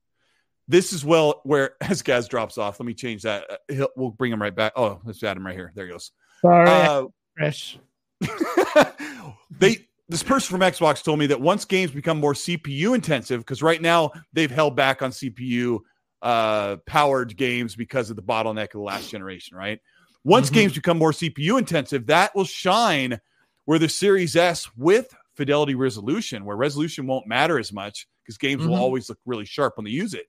this 0.67 0.93
is 0.93 1.03
well 1.05 1.41
where 1.43 1.75
as 1.81 2.01
Gaz 2.01 2.27
drops 2.27 2.57
off. 2.57 2.79
Let 2.79 2.85
me 2.87 2.93
change 2.93 3.23
that. 3.23 3.45
Uh, 3.49 3.55
He'll, 3.69 3.89
we'll 3.95 4.11
bring 4.11 4.31
him 4.31 4.41
right 4.41 4.55
back. 4.55 4.73
Oh, 4.75 5.01
let's 5.03 5.21
add 5.23 5.37
him 5.37 5.45
right 5.45 5.55
here. 5.55 5.71
There 5.75 5.85
he 5.85 5.91
goes. 5.91 6.11
Sorry, 6.41 6.69
Uh, 6.69 7.05
Fresh. 7.37 7.79
they 9.59 9.77
this 10.09 10.23
person 10.23 10.51
from 10.51 10.61
Xbox 10.61 11.03
told 11.03 11.17
me 11.19 11.27
that 11.27 11.39
once 11.39 11.65
games 11.65 11.91
become 11.91 12.19
more 12.19 12.33
CPU 12.33 12.93
intensive, 12.93 13.41
because 13.41 13.63
right 13.63 13.81
now 13.81 14.11
they've 14.33 14.51
held 14.51 14.75
back 14.75 15.01
on 15.01 15.11
CPU 15.11 15.79
uh, 16.21 16.77
powered 16.85 17.35
games 17.35 17.75
because 17.75 18.09
of 18.09 18.15
the 18.15 18.21
bottleneck 18.21 18.65
of 18.65 18.71
the 18.73 18.79
last 18.79 19.09
generation, 19.09 19.57
right? 19.57 19.79
Once 20.23 20.49
Mhm. 20.49 20.53
games 20.53 20.73
become 20.73 20.97
more 20.97 21.11
CPU 21.11 21.57
intensive, 21.57 22.05
that 22.07 22.33
will 22.35 22.45
shine 22.45 23.19
where 23.65 23.79
the 23.79 23.89
Series 23.89 24.35
S 24.35 24.69
with 24.77 25.13
fidelity 25.35 25.75
resolution, 25.75 26.45
where 26.45 26.55
resolution 26.55 27.07
won't 27.07 27.27
matter 27.27 27.57
as 27.57 27.73
much 27.73 28.07
because 28.23 28.37
games 28.37 28.65
will 28.65 28.75
Mhm. 28.75 28.79
always 28.79 29.09
look 29.09 29.19
really 29.25 29.45
sharp 29.45 29.73
when 29.77 29.85
they 29.85 29.91
use 29.91 30.13
it. 30.13 30.27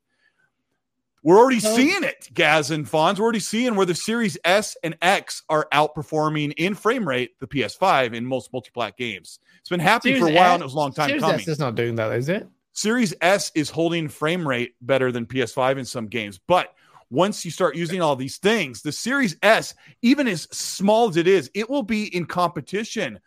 We're 1.25 1.39
already 1.39 1.61
seeing 1.61 2.05
it, 2.05 2.29
Gaz 2.35 2.71
and 2.71 2.87
Fonz. 2.87 3.19
We're 3.19 3.25
already 3.25 3.41
seeing 3.41 3.77
where 3.77 3.87
the 3.87 3.95
Series 3.95 4.37
S 4.45 4.77
and 4.85 4.95
X 5.01 5.43
are 5.49 5.67
outperforming 5.73 6.53
in 6.59 6.75
frame 6.75 7.09
rate 7.09 7.31
the 7.41 7.47
PS5 7.47 8.13
in 8.13 8.27
most 8.27 8.53
multi-plat 8.53 8.99
games. 8.99 9.39
It's 9.59 9.71
been 9.71 9.81
happening 9.81 10.21
for 10.21 10.29
a 10.29 10.35
while 10.35 10.49
S- 10.49 10.53
and 10.53 10.61
it 10.61 10.65
was 10.65 10.75
a 10.75 10.77
long 10.77 10.93
time 10.93 11.09
Series 11.09 11.23
coming. 11.23 11.41
S 11.41 11.49
is 11.49 11.59
not 11.59 11.77
doing 11.77 11.95
that, 11.95 12.13
is 12.13 12.29
it? 12.29 12.47
Series 12.73 13.15
S 13.23 13.51
is 13.55 13.71
holding 13.71 14.07
frame 14.07 14.47
rate 14.47 14.75
better 14.83 15.11
than 15.11 15.25
PS5 15.25 15.79
in 15.79 15.87
some 15.87 16.09
games. 16.09 16.39
But 16.47 16.75
once 17.09 17.43
you 17.43 17.51
start 17.51 17.75
using 17.75 18.03
all 18.03 18.17
these 18.17 18.37
things, 18.37 18.83
the 18.83 18.93
Series 18.93 19.37
S, 19.43 19.75
even 20.03 20.29
as 20.29 20.43
small 20.51 21.09
as 21.09 21.17
it 21.17 21.27
is, 21.27 21.51
it 21.55 21.71
will 21.71 21.83
be 21.83 22.15
in 22.15 22.27
competition 22.27 23.19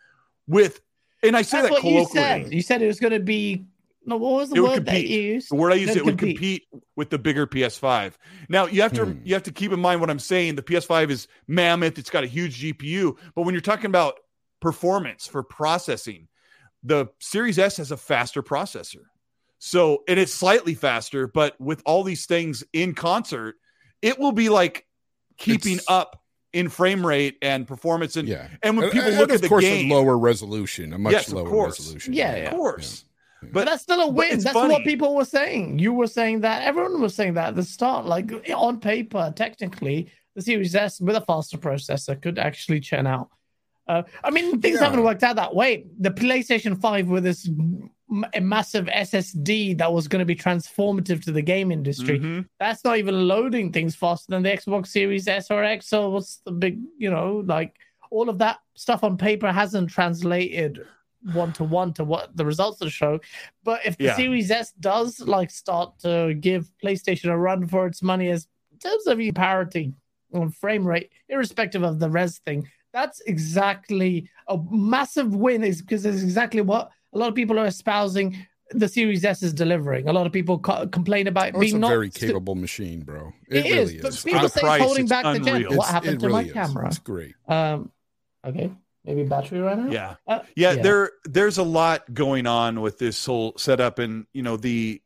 with, 0.46 0.80
and 1.24 1.36
I 1.36 1.42
say 1.42 1.62
That's 1.62 1.74
that 1.74 1.82
what 1.82 1.92
you 1.92 2.06
said. 2.12 2.52
You 2.52 2.62
said 2.62 2.80
it 2.80 2.86
was 2.86 3.00
going 3.00 3.12
to 3.14 3.20
be. 3.20 3.64
No, 4.08 4.16
what 4.16 4.32
was 4.34 4.50
the 4.50 4.56
It 4.56 4.60
would 4.60 4.70
word 4.70 4.86
that 4.86 4.92
compete. 4.92 5.08
you 5.10 5.20
used? 5.20 5.50
The 5.50 5.54
word 5.56 5.72
I 5.72 5.76
used 5.76 5.90
It'd 5.90 6.02
it 6.02 6.04
would 6.06 6.18
compete 6.18 6.64
with 6.96 7.10
the 7.10 7.18
bigger 7.18 7.46
PS5. 7.46 8.14
Now 8.48 8.66
you 8.66 8.82
have 8.82 8.92
to 8.94 9.04
Hmm. 9.06 9.20
you 9.24 9.34
have 9.34 9.42
to 9.44 9.52
keep 9.52 9.72
in 9.72 9.80
mind 9.80 10.00
what 10.00 10.10
I'm 10.10 10.18
saying. 10.18 10.54
The 10.56 10.62
PS5 10.62 11.10
is 11.10 11.28
mammoth. 11.46 11.98
It's 11.98 12.10
got 12.10 12.24
a 12.24 12.26
huge 12.26 12.60
GPU, 12.60 13.16
but 13.34 13.42
when 13.42 13.54
you're 13.54 13.60
talking 13.60 13.86
about 13.86 14.14
performance 14.60 15.26
for 15.26 15.42
processing, 15.42 16.28
the 16.82 17.06
Series 17.20 17.58
S 17.58 17.76
has 17.76 17.90
a 17.90 17.96
faster 17.96 18.42
processor. 18.42 19.02
So 19.58 20.02
and 20.08 20.18
it's 20.18 20.32
slightly 20.32 20.74
faster, 20.74 21.26
but 21.26 21.60
with 21.60 21.82
all 21.84 22.02
these 22.04 22.26
things 22.26 22.64
in 22.72 22.94
concert, 22.94 23.56
it 24.02 24.18
will 24.18 24.32
be 24.32 24.48
like 24.48 24.86
keeping 25.36 25.74
It's- 25.74 25.84
up 25.88 26.22
in 26.54 26.68
frame 26.70 27.06
rate 27.06 27.36
and 27.42 27.66
performance. 27.68 28.16
And 28.16 28.26
Yeah. 28.26 28.48
and 28.62 28.76
when 28.78 28.88
people 28.90 29.08
and 29.08 29.18
look 29.18 29.28
of 29.30 29.36
at 29.36 29.42
the 29.42 29.48
course, 29.48 29.64
game, 29.64 29.90
lower 29.90 30.16
resolution, 30.16 30.92
a 30.94 30.98
much 30.98 31.12
Yes, 31.12 31.30
lower 31.30 31.66
resolution. 31.66 32.14
Yeah, 32.14 32.32
of 32.32 32.42
yeah. 32.44 32.50
course, 32.50 33.04
But, 33.42 33.52
but 33.52 33.66
that's 33.66 33.82
still 33.82 34.00
a 34.00 34.08
win. 34.08 34.40
That's 34.40 34.52
funny. 34.52 34.72
what 34.74 34.84
people 34.84 35.14
were 35.14 35.24
saying. 35.24 35.78
You 35.78 35.92
were 35.92 36.06
saying 36.08 36.40
that. 36.40 36.62
Everyone 36.64 37.00
was 37.00 37.14
saying 37.14 37.34
that 37.34 37.48
at 37.48 37.56
the 37.56 37.62
start. 37.62 38.04
Like 38.06 38.30
on 38.54 38.80
paper, 38.80 39.32
technically, 39.34 40.10
the 40.34 40.42
Series 40.42 40.74
S 40.74 41.00
with 41.00 41.16
a 41.16 41.20
faster 41.22 41.58
processor 41.58 42.20
could 42.20 42.38
actually 42.38 42.80
churn 42.80 43.06
out. 43.06 43.28
Uh, 43.86 44.02
I 44.22 44.30
mean, 44.30 44.60
things 44.60 44.78
Yeah. 44.80 44.86
haven't 44.86 45.02
worked 45.02 45.22
out 45.22 45.36
that 45.36 45.54
way. 45.54 45.86
The 45.98 46.10
PlayStation 46.10 46.78
5 46.78 47.08
with 47.08 47.24
this 47.24 47.48
m- 47.48 47.90
massive 48.40 48.86
SSD 48.88 49.74
that 49.78 49.90
was 49.92 50.08
going 50.08 50.18
to 50.20 50.26
be 50.26 50.36
transformative 50.36 51.22
to 51.24 51.32
the 51.32 51.40
game 51.42 51.70
industry. 51.72 52.18
Mhm. 52.20 52.46
That's 52.60 52.84
not 52.84 52.98
even 52.98 53.26
loading 53.28 53.72
things 53.72 53.94
faster 53.94 54.26
than 54.30 54.42
the 54.42 54.50
Xbox 54.50 54.88
Series 54.88 55.26
S 55.26 55.50
or 55.50 55.64
X. 55.64 55.88
So 55.88 56.10
what's 56.10 56.38
the 56.44 56.52
big, 56.52 56.80
you 56.98 57.10
know, 57.10 57.42
like 57.46 57.74
all 58.10 58.28
of 58.28 58.38
that 58.38 58.58
stuff 58.74 59.04
on 59.04 59.16
paper 59.16 59.50
hasn't 59.52 59.88
translated 59.90 60.80
one 61.32 61.52
to 61.54 61.64
one 61.64 61.92
to 61.94 62.04
what 62.04 62.36
the 62.36 62.44
results 62.44 62.80
of 62.80 62.86
the 62.86 62.90
show. 62.90 63.20
But 63.64 63.80
if 63.84 63.96
the 63.96 64.04
Yeah. 64.04 64.16
Series 64.16 64.50
S 64.50 64.72
does 64.72 65.20
like 65.20 65.50
start 65.50 65.98
to 66.00 66.34
give 66.34 66.70
PlayStation 66.82 67.30
a 67.30 67.36
run 67.38 67.66
for 67.66 67.86
its 67.86 68.02
money 68.02 68.28
as 68.30 68.46
in 68.72 68.78
terms 68.78 69.06
of 69.06 69.18
parity 69.34 69.92
on 70.32 70.50
frame 70.50 70.86
rate, 70.86 71.10
irrespective 71.28 71.82
of 71.82 71.98
the 71.98 72.08
res 72.10 72.38
thing, 72.38 72.68
that's 72.92 73.20
exactly 73.22 74.28
a 74.48 74.58
massive 74.70 75.34
win. 75.34 75.64
Is 75.64 75.82
because 75.82 76.06
it's 76.06 76.22
exactly 76.22 76.60
what 76.60 76.90
a 77.12 77.18
lot 77.18 77.28
of 77.28 77.34
people 77.34 77.58
are 77.58 77.66
espousing. 77.66 78.36
The 78.70 78.88
Series 78.88 79.24
S 79.24 79.42
is 79.42 79.54
delivering. 79.54 80.08
A 80.08 80.12
lot 80.12 80.26
of 80.26 80.32
people 80.32 80.58
co- 80.58 80.86
complain 80.88 81.26
about 81.26 81.48
it 81.48 81.54
Oh, 81.54 81.60
it's 81.60 81.70
being 81.70 81.76
a 81.76 81.78
not 81.80 81.88
very 81.88 82.10
stu- 82.10 82.26
capable 82.26 82.54
machine, 82.54 83.00
bro. 83.00 83.32
It 83.48 83.64
It, 83.64 83.72
really 83.72 83.96
is, 83.96 84.02
but 84.02 84.22
people 84.24 84.48
say 84.50 84.60
price, 84.60 84.80
it's 84.80 84.86
holding 84.86 85.04
it's 85.04 85.10
back 85.10 85.24
the 85.38 85.40
gen. 85.40 85.76
What 85.76 85.88
happened 85.88 86.22
it 86.22 86.26
to 86.26 86.28
my 86.28 86.42
is. 86.42 86.52
camera? 86.52 86.86
It's 86.88 86.98
great. 86.98 87.34
Um, 87.48 87.90
okay, 88.44 88.70
maybe 89.08 89.24
battery 89.24 89.60
runner. 89.60 89.90
Yeah. 89.90 90.14
Uh, 90.26 90.40
yeah, 90.54 90.74
there 90.74 91.12
there's 91.24 91.58
a 91.58 91.62
lot 91.62 92.12
going 92.12 92.46
on 92.46 92.80
with 92.80 92.98
this 92.98 93.24
whole 93.24 93.54
setup 93.56 93.98
and 93.98 94.26
you 94.32 94.42
know 94.42 94.56
the 94.56 95.02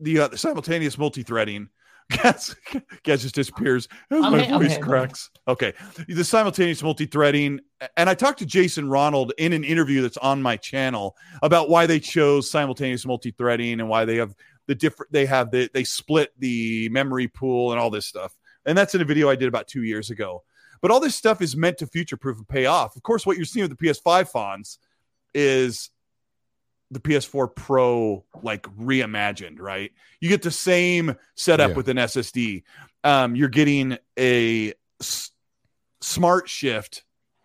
the 0.00 0.20
uh, 0.20 0.36
simultaneous 0.36 0.98
multi-threading 0.98 1.70
Gaz, 2.10 2.56
Gaz 3.02 3.22
just 3.22 3.34
disappears. 3.34 3.86
I'm 4.10 4.20
my 4.20 4.40
here, 4.40 4.54
I'm 4.54 4.62
voice 4.62 4.78
cracks. 4.78 5.30
Okay. 5.46 5.74
The 6.08 6.24
simultaneous 6.24 6.82
multi-threading. 6.82 7.60
And 7.98 8.08
I 8.08 8.14
talked 8.14 8.38
to 8.38 8.46
Jason 8.46 8.88
Ronald 8.88 9.34
in 9.36 9.52
an 9.52 9.62
interview 9.62 10.00
that's 10.00 10.16
on 10.16 10.40
my 10.40 10.56
channel 10.56 11.16
about 11.42 11.68
why 11.68 11.84
they 11.86 12.00
chose 12.00 12.50
simultaneous 12.50 13.04
multi-threading 13.04 13.80
and 13.80 13.90
why 13.90 14.06
they 14.06 14.16
have 14.16 14.34
the 14.66 14.74
different 14.74 15.12
they 15.12 15.26
have 15.26 15.50
the 15.50 15.68
they 15.74 15.84
split 15.84 16.32
the 16.38 16.88
memory 16.88 17.28
pool 17.28 17.72
and 17.72 17.80
all 17.80 17.90
this 17.90 18.06
stuff. 18.06 18.34
And 18.64 18.76
that's 18.76 18.94
in 18.94 19.02
a 19.02 19.04
video 19.04 19.28
I 19.28 19.36
did 19.36 19.48
about 19.48 19.68
two 19.68 19.82
years 19.82 20.08
ago. 20.10 20.44
But 20.80 20.90
all 20.90 21.00
this 21.00 21.14
stuff 21.14 21.40
is 21.42 21.56
meant 21.56 21.78
to 21.78 21.86
future 21.86 22.16
proof 22.16 22.38
and 22.38 22.48
pay 22.48 22.66
off. 22.66 22.96
Of 22.96 23.02
course, 23.02 23.24
what 23.26 23.36
you're 23.36 23.44
seeing 23.46 23.68
with 23.68 23.78
the 23.78 23.86
PS5 23.86 24.30
Fonz 24.32 24.78
is 25.34 25.90
the 26.90 27.00
PS4 27.00 27.54
Pro 27.54 28.24
like 28.42 28.62
reimagined, 28.62 29.60
right? 29.60 29.90
You 30.20 30.28
get 30.28 30.42
the 30.42 30.50
same 30.50 31.16
setup 31.34 31.70
Yeah. 31.70 31.76
with 31.76 31.88
an 31.88 31.98
SSD. 31.98 32.62
Um, 33.04 33.36
you're 33.36 33.48
getting 33.48 33.98
a 34.18 34.72
s- 35.00 35.30
SmartShift 36.00 37.02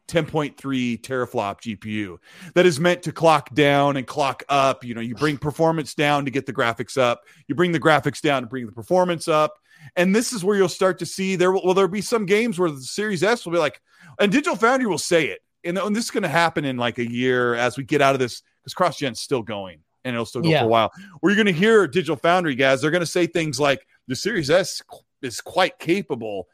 10.3 0.07 0.97
teraflop 1.01 1.61
GPU 1.61 2.17
that 2.55 2.65
is 2.65 2.79
meant 2.79 3.03
to 3.03 3.11
clock 3.11 3.53
down 3.53 3.97
and 3.97 4.05
clock 4.05 4.43
up. 4.49 4.83
You 4.83 4.93
know, 4.95 5.01
you 5.01 5.15
bring 5.15 5.37
performance 5.37 5.93
down 5.93 6.25
to 6.25 6.31
get 6.31 6.45
the 6.45 6.53
graphics 6.53 6.97
up, 6.97 7.21
you 7.47 7.55
bring 7.55 7.71
the 7.71 7.79
graphics 7.79 8.21
down 8.21 8.43
to 8.43 8.47
bring 8.47 8.65
the 8.65 8.71
performance 8.71 9.27
up. 9.27 9.55
And 9.95 10.15
this 10.15 10.33
is 10.33 10.43
where 10.43 10.55
you'll 10.57 10.69
start 10.69 10.99
to 10.99 11.05
see 11.05 11.35
there 11.35 11.51
will, 11.51 11.63
will 11.63 11.73
there 11.73 11.87
be 11.87 12.01
some 12.01 12.25
games 12.25 12.57
where 12.59 12.69
the 12.71 12.81
Series 12.81 13.23
S 13.23 13.45
will 13.45 13.53
be 13.53 13.59
like, 13.59 13.81
and 14.19 14.31
Digital 14.31 14.55
Foundry 14.55 14.87
will 14.87 14.97
say 14.97 15.25
it. 15.27 15.39
And, 15.63 15.77
and 15.77 15.95
this 15.95 16.05
is 16.05 16.11
going 16.11 16.23
to 16.23 16.29
happen 16.29 16.65
in 16.65 16.77
like 16.77 16.97
a 16.97 17.09
year 17.09 17.55
as 17.55 17.77
we 17.77 17.83
get 17.83 18.01
out 18.01 18.13
of 18.15 18.19
this 18.19 18.41
because 18.61 18.73
cross 18.73 18.97
gen's 18.97 19.21
still 19.21 19.41
going 19.41 19.79
and 20.03 20.13
it'll 20.13 20.25
still 20.25 20.41
go 20.41 20.49
Yeah. 20.49 20.59
for 20.61 20.65
a 20.65 20.69
while. 20.69 20.91
Where 21.21 21.31
you're 21.33 21.41
going 21.43 21.53
to 21.53 21.59
hear 21.59 21.87
Digital 21.87 22.17
Foundry 22.17 22.55
guys, 22.55 22.81
they're 22.81 22.91
going 22.91 22.99
to 23.01 23.05
say 23.05 23.27
things 23.27 23.59
like 23.59 23.85
the 24.07 24.15
Series 24.15 24.49
S 24.49 24.81
is 25.21 25.39
quite 25.39 25.79
capable, 25.79 26.47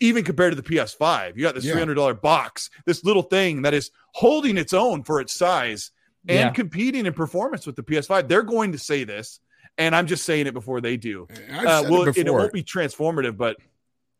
even 0.00 0.22
compared 0.24 0.54
to 0.54 0.60
the 0.60 0.68
PS5. 0.68 1.36
You 1.36 1.42
got 1.42 1.54
this 1.54 1.64
Yeah. 1.64 1.74
$300 1.74 2.20
box, 2.20 2.68
this 2.84 3.02
little 3.02 3.22
thing 3.22 3.62
that 3.62 3.72
is 3.72 3.90
holding 4.12 4.58
its 4.58 4.74
own 4.74 5.02
for 5.04 5.20
its 5.20 5.32
size 5.32 5.90
and 6.28 6.36
Yeah. 6.38 6.50
competing 6.50 7.06
in 7.06 7.14
performance 7.14 7.66
with 7.66 7.76
the 7.76 7.82
PS5. 7.82 8.28
They're 8.28 8.42
going 8.42 8.72
to 8.72 8.78
say 8.78 9.04
this, 9.04 9.40
and 9.80 9.96
I'm 9.96 10.06
just 10.06 10.24
saying 10.24 10.46
it 10.46 10.54
before 10.54 10.80
they 10.80 10.96
do. 10.96 11.26
I've 11.52 11.66
Uh, 11.66 11.82
said 11.82 11.90
well, 11.90 12.02
it 12.08 12.16
it, 12.18 12.26
it 12.26 12.32
won't 12.32 12.52
be 12.52 12.62
transformative, 12.62 13.36
but 13.36 13.56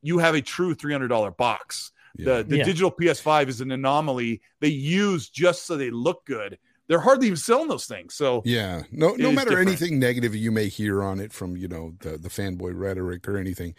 you 0.03 0.19
have 0.19 0.35
a 0.35 0.41
true 0.43 0.74
$300 0.74 1.37
box. 1.37 1.93
Yeah. 2.16 2.39
The 2.39 2.45
the 2.45 2.57
Yeah. 2.59 2.65
digital 2.65 2.91
PS5 2.91 3.49
is 3.49 3.61
an 3.61 3.70
anomaly 3.70 4.41
they 4.61 4.69
use 4.69 5.28
just 5.28 5.66
so 5.66 5.77
they 5.77 5.91
look 5.91 6.24
good. 6.27 6.59
They're 6.89 6.99
hardly 6.99 7.28
even 7.28 7.37
selling 7.37 7.69
those 7.69 7.87
things. 7.87 8.15
So 8.15 8.43
Yeah. 8.45 8.82
No 8.91 9.15
no 9.15 9.31
matter 9.31 9.51
different. 9.51 9.69
anything 9.69 9.99
negative 10.01 10.35
you 10.35 10.51
may 10.51 10.66
hear 10.69 11.03
on 11.05 11.20
it 11.20 11.32
from, 11.32 11.57
you 11.57 11.69
know, 11.69 11.95
the 12.01 12.19
the 12.19 12.28
fanboy 12.28 12.73
rhetoric 12.74 13.28
or 13.28 13.37
anything. 13.37 13.74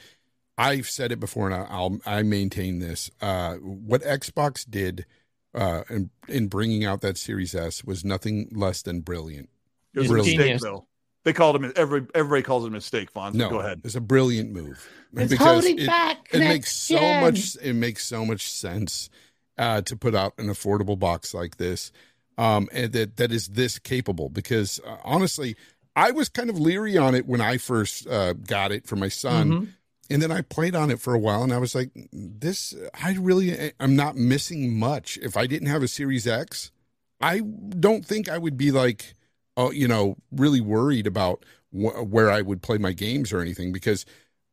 I've 0.57 0.87
said 0.89 1.11
it 1.11 1.19
before 1.19 1.47
and 1.49 1.55
I- 1.55 1.67
I'll 1.69 1.99
I 2.05 2.21
maintain 2.23 2.79
this. 2.79 3.09
Uh 3.19 3.55
what 3.55 4.01
Xbox 4.03 4.69
did 4.69 5.05
uh 5.53 5.83
in 5.89 6.09
in 6.29 6.47
bringing 6.47 6.85
out 6.85 7.01
that 7.01 7.17
Series 7.17 7.53
S 7.53 7.83
was 7.83 8.05
nothing 8.05 8.47
less 8.53 8.81
than 8.81 9.01
brilliant. 9.01 9.49
it 9.93 9.99
was 10.01 10.09
a 10.11 10.13
mistake, 10.13 10.37
Genius. 10.37 10.61
though. 10.63 10.87
They 11.23 11.33
called 11.33 11.55
him 11.55 11.71
every 11.75 12.05
everybody 12.15 12.41
calls 12.43 12.63
it 12.65 12.67
a 12.67 12.71
mistake, 12.71 13.13
Fonz. 13.13 13.33
No, 13.35 13.49
Go 13.49 13.59
ahead. 13.59 13.81
It's 13.83 13.95
a 13.95 14.01
brilliant 14.01 14.51
move. 14.51 14.87
It's 15.15 15.33
holding 15.35 15.79
it, 15.79 15.87
back 15.87 16.29
it 16.31 16.39
makes 16.39 16.73
so 16.75 16.97
gen. 16.97 17.21
much 17.21 17.57
it 17.61 17.73
makes 17.73 18.05
so 18.05 18.25
much 18.25 18.49
sense 18.49 19.09
uh 19.57 19.81
to 19.81 19.95
put 19.97 20.15
out 20.15 20.33
an 20.37 20.47
affordable 20.47 20.97
box 20.97 21.33
like 21.33 21.57
this 21.57 21.91
um 22.37 22.69
and 22.71 22.93
that 22.93 23.17
that 23.17 23.31
is 23.33 23.49
this 23.49 23.77
capable 23.77 24.29
because 24.29 24.79
uh, 24.87 24.95
honestly 25.03 25.57
I 25.97 26.11
was 26.11 26.29
kind 26.29 26.49
of 26.49 26.57
leery 26.57 26.97
on 26.97 27.13
it 27.15 27.25
when 27.27 27.41
I 27.41 27.57
first 27.57 28.07
uh, 28.07 28.31
got 28.31 28.71
it 28.71 28.87
for 28.87 28.95
my 28.95 29.09
son 29.09 29.49
Mhm. 29.51 29.67
and 30.09 30.21
then 30.21 30.31
I 30.31 30.41
played 30.41 30.73
on 30.73 30.89
it 30.89 31.01
for 31.01 31.13
a 31.13 31.19
while 31.19 31.43
and 31.43 31.51
I 31.53 31.57
was 31.57 31.75
like 31.75 31.89
this 32.13 32.73
I 33.03 33.17
really 33.19 33.73
I'm 33.81 33.97
not 33.97 34.15
missing 34.15 34.79
much 34.79 35.19
if 35.21 35.35
I 35.35 35.45
didn't 35.45 35.67
have 35.67 35.83
a 35.83 35.89
Series 35.89 36.25
X 36.25 36.71
I 37.19 37.39
don't 37.41 38.05
think 38.05 38.29
I 38.29 38.37
would 38.37 38.55
be 38.57 38.71
like 38.71 39.13
you 39.69 39.87
know 39.87 40.17
really 40.31 40.61
worried 40.61 41.05
about 41.05 41.45
wh- 41.71 42.03
where 42.11 42.31
I 42.31 42.41
would 42.41 42.61
play 42.61 42.77
my 42.79 42.91
games 42.93 43.31
or 43.31 43.39
anything 43.41 43.71
because 43.71 44.05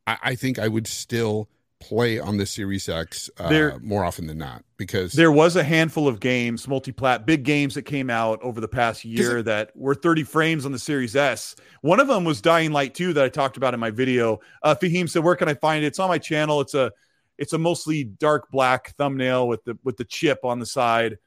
I, 0.05 0.17
I 0.21 0.35
think 0.35 0.59
I 0.59 0.67
would 0.67 0.85
still 0.87 1.49
play 1.79 2.19
on 2.19 2.35
the 2.35 2.45
Series 2.45 2.89
X 2.89 3.29
uh, 3.39 3.47
There- 3.49 3.79
more 3.79 4.03
often 4.03 4.27
than 4.27 4.37
not 4.37 4.63
because 4.77 5.13
There 5.13 5.31
was 5.31 5.55
a 5.55 5.63
handful 5.63 6.09
of 6.09 6.19
games, 6.19 6.67
multi-plat, 6.67 7.25
big 7.25 7.43
games 7.43 7.75
that 7.75 7.83
came 7.83 8.09
out 8.09 8.41
over 8.41 8.59
the 8.59 8.67
past 8.67 9.05
year 9.05 9.41
that 9.43 9.71
were 9.75 9.95
30 9.95 10.23
frames 10.23 10.65
on 10.65 10.73
the 10.73 10.79
Series 10.79 11.15
S. 11.15 11.55
One 11.81 12.01
of 12.01 12.07
them 12.07 12.25
was 12.25 12.41
Dying 12.41 12.73
Light 12.73 12.93
2 12.95 13.13
that 13.13 13.23
I 13.23 13.29
talked 13.29 13.55
about 13.55 13.73
in 13.73 13.79
my 13.79 13.91
video. 13.91 14.41
Uh, 14.61 14.75
Fahim 14.75 15.09
said, 15.09 15.23
"Where 15.23 15.37
can 15.37 15.47
I 15.47 15.53
find 15.53 15.83
it?" 15.83 15.87
It's 15.87 15.99
on 15.99 16.09
my 16.09 16.17
channel. 16.17 16.59
It's 16.59 16.73
a 16.73 16.91
it's 17.37 17.53
a 17.53 17.57
mostly 17.57 18.03
dark 18.03 18.51
black 18.51 18.93
thumbnail 18.97 19.47
with 19.47 19.63
the 19.63 19.77
with 19.85 19.95
the 19.95 20.03
chip 20.05 20.43
on 20.43 20.59
the 20.59 20.65
side. 20.65 21.17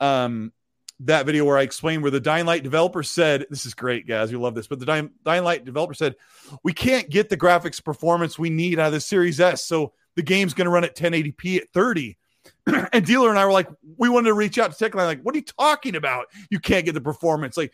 Um, 0.00 0.52
that 1.00 1.26
video 1.26 1.44
where 1.44 1.58
I 1.58 1.62
explained 1.62 2.02
where 2.02 2.10
the 2.10 2.20
Dying 2.20 2.46
Light 2.46 2.62
developer 2.62 3.02
said, 3.02 3.46
"This 3.50 3.66
is 3.66 3.74
great, 3.74 4.06
guys. 4.06 4.30
You 4.30 4.40
love 4.40 4.54
this." 4.54 4.66
But 4.66 4.78
the 4.78 4.86
Dying, 4.86 5.10
Dying 5.24 5.44
Light 5.44 5.64
developer 5.64 5.94
said, 5.94 6.16
"We 6.62 6.72
can't 6.72 7.08
get 7.08 7.28
the 7.28 7.36
graphics 7.36 7.82
performance 7.82 8.38
we 8.38 8.50
need 8.50 8.78
out 8.78 8.88
of 8.88 8.92
the 8.92 9.00
Series 9.00 9.40
S, 9.40 9.64
so 9.64 9.92
the 10.16 10.22
game's 10.22 10.54
going 10.54 10.66
to 10.66 10.70
run 10.70 10.84
at 10.84 10.96
1080p 10.96 11.58
at 11.58 11.70
30." 11.72 12.16
and 12.92 13.04
dealer 13.04 13.30
and 13.30 13.38
I 13.38 13.44
were 13.44 13.52
like, 13.52 13.68
we 13.96 14.08
wanted 14.08 14.28
to 14.28 14.34
reach 14.34 14.58
out 14.58 14.72
to 14.72 14.90
Techland, 14.90 15.06
like, 15.06 15.22
what 15.22 15.34
are 15.34 15.38
you 15.38 15.44
talking 15.44 15.96
about? 15.96 16.26
You 16.50 16.58
can't 16.58 16.84
get 16.84 16.92
the 16.92 17.00
performance. 17.00 17.56
Like, 17.56 17.72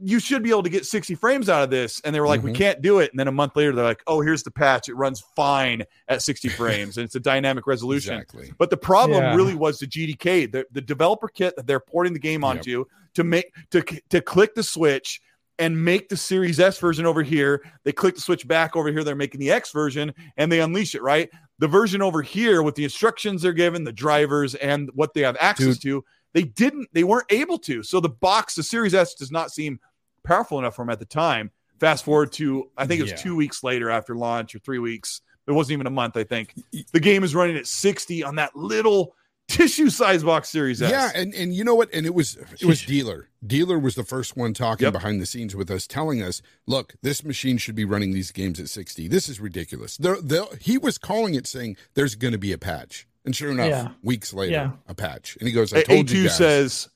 you 0.00 0.20
should 0.20 0.42
be 0.42 0.50
able 0.50 0.62
to 0.62 0.68
get 0.70 0.86
60 0.86 1.14
frames 1.16 1.48
out 1.48 1.62
of 1.64 1.70
this. 1.70 2.00
And 2.04 2.14
they 2.14 2.20
were 2.20 2.28
like, 2.28 2.42
we 2.42 2.52
Mhm. 2.52 2.56
can't 2.56 2.82
do 2.82 3.00
it. 3.00 3.10
And 3.10 3.18
then 3.18 3.26
a 3.28 3.32
month 3.32 3.56
later, 3.56 3.74
they're 3.74 3.84
like, 3.84 4.02
oh, 4.06 4.20
here's 4.20 4.42
the 4.44 4.50
patch. 4.52 4.88
It 4.88 4.94
runs 4.94 5.22
fine 5.34 5.82
at 6.08 6.22
60 6.22 6.48
frames 6.50 6.96
and 6.96 7.04
it's 7.04 7.16
a 7.16 7.20
dynamic 7.20 7.66
resolution. 7.66 8.14
exactly 8.14 8.52
But 8.58 8.70
the 8.70 8.76
problem 8.76 9.22
Yeah. 9.22 9.34
really 9.34 9.54
was 9.54 9.78
the 9.80 9.86
GDK, 9.86 10.46
the, 10.46 10.64
the 10.70 10.80
developer 10.80 11.28
kit 11.28 11.56
that 11.56 11.66
they're 11.66 11.80
porting 11.80 12.12
the 12.12 12.18
game 12.20 12.44
onto 12.44 12.84
to 13.14 13.24
make 13.24 13.46
to 13.72 13.82
to 14.10 14.20
click 14.20 14.54
the 14.54 14.62
switch 14.62 15.20
and 15.60 15.84
make 15.84 16.08
the 16.08 16.16
Series 16.16 16.60
S 16.60 16.78
version 16.78 17.04
over 17.04 17.24
here. 17.24 17.64
They 17.82 17.90
click 17.90 18.14
the 18.14 18.20
switch 18.20 18.46
back 18.46 18.76
over 18.76 18.92
here. 18.92 19.02
They're 19.02 19.16
making 19.16 19.40
the 19.40 19.50
X 19.50 19.72
version 19.72 20.14
and 20.36 20.52
they 20.52 20.60
unleash 20.60 20.94
it. 20.94 21.02
Right, 21.02 21.28
the 21.58 21.66
version 21.66 22.00
over 22.00 22.22
here 22.22 22.62
with 22.62 22.76
the 22.76 22.84
instructions 22.84 23.42
they're 23.42 23.52
given, 23.52 23.82
the 23.82 23.92
drivers, 23.92 24.54
and 24.54 24.88
what 24.94 25.14
they 25.14 25.22
have 25.22 25.36
access 25.40 25.78
to, 25.78 26.04
they 26.34 26.42
didn't. 26.42 26.88
They 26.92 27.04
weren't 27.04 27.30
able 27.30 27.58
to. 27.60 27.82
So 27.82 28.00
the 28.00 28.08
box, 28.08 28.54
the 28.54 28.62
Series 28.62 28.94
S, 28.94 29.14
does 29.14 29.30
not 29.30 29.50
seem 29.50 29.80
powerful 30.24 30.58
enough 30.58 30.76
for 30.76 30.82
them 30.84 30.90
at 30.90 30.98
the 30.98 31.04
time. 31.06 31.50
Fast 31.80 32.04
forward 32.04 32.32
to 32.32 32.70
I 32.76 32.86
think 32.86 33.00
it 33.00 33.04
was 33.04 33.12
Yeah. 33.12 33.16
two 33.18 33.36
weeks 33.36 33.62
later 33.62 33.88
after 33.90 34.14
launch 34.16 34.54
or 34.54 34.58
three 34.58 34.78
weeks. 34.80 35.20
It 35.46 35.52
wasn't 35.52 35.72
even 35.74 35.86
a 35.86 35.90
month. 35.90 36.16
I 36.16 36.24
think 36.24 36.54
the 36.92 37.00
game 37.00 37.24
is 37.24 37.34
running 37.34 37.56
at 37.56 37.66
60 37.66 38.22
on 38.24 38.34
that 38.34 38.54
little 38.54 39.14
tissue 39.48 39.88
size 39.88 40.22
box 40.22 40.50
Series 40.50 40.82
S. 40.82 40.90
yeah 40.90 41.10
and 41.14 41.32
and 41.32 41.54
you 41.54 41.64
know 41.64 41.74
what 41.74 41.88
and 41.94 42.04
it 42.04 42.12
was 42.14 42.36
it 42.60 42.66
was 42.66 42.82
dealer 42.84 43.30
dealer 43.46 43.78
was 43.78 43.94
the 43.94 44.04
first 44.04 44.36
one 44.36 44.52
talking 44.52 44.84
Yep. 44.84 44.92
behind 44.92 45.22
the 45.22 45.24
scenes 45.24 45.56
with 45.56 45.70
us 45.70 45.86
telling 45.86 46.20
us 46.22 46.42
look 46.66 46.92
this 47.00 47.24
machine 47.24 47.56
should 47.56 47.74
be 47.74 47.86
running 47.86 48.12
these 48.12 48.30
games 48.30 48.60
at 48.60 48.68
60 48.68 49.08
this 49.08 49.26
is 49.26 49.40
ridiculous 49.40 49.96
they're, 49.96 50.20
they're, 50.20 50.44
he 50.60 50.76
was 50.76 50.98
calling 50.98 51.34
it 51.34 51.46
saying 51.46 51.78
there's 51.94 52.14
going 52.14 52.32
to 52.32 52.38
be 52.38 52.52
a 52.52 52.58
patch 52.58 53.07
and 53.28 53.36
sure 53.36 53.50
enough 53.50 53.68
Yeah. 53.68 53.88
weeks 54.02 54.32
later 54.34 54.52
Yeah. 54.52 54.70
a 54.88 54.94
patch 54.94 55.36
and 55.38 55.46
he 55.46 55.52
goes 55.54 55.72
i 55.72 55.78
A- 55.78 55.84
told 55.84 56.10
you 56.10 56.24
A2 56.24 56.26
guys. 56.26 56.36
says 56.36 56.88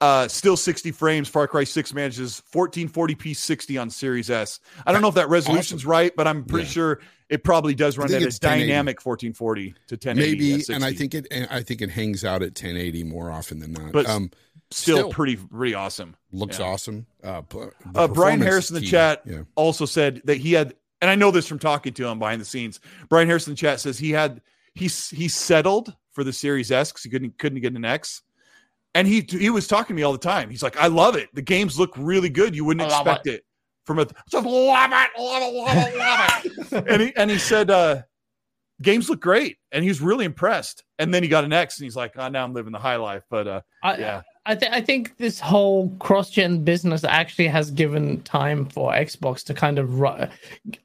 uh 0.00 0.26
still 0.28 0.56
60 0.56 0.90
frames. 0.90 1.28
Far 1.28 1.46
Cry 1.46 1.62
6 1.64 1.94
manages 1.94 2.42
1440p 2.52 3.34
60 3.36 3.78
on 3.78 3.88
Series 3.88 4.30
S. 4.30 4.58
I 4.84 4.90
don't 4.92 5.00
know 5.00 5.08
if 5.08 5.14
that 5.14 5.28
resolution's 5.28 5.86
right, 5.86 6.12
but 6.16 6.26
I'm 6.26 6.44
pretty 6.44 6.66
Yeah. 6.66 6.72
sure 6.72 7.00
it 7.28 7.44
probably 7.44 7.74
does 7.76 7.96
run 7.96 8.12
at 8.12 8.20
a 8.20 8.38
dynamic 8.40 9.00
1440 9.00 9.74
to 9.86 9.96
1080. 9.96 10.50
maybe 10.52 10.64
and 10.74 10.84
i 10.84 10.92
think 10.92 11.14
it 11.14 11.26
and 11.30 11.46
i 11.50 11.62
think 11.62 11.80
it 11.80 11.88
hangs 11.88 12.24
out 12.26 12.42
at 12.42 12.54
1080 12.54 13.04
more 13.04 13.30
often 13.30 13.58
than 13.60 13.72
not 13.72 13.90
But 13.92 14.06
um 14.06 14.30
still, 14.70 14.96
still- 14.98 15.10
pretty 15.12 15.36
pretty 15.36 15.72
awesome. 15.74 16.14
looks 16.32 16.58
Yeah. 16.58 16.66
awesome 16.66 17.06
uh, 17.22 17.40
p- 17.42 17.58
Uh, 17.58 17.68
Brian 18.08 18.08
performance 18.08 18.44
Harris 18.44 18.68
in 18.70 18.74
the 18.74 18.80
key. 18.80 18.88
chat 18.88 19.22
yeah 19.24 19.42
also 19.54 19.86
said 19.86 20.20
that 20.24 20.38
he 20.38 20.52
had, 20.52 20.74
and 21.00 21.10
I 21.10 21.14
know 21.14 21.30
this 21.30 21.46
from 21.46 21.58
talking 21.60 21.94
to 21.94 22.06
him 22.08 22.18
behind 22.18 22.40
the 22.40 22.44
scenes. 22.44 22.80
Brian 23.08 23.28
Harris 23.28 23.46
in 23.46 23.52
the 23.52 23.56
chat 23.56 23.80
says 23.80 23.98
he 23.98 24.10
had 24.10 24.40
he 24.74 24.84
he 24.84 25.28
settled 25.28 25.94
for 26.12 26.24
the 26.24 26.32
Series 26.32 26.70
S 26.70 26.90
because 26.90 27.04
he 27.04 27.10
couldn't 27.10 27.38
couldn't 27.38 27.60
get 27.60 27.74
an 27.74 27.84
X, 27.84 28.22
and 28.94 29.06
he 29.06 29.26
he 29.28 29.50
was 29.50 29.66
talking 29.66 29.94
to 29.94 29.94
me 29.94 30.02
all 30.02 30.12
the 30.12 30.18
time. 30.18 30.50
He's 30.50 30.62
like, 30.62 30.76
I 30.76 30.86
love 30.86 31.16
it. 31.16 31.28
The 31.34 31.42
games 31.42 31.78
look 31.78 31.92
really 31.96 32.28
good. 32.28 32.54
You 32.54 32.64
wouldn't 32.64 32.86
expect 32.86 33.26
it. 33.26 33.44
from 33.84 33.98
a 33.98 34.06
just 34.30 34.46
love 34.46 34.90
it, 34.92 35.10
love 35.18 35.42
it, 35.42 35.54
love 35.54 35.76
it, 35.76 35.96
love 35.96 36.44
it. 36.72 36.86
and 36.88 37.02
he 37.02 37.16
and 37.16 37.30
he 37.30 37.38
said, 37.38 37.70
uh, 37.70 38.02
games 38.80 39.08
look 39.08 39.20
great, 39.20 39.58
and 39.72 39.82
he 39.82 39.90
was 39.90 40.00
really 40.00 40.24
impressed. 40.24 40.84
And 40.98 41.12
then 41.12 41.22
he 41.22 41.28
got 41.28 41.44
an 41.44 41.52
X, 41.52 41.78
and 41.78 41.84
he's 41.84 41.96
like, 41.96 42.12
oh, 42.16 42.28
now 42.28 42.44
I'm 42.44 42.52
living 42.52 42.72
the 42.72 42.78
high 42.78 42.96
life. 42.96 43.24
But 43.30 43.48
uh, 43.48 43.60
I, 43.82 43.96
yeah, 43.96 44.22
I, 44.44 44.56
th- 44.56 44.72
I 44.72 44.80
think 44.80 45.16
this 45.18 45.38
whole 45.38 45.90
cross-gen 46.00 46.64
business 46.64 47.04
actually 47.04 47.46
has 47.46 47.70
given 47.70 48.20
time 48.22 48.66
for 48.66 48.90
Xbox 48.92 49.44
to 49.44 49.54
kind 49.54 49.78
of 49.78 50.00
ru- 50.00 50.26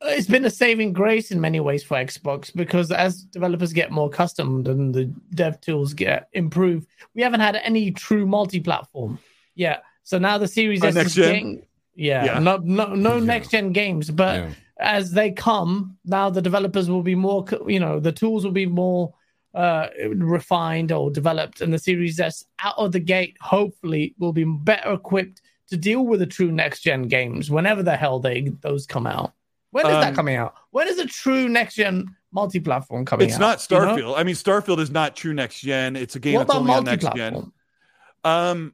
it's 0.03 0.27
been 0.27 0.45
a 0.45 0.49
saving 0.51 0.93
grace 0.93 1.31
in 1.31 1.41
many 1.41 1.59
ways 1.59 1.83
for 1.83 1.97
Xbox 1.97 2.53
because 2.55 2.91
as 2.91 3.23
developers 3.23 3.73
get 3.73 3.89
more 3.91 4.07
accustomed 4.09 4.67
and 4.67 4.93
the 4.93 5.05
dev 5.33 5.59
tools 5.59 5.95
get 5.95 6.29
improved, 6.33 6.87
we 7.15 7.23
haven't 7.23 7.39
had 7.39 7.55
any 7.55 7.89
true 7.89 8.27
multi-platform. 8.27 9.17
Yeah. 9.55 9.77
So 10.03 10.19
now 10.19 10.37
the 10.37 10.47
Series 10.47 10.83
S 10.83 10.93
next 10.93 11.07
is 11.07 11.15
gen? 11.15 11.25
getting 11.25 11.65
yeah, 11.95 12.25
Yeah. 12.25 12.39
no 12.39 12.57
no 12.57 12.93
no 12.93 13.15
Yeah. 13.17 13.23
next 13.23 13.49
gen 13.49 13.71
games, 13.71 14.11
but 14.11 14.35
Yeah. 14.35 14.49
as 14.79 15.11
they 15.13 15.31
come, 15.31 15.97
now 16.05 16.29
the 16.29 16.43
developers 16.43 16.91
will 16.91 17.01
be 17.01 17.15
more, 17.15 17.43
you 17.65 17.79
know, 17.79 17.99
the 17.99 18.11
tools 18.11 18.45
will 18.45 18.51
be 18.51 18.67
more 18.67 19.15
uh, 19.53 19.87
refined 20.15 20.91
or 20.91 21.09
developed, 21.09 21.61
and 21.61 21.73
the 21.73 21.79
Series 21.79 22.19
S 22.19 22.43
out 22.59 22.75
of 22.77 22.91
the 22.91 22.99
gate, 22.99 23.35
hopefully, 23.41 24.13
will 24.19 24.33
be 24.33 24.43
better 24.43 24.93
equipped 24.93 25.41
to 25.69 25.77
deal 25.77 26.05
with 26.05 26.19
the 26.19 26.25
true 26.25 26.51
next 26.51 26.81
gen 26.81 27.03
games 27.03 27.49
whenever 27.51 27.83
the 27.83 27.97
hell 27.97 28.19
they 28.19 28.51
those 28.61 28.85
come 28.85 29.07
out. 29.07 29.33
When 29.71 29.85
is 29.85 29.91
that 29.91 30.09
Um, 30.09 30.15
coming 30.15 30.35
out? 30.37 30.53
When 30.71 30.87
is 30.87 30.97
a 30.97 31.05
true 31.05 31.49
next 31.49 31.75
gen 31.75 32.15
multi 32.31 32.59
platform 32.59 33.05
coming 33.05 33.27
It's 33.27 33.35
out? 33.35 33.39
not 33.39 33.71
you 33.71 33.77
know? 33.77 33.95
Starfield. 33.95 34.17
I 34.17 34.23
mean, 34.23 34.35
Starfield 34.35 34.79
is 34.79 34.91
not 34.91 35.15
true 35.15 35.33
next 35.33 35.59
gen. 35.59 35.95
It's 35.95 36.15
a 36.15 36.19
game 36.19 36.35
What 36.35 36.47
that's 36.47 36.57
only 36.57 36.73
on 36.73 36.83
next 36.85 37.07
gen. 37.15 37.51
Um, 38.23 38.73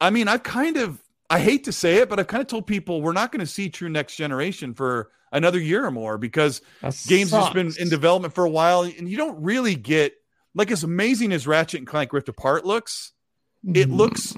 I 0.00 0.10
mean, 0.10 0.28
I've 0.28 0.42
kind 0.42 0.76
of, 0.76 1.00
I 1.32 1.38
hate 1.38 1.64
to 1.64 1.72
say 1.72 1.96
it, 1.96 2.08
but 2.08 2.20
I've 2.20 2.26
kind 2.26 2.40
of 2.42 2.46
told 2.46 2.66
people 2.66 3.00
we're 3.00 3.12
not 3.12 3.32
going 3.32 3.40
to 3.40 3.46
see 3.46 3.68
true 3.70 3.88
next 3.88 4.16
generation 4.16 4.74
for 4.74 5.10
another 5.32 5.58
year 5.58 5.84
or 5.84 5.90
more 5.90 6.18
because 6.18 6.60
games 7.08 7.30
have 7.30 7.40
just 7.44 7.54
been 7.54 7.72
in 7.78 7.88
development 7.88 8.34
for 8.34 8.44
a 8.44 8.50
while, 8.50 8.82
and 8.82 9.08
you 9.08 9.16
don't 9.16 9.42
really 9.42 9.74
get 9.74 10.12
like 10.54 10.70
as 10.70 10.84
amazing 10.84 11.32
as 11.32 11.46
Ratchet 11.46 11.78
and 11.78 11.86
Clank 11.86 12.12
Rift 12.12 12.28
Apart 12.28 12.64
looks. 12.66 13.12
It 13.64 13.86
Mm-hmm. 13.88 13.94
looks 13.94 14.36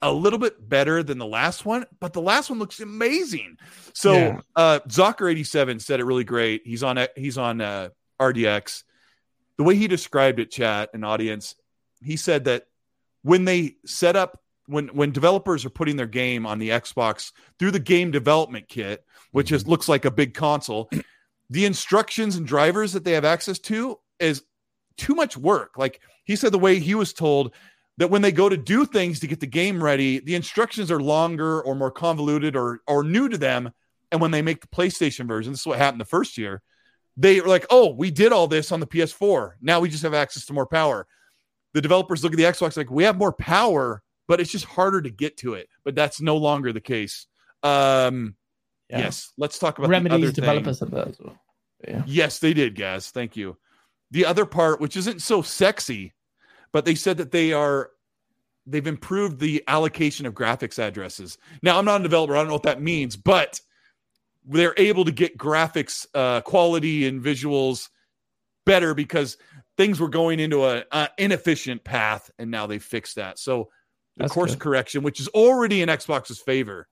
a 0.00 0.10
little 0.12 0.38
bit 0.38 0.68
better 0.68 1.02
than 1.02 1.18
the 1.18 1.26
last 1.26 1.64
one, 1.66 1.84
but 2.00 2.12
the 2.12 2.22
last 2.22 2.48
one 2.50 2.58
looks 2.58 2.80
amazing. 2.80 3.56
So, 3.92 4.14
Yeah. 4.16 4.40
uh, 4.56 4.80
Zocker87 4.88 5.80
said 5.80 6.00
it 6.00 6.04
really 6.04 6.24
great. 6.24 6.62
He's 6.64 6.82
on, 6.82 6.98
he's 7.14 7.38
on 7.38 7.60
uh, 7.60 7.90
RDX. 8.20 8.82
The 9.58 9.64
way 9.64 9.76
he 9.76 9.86
described 9.86 10.40
it, 10.40 10.50
chat 10.50 10.90
and 10.94 11.04
audience, 11.04 11.54
he 12.02 12.16
said 12.16 12.44
that 12.44 12.66
when 13.22 13.44
they 13.44 13.76
set 13.86 14.16
up 14.16 14.41
when 14.66 14.88
when 14.88 15.12
developers 15.12 15.64
are 15.64 15.70
putting 15.70 15.96
their 15.96 16.06
game 16.06 16.46
on 16.46 16.58
the 16.58 16.70
Xbox 16.70 17.32
through 17.58 17.72
the 17.72 17.80
game 17.80 18.10
development 18.10 18.68
kit, 18.68 19.04
which 19.32 19.52
is 19.52 19.62
mm-hmm. 19.62 19.70
looks 19.72 19.88
like 19.88 20.04
a 20.04 20.10
big 20.10 20.34
console, 20.34 20.90
the 21.50 21.64
instructions 21.64 22.36
and 22.36 22.46
drivers 22.46 22.92
that 22.92 23.04
they 23.04 23.12
have 23.12 23.24
access 23.24 23.58
to 23.58 23.98
is 24.20 24.42
too 24.96 25.14
much 25.14 25.36
work. 25.36 25.76
Like 25.76 26.00
he 26.24 26.36
said, 26.36 26.52
the 26.52 26.58
way 26.58 26.78
he 26.78 26.94
was 26.94 27.12
told 27.12 27.54
that 27.98 28.10
when 28.10 28.22
they 28.22 28.32
go 28.32 28.48
to 28.48 28.56
do 28.56 28.86
things 28.86 29.20
to 29.20 29.26
get 29.26 29.40
the 29.40 29.46
game 29.46 29.82
ready, 29.82 30.18
the 30.18 30.34
instructions 30.34 30.90
are 30.90 31.00
longer 31.00 31.60
or 31.62 31.74
more 31.74 31.90
convoluted 31.90 32.56
or 32.56 32.80
or 32.86 33.02
new 33.02 33.28
to 33.28 33.38
them. 33.38 33.72
And 34.10 34.20
when 34.20 34.30
they 34.30 34.42
make 34.42 34.60
the 34.60 34.66
PlayStation 34.68 35.26
version, 35.26 35.52
this 35.52 35.60
is 35.60 35.66
what 35.66 35.78
happened 35.78 36.00
the 36.00 36.06
first 36.06 36.36
year. 36.36 36.62
They 37.16 37.40
were 37.40 37.48
like, 37.48 37.66
"Oh, 37.70 37.92
we 37.92 38.10
did 38.10 38.32
all 38.32 38.46
this 38.46 38.72
on 38.72 38.80
the 38.80 38.86
PS4. 38.86 39.54
Now 39.60 39.80
we 39.80 39.88
just 39.88 40.02
have 40.02 40.14
access 40.14 40.46
to 40.46 40.52
more 40.52 40.66
power." 40.66 41.06
The 41.74 41.80
developers 41.80 42.22
look 42.22 42.32
at 42.32 42.36
the 42.36 42.44
Xbox 42.44 42.76
like, 42.76 42.90
"We 42.90 43.04
have 43.04 43.16
more 43.16 43.32
power, 43.32 44.02
but 44.28 44.40
it's 44.40 44.50
just 44.50 44.64
harder 44.64 45.02
to 45.02 45.10
get 45.10 45.36
to 45.38 45.54
it." 45.54 45.68
But 45.84 45.94
that's 45.94 46.20
no 46.20 46.36
longer 46.36 46.72
the 46.72 46.80
case. 46.80 47.26
Um, 47.62 48.36
Yeah. 48.88 48.98
Yes, 48.98 49.32
let's 49.38 49.58
talk 49.58 49.78
about 49.78 49.88
Remedy's 49.90 50.10
the 50.10 50.14
other 50.16 50.26
thing. 50.26 50.34
developers 50.34 50.78
said 50.80 50.90
that 50.90 51.08
as 51.08 51.18
well. 51.20 51.40
Yeah. 51.86 52.02
Yes, 52.06 52.38
they 52.40 52.52
did, 52.52 52.74
guys. 52.76 53.10
Thank 53.10 53.36
you. 53.36 53.56
The 54.10 54.26
other 54.26 54.44
part, 54.44 54.80
which 54.80 54.96
isn't 54.96 55.22
so 55.22 55.40
sexy, 55.40 56.12
but 56.72 56.84
they 56.84 56.94
said 56.94 57.16
that 57.16 57.30
they 57.32 57.52
are 57.54 57.90
they've 58.66 58.86
improved 58.86 59.40
the 59.40 59.64
allocation 59.66 60.26
of 60.26 60.34
graphics 60.34 60.78
addresses. 60.78 61.38
Now, 61.62 61.78
I'm 61.78 61.84
not 61.84 62.00
a 62.00 62.04
developer, 62.04 62.34
I 62.36 62.40
don't 62.40 62.48
know 62.48 62.52
what 62.52 62.62
that 62.64 62.82
means, 62.82 63.16
but 63.16 63.60
they're 64.44 64.74
able 64.76 65.04
to 65.04 65.10
get 65.12 65.36
graphics 65.38 66.06
uh, 66.14 66.42
quality 66.42 67.06
and 67.08 67.22
visuals 67.22 67.88
better 68.66 68.94
because 68.94 69.36
things 69.76 69.98
were 69.98 70.08
going 70.08 70.38
into 70.38 70.64
a, 70.64 70.84
a 70.92 71.08
inefficient 71.18 71.82
path, 71.82 72.30
and 72.38 72.50
now 72.50 72.66
they 72.66 72.78
fixed 72.78 73.16
that. 73.16 73.38
So 73.38 73.70
the 74.16 74.24
That's 74.24 74.32
course 74.32 74.50
good. 74.52 74.60
correction, 74.60 75.02
which 75.02 75.20
is 75.20 75.28
already 75.28 75.82
in 75.82 75.88
Xbox's 75.88 76.38
favor, 76.38 76.88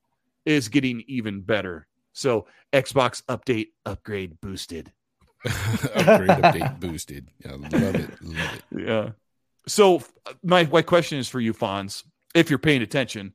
is 0.46 0.68
getting 0.68 1.02
even 1.06 1.40
better. 1.42 1.86
So 2.12 2.46
Xbox 2.72 3.22
update 3.24 3.68
upgrade 3.86 4.40
boosted. 4.40 4.92
Upgrade, 5.44 6.28
update, 6.28 6.80
boosted. 6.80 7.28
Yeah, 7.44 7.52
love 7.52 7.72
it, 7.72 8.22
love 8.22 8.44
it. 8.44 8.62
Yeah. 8.86 9.10
So 9.66 10.02
my 10.42 10.64
my 10.66 10.82
question 10.82 11.18
is 11.18 11.28
for 11.28 11.40
you, 11.40 11.54
Fonz, 11.54 12.04
if 12.34 12.50
you're 12.50 12.58
paying 12.58 12.82
attention, 12.82 13.32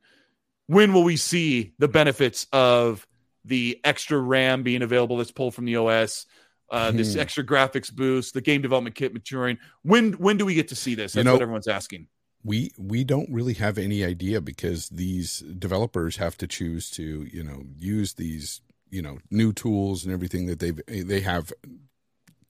when 0.67 0.93
will 0.93 1.03
we 1.03 1.17
see 1.17 1.73
the 1.79 1.87
benefits 1.87 2.45
of 2.53 3.07
the 3.43 3.79
extra 3.83 4.19
RAM 4.19 4.61
being 4.63 4.81
available 4.83 5.17
that's 5.17 5.31
pulled 5.31 5.53
from 5.55 5.65
the 5.65 5.75
OS, 5.77 6.25
uh, 6.71 6.91
this 6.91 7.13
Hmm. 7.13 7.19
extra 7.21 7.43
graphics 7.43 7.91
boost, 7.93 8.33
the 8.35 8.41
game 8.41 8.61
development 8.61 8.95
kit 8.95 9.13
maturing? 9.13 9.57
When 9.83 10.13
when 10.13 10.37
do 10.37 10.45
we 10.45 10.53
get 10.53 10.67
to 10.69 10.75
see 10.75 10.93
this? 10.95 11.15
You 11.15 11.19
That's 11.19 11.25
know- 11.25 11.33
what 11.33 11.41
everyone's 11.41 11.67
asking. 11.67 12.07
We 12.45 12.71
we 12.77 13.03
don't 13.03 13.29
really 13.31 13.55
have 13.55 13.77
any 13.77 14.05
idea 14.05 14.39
because 14.39 14.89
these 14.89 15.39
developers 15.39 16.17
have 16.17 16.37
to 16.37 16.47
choose 16.47 16.89
to 16.91 17.27
you 17.31 17.43
know 17.43 17.63
use 17.75 18.13
these 18.13 18.61
you 18.91 19.01
know 19.01 19.17
new 19.31 19.51
tools 19.51 20.05
and 20.05 20.13
everything 20.13 20.45
that 20.45 20.59
they've 20.59 20.79
they 20.87 21.21
have 21.21 21.51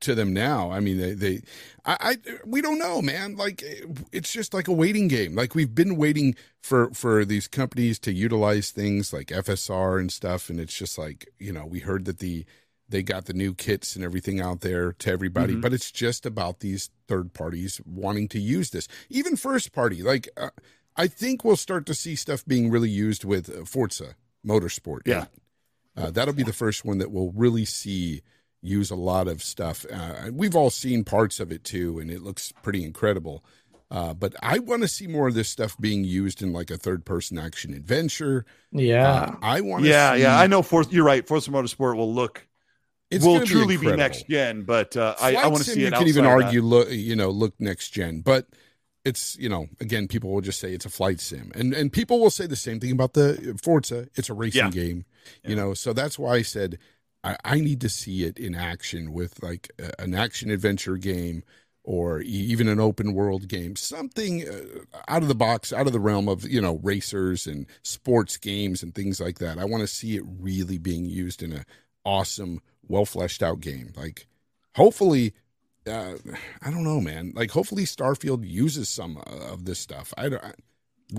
to 0.01 0.13
them 0.13 0.33
now. 0.33 0.69
I 0.71 0.81
mean 0.81 0.97
they, 0.97 1.13
they 1.13 1.41
I, 1.85 1.97
I 1.99 2.17
we 2.45 2.61
don't 2.61 2.77
know 2.77 3.01
man. 3.01 3.37
Like 3.37 3.63
it's 4.11 4.31
just 4.33 4.53
like 4.53 4.67
a 4.67 4.73
waiting 4.73 5.07
game. 5.07 5.33
Like 5.33 5.55
we've 5.55 5.73
been 5.73 5.95
waiting 5.95 6.35
for 6.61 6.89
for 6.91 7.23
these 7.23 7.47
companies 7.47 7.97
to 7.99 8.11
utilize 8.11 8.71
things 8.71 9.13
like 9.13 9.27
fsr 9.27 9.99
and 9.99 10.11
stuff. 10.11 10.49
And 10.49 10.59
it's 10.59 10.77
just 10.77 10.97
like 10.97 11.27
you 11.39 11.53
know 11.53 11.65
we 11.65 11.79
heard 11.79 12.03
that 12.05 12.19
the 12.19 12.45
they 12.87 13.01
got 13.01 13.25
the 13.25 13.33
new 13.33 13.53
kits 13.53 13.95
and 13.95 14.05
everything 14.05 14.39
out 14.39 14.61
there 14.61 14.93
to 14.93 15.11
everybody 15.11 15.55
Mhm. 15.55 15.61
but 15.61 15.73
it's 15.73 15.91
just 15.91 16.25
about 16.25 16.59
these 16.59 16.89
third 17.07 17.33
parties 17.33 17.81
wanting 17.85 18.27
to 18.29 18.39
use 18.39 18.69
this 18.71 18.87
even 19.09 19.35
first 19.35 19.71
party 19.71 20.01
like 20.03 20.29
uh, 20.37 20.49
i 20.95 21.07
think 21.07 21.43
we'll 21.43 21.55
start 21.55 21.85
to 21.87 21.93
see 21.95 22.15
stuff 22.15 22.45
being 22.45 22.69
really 22.69 22.89
used 22.89 23.23
with 23.23 23.49
uh, 23.49 23.65
forza 23.65 24.15
motorsport 24.45 24.99
Yeah. 25.05 25.25
uh, 25.97 26.11
that'll 26.11 26.33
be 26.33 26.43
the 26.43 26.53
first 26.53 26.85
one 26.85 26.99
that 26.99 27.11
we'll 27.11 27.31
really 27.31 27.65
see 27.65 28.21
use 28.61 28.91
a 28.91 28.95
lot 28.95 29.27
of 29.27 29.43
stuff 29.43 29.85
uh, 29.91 30.29
we've 30.31 30.55
all 30.55 30.69
seen 30.69 31.03
parts 31.03 31.39
of 31.39 31.51
it 31.51 31.63
too 31.63 31.99
and 31.99 32.09
it 32.11 32.21
looks 32.21 32.51
pretty 32.63 32.83
incredible 32.83 33.43
uh, 33.91 34.15
but 34.15 34.33
I 34.41 34.57
want 34.57 34.81
to 34.81 34.87
see 34.87 35.05
more 35.05 35.27
of 35.27 35.35
this 35.35 35.47
stuff 35.47 35.77
being 35.79 36.03
used 36.03 36.41
in 36.41 36.51
like 36.51 36.71
a 36.71 36.75
third 36.77 37.05
person 37.05 37.37
action 37.37 37.71
adventure. 37.71 38.43
Yeah. 38.71 39.11
Uh, 39.11 39.35
I 39.43 39.61
want 39.61 39.83
to 39.83 39.89
Yeah, 39.89 40.15
see, 40.15 40.21
yeah. 40.23 40.39
I 40.39 40.47
know. 40.47 40.63
Force, 40.63 40.87
you're 40.91 41.05
right. 41.05 41.25
Forza 41.25 41.51
Motorsport 41.51 41.95
will 41.95 42.11
look 42.11 42.47
It's 43.11 43.23
will 43.23 43.35
gonna 43.35 43.45
be 43.45 43.51
truly 43.51 43.77
be, 43.77 43.87
next 43.95 44.27
gen, 44.27 44.63
but 44.63 44.97
uh, 44.97 45.15
I, 45.21 45.35
I 45.35 45.47
want 45.47 45.63
to 45.63 45.63
see 45.63 45.81
it. 45.81 45.83
You 45.83 45.87
it. 45.87 45.93
can 45.93 46.07
even 46.07 46.25
outside 46.25 46.33
of 46.33 46.39
that. 46.39 46.45
argue, 46.45 46.61
look, 46.61 46.89
you 46.91 47.15
know, 47.15 47.29
look 47.29 47.53
next 47.59 47.89
gen, 47.89 48.21
but 48.21 48.47
it's 49.03 49.37
you 49.37 49.47
know, 49.47 49.67
again, 49.79 50.07
people 50.07 50.31
will 50.31 50.41
just 50.41 50.59
say 50.59 50.73
it's 50.73 50.85
a 50.85 50.89
flight 50.89 51.19
sim, 51.19 51.51
and 51.55 51.73
and 51.73 51.93
people 51.93 52.19
will 52.19 52.29
say 52.31 52.47
the 52.47 52.55
same 52.55 52.79
thing 52.79 52.91
about 52.91 53.13
the 53.13 53.57
Forza. 53.61 54.07
It's 54.15 54.29
a 54.29 54.33
racing 54.33 54.65
Yeah. 54.65 54.69
game, 54.71 55.05
you 55.43 55.55
Yeah. 55.55 55.63
know. 55.63 55.73
So 55.73 55.93
that's 55.93 56.17
why 56.17 56.35
I 56.35 56.41
said 56.41 56.79
I, 57.23 57.37
I 57.43 57.59
need 57.59 57.81
to 57.81 57.89
see 57.89 58.23
it 58.23 58.37
in 58.37 58.55
action 58.55 59.11
with 59.11 59.41
like 59.43 59.71
a, 59.79 60.01
an 60.01 60.13
action 60.13 60.49
adventure 60.51 60.97
game 60.97 61.43
or 61.83 62.21
even 62.21 62.67
an 62.67 62.79
open 62.79 63.13
world 63.13 63.47
game, 63.47 63.75
something 63.75 64.47
uh, 64.47 65.01
out 65.07 65.21
of 65.21 65.27
the 65.27 65.35
box, 65.35 65.71
out 65.71 65.85
of 65.85 65.93
the 65.93 65.99
realm 65.99 66.27
of 66.27 66.43
you 66.49 66.61
know 66.61 66.79
racers 66.83 67.47
and 67.47 67.65
sports 67.83 68.37
games 68.37 68.81
and 68.83 68.95
things 68.95 69.19
like 69.19 69.39
that. 69.39 69.57
I 69.59 69.65
want 69.65 69.81
to 69.81 69.87
see 69.87 70.15
it 70.15 70.23
really 70.25 70.77
being 70.77 71.05
used 71.05 71.43
in 71.43 71.53
a 71.53 71.65
awesome, 72.05 72.61
well 72.87 73.05
fleshed 73.05 73.41
out 73.43 73.59
game. 73.59 73.91
Like, 73.95 74.27
hopefully, 74.75 75.33
uh, 75.87 76.13
I 76.61 76.71
don't 76.71 76.83
know, 76.83 76.99
man. 77.01 77.33
Like, 77.35 77.51
hopefully, 77.51 77.83
Starfield 77.85 78.47
uses 78.47 78.89
some 78.89 79.17
uh, 79.17 79.51
of 79.53 79.65
this 79.65 79.79
stuff. 79.79 80.13
I 80.17 80.29
don't. 80.29 80.43
I, 80.43 80.53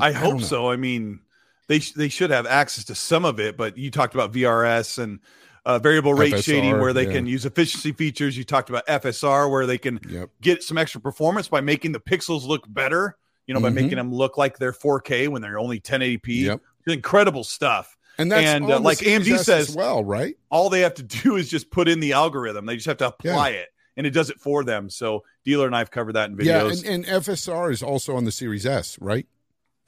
I 0.01 0.13
don't 0.13 0.23
hope 0.23 0.43
so. 0.43 0.71
I 0.71 0.77
mean, 0.77 1.21
they 1.69 1.79
sh- 1.79 1.93
they 1.93 2.09
should 2.09 2.31
have 2.31 2.47
access 2.47 2.85
to 2.87 2.95
some 2.95 3.25
of 3.25 3.39
it, 3.41 3.57
but 3.57 3.77
you 3.79 3.91
talked 3.91 4.15
about 4.15 4.33
VRS 4.33 4.99
and 4.99 5.21
uh, 5.65 5.79
variable 5.79 6.15
rate 6.15 6.33
FSR, 6.35 6.45
shading 6.45 6.81
where 6.81 6.93
they 6.93 7.07
yeah. 7.07 7.13
can 7.13 7.27
use 7.27 7.45
efficiency 7.45 7.93
features. 7.93 8.37
You 8.37 8.45
talked 8.45 8.69
about 8.71 8.87
FSR 8.87 9.51
where 9.51 9.67
they 9.67 9.79
can 9.79 10.01
Yep. 10.09 10.31
get 10.41 10.63
some 10.63 10.79
extra 10.79 11.01
performance 11.01 11.49
by 11.49 11.61
making 11.61 11.93
the 11.93 12.01
pixels 12.01 12.47
look 12.47 12.65
better. 12.73 13.17
You 13.47 13.55
know, 13.55 13.61
by 13.61 13.71
Mhm. 13.71 13.75
making 13.75 13.97
them 13.97 14.13
look 14.13 14.37
like 14.37 14.59
they're 14.59 14.73
4K 14.73 15.29
when 15.29 15.41
they're 15.41 15.59
only 15.59 15.79
1080p. 15.79 16.45
Yep. 16.47 16.61
Incredible 16.89 17.45
stuff. 17.45 17.96
And 18.19 18.33
that's 18.33 18.47
And, 18.47 18.65
uh, 18.71 18.81
like 18.81 18.99
AMD 18.99 19.39
says- 19.39 19.69
as 19.71 19.77
well, 19.77 20.03
right? 20.05 20.37
All 20.51 20.71
they 20.71 20.81
have 20.81 20.95
to 20.95 21.03
do 21.03 21.37
is 21.37 21.49
just 21.51 21.71
put 21.71 21.89
in 21.89 22.01
the 22.01 22.13
algorithm. 22.15 22.67
They 22.67 22.77
just 22.77 22.87
have 22.87 22.97
to 22.99 23.09
apply 23.09 23.51
it, 23.51 23.69
and 23.97 24.07
it 24.07 24.11
does 24.11 24.31
it 24.31 24.41
for 24.41 24.65
them. 24.65 24.89
So, 24.91 25.25
dealer 25.45 25.67
and 25.67 25.77
I've 25.77 25.91
covered 25.91 26.15
that 26.15 26.31
in 26.31 26.39
Yeah, 26.41 26.61
videos. 26.63 26.85
and, 26.87 27.07
and 27.07 27.25
FSR 27.25 27.71
is 27.71 27.83
also 27.83 28.17
on 28.17 28.25
the 28.25 28.33
Series 28.33 28.65
S, 28.67 28.99
right? 29.01 29.27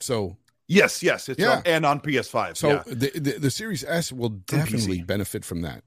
So, 0.01 0.37
yes, 0.67 1.03
yes, 1.03 1.29
it's 1.29 1.41
Yeah. 1.41 1.57
on, 1.57 1.63
and 1.65 1.87
on 1.87 2.01
PS5. 2.01 2.57
so 2.57 2.69
yeah. 2.69 2.83
the, 2.87 3.11
the 3.19 3.33
the 3.39 3.51
Series 3.51 3.83
S 3.85 4.13
will 4.13 4.29
definitely 4.29 5.03
benefit 5.03 5.45
from 5.45 5.63
that. 5.63 5.83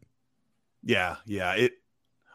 Yeah, 0.84 1.18
yeah. 1.26 1.54
It 1.54 1.74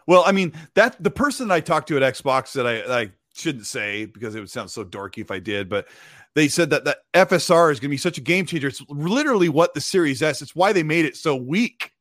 well, 0.06 0.22
I 0.24 0.30
mean, 0.32 0.52
that 0.74 1.02
the 1.02 1.10
person 1.10 1.48
that 1.48 1.54
I 1.54 1.60
talked 1.60 1.88
to 1.88 1.96
at 2.00 2.14
Xbox 2.14 2.52
that 2.52 2.64
I, 2.66 3.00
I 3.02 3.10
shouldn't 3.34 3.66
say 3.66 4.04
because 4.06 4.36
it 4.36 4.40
would 4.40 4.50
sound 4.50 4.70
so 4.70 4.84
dorky 4.84 5.18
if 5.18 5.32
I 5.32 5.40
did, 5.40 5.68
but 5.68 5.88
they 6.36 6.48
said 6.48 6.68
that 6.70 6.84
the 6.84 6.96
FSR 7.14 7.72
is 7.72 7.80
going 7.80 7.88
to 7.88 7.94
be 7.94 7.96
such 7.96 8.18
a 8.18 8.20
game 8.20 8.44
changer. 8.44 8.68
It's 8.68 8.82
literally 8.90 9.48
what 9.48 9.72
the 9.72 9.80
Series 9.80 10.22
S. 10.22 10.42
It's 10.42 10.54
why 10.54 10.72
they 10.74 10.82
made 10.82 11.06
it 11.06 11.16
so 11.16 11.34
weak. 11.34 11.92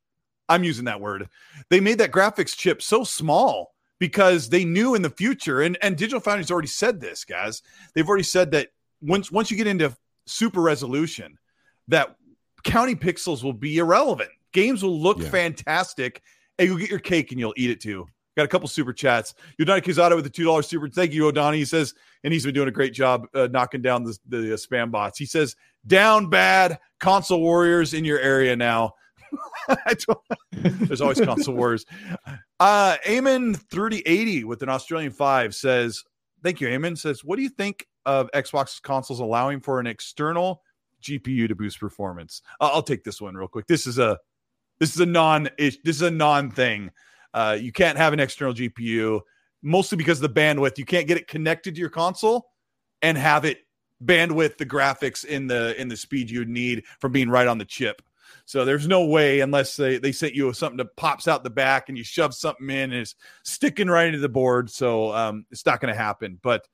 I'm 0.48 0.62
using 0.62 0.84
that 0.84 1.00
word. 1.00 1.28
They 1.70 1.80
made 1.80 1.98
that 1.98 2.12
graphics 2.12 2.54
chip 2.54 2.82
so 2.82 3.02
small 3.02 3.72
because 3.98 4.50
they 4.50 4.64
knew 4.64 4.94
in 4.94 5.00
the 5.00 5.10
future, 5.10 5.62
and 5.62 5.78
and 5.80 5.96
Digital 5.96 6.20
Foundry's 6.20 6.50
already 6.50 6.68
said 6.68 7.00
this, 7.00 7.24
guys. 7.24 7.62
They've 7.94 8.06
already 8.06 8.24
said 8.24 8.50
that 8.50 8.68
once 9.00 9.32
once 9.32 9.50
you 9.50 9.56
get 9.56 9.66
into 9.66 9.96
super 10.26 10.60
resolution, 10.60 11.38
that 11.88 12.14
counting 12.62 12.98
pixels 12.98 13.42
will 13.42 13.54
be 13.54 13.78
irrelevant. 13.78 14.30
Games 14.52 14.82
will 14.82 15.00
look 15.00 15.18
Yeah. 15.18 15.30
fantastic, 15.30 16.20
and 16.58 16.68
you'll 16.68 16.78
get 16.78 16.90
your 16.90 16.98
cake 16.98 17.30
and 17.32 17.40
you'll 17.40 17.54
eat 17.56 17.70
it 17.70 17.80
too. 17.80 18.06
Got 18.36 18.44
a 18.44 18.48
couple 18.48 18.68
super 18.68 18.92
chats. 18.92 19.34
Yodani 19.58 19.82
Kizada 19.82 20.14
with 20.14 20.24
the 20.24 20.30
two 20.30 20.44
dollars 20.44 20.66
super. 20.66 20.88
Thank 20.88 21.12
you, 21.12 21.22
Odani. 21.22 21.54
He 21.54 21.64
says, 21.64 21.94
and 22.22 22.34
he's 22.34 22.44
been 22.44 22.54
doing 22.54 22.68
a 22.68 22.72
great 22.72 22.92
job 22.92 23.26
uh, 23.34 23.48
knocking 23.50 23.80
down 23.80 24.04
the, 24.04 24.18
the 24.28 24.52
uh, 24.52 24.56
spam 24.56 24.90
bots. 24.90 25.18
He 25.18 25.24
says, 25.24 25.56
"Down 25.86 26.28
bad 26.28 26.78
console 27.00 27.40
warriors 27.40 27.94
in 27.94 28.04
your 28.04 28.18
area 28.18 28.54
now." 28.54 28.92
There's 30.52 31.00
always 31.00 31.20
console 31.20 31.54
wars. 31.56 31.86
Uh, 32.60 32.96
Eamon 33.06 33.56
3080 33.70 34.44
with 34.44 34.62
an 34.62 34.68
Australian 34.68 35.12
five 35.12 35.54
says, 35.54 36.04
"Thank 36.42 36.60
you, 36.60 36.68
Eamon." 36.68 36.98
Says, 36.98 37.24
"What 37.24 37.36
do 37.36 37.42
you 37.42 37.48
think 37.48 37.86
of 38.04 38.30
Xbox 38.32 38.82
consoles 38.82 39.20
allowing 39.20 39.60
for 39.60 39.80
an 39.80 39.86
external 39.86 40.62
GPU 41.02 41.48
to 41.48 41.54
boost 41.54 41.80
performance?" 41.80 42.42
Uh, 42.60 42.68
I'll 42.70 42.82
take 42.82 43.02
this 43.02 43.18
one 43.18 43.34
real 43.34 43.48
quick. 43.48 43.66
This 43.66 43.86
is 43.86 43.98
a 43.98 44.18
this 44.78 44.94
is 44.94 45.00
a 45.00 45.06
non 45.06 45.48
this 45.56 45.78
is 45.84 46.02
a 46.02 46.10
non 46.10 46.50
thing. 46.50 46.90
Uh, 47.36 47.52
you 47.52 47.70
can't 47.70 47.98
have 47.98 48.14
an 48.14 48.18
external 48.18 48.54
GPU 48.54 49.20
mostly 49.62 49.96
because 49.96 50.22
of 50.22 50.34
the 50.34 50.40
bandwidth. 50.40 50.78
You 50.78 50.86
can't 50.86 51.06
get 51.06 51.18
it 51.18 51.28
connected 51.28 51.74
to 51.74 51.80
your 51.80 51.90
console 51.90 52.46
and 53.02 53.18
have 53.18 53.44
it 53.44 53.58
bandwidth 54.02 54.56
the 54.56 54.64
graphics 54.64 55.22
in 55.22 55.46
the 55.46 55.78
in 55.78 55.88
the 55.88 55.98
speed 55.98 56.30
you'd 56.30 56.48
need 56.48 56.84
from 56.98 57.12
being 57.12 57.28
right 57.28 57.46
on 57.46 57.58
the 57.58 57.64
chip. 57.66 58.00
So 58.46 58.64
there's 58.64 58.88
no 58.88 59.04
way 59.04 59.40
unless 59.40 59.76
they, 59.76 59.98
they 59.98 60.12
sent 60.12 60.34
you 60.34 60.50
something 60.54 60.78
that 60.78 60.96
pops 60.96 61.28
out 61.28 61.44
the 61.44 61.50
back 61.50 61.90
and 61.90 61.98
you 61.98 62.04
shove 62.04 62.34
something 62.34 62.70
in 62.70 62.92
and 62.92 62.94
it's 62.94 63.16
sticking 63.44 63.88
right 63.88 64.06
into 64.06 64.18
the 64.20 64.30
board. 64.30 64.70
So 64.70 65.14
um, 65.14 65.44
it's 65.50 65.66
not 65.66 65.80
going 65.80 65.92
to 65.92 66.00
happen. 66.00 66.38
But 66.42 66.66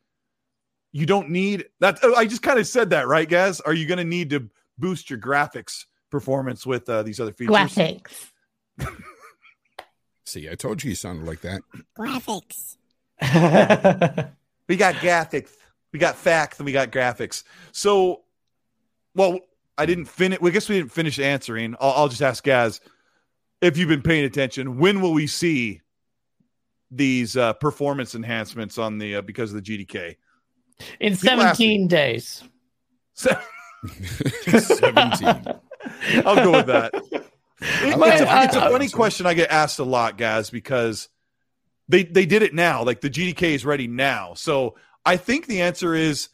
you 0.93 1.06
don't 1.06 1.30
need 1.30 1.66
that. 1.80 1.98
oh, 2.05 2.14
I 2.14 2.26
just 2.26 2.43
kind 2.43 2.60
of 2.60 2.68
said 2.68 2.90
that, 2.90 3.09
right, 3.09 3.28
guys? 3.28 3.60
Are 3.60 3.74
you 3.74 3.86
going 3.86 3.98
to 3.98 4.05
need 4.05 4.30
to 4.30 4.48
boost 4.78 5.10
your 5.10 5.18
graphics 5.18 5.86
performance 6.10 6.64
with 6.64 6.89
uh, 6.89 7.02
these 7.02 7.18
other 7.18 7.32
features? 7.32 7.56
Graphics. 7.56 8.30
See, 10.24 10.49
I 10.49 10.55
told 10.55 10.82
you 10.82 10.90
you 10.90 10.97
sounded 10.97 11.27
like 11.27 11.40
that. 11.40 11.62
Graphics. 11.99 12.77
We 14.69 14.77
got 14.77 14.94
graphics, 14.97 15.51
we 15.93 15.99
got 15.99 16.16
facts, 16.16 16.59
and 16.59 16.65
we 16.65 16.73
got 16.73 16.90
graphics. 16.90 17.43
So, 17.73 18.23
well, 19.15 19.39
I 19.77 19.86
didn't 19.86 20.07
finish. 20.07 20.40
Well, 20.40 20.51
I 20.51 20.53
guess 20.53 20.69
we 20.69 20.77
didn't 20.77 20.93
finish 20.93 21.19
answering. 21.19 21.74
I'll, 21.81 21.90
I'll 21.90 22.09
just 22.09 22.23
ask 22.23 22.43
Gaz 22.43 22.81
if 23.61 23.77
you've 23.77 23.89
been 23.89 24.03
paying 24.03 24.24
attention. 24.24 24.78
When 24.78 25.01
will 25.01 25.12
we 25.12 25.27
see 25.27 25.81
these 26.90 27.36
uh, 27.36 27.55
performance 27.55 28.15
enhancements 28.15 28.78
on 28.78 28.99
the 28.99 29.16
uh, 29.16 29.20
because 29.23 29.53
of 29.53 29.62
the 29.62 29.86
GDK? 29.86 30.16
In 31.01 31.16
People 31.16 31.40
17 31.40 31.89
days. 31.89 32.43
So, 33.15 33.31
17. 34.47 35.61
I'll 36.24 36.36
go 36.36 36.53
with 36.53 36.66
that. 36.66 36.94
It- 37.62 37.97
it's 37.98 38.20
a, 38.22 38.43
it's 38.44 38.56
a 38.56 38.60
funny 38.70 38.89
question 38.89 39.26
I 39.26 39.34
get 39.34 39.51
asked 39.51 39.78
a 39.78 39.84
lot, 39.84 40.18
guys, 40.18 40.51
because 40.51 41.09
they 41.89 42.05
they 42.05 42.26
did 42.26 42.43
it 42.43 42.55
now. 42.55 42.84
Like 42.84 43.01
the 43.01 43.10
GDK 43.10 43.55
is 43.55 43.64
ready 43.64 43.86
now. 43.86 44.34
So 44.34 44.76
I 45.05 45.16
think 45.16 45.47
the 45.47 45.62
answer 45.62 45.94
is 45.94 46.28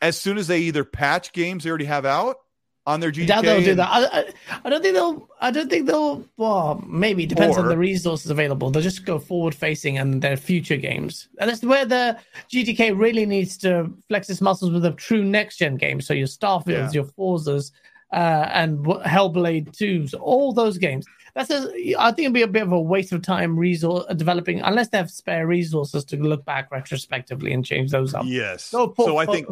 as 0.00 0.18
soon 0.18 0.38
as 0.38 0.46
they 0.48 0.60
either 0.60 0.84
patch 0.84 1.32
games 1.32 1.64
they 1.64 1.70
already 1.70 1.84
have 1.86 2.04
out 2.06 2.36
on 2.84 2.98
their 2.98 3.12
GDK. 3.12 3.26
Doubt 3.28 3.44
they'll 3.44 3.62
do 3.62 3.74
that. 3.76 3.88
I, 3.88 4.20
I, 4.20 4.24
I 4.64 4.70
don't 4.70 4.82
think 4.82 4.94
they'll. 4.94 5.28
I 5.40 5.50
don't 5.52 5.68
think 5.70 5.86
they'll. 5.86 6.24
Well, 6.36 6.82
maybe 6.86 7.26
depends 7.26 7.56
on 7.56 7.68
the 7.68 7.78
resources 7.78 8.30
available. 8.30 8.70
They'll 8.70 8.82
just 8.82 9.04
go 9.04 9.18
forward 9.20 9.54
facing 9.54 9.98
and 9.98 10.20
their 10.22 10.36
future 10.36 10.76
games. 10.76 11.28
And 11.38 11.48
that's 11.50 11.62
where 11.62 11.84
the 11.84 12.18
GDK 12.50 12.98
really 12.98 13.24
needs 13.26 13.56
to 13.58 13.92
flex 14.08 14.28
its 14.30 14.40
muscles 14.40 14.72
with 14.72 14.84
a 14.84 14.90
true 14.92 15.22
next 15.24 15.58
gen 15.58 15.76
game. 15.76 16.00
So 16.00 16.12
your 16.14 16.26
Starfields, 16.26 16.66
Yeah. 16.66 16.90
your 16.92 17.04
Forzas, 17.04 17.70
uh, 18.12 18.48
and 18.52 18.78
Hellblade 18.84 19.70
2s, 19.70 20.14
all 20.20 20.52
those 20.52 20.78
games. 20.78 21.06
That's 21.34 21.50
a, 21.50 21.94
I 21.98 22.12
think 22.12 22.26
it'd 22.26 22.32
be 22.34 22.42
a 22.42 22.46
bit 22.46 22.62
of 22.62 22.72
a 22.72 22.80
waste 22.80 23.12
of 23.12 23.22
time 23.22 23.58
resource 23.58 24.04
developing 24.16 24.60
unless 24.60 24.88
they 24.88 24.98
have 24.98 25.10
spare 25.10 25.46
resources 25.46 26.04
to 26.06 26.16
look 26.16 26.44
back 26.44 26.70
retrospectively 26.70 27.52
and 27.54 27.64
change 27.64 27.90
those 27.90 28.12
up. 28.12 28.24
Yes. 28.26 28.64
So, 28.64 28.92
So 28.98 29.16
I 29.16 29.24
think 29.24 29.46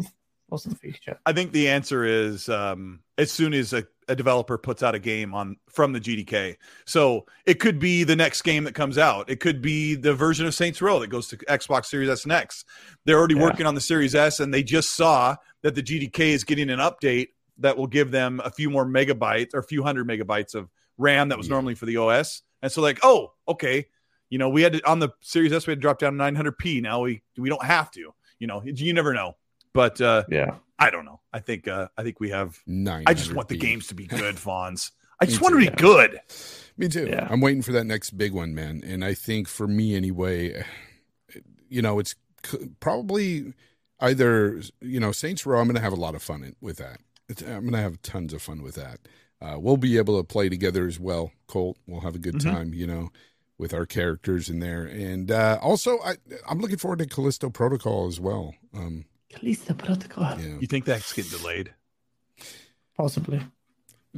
what's 0.49 0.65
the 0.65 0.75
future? 0.75 1.17
I 1.25 1.33
think 1.33 1.53
the 1.53 1.69
answer 1.69 2.03
is 2.05 2.49
um, 2.49 2.99
as 3.17 3.31
soon 3.31 3.55
as 3.55 3.73
a, 3.73 3.83
a 4.07 4.15
developer 4.15 4.59
puts 4.59 4.83
out 4.83 4.93
a 4.93 4.99
game 4.99 5.33
on 5.33 5.55
from 5.69 5.93
the 5.93 5.99
GDK. 5.99 6.57
So 6.85 7.25
it 7.47 7.55
could 7.55 7.79
be 7.79 8.03
the 8.03 8.15
next 8.15 8.43
game 8.43 8.65
that 8.65 8.75
comes 8.75 8.99
out. 8.99 9.27
It 9.29 9.39
could 9.39 9.59
be 9.61 9.95
the 9.95 10.13
version 10.13 10.45
of 10.45 10.53
Saints 10.53 10.83
Row 10.83 10.99
that 10.99 11.07
goes 11.07 11.29
to 11.29 11.37
Xbox 11.37 11.85
Series 11.85 12.09
S 12.09 12.27
next. 12.27 12.65
They're 13.05 13.17
already 13.17 13.35
Yeah. 13.35 13.41
working 13.43 13.65
on 13.65 13.73
the 13.73 13.81
Series 13.81 14.13
S, 14.13 14.39
and 14.39 14.53
they 14.53 14.61
just 14.61 14.95
saw 14.95 15.35
that 15.63 15.73
the 15.73 15.81
GDK 15.81 16.29
is 16.31 16.43
getting 16.43 16.69
an 16.69 16.79
update 16.79 17.29
that 17.59 17.77
will 17.77 17.87
give 17.87 18.11
them 18.11 18.41
a 18.43 18.49
few 18.51 18.69
more 18.69 18.85
megabytes 18.85 19.53
or 19.53 19.59
a 19.59 19.63
few 19.63 19.83
hundred 19.83 20.07
megabytes 20.07 20.55
of 20.55 20.69
RAM 20.97 21.29
that 21.29 21.37
was 21.37 21.47
Yeah. 21.47 21.53
normally 21.53 21.75
for 21.75 21.85
the 21.85 21.97
OS. 21.97 22.41
And 22.61 22.71
so 22.71 22.81
like, 22.81 22.99
oh, 23.03 23.33
okay, 23.47 23.85
you 24.29 24.37
know, 24.37 24.49
we 24.49 24.61
had 24.61 24.73
to, 24.73 24.89
on 24.89 24.99
the 24.99 25.09
Series 25.21 25.51
S 25.51 25.67
we 25.67 25.71
had 25.71 25.77
to 25.77 25.81
drop 25.81 25.99
down 25.99 26.13
to 26.17 26.23
900p. 26.23 26.81
Now 26.81 27.01
we 27.01 27.21
we 27.37 27.49
don't 27.49 27.63
have 27.63 27.91
to. 27.91 28.13
You 28.39 28.47
know, 28.47 28.61
you 28.63 28.93
never 28.93 29.13
know. 29.13 29.33
But 29.73 29.99
uh, 30.01 30.23
Yeah. 30.29 30.55
I 30.79 30.89
don't 30.89 31.05
know. 31.05 31.19
I 31.31 31.39
think 31.39 31.67
uh, 31.67 31.89
I 31.97 32.03
think 32.03 32.19
we 32.19 32.29
have. 32.31 32.57
Nine. 32.65 33.03
I 33.05 33.13
just 33.13 33.33
want 33.33 33.49
the 33.49 33.57
games 33.57 33.87
to 33.87 33.93
be 33.95 34.07
good, 34.07 34.35
Fonz. 34.45 34.91
I 35.19 35.25
just 35.27 35.39
want 35.41 35.53
to 35.53 35.59
be 35.59 35.65
yeah. 35.65 35.75
good. 35.75 36.19
Me 36.77 36.87
too. 36.87 37.05
Yeah. 37.07 37.27
I'm 37.29 37.41
waiting 37.41 37.61
for 37.61 37.71
that 37.73 37.83
next 37.83 38.11
big 38.17 38.31
one, 38.33 38.55
man. 38.55 38.81
And 38.83 39.05
I 39.05 39.13
think 39.13 39.47
for 39.47 39.67
me 39.67 39.95
anyway, 39.95 40.63
you 41.69 41.81
know, 41.83 41.99
it's 41.99 42.15
probably 42.79 43.53
either 43.99 44.61
you 44.81 44.99
know 44.99 45.11
Saints 45.11 45.45
Row. 45.45 45.59
I'm 45.59 45.67
going 45.67 45.75
to 45.75 45.81
have 45.81 45.93
a 45.93 45.97
lot 45.97 46.15
of 46.15 46.23
fun 46.23 46.43
in, 46.43 46.55
with 46.61 46.77
that. 46.77 46.99
It's, 47.31 47.41
I'm 47.41 47.61
going 47.61 47.71
to 47.73 47.77
have 47.79 48.01
tons 48.01 48.33
of 48.33 48.41
fun 48.41 48.61
with 48.61 48.75
that. 48.75 48.99
Uh, 49.41 49.57
we'll 49.59 49.77
be 49.77 49.97
able 49.97 50.17
to 50.19 50.23
play 50.23 50.49
together 50.49 50.85
as 50.85 50.99
well, 50.99 51.31
Colt. 51.47 51.77
We'll 51.87 52.01
have 52.01 52.13
a 52.15 52.19
good 52.19 52.35
Mhm. 52.35 52.43
time, 52.43 52.73
you 52.73 52.85
know, 52.85 53.11
with 53.57 53.73
our 53.73 53.85
characters 53.87 54.49
in 54.49 54.59
there. 54.59 54.83
And 54.85 55.31
uh, 55.31 55.57
also, 55.61 55.97
I, 55.99 56.15
I'm 56.47 56.59
looking 56.59 56.77
forward 56.77 56.99
to 56.99 57.05
Callisto 57.07 57.49
Protocol 57.49 58.07
as 58.07 58.19
well. 58.19 58.53
Um, 58.73 59.05
Callisto 59.29 59.73
Protocol. 59.73 60.39
yeah. 60.39 60.57
You 60.59 60.67
think 60.67 60.85
that's 60.85 61.11
getting 61.13 61.31
delayed? 61.37 61.73
Possibly. 62.95 63.41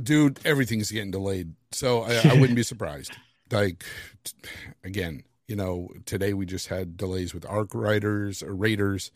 dude 0.01 0.39
everything's 0.43 0.91
getting 0.91 1.11
delayed 1.11 1.53
so 1.71 2.01
I, 2.01 2.15
I 2.31 2.33
wouldn't 2.39 2.55
be 2.55 2.63
surprised 2.63 3.15
like 3.51 3.85
t- 4.23 4.33
again 4.83 5.23
you 5.47 5.55
know 5.55 5.89
today 6.05 6.33
we 6.33 6.45
just 6.47 6.67
had 6.67 6.97
delays 6.97 7.33
with 7.33 7.45
arc 7.45 7.75
riders 7.75 8.41
or 8.41 8.55
raiders 8.55 9.11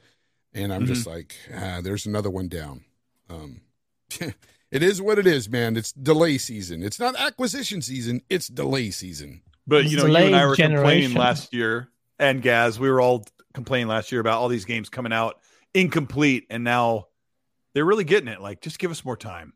and 0.53 0.71
i'm 0.71 0.85
just 0.85 1.07
like 1.07 1.35
ah, 1.53 1.79
there's 1.81 2.05
another 2.05 2.29
one 2.29 2.47
down 2.47 2.85
um 3.29 3.61
it 4.71 4.83
is 4.83 5.01
what 5.01 5.19
it 5.19 5.27
is 5.27 5.49
man. 5.49 5.75
It's 5.77 5.91
delay 5.91 6.37
season. 6.37 6.83
It's 6.83 6.99
not 6.99 7.15
acquisition 7.15 7.81
season 7.81 8.21
it's 8.29 8.47
delay 8.47 8.91
season. 8.91 9.41
But 9.65 9.83
It's 9.83 9.91
you 9.91 9.97
know, 9.97 10.05
you 10.05 10.15
and 10.15 10.35
I 10.35 10.39
delayed 10.39 10.47
were 10.49 10.55
complaining 10.55 11.13
last 11.13 11.53
year, 11.53 11.89
and 12.19 12.41
Gaz, 12.41 12.79
we 12.79 12.89
were 12.89 13.01
all 13.01 13.25
complaining 13.53 13.87
last 13.87 14.11
year 14.11 14.21
about 14.21 14.39
all 14.39 14.47
these 14.47 14.65
games 14.65 14.87
coming 14.89 15.11
out 15.11 15.39
incomplete, 15.73 16.45
and 16.49 16.63
now 16.63 17.07
they're 17.73 17.85
really 17.85 18.03
getting 18.05 18.29
it. 18.29 18.39
Like, 18.41 18.61
just 18.61 18.79
give 18.79 18.91
us 18.91 19.03
more 19.05 19.17
time. 19.17 19.53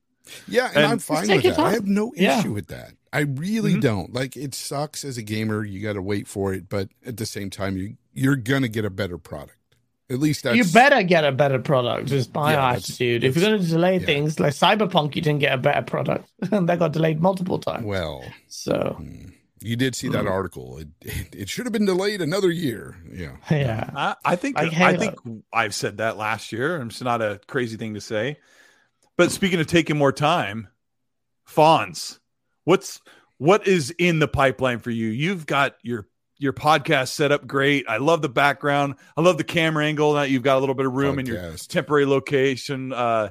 yeah 0.48 0.68
and, 0.68 0.78
And- 0.78 0.86
i'm 0.86 1.00
fine 1.00 1.28
with 1.30 1.44
your 1.44 1.54
that. 1.54 1.60
I 1.60 1.72
have 1.72 1.88
no 1.88 2.12
Yeah. 2.16 2.40
issue 2.40 2.54
with 2.54 2.68
that. 2.68 2.94
I 3.12 3.22
really 3.22 3.74
Mhm. 3.76 3.82
don't. 3.82 4.14
Like 4.14 4.38
it 4.38 4.54
sucks 4.54 5.04
as 5.04 5.18
a 5.18 5.22
gamer. 5.24 5.64
You 5.66 5.82
got 5.82 5.94
to 5.94 6.02
wait 6.02 6.28
for 6.28 6.54
it 6.54 6.70
but 6.70 6.90
at 7.06 7.18
the 7.18 7.26
same 7.26 7.50
time 7.50 7.76
you 7.78 7.98
you're 8.14 8.36
gonna 8.36 8.68
get 8.68 8.86
a 8.86 8.90
better 8.92 9.18
product 9.18 9.58
at 10.12 10.20
least 10.20 10.44
that's 10.44 10.56
you 10.58 10.66
better 10.66 11.02
get 11.04 11.24
a 11.24 11.32
better 11.32 11.60
product. 11.60 12.08
Just 12.08 12.34
my 12.34 12.52
Yeah, 12.52 12.56
that's- 12.58 12.90
attitude. 12.90 13.24
If 13.24 13.36
you're 13.38 13.50
going 13.50 13.62
to 13.62 13.68
delay 13.68 13.98
yeah. 14.00 14.06
things 14.06 14.40
like 14.40 14.54
Cyberpunk, 14.54 15.16
you 15.16 15.22
didn't 15.22 15.40
get 15.40 15.54
a 15.54 15.58
better 15.58 15.82
product, 15.84 16.30
and 16.52 16.68
that 16.70 16.80
got 16.80 16.92
delayed 16.94 17.22
multiple 17.22 17.60
times. 17.60 17.86
well 17.86 18.24
So 18.48 18.98
Mm. 19.00 19.34
You 19.64 19.76
did 19.76 19.94
see 19.96 20.08
that 20.10 20.26
Mm. 20.26 20.32
article. 20.32 20.80
It, 20.80 20.88
it, 21.02 21.28
it 21.44 21.50
should 21.50 21.68
have 21.68 21.72
been 21.74 21.86
delayed 21.86 22.20
another 22.20 22.50
year. 22.50 22.98
Yeah. 23.14 23.36
yeah, 23.52 23.92
I, 23.96 24.16
I 24.26 24.36
think 24.36 24.58
Like 24.58 24.70
I 24.72 24.74
Halo. 24.74 24.98
think 24.98 25.44
I've 25.54 25.76
said 25.76 25.98
that 25.98 26.18
last 26.18 26.52
year. 26.52 26.82
It's 26.82 27.00
not 27.02 27.22
a 27.22 27.40
crazy 27.48 27.78
thing 27.78 27.94
to 27.94 28.02
say. 28.02 28.38
But 29.18 29.32
speaking 29.32 29.60
of 29.60 29.68
taking 29.68 29.98
more 30.00 30.12
time, 30.12 30.68
Fonz, 31.48 32.20
what's 32.64 33.02
what 33.38 33.68
is 33.68 33.92
in 33.98 34.20
the 34.20 34.28
pipeline 34.28 34.80
for 34.80 34.90
you? 34.92 35.08
You've 35.08 35.46
got 35.46 35.76
your 35.84 36.08
your 36.42 36.54
podcast 36.54 37.10
set 37.10 37.32
up 37.32 37.46
great. 37.46 37.86
I 37.88 37.98
love 37.98 38.22
the 38.22 38.30
background. 38.30 38.96
I 39.16 39.22
love 39.22 39.38
the 39.38 39.44
camera 39.44 39.86
angle. 39.86 40.14
Now 40.16 40.24
you've 40.24 40.42
got 40.44 40.58
a 40.58 40.60
little 40.60 40.76
bit 40.76 40.88
of 40.88 40.94
room 40.94 41.20
in 41.20 41.26
your 41.28 41.56
temporary 41.68 42.06
location. 42.06 42.92
Uh 42.92 43.30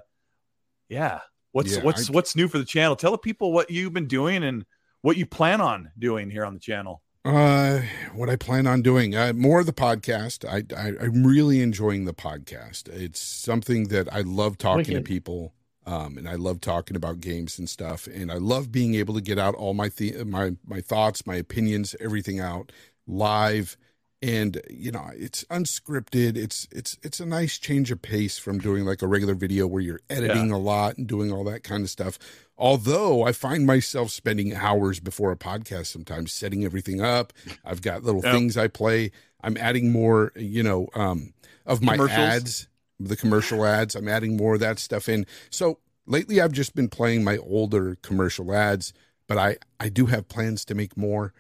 yeah. 0.89 1.21
What's 1.53 1.77
Yeah, 1.77 1.83
what's 1.83 2.09
I- 2.09 2.13
what's 2.13 2.37
new 2.37 2.49
for 2.49 2.59
the 2.59 2.65
channel? 2.65 2.97
Tell 2.97 3.11
the 3.13 3.19
people 3.19 3.53
what 3.53 3.71
you've 3.71 3.93
been 3.93 4.07
doing 4.07 4.43
and 4.45 4.65
what 5.03 5.17
you 5.17 5.27
plan 5.27 5.61
on 5.61 5.91
doing 5.99 6.31
here 6.31 6.45
on 6.45 6.55
the 6.55 6.61
channel. 6.61 7.03
Uh, 7.25 7.83
what 8.15 8.31
I 8.31 8.37
plan 8.37 8.67
on 8.67 8.81
doing, 8.81 9.15
uh, 9.15 9.33
more 9.35 9.61
of 9.61 9.67
the 9.67 9.75
podcast. 9.75 10.43
I, 10.49 10.65
I 10.75 11.05
I'm 11.05 11.27
really 11.27 11.61
enjoying 11.61 12.07
the 12.07 12.15
podcast. 12.15 12.89
It's 12.89 13.21
something 13.21 13.89
that 13.89 14.11
I 14.13 14.21
love 14.23 14.57
talking 14.57 14.95
to 14.95 15.03
people, 15.03 15.53
um, 15.85 16.17
and 16.17 16.27
I 16.27 16.37
love 16.37 16.63
talking 16.63 16.97
about 16.97 17.21
games 17.21 17.59
and 17.59 17.69
stuff, 17.69 18.07
and 18.07 18.33
I 18.33 18.37
love 18.37 18.73
being 18.73 18.95
able 18.95 19.13
to 19.15 19.21
get 19.21 19.39
out 19.39 19.55
all 19.55 19.75
my 19.75 19.91
th- 19.91 20.25
my 20.25 20.53
my 20.67 20.81
thoughts, 20.81 21.27
my 21.27 21.35
opinions, 21.37 21.95
everything 22.01 22.41
out 22.41 22.73
live. 23.07 23.77
And 24.23 24.61
you 24.69 24.93
know, 24.93 25.11
it's 25.15 25.45
unscripted. 25.45 26.37
It's 26.37 26.69
it's 26.71 26.99
it's 27.03 27.21
a 27.21 27.27
nice 27.27 27.59
change 27.59 27.91
of 27.91 28.03
pace 28.03 28.39
from 28.39 28.59
doing 28.59 28.85
like 28.85 29.01
a 29.01 29.07
regular 29.07 29.35
video 29.35 29.67
where 29.67 29.81
you're 29.81 30.01
editing 30.11 30.51
a 30.53 30.59
lot 30.59 30.99
and 30.99 31.07
doing 31.07 31.33
all 31.33 31.43
that 31.45 31.65
kind 31.65 31.83
of 31.83 31.89
stuff. 31.91 32.19
Although 32.59 33.23
I 33.25 33.33
find 33.33 33.65
myself 33.65 34.11
spending 34.11 34.55
hours 34.55 35.01
before 35.01 35.33
a 35.33 35.37
podcast 35.37 35.87
sometimes 35.87 36.33
setting 36.33 36.65
everything 36.67 37.01
up. 37.01 37.33
I've 37.65 37.81
got 37.81 38.03
little 38.03 38.21
things 38.33 38.59
I 38.59 38.69
play. 38.69 39.13
I'm 39.43 39.57
adding 39.57 39.91
more, 39.91 40.33
you 40.37 40.63
know, 40.63 40.89
um, 40.95 41.33
of 41.65 41.81
my 41.83 41.97
ads, 42.19 42.69
the 42.99 43.17
commercial 43.17 43.65
ads. 43.65 43.95
I'm 43.95 44.09
adding 44.09 44.37
more 44.37 44.55
of 44.55 44.61
that 44.61 44.79
stuff 44.79 45.09
in. 45.09 45.25
So 45.49 45.79
lately 46.07 46.43
I've 46.43 46.53
just 46.53 46.75
been 46.75 46.89
playing 46.89 47.25
my 47.25 47.39
older 47.39 47.97
commercial 48.03 48.53
ads, 48.53 48.93
but 49.27 49.39
I, 49.39 49.57
I 49.79 49.89
do 49.89 50.05
have 50.07 50.29
plans 50.29 50.67
to 50.67 50.75
make 50.75 50.99
more. 50.99 51.33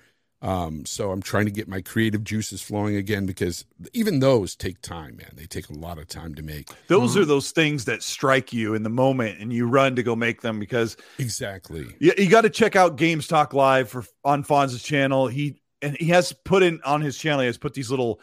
Um, 0.42 0.86
so 0.86 1.10
I'm 1.10 1.20
trying 1.20 1.44
to 1.44 1.50
get 1.50 1.68
my 1.68 1.82
creative 1.82 2.24
juices 2.24 2.62
flowing 2.62 2.96
again 2.96 3.26
because 3.26 3.66
even 3.92 4.20
those 4.20 4.56
take 4.56 4.80
time, 4.80 5.16
man. 5.16 5.32
They 5.34 5.44
take 5.44 5.68
a 5.68 5.74
lot 5.74 5.98
of 5.98 6.08
time 6.08 6.34
to 6.36 6.42
make. 6.42 6.68
Those 6.86 7.16
are 7.16 7.26
those 7.26 7.50
things 7.50 7.84
that 7.84 8.02
strike 8.02 8.52
you 8.52 8.74
in 8.74 8.82
the 8.82 8.90
moment 8.90 9.38
and 9.40 9.52
you 9.52 9.66
run 9.66 9.96
to 9.96 10.02
go 10.02 10.16
make 10.16 10.40
them 10.40 10.58
because 10.58 10.96
Exactly. 11.18 11.94
you, 11.98 12.12
you 12.16 12.30
got 12.30 12.42
to 12.42 12.50
check 12.50 12.74
out 12.74 12.96
Games 12.96 13.26
Talk 13.26 13.52
Live 13.52 13.90
for 13.90 14.04
on 14.24 14.42
Fonz's 14.42 14.82
channel. 14.82 15.26
He 15.26 15.60
and 15.82 15.96
he 15.98 16.06
has 16.06 16.32
put 16.32 16.62
in 16.62 16.80
on 16.84 17.02
his 17.02 17.18
channel, 17.18 17.40
he 17.40 17.46
has 17.46 17.58
put 17.58 17.74
these 17.74 17.90
little 17.90 18.20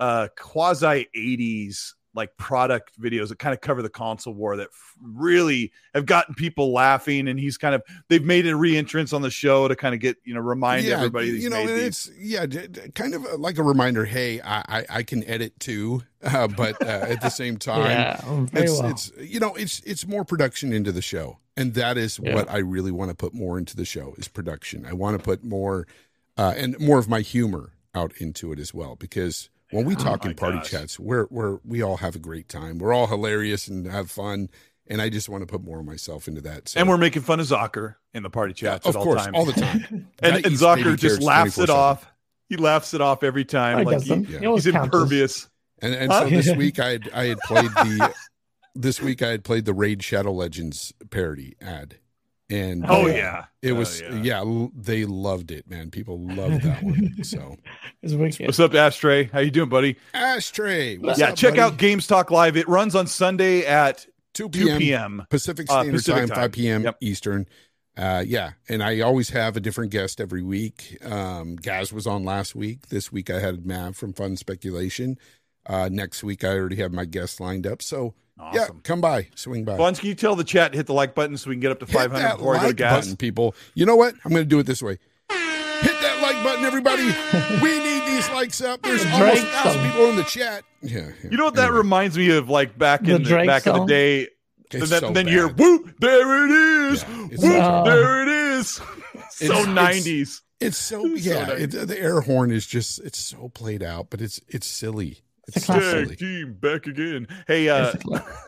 uh 0.00 0.28
quasi 0.38 1.08
80s 1.14 1.92
like 2.18 2.36
product 2.36 3.00
videos 3.00 3.28
that 3.28 3.38
kind 3.38 3.54
of 3.54 3.60
cover 3.62 3.80
the 3.80 3.88
console 3.88 4.34
war 4.34 4.56
that 4.56 4.68
really 5.02 5.72
have 5.94 6.04
gotten 6.04 6.34
people 6.34 6.72
laughing 6.72 7.28
and 7.28 7.38
he's 7.40 7.56
kind 7.56 7.74
of 7.74 7.82
they've 8.08 8.24
made 8.24 8.46
a 8.46 8.54
re-entrance 8.54 9.12
on 9.12 9.22
the 9.22 9.30
show 9.30 9.68
to 9.68 9.74
kind 9.76 9.94
of 9.94 10.00
get 10.00 10.16
you 10.24 10.34
know 10.34 10.40
remind 10.40 10.86
everybody 10.86 11.28
that 11.30 11.34
he's 11.36 11.44
you 11.44 11.50
know 11.50 11.64
made 11.64 11.68
these. 11.76 12.06
it's 12.08 12.10
yeah 12.18 12.44
d- 12.46 12.66
d- 12.66 12.80
kind 12.94 13.14
of 13.14 13.22
like 13.38 13.56
a 13.58 13.62
reminder 13.62 14.04
hey 14.04 14.40
i 14.42 14.58
i, 14.80 14.86
I 14.90 15.02
can 15.02 15.24
edit 15.24 15.58
too 15.60 16.02
uh, 16.22 16.48
but 16.48 16.82
uh, 16.82 17.06
at 17.08 17.20
the 17.20 17.30
same 17.30 17.56
time 17.72 17.90
Yeah, 17.90 18.20
very 18.46 18.64
it's, 18.66 18.80
well. 18.80 18.90
it's 18.90 19.12
you 19.20 19.40
know 19.40 19.54
it's 19.54 19.80
it's 19.86 20.06
more 20.06 20.24
production 20.24 20.72
into 20.72 20.92
the 20.92 21.02
show 21.02 21.38
and 21.56 21.74
that 21.74 21.96
is 21.96 22.18
Yeah. 22.22 22.34
what 22.34 22.50
i 22.50 22.58
really 22.58 22.90
want 22.92 23.10
to 23.10 23.14
put 23.14 23.32
more 23.32 23.56
into 23.58 23.76
the 23.76 23.84
show 23.84 24.14
is 24.18 24.28
production 24.28 24.84
i 24.84 24.92
want 24.92 25.16
to 25.16 25.22
put 25.24 25.44
more 25.44 25.86
uh, 26.36 26.54
and 26.56 26.78
more 26.78 26.98
of 26.98 27.08
my 27.08 27.20
humor 27.20 27.70
out 27.94 28.12
into 28.18 28.52
it 28.52 28.58
as 28.58 28.74
well 28.74 28.94
because 28.96 29.48
when 29.70 29.84
we 29.84 29.94
talk 29.94 30.20
oh 30.22 30.26
my 30.26 30.30
in 30.30 30.36
party 30.36 30.58
gosh. 30.58 30.70
chats 30.70 30.98
we're 30.98 31.26
we're 31.30 31.58
we 31.64 31.82
all 31.82 31.98
have 31.98 32.14
a 32.16 32.18
great 32.18 32.48
time 32.48 32.78
we're 32.78 32.92
all 32.92 33.06
hilarious 33.06 33.68
and 33.68 33.86
have 33.86 34.10
fun 34.10 34.48
and 34.86 35.02
i 35.02 35.08
just 35.08 35.28
want 35.28 35.42
to 35.42 35.46
put 35.46 35.62
more 35.62 35.80
of 35.80 35.84
myself 35.86 36.26
into 36.28 36.40
that 36.40 36.68
so 36.68 36.80
and 36.80 36.88
we're 36.88 36.96
making 36.96 37.22
fun 37.22 37.38
of 37.40 37.46
Zocker 37.46 37.96
in 38.14 38.22
the 38.22 38.30
party 38.30 38.54
chats 38.54 38.86
of 38.86 38.94
at 38.94 38.98
all 38.98 39.04
course 39.04 39.24
times. 39.24 39.36
all 39.36 39.44
the 39.44 39.52
time 39.52 39.84
and, 40.22 40.36
and 40.36 40.46
eats 40.46 40.62
Zocker 40.62 40.96
just 40.98 41.22
laughs 41.22 41.58
it 41.58 41.68
24/7. 41.68 41.74
off. 41.74 42.06
He 42.48 42.56
laughs 42.56 42.94
it 42.94 43.02
off 43.02 43.22
every 43.22 43.44
time. 43.44 43.76
I 43.78 43.82
like 43.82 43.98
guess 43.98 44.06
he- 44.06 44.14
yeah. 44.14 44.38
He's 44.40 44.40
counters. 44.40 44.66
impervious. 44.66 45.48
And 45.82 45.94
and 45.94 46.10
Huh? 46.10 46.20
so 46.24 46.30
this 46.30 46.50
week 46.56 46.78
I 46.80 46.88
had 46.92 47.10
I 47.12 47.24
had 47.26 47.38
played 47.40 47.70
the 47.70 48.14
this 48.74 49.02
week 49.02 49.20
I 49.22 49.28
had 49.28 49.44
played 49.44 49.66
the 49.66 49.74
Raid 49.74 50.02
Shadow 50.02 50.32
Legends 50.32 50.94
parody 51.10 51.56
ad, 51.60 51.96
and 52.50 52.84
Oh 52.88 53.04
uh, 53.04 53.08
yeah, 53.08 53.44
it 53.62 53.72
Oh, 53.72 53.76
was 53.76 54.00
yeah. 54.22 54.42
they 54.74 55.04
loved 55.04 55.50
it, 55.50 55.68
man. 55.68 55.90
People 55.90 56.18
loved 56.20 56.62
that 56.62 56.82
one. 56.82 57.22
So 57.22 57.56
What's 58.02 58.60
up, 58.60 58.74
Ashtray? 58.74 59.24
How 59.24 59.40
you 59.40 59.50
doing, 59.50 59.68
buddy? 59.68 59.96
ashtray, 60.14 60.96
what's 60.98 61.18
yeah, 61.18 61.30
up, 61.30 61.36
check 61.36 61.52
buddy? 61.52 61.60
out 61.60 61.76
Games 61.76 62.06
Talk 62.06 62.30
Live. 62.30 62.56
It 62.56 62.68
runs 62.68 62.94
on 62.94 63.06
Sunday 63.06 63.64
at 63.66 64.06
two 64.34 64.48
2 64.48 64.64
p.m. 64.66 64.78
p.m. 64.78 65.26
Pacific 65.30 65.66
Uh, 65.68 65.74
Standard 65.82 65.92
Pacific 65.92 66.20
Time, 66.20 66.28
time. 66.28 66.36
five 66.36 66.52
p.m. 66.52 66.82
Yep. 66.84 66.96
Eastern. 67.00 67.46
Uh, 67.96 68.22
yeah, 68.24 68.52
and 68.68 68.80
I 68.82 69.00
always 69.00 69.30
have 69.30 69.56
a 69.56 69.60
different 69.60 69.90
guest 69.90 70.20
every 70.20 70.42
week. 70.42 70.96
Um, 71.04 71.56
Gaz 71.56 71.92
was 71.92 72.06
on 72.06 72.22
last 72.24 72.54
week. 72.54 72.90
This 72.90 73.10
week 73.10 73.28
I 73.28 73.40
had 73.40 73.66
Mav 73.66 73.96
from 73.96 74.12
Fun 74.12 74.36
Speculation. 74.36 75.18
Uh, 75.66 75.88
next 75.90 76.22
week 76.22 76.44
I 76.44 76.50
already 76.56 76.76
have 76.76 76.92
my 76.92 77.04
guests 77.04 77.40
lined 77.40 77.66
up. 77.66 77.82
So 77.82 78.14
yeah, 78.38 78.62
Awesome. 78.62 78.80
come 78.82 79.00
by, 79.00 79.28
swing 79.34 79.64
by. 79.64 79.76
Fonz, 79.76 79.98
can 79.98 80.08
you 80.08 80.14
tell 80.14 80.36
the 80.36 80.44
chat 80.44 80.72
to 80.72 80.78
hit 80.78 80.86
the 80.86 80.94
like 80.94 81.14
button 81.14 81.36
so 81.36 81.48
we 81.50 81.56
can 81.56 81.60
get 81.60 81.70
up 81.72 81.80
to 81.80 81.86
500 81.86 82.18
that 82.22 82.36
before 82.38 82.56
I 82.56 82.60
go 82.62 82.68
to 82.68 82.74
Gaz? 82.74 83.04
button, 83.06 83.16
people. 83.16 83.54
You 83.74 83.86
know 83.86 83.96
what? 83.96 84.14
I'm 84.24 84.30
going 84.30 84.42
to 84.44 84.48
do 84.48 84.58
it 84.58 84.66
this 84.66 84.82
way. 84.82 84.98
Hit 85.30 86.00
that 86.00 86.18
like 86.22 86.42
button, 86.44 86.64
everybody. 86.64 87.04
we 87.62 87.78
need 87.78 88.02
these 88.06 88.28
likes 88.30 88.60
up. 88.60 88.82
There's 88.82 89.02
The 89.04 89.12
almost 89.12 89.42
a 89.42 89.46
thousand 89.46 89.90
people 89.90 90.06
in 90.10 90.16
the 90.16 90.24
chat. 90.24 90.64
Yeah. 90.82 90.98
yeah. 91.22 91.30
You 91.30 91.36
know 91.36 91.44
what 91.44 91.54
that 91.54 91.64
Anyway, 91.66 91.78
reminds 91.78 92.18
me 92.18 92.30
of? 92.36 92.48
Like 92.48 92.76
back 92.78 93.02
in 93.02 93.22
the, 93.22 93.28
Drake 93.28 93.46
back 93.46 93.66
in 93.66 93.74
the 93.74 93.84
day. 93.84 94.28
it's 94.70 94.74
And 94.74 94.82
then, 94.84 95.00
so 95.00 95.10
then 95.12 95.26
you 95.28 95.32
hear, 95.34 95.48
whoop, 95.48 95.94
There 96.00 96.44
it 96.44 96.50
is! 96.92 97.02
Yeah, 97.02 97.26
it's 97.30 97.42
Woo! 97.42 97.48
so- 97.50 97.82
there 97.84 98.22
it 98.22 98.28
is!" 98.28 98.68
so 98.70 98.82
It's- 99.44 99.66
90s. 99.66 100.40
It's 100.60 100.76
so 100.76 101.06
It's 101.14 101.24
so 101.24 101.30
yeah. 101.30 101.44
nice. 101.46 101.60
it, 101.74 101.86
the 101.86 102.00
air 102.00 102.20
horn 102.20 102.50
is 102.50 102.66
just 102.66 102.98
it's 103.00 103.18
so 103.18 103.48
played 103.50 103.82
out, 103.82 104.10
but 104.10 104.20
it's 104.20 104.40
it's 104.48 104.66
silly. 104.66 105.20
It's 105.48 105.56
a 105.56 105.60
classic. 105.60 106.08
Tag 106.10 106.18
team 106.18 106.54
back 106.54 106.86
again. 106.86 107.26
Hey, 107.46 107.68
uh, 107.68 107.92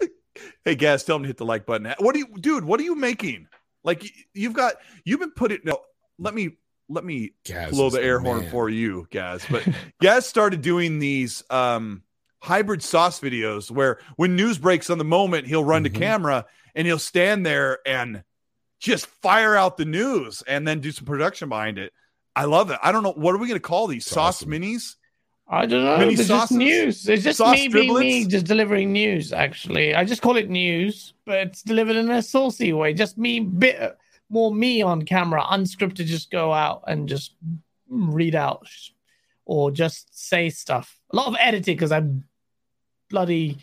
hey, 0.64 0.74
guys, 0.74 1.04
tell 1.04 1.16
him 1.16 1.22
to 1.22 1.28
hit 1.28 1.36
the 1.38 1.44
like 1.46 1.66
button. 1.66 1.92
What 1.98 2.12
do 2.14 2.20
you, 2.20 2.26
dude? 2.38 2.64
What 2.64 2.80
are 2.80 2.84
you 2.84 2.94
making? 2.94 3.46
Like 3.84 4.04
you've 4.34 4.52
got, 4.52 4.74
you've 5.04 5.20
been 5.20 5.30
putting. 5.32 5.58
No, 5.64 5.78
let 6.18 6.34
me 6.34 6.50
let 6.88 7.04
me 7.04 7.32
Gaz 7.44 7.70
blow 7.70 7.88
the 7.90 8.02
air 8.02 8.18
horn 8.18 8.48
for 8.50 8.68
you, 8.68 9.06
Gaz. 9.10 9.44
But 9.50 9.66
Gaz 10.00 10.26
started 10.26 10.60
doing 10.62 10.98
these 10.98 11.42
um 11.50 12.02
hybrid 12.42 12.82
sauce 12.82 13.20
videos 13.20 13.70
where 13.70 13.98
when 14.16 14.36
news 14.36 14.58
breaks 14.58 14.90
on 14.90 14.98
the 14.98 15.04
moment, 15.04 15.46
he'll 15.46 15.64
run 15.64 15.82
Mhm. 15.82 15.92
to 15.92 15.98
camera 15.98 16.46
and 16.74 16.86
he'll 16.86 16.98
stand 16.98 17.44
there 17.46 17.78
and 17.86 18.22
just 18.80 19.06
fire 19.06 19.54
out 19.56 19.76
the 19.76 19.84
news 19.84 20.42
and 20.46 20.66
then 20.66 20.80
do 20.80 20.90
some 20.92 21.04
production 21.04 21.48
behind 21.48 21.78
it. 21.78 21.92
I 22.36 22.44
love 22.44 22.70
it. 22.70 22.78
I 22.82 22.92
don't 22.92 23.02
know 23.02 23.12
what 23.12 23.34
are 23.34 23.38
we 23.38 23.46
going 23.48 23.60
to 23.60 23.66
call 23.66 23.86
these 23.86 24.04
It's 24.06 24.14
sauce 24.14 24.42
awesome. 24.42 24.50
minis. 24.52 24.94
I 25.52 25.66
don't 25.66 25.84
know. 25.84 25.98
Mini 25.98 26.14
It's 26.14 26.28
just 26.28 26.52
news. 26.52 27.08
It's 27.08 27.24
just 27.24 27.38
Sauce 27.38 27.56
me 27.56 27.66
being 27.66 27.98
me, 27.98 28.24
just 28.24 28.46
delivering 28.46 28.92
news. 28.92 29.32
Actually, 29.32 29.96
I 29.96 30.04
just 30.04 30.22
call 30.22 30.36
it 30.36 30.48
news, 30.48 31.12
but 31.26 31.38
it's 31.38 31.62
delivered 31.62 31.96
in 31.96 32.08
a 32.08 32.22
saucy 32.22 32.72
way. 32.72 32.94
Just 32.94 33.18
me, 33.18 33.40
bit 33.40 33.98
more 34.28 34.54
me 34.54 34.80
on 34.80 35.02
camera, 35.02 35.42
unscripted. 35.42 36.06
Just 36.06 36.30
go 36.30 36.52
out 36.52 36.84
and 36.86 37.08
just 37.08 37.34
read 37.88 38.36
out, 38.36 38.68
or 39.44 39.72
just 39.72 40.16
say 40.16 40.50
stuff. 40.50 40.96
A 41.10 41.16
lot 41.16 41.26
of 41.26 41.36
editing 41.40 41.74
because 41.74 41.90
I'm 41.90 42.22
bloody 43.08 43.58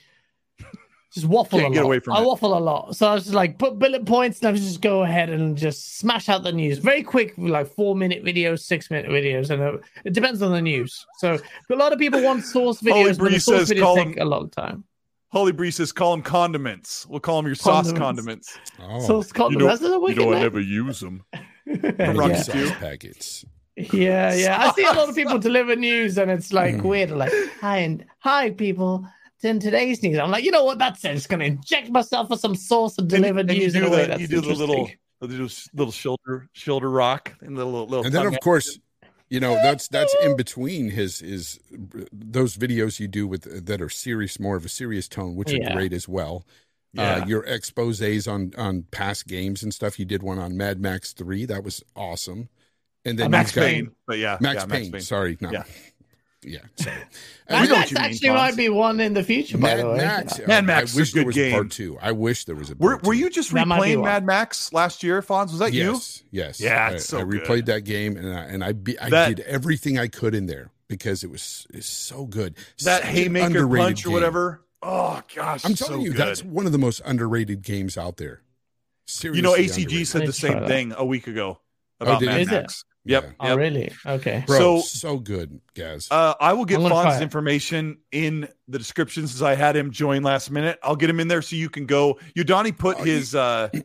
just 1.18 1.28
waffle 1.28 1.60
Can't 1.60 1.72
a 1.72 1.76
get 1.76 1.82
lot. 1.84 1.88
away 1.88 2.00
from 2.00 2.14
I 2.16 2.22
it. 2.22 2.26
waffle 2.26 2.58
a 2.58 2.60
lot, 2.60 2.96
so 2.96 3.08
I 3.08 3.14
was 3.16 3.24
just 3.26 3.36
like 3.36 3.58
put 3.58 3.78
bullet 3.78 4.06
points 4.06 4.40
and 4.40 4.48
I 4.48 4.52
was 4.52 4.62
just 4.62 4.82
go 4.82 5.04
ahead 5.04 5.30
and 5.30 5.58
just 5.58 5.98
smash 5.98 6.30
out 6.30 6.44
the 6.44 6.52
news 6.52 6.78
very 6.78 7.04
quick, 7.04 7.34
like 7.38 7.68
four 7.68 7.96
minute 7.96 8.24
videos, 8.24 8.60
six 8.62 8.90
minute 8.90 9.12
videos, 9.12 9.50
and 9.50 9.62
it, 9.62 9.82
it 10.06 10.14
depends 10.14 10.42
on 10.42 10.52
the 10.52 10.62
news. 10.62 11.06
So 11.20 11.38
a 11.72 11.76
lot 11.76 11.92
of 11.94 12.00
people 12.00 12.24
want 12.24 12.44
source 12.46 12.80
Holy 12.80 12.92
videos, 12.94 13.18
but 13.18 13.24
the 13.26 13.30
Bree 13.32 13.40
source 13.40 13.68
says 13.68 13.80
call 13.80 13.96
videos 13.98 14.04
take 14.06 14.16
them- 14.16 14.28
a 14.28 14.30
long 14.30 14.50
time. 14.50 14.84
Holy 15.30 15.52
Bree 15.52 15.72
says, 15.72 15.92
call 15.92 16.12
them 16.12 16.22
condiments. 16.24 17.06
We'll 17.06 17.20
call 17.20 17.36
them 17.42 17.48
your 17.48 17.56
sauce 17.56 17.92
Condiments. 17.92 18.58
condiments. 18.58 18.60
Oh, 18.82 19.06
Source 19.06 19.32
content. 19.34 19.62
That's 19.62 19.82
a 19.82 20.00
wicked 20.00 20.26
name. 20.26 20.58
use 20.62 21.02
them. 21.02 21.22
one 21.66 22.32
of 22.32 22.38
Stew. 22.38 22.68
sauce 22.68 22.78
packets. 22.80 23.46
Yeah, 23.76 24.34
yeah. 24.34 24.58
I 24.58 24.72
see 24.72 24.86
a 24.86 24.94
lot 24.94 25.10
of 25.10 25.16
people 25.16 25.38
deliver 25.50 25.76
news, 25.76 26.18
and 26.18 26.32
it's 26.32 26.54
like 26.54 26.76
Mm. 26.76 26.82
weird. 26.84 27.12
Like, 27.12 27.32
hi 27.60 27.80
and 27.80 28.06
hi, 28.20 28.52
people. 28.52 29.06
In 29.44 29.60
today's 29.60 30.02
news, 30.02 30.18
I'm 30.18 30.32
like, 30.32 30.44
you 30.44 30.50
know 30.52 30.64
what? 30.64 30.80
That's 30.80 31.04
it. 31.06 31.10
I'm 31.10 31.16
just 31.16 31.30
gonna 31.30 31.46
inject 31.46 31.90
myself 31.90 32.30
with 32.30 32.40
some 32.40 32.56
sauce 32.56 32.98
and 32.98 33.08
deliver 33.08 33.40
and 33.40 33.52
you 33.52 33.60
news 33.60 33.76
in 33.76 33.82
do 33.84 33.88
a 33.88 33.92
way 33.92 34.02
the, 34.04 34.08
that's 34.08 34.22
you 34.22 34.28
do 34.28 34.42
the 34.42 34.54
little 34.54 34.90
the 35.22 35.28
little, 35.28 35.50
little 35.74 35.92
shoulder 35.92 36.48
shoulder 36.54 36.90
rock 36.90 37.36
and 37.42 37.56
the 37.56 37.64
little 37.66 37.86
little 37.86 38.06
and 38.06 38.14
then 38.14 38.24
tongue 38.26 38.34
of 38.34 38.40
course 38.42 38.80
you 39.30 39.40
know 39.40 39.54
that's 39.56 39.88
that's 39.90 40.16
in 40.24 40.36
between 40.36 40.90
his 40.90 41.20
his 41.20 41.60
those 42.12 42.58
videos 42.58 43.00
you 43.00 43.08
do 43.08 43.28
with 43.28 43.66
that 43.68 43.80
are 43.82 43.90
serious 43.90 44.40
more 44.40 44.56
of 44.56 44.66
a 44.66 44.70
serious 44.70 45.08
tone 45.08 45.36
which 45.36 45.52
Yeah. 45.52 45.70
are 45.72 45.74
great 45.76 45.94
as 45.94 46.08
well 46.08 46.46
Yeah. 46.94 47.18
uh 47.24 47.26
your 47.28 47.44
exposés 47.44 48.32
on 48.32 48.54
on 48.58 48.84
past 48.92 49.28
games 49.28 49.62
and 49.64 49.72
stuff 49.74 50.00
you 50.00 50.06
did 50.06 50.24
one 50.24 50.40
on 50.40 50.56
mad 50.58 50.80
max 50.80 51.14
3 51.14 51.46
that 51.46 51.64
was 51.64 51.84
awesome 51.96 52.50
and 53.06 53.18
then 53.20 53.28
Uh, 53.28 53.30
Max 53.30 53.52
got- 53.54 53.66
Payne, 53.66 53.92
but 54.08 54.18
yeah, 54.18 54.38
max 54.42 54.62
yeah, 54.62 54.66
payne 54.66 55.00
sorry 55.02 55.38
no 55.42 55.52
Yeah. 55.52 55.64
Yeah 56.44 56.60
sorry 56.76 56.96
We 57.50 57.56
Mad 57.56 57.70
know 57.70 57.76
what 57.76 57.80
Max 57.80 57.92
you 57.92 57.96
mean, 57.98 58.06
actually 58.06 58.30
might 58.30 58.56
be 58.58 58.70
one 58.70 59.00
in 59.00 59.14
the 59.14 59.24
future, 59.24 59.58
by 59.58 59.70
Mad 59.76 59.80
the 59.80 59.90
way. 59.90 59.98
Max, 59.98 60.40
Mad 60.48 60.64
uh, 60.64 60.68
Max 60.68 60.92
is 60.92 60.96
I 60.96 60.98
a 60.98 61.02
wish 61.02 61.14
there 61.14 61.22
good 61.24 61.28
was 61.28 61.36
a 61.36 61.40
game. 61.40 61.52
part 61.54 61.72
two. 61.72 61.98
I 62.02 62.12
wish 62.12 62.46
there 62.46 62.56
was 62.56 62.70
a. 62.70 62.76
Were, 62.76 62.92
part 62.98 63.06
were 63.08 63.14
two. 63.14 63.20
you 63.20 63.30
just 63.30 63.54
That 63.54 63.68
might 63.68 63.82
be 63.82 63.90
replaying. 63.96 64.04
Mad 64.04 64.26
Max 64.26 64.74
last 64.74 65.02
year, 65.04 65.22
Fonz? 65.22 65.52
Was 65.52 65.60
that 65.60 65.74
you? 65.74 65.94
Yes, 65.94 66.24
yes. 66.32 66.60
Yeah, 66.62 66.88
I, 66.88 66.92
it's 66.96 67.06
so 67.06 67.20
I 67.20 67.24
good. 67.24 67.44
replayed 67.44 67.66
that 67.68 67.82
game 67.86 68.18
and 68.18 68.34
I, 68.38 68.44
and 68.44 68.64
I 68.64 68.74
be, 68.74 69.00
I 69.00 69.10
That- 69.10 69.36
did 69.38 69.40
everything 69.46 69.98
I 69.98 70.08
could 70.08 70.36
in 70.36 70.46
there 70.46 70.72
because 70.90 71.24
it 71.24 71.30
was 71.32 71.66
it's 71.74 71.88
so 71.88 72.26
good. 72.26 72.56
That 72.84 73.02
Such 73.02 73.10
haymaker 73.12 73.46
underrated 73.46 73.86
punch 73.86 74.06
or 74.06 74.12
whatever. 74.12 74.62
Oh 74.84 75.22
gosh, 75.34 75.66
I'm 75.66 75.74
telling 75.74 76.02
so 76.02 76.04
you, 76.06 76.12
good. 76.12 76.18
that's 76.20 76.44
one 76.44 76.66
of 76.66 76.72
the 76.74 76.78
most 76.78 77.02
underrated 77.06 77.62
games 77.64 77.98
out 77.98 78.18
there. 78.18 78.42
Seriously, 79.06 79.38
you 79.38 79.42
know, 79.44 79.54
ACG 79.54 79.84
underrated. 79.84 80.08
said 80.08 80.28
the 80.28 80.34
same 80.34 80.68
thing 80.68 80.94
a 80.96 81.06
week 81.06 81.28
ago 81.28 81.60
about 82.00 82.20
did 82.20 82.26
Mad 82.28 82.36
he? 82.38 82.42
Is 82.44 82.52
it? 82.52 82.74
Max. 83.08 83.24
Yep. 83.24 83.24
Yeah. 83.24 83.32
Oh, 83.40 83.48
yep. 83.50 83.58
really? 83.58 83.92
Okay. 84.06 84.44
Bro, 84.46 84.58
So- 84.60 84.82
so, 84.82 85.18
good, 85.18 85.60
guys. 85.76 86.08
Uh, 86.12 86.34
I 86.40 86.54
will 86.54 86.66
get 86.66 86.76
I'm 86.78 86.84
gonna 86.84 86.96
try 86.96 87.04
Fonz's 87.12 87.22
information 87.22 87.98
in 88.12 88.48
the 88.68 88.78
description 88.78 89.28
since 89.28 89.42
I 89.42 89.56
had 89.56 89.76
him 89.76 89.92
join 89.92 90.24
last 90.24 90.52
minute. 90.52 90.78
I'll 90.84 90.96
get 90.96 91.10
him 91.10 91.20
in 91.20 91.28
there 91.28 91.42
so 91.42 91.56
you 91.56 91.70
can 91.70 91.86
go. 91.86 92.20
Udani 92.38 92.78
put 92.78 92.98
Oh, 93.00 93.04
you- 93.06 93.14
his. 93.14 93.36
uh 93.36 93.70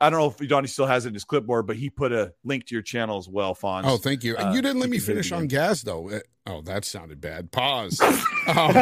I 0.00 0.10
don't 0.10 0.20
know 0.20 0.28
if 0.28 0.36
Udani 0.36 0.68
still 0.68 0.86
has 0.86 1.06
it 1.06 1.08
in 1.08 1.14
his 1.14 1.24
clipboard, 1.24 1.66
but 1.66 1.74
he 1.74 1.90
put 1.90 2.12
a 2.12 2.32
link 2.44 2.66
to 2.66 2.74
your 2.76 2.82
channel 2.82 3.18
as 3.18 3.28
well, 3.28 3.52
Fonz. 3.52 3.82
oh, 3.84 3.96
thank 3.96 4.22
you. 4.22 4.36
uh, 4.36 4.52
you 4.54 4.62
didn't 4.62 4.78
let 4.78 4.90
me 4.90 4.98
can 4.98 5.06
hit 5.06 5.10
it 5.10 5.14
finish 5.14 5.32
on 5.32 5.42
again. 5.42 5.58
Gaz 5.68 5.82
though. 5.82 6.08
Uh, 6.10 6.20
Oh, 6.50 6.62
that 6.62 6.86
sounded 6.86 7.20
bad. 7.20 7.50
Pause. 7.52 8.00
oh, 8.02 8.72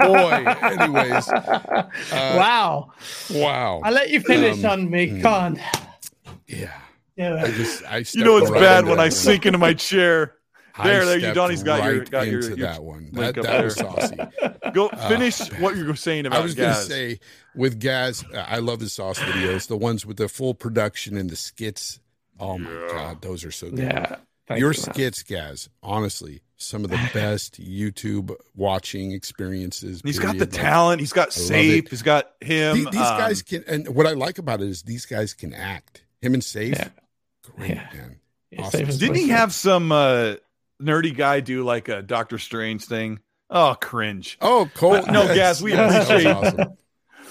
boy. 0.00 0.52
Anyways, 0.68 1.28
uh, 1.30 1.88
wow. 2.12 2.92
wow. 3.30 3.80
I 3.82 3.90
let 3.90 4.10
you 4.10 4.20
finish 4.20 4.62
Um, 4.64 4.70
on 4.70 4.90
me. 4.90 5.20
hmm. 5.22 5.54
Yeah. 6.46 6.78
Yeah. 7.16 7.42
I 7.42 7.50
just, 7.50 7.84
I 7.84 8.04
You 8.12 8.24
know 8.24 8.36
it's 8.38 8.50
right 8.50 8.60
bad 8.60 8.84
when 8.84 8.96
that 8.96 9.02
I 9.02 9.04
one. 9.06 9.10
sink 9.12 9.46
into 9.46 9.58
my 9.58 9.74
chair. 9.74 10.34
There, 10.84 11.06
there, 11.06 11.14
you- 11.14 11.20
stepped 11.20 11.36
Donnie's 11.36 11.62
got 11.62 11.84
your- 11.84 11.98
right 12.00 12.10
got 12.10 12.26
your- 12.26 12.40
into 12.42 12.48
your 12.58 12.68
that 12.68 12.84
one. 12.84 13.08
That, 13.12 13.34
that 13.36 13.64
was 13.64 13.76
saucy. 13.76 14.14
Go 14.74 14.88
Uh, 14.88 15.08
finish 15.08 15.38
what 15.58 15.74
you 15.74 15.86
were 15.86 15.96
saying 15.96 16.26
about 16.26 16.38
I 16.38 16.42
was 16.42 16.54
going 16.54 16.74
to 16.74 16.82
say 16.82 17.18
with 17.54 17.80
Gaz, 17.80 18.22
uh, 18.34 18.44
I 18.46 18.58
love 18.58 18.80
his 18.80 18.92
sauce 18.92 19.18
videos, 19.18 19.68
the 19.68 19.76
ones 19.78 20.04
with 20.04 20.18
the 20.18 20.28
full 20.28 20.52
production 20.52 21.16
and 21.16 21.30
the 21.30 21.36
skits. 21.36 21.98
Oh 22.38 22.58
my 22.58 22.68
god, 22.92 23.22
those 23.22 23.42
are 23.46 23.50
so 23.50 23.70
good. 23.70 23.78
Yeah. 23.78 24.16
Your 24.50 24.58
you, 24.58 24.64
man. 24.66 24.74
skits, 24.74 25.22
Gaz, 25.22 25.70
honestly, 25.82 26.42
some 26.58 26.84
of 26.84 26.90
the 26.90 27.10
best 27.14 27.58
YouTube 27.58 28.34
watching 28.54 29.12
experiences. 29.12 30.02
He's 30.04 30.18
got 30.18 30.34
the. 30.34 30.40
Like, 30.40 30.50
talent. 30.50 31.00
He's 31.00 31.14
got 31.14 31.32
Safe. 31.32 31.88
He's 31.88 32.02
got 32.02 32.32
him. 32.42 32.84
the- 32.84 32.90
these 32.90 33.00
um, 33.00 33.18
guys 33.18 33.40
can, 33.40 33.64
and 33.66 33.88
what 33.88 34.06
I 34.06 34.12
like 34.12 34.36
about 34.36 34.60
it 34.60 34.68
is 34.68 34.82
these 34.82 35.06
guys 35.06 35.32
can 35.32 35.54
act. 35.54 36.02
Him 36.20 36.34
and 36.34 36.44
Safe, 36.44 36.74
Yeah. 36.76 36.88
Great 37.56 37.70
Yeah. 37.70 37.90
Awesome. 38.58 38.84
Didn't 38.86 39.00
he 39.00 39.08
wicked. 39.24 39.30
have 39.30 39.52
some 39.52 39.92
uh, 39.92 40.34
nerdy 40.80 41.14
guy 41.16 41.40
do 41.40 41.64
like 41.64 41.88
a 41.88 42.00
Doctor 42.02 42.38
Strange 42.38 42.84
thing? 42.84 43.18
Oh, 43.50 43.76
cringe. 43.80 44.38
Oh, 44.40 44.68
Cole. 44.74 45.02
No, 45.06 45.26
Gaz, 45.34 45.62
we 45.62 45.72
That 45.72 46.02
appreciate- 46.04 46.32
awesome. 46.32 46.76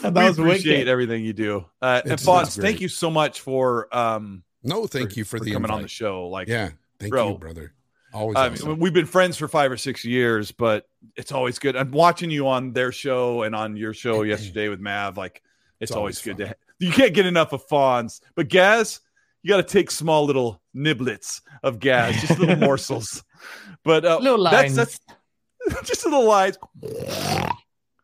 That 0.02 0.14
we 0.14 0.28
appreciate 0.28 0.74
wicked. 0.74 0.88
everything 0.90 1.24
you 1.24 1.32
do. 1.34 1.66
Uh, 1.82 2.02
and 2.04 2.14
It's- 2.14 2.26
Fonz, 2.26 2.60
thank 2.62 2.82
you 2.82 2.90
so 2.90 3.10
much 3.10 3.40
for 3.42 3.88
um 3.96 4.44
No, 4.62 4.88
thank 4.88 5.16
you 5.16 5.24
for, 5.24 5.40
the 5.40 5.52
coming 5.52 5.72
on 5.72 5.82
the 5.82 5.88
show. 5.88 6.28
Like, 6.28 6.48
Yeah, 6.50 6.72
thank 7.00 7.12
bro. 7.12 7.30
you, 7.32 7.38
brother. 7.38 7.74
Always. 8.14 8.36
I 8.36 8.50
awesome. 8.50 8.70
mean, 8.70 8.80
we've 8.80 8.94
been 8.94 9.06
friends 9.06 9.36
for 9.38 9.48
five 9.48 9.72
or 9.72 9.78
six 9.78 10.04
years, 10.06 10.52
but 10.52 10.88
it's 11.16 11.32
always 11.32 11.60
good. 11.60 11.76
I'm 11.76 11.92
watching 11.92 12.30
you 12.30 12.48
on 12.50 12.72
their 12.74 12.92
show 12.92 13.44
and 13.44 13.56
on 13.56 13.78
your 13.78 13.94
show 13.94 14.22
yesterday 14.24 14.68
with 14.70 14.80
Mav. 14.82 15.18
Like, 15.18 15.42
it's, 15.80 15.90
It's 15.90 15.92
always, 15.92 16.18
always 16.26 16.38
good 16.38 16.46
to. 16.46 16.56
You 16.80 16.92
can't 16.92 17.14
get 17.14 17.26
enough 17.26 17.52
of 17.54 17.66
Fonz, 17.68 18.20
but 18.36 18.48
Gaz, 18.50 19.00
you 19.46 19.50
got 19.50 19.58
to 19.58 19.64
take 19.64 19.92
small 19.92 20.26
little 20.26 20.60
niblets 20.76 21.42
of 21.62 21.78
gas, 21.80 22.20
just 22.20 22.40
little 22.40 22.56
morsels. 22.68 23.24
But 23.84 24.04
uh, 24.04 24.18
Little 24.18 24.44
that's, 24.44 24.76
lines. 24.76 25.00
that's 25.68 25.88
just 25.88 26.04
little 26.04 26.26
lines. 26.26 26.58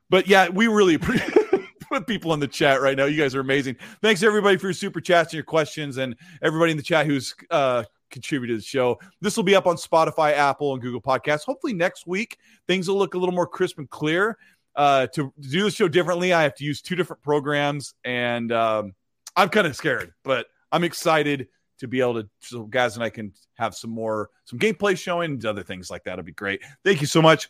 But 0.08 0.28
yeah, 0.28 0.50
we 0.50 0.68
really 0.68 0.94
appreciate 0.94 1.34
put 1.90 2.06
people 2.06 2.36
in 2.36 2.40
the 2.40 2.48
chat 2.48 2.80
right 2.80 2.96
now. 2.96 3.06
You 3.06 3.18
guys 3.20 3.34
are 3.34 3.40
amazing. 3.40 3.78
Thanks 4.04 4.22
everybody 4.22 4.58
for 4.58 4.68
your 4.68 4.74
super 4.74 5.02
chats 5.02 5.30
and 5.30 5.38
your 5.40 5.44
questions, 5.44 5.98
and 5.98 6.16
everybody 6.44 6.70
in 6.74 6.78
the 6.78 6.84
chat 6.84 7.08
who's 7.08 7.34
uh, 7.50 7.86
contributed 8.12 8.58
to 8.58 8.60
the 8.60 8.64
show. 8.64 9.00
This 9.22 9.36
will 9.36 9.44
be 9.44 9.56
up 9.56 9.66
on 9.66 9.78
Spotify, 9.78 10.34
Apple, 10.34 10.74
and 10.74 10.82
Google 10.84 11.02
Podcasts. 11.02 11.44
Hopefully 11.44 11.74
next 11.74 12.06
week 12.06 12.38
things 12.68 12.88
will 12.88 13.00
look 13.00 13.16
a 13.16 13.18
little 13.18 13.34
more 13.34 13.48
crisp 13.48 13.80
and 13.80 13.90
clear. 13.90 14.38
Uh, 14.76 15.08
to, 15.08 15.34
to 15.42 15.50
do 15.50 15.64
the 15.64 15.72
show 15.72 15.88
differently, 15.88 16.34
I 16.34 16.44
have 16.44 16.54
to 16.58 16.64
use 16.64 16.84
two 16.84 16.96
different 16.96 17.24
programs, 17.24 17.96
and 18.04 18.52
um, 18.52 18.94
I'm 19.36 19.50
kind 19.50 19.66
of 19.66 19.76
scared, 19.76 20.14
but 20.24 20.46
I'm 20.72 20.84
excited 20.84 21.48
to 21.80 21.88
be 21.88 21.99
able 22.02 22.22
to 22.22 22.30
so 22.41 22.64
Gaz 22.64 22.95
and 22.95 23.03
I 23.03 23.10
can 23.10 23.34
have 23.56 23.73
some 23.76 23.89
more 23.89 24.30
some 24.45 24.60
gameplay 24.60 24.98
showing 24.98 25.31
and 25.31 25.45
other 25.45 25.64
things 25.64 25.89
like 25.89 26.03
that. 26.03 26.14
It'd 26.14 26.26
be 26.26 26.31
great. 26.31 26.61
Thank 26.85 27.02
you 27.02 27.07
so 27.07 27.22
much. 27.22 27.49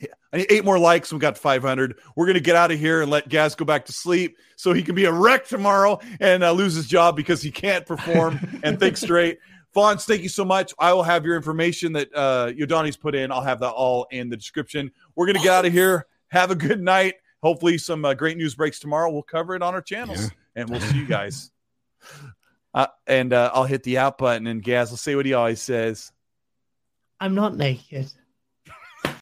Yeah, 0.00 0.08
I 0.32 0.38
need 0.38 0.46
eight 0.50 0.64
more 0.64 0.78
likes. 0.78 1.12
We 1.12 1.18
got 1.18 1.36
500. 1.36 1.98
We're 2.16 2.26
gonna 2.26 2.40
get 2.40 2.56
out 2.56 2.70
of 2.72 2.78
here 2.78 3.02
and 3.02 3.10
let 3.10 3.28
Gaz 3.28 3.54
go 3.54 3.64
back 3.64 3.84
to 3.86 3.92
sleep 3.92 4.38
so 4.56 4.72
he 4.72 4.82
can 4.82 4.94
be 4.94 5.04
a 5.04 5.12
wreck 5.12 5.46
tomorrow 5.46 6.00
and 6.20 6.42
uh, 6.42 6.52
lose 6.52 6.74
his 6.74 6.86
job 6.88 7.16
because 7.16 7.42
he 7.42 7.50
can't 7.50 7.84
perform 7.86 8.40
and 8.62 8.80
think 8.80 8.96
straight. 8.96 9.38
Fonz, 9.76 10.04
thank 10.04 10.22
you 10.22 10.28
so 10.28 10.44
much. 10.44 10.72
I 10.80 10.92
will 10.94 11.02
have 11.04 11.24
your 11.24 11.36
information 11.36 11.92
that 11.92 12.08
uh, 12.14 12.50
Yodani's 12.50 12.96
put 12.96 13.14
in. 13.14 13.30
I'll 13.30 13.42
have 13.42 13.60
that 13.60 13.70
all 13.70 14.06
in 14.10 14.28
the 14.30 14.36
description. 14.36 14.90
We're 15.14 15.26
gonna 15.26 15.38
get 15.40 15.52
out 15.52 15.66
of 15.66 15.72
here. 15.72 16.06
Have 16.28 16.50
a 16.50 16.56
good 16.56 16.80
night. 16.80 17.14
Hopefully, 17.42 17.76
some 17.78 18.04
uh, 18.04 18.14
great 18.14 18.36
news 18.36 18.54
breaks 18.54 18.80
tomorrow. 18.80 19.10
We'll 19.12 19.22
cover 19.22 19.54
it 19.54 19.62
on 19.62 19.74
our 19.74 19.82
channels, 19.82 20.22
Yeah. 20.22 20.28
and 20.62 20.70
we'll 20.70 20.80
see 20.80 20.96
you 20.98 21.06
guys. 21.06 21.50
Uh, 22.72 22.86
and 23.06 23.32
uh, 23.32 23.50
I'll 23.52 23.64
hit 23.64 23.82
the 23.82 23.98
out 23.98 24.18
button, 24.18 24.46
and 24.46 24.62
Gaz 24.62 24.90
will 24.90 24.96
say 24.96 25.16
what 25.16 25.26
he 25.26 25.34
always 25.34 25.60
says. 25.60 26.12
I'm 27.18 27.34
not 27.34 27.56
naked. 27.56 28.12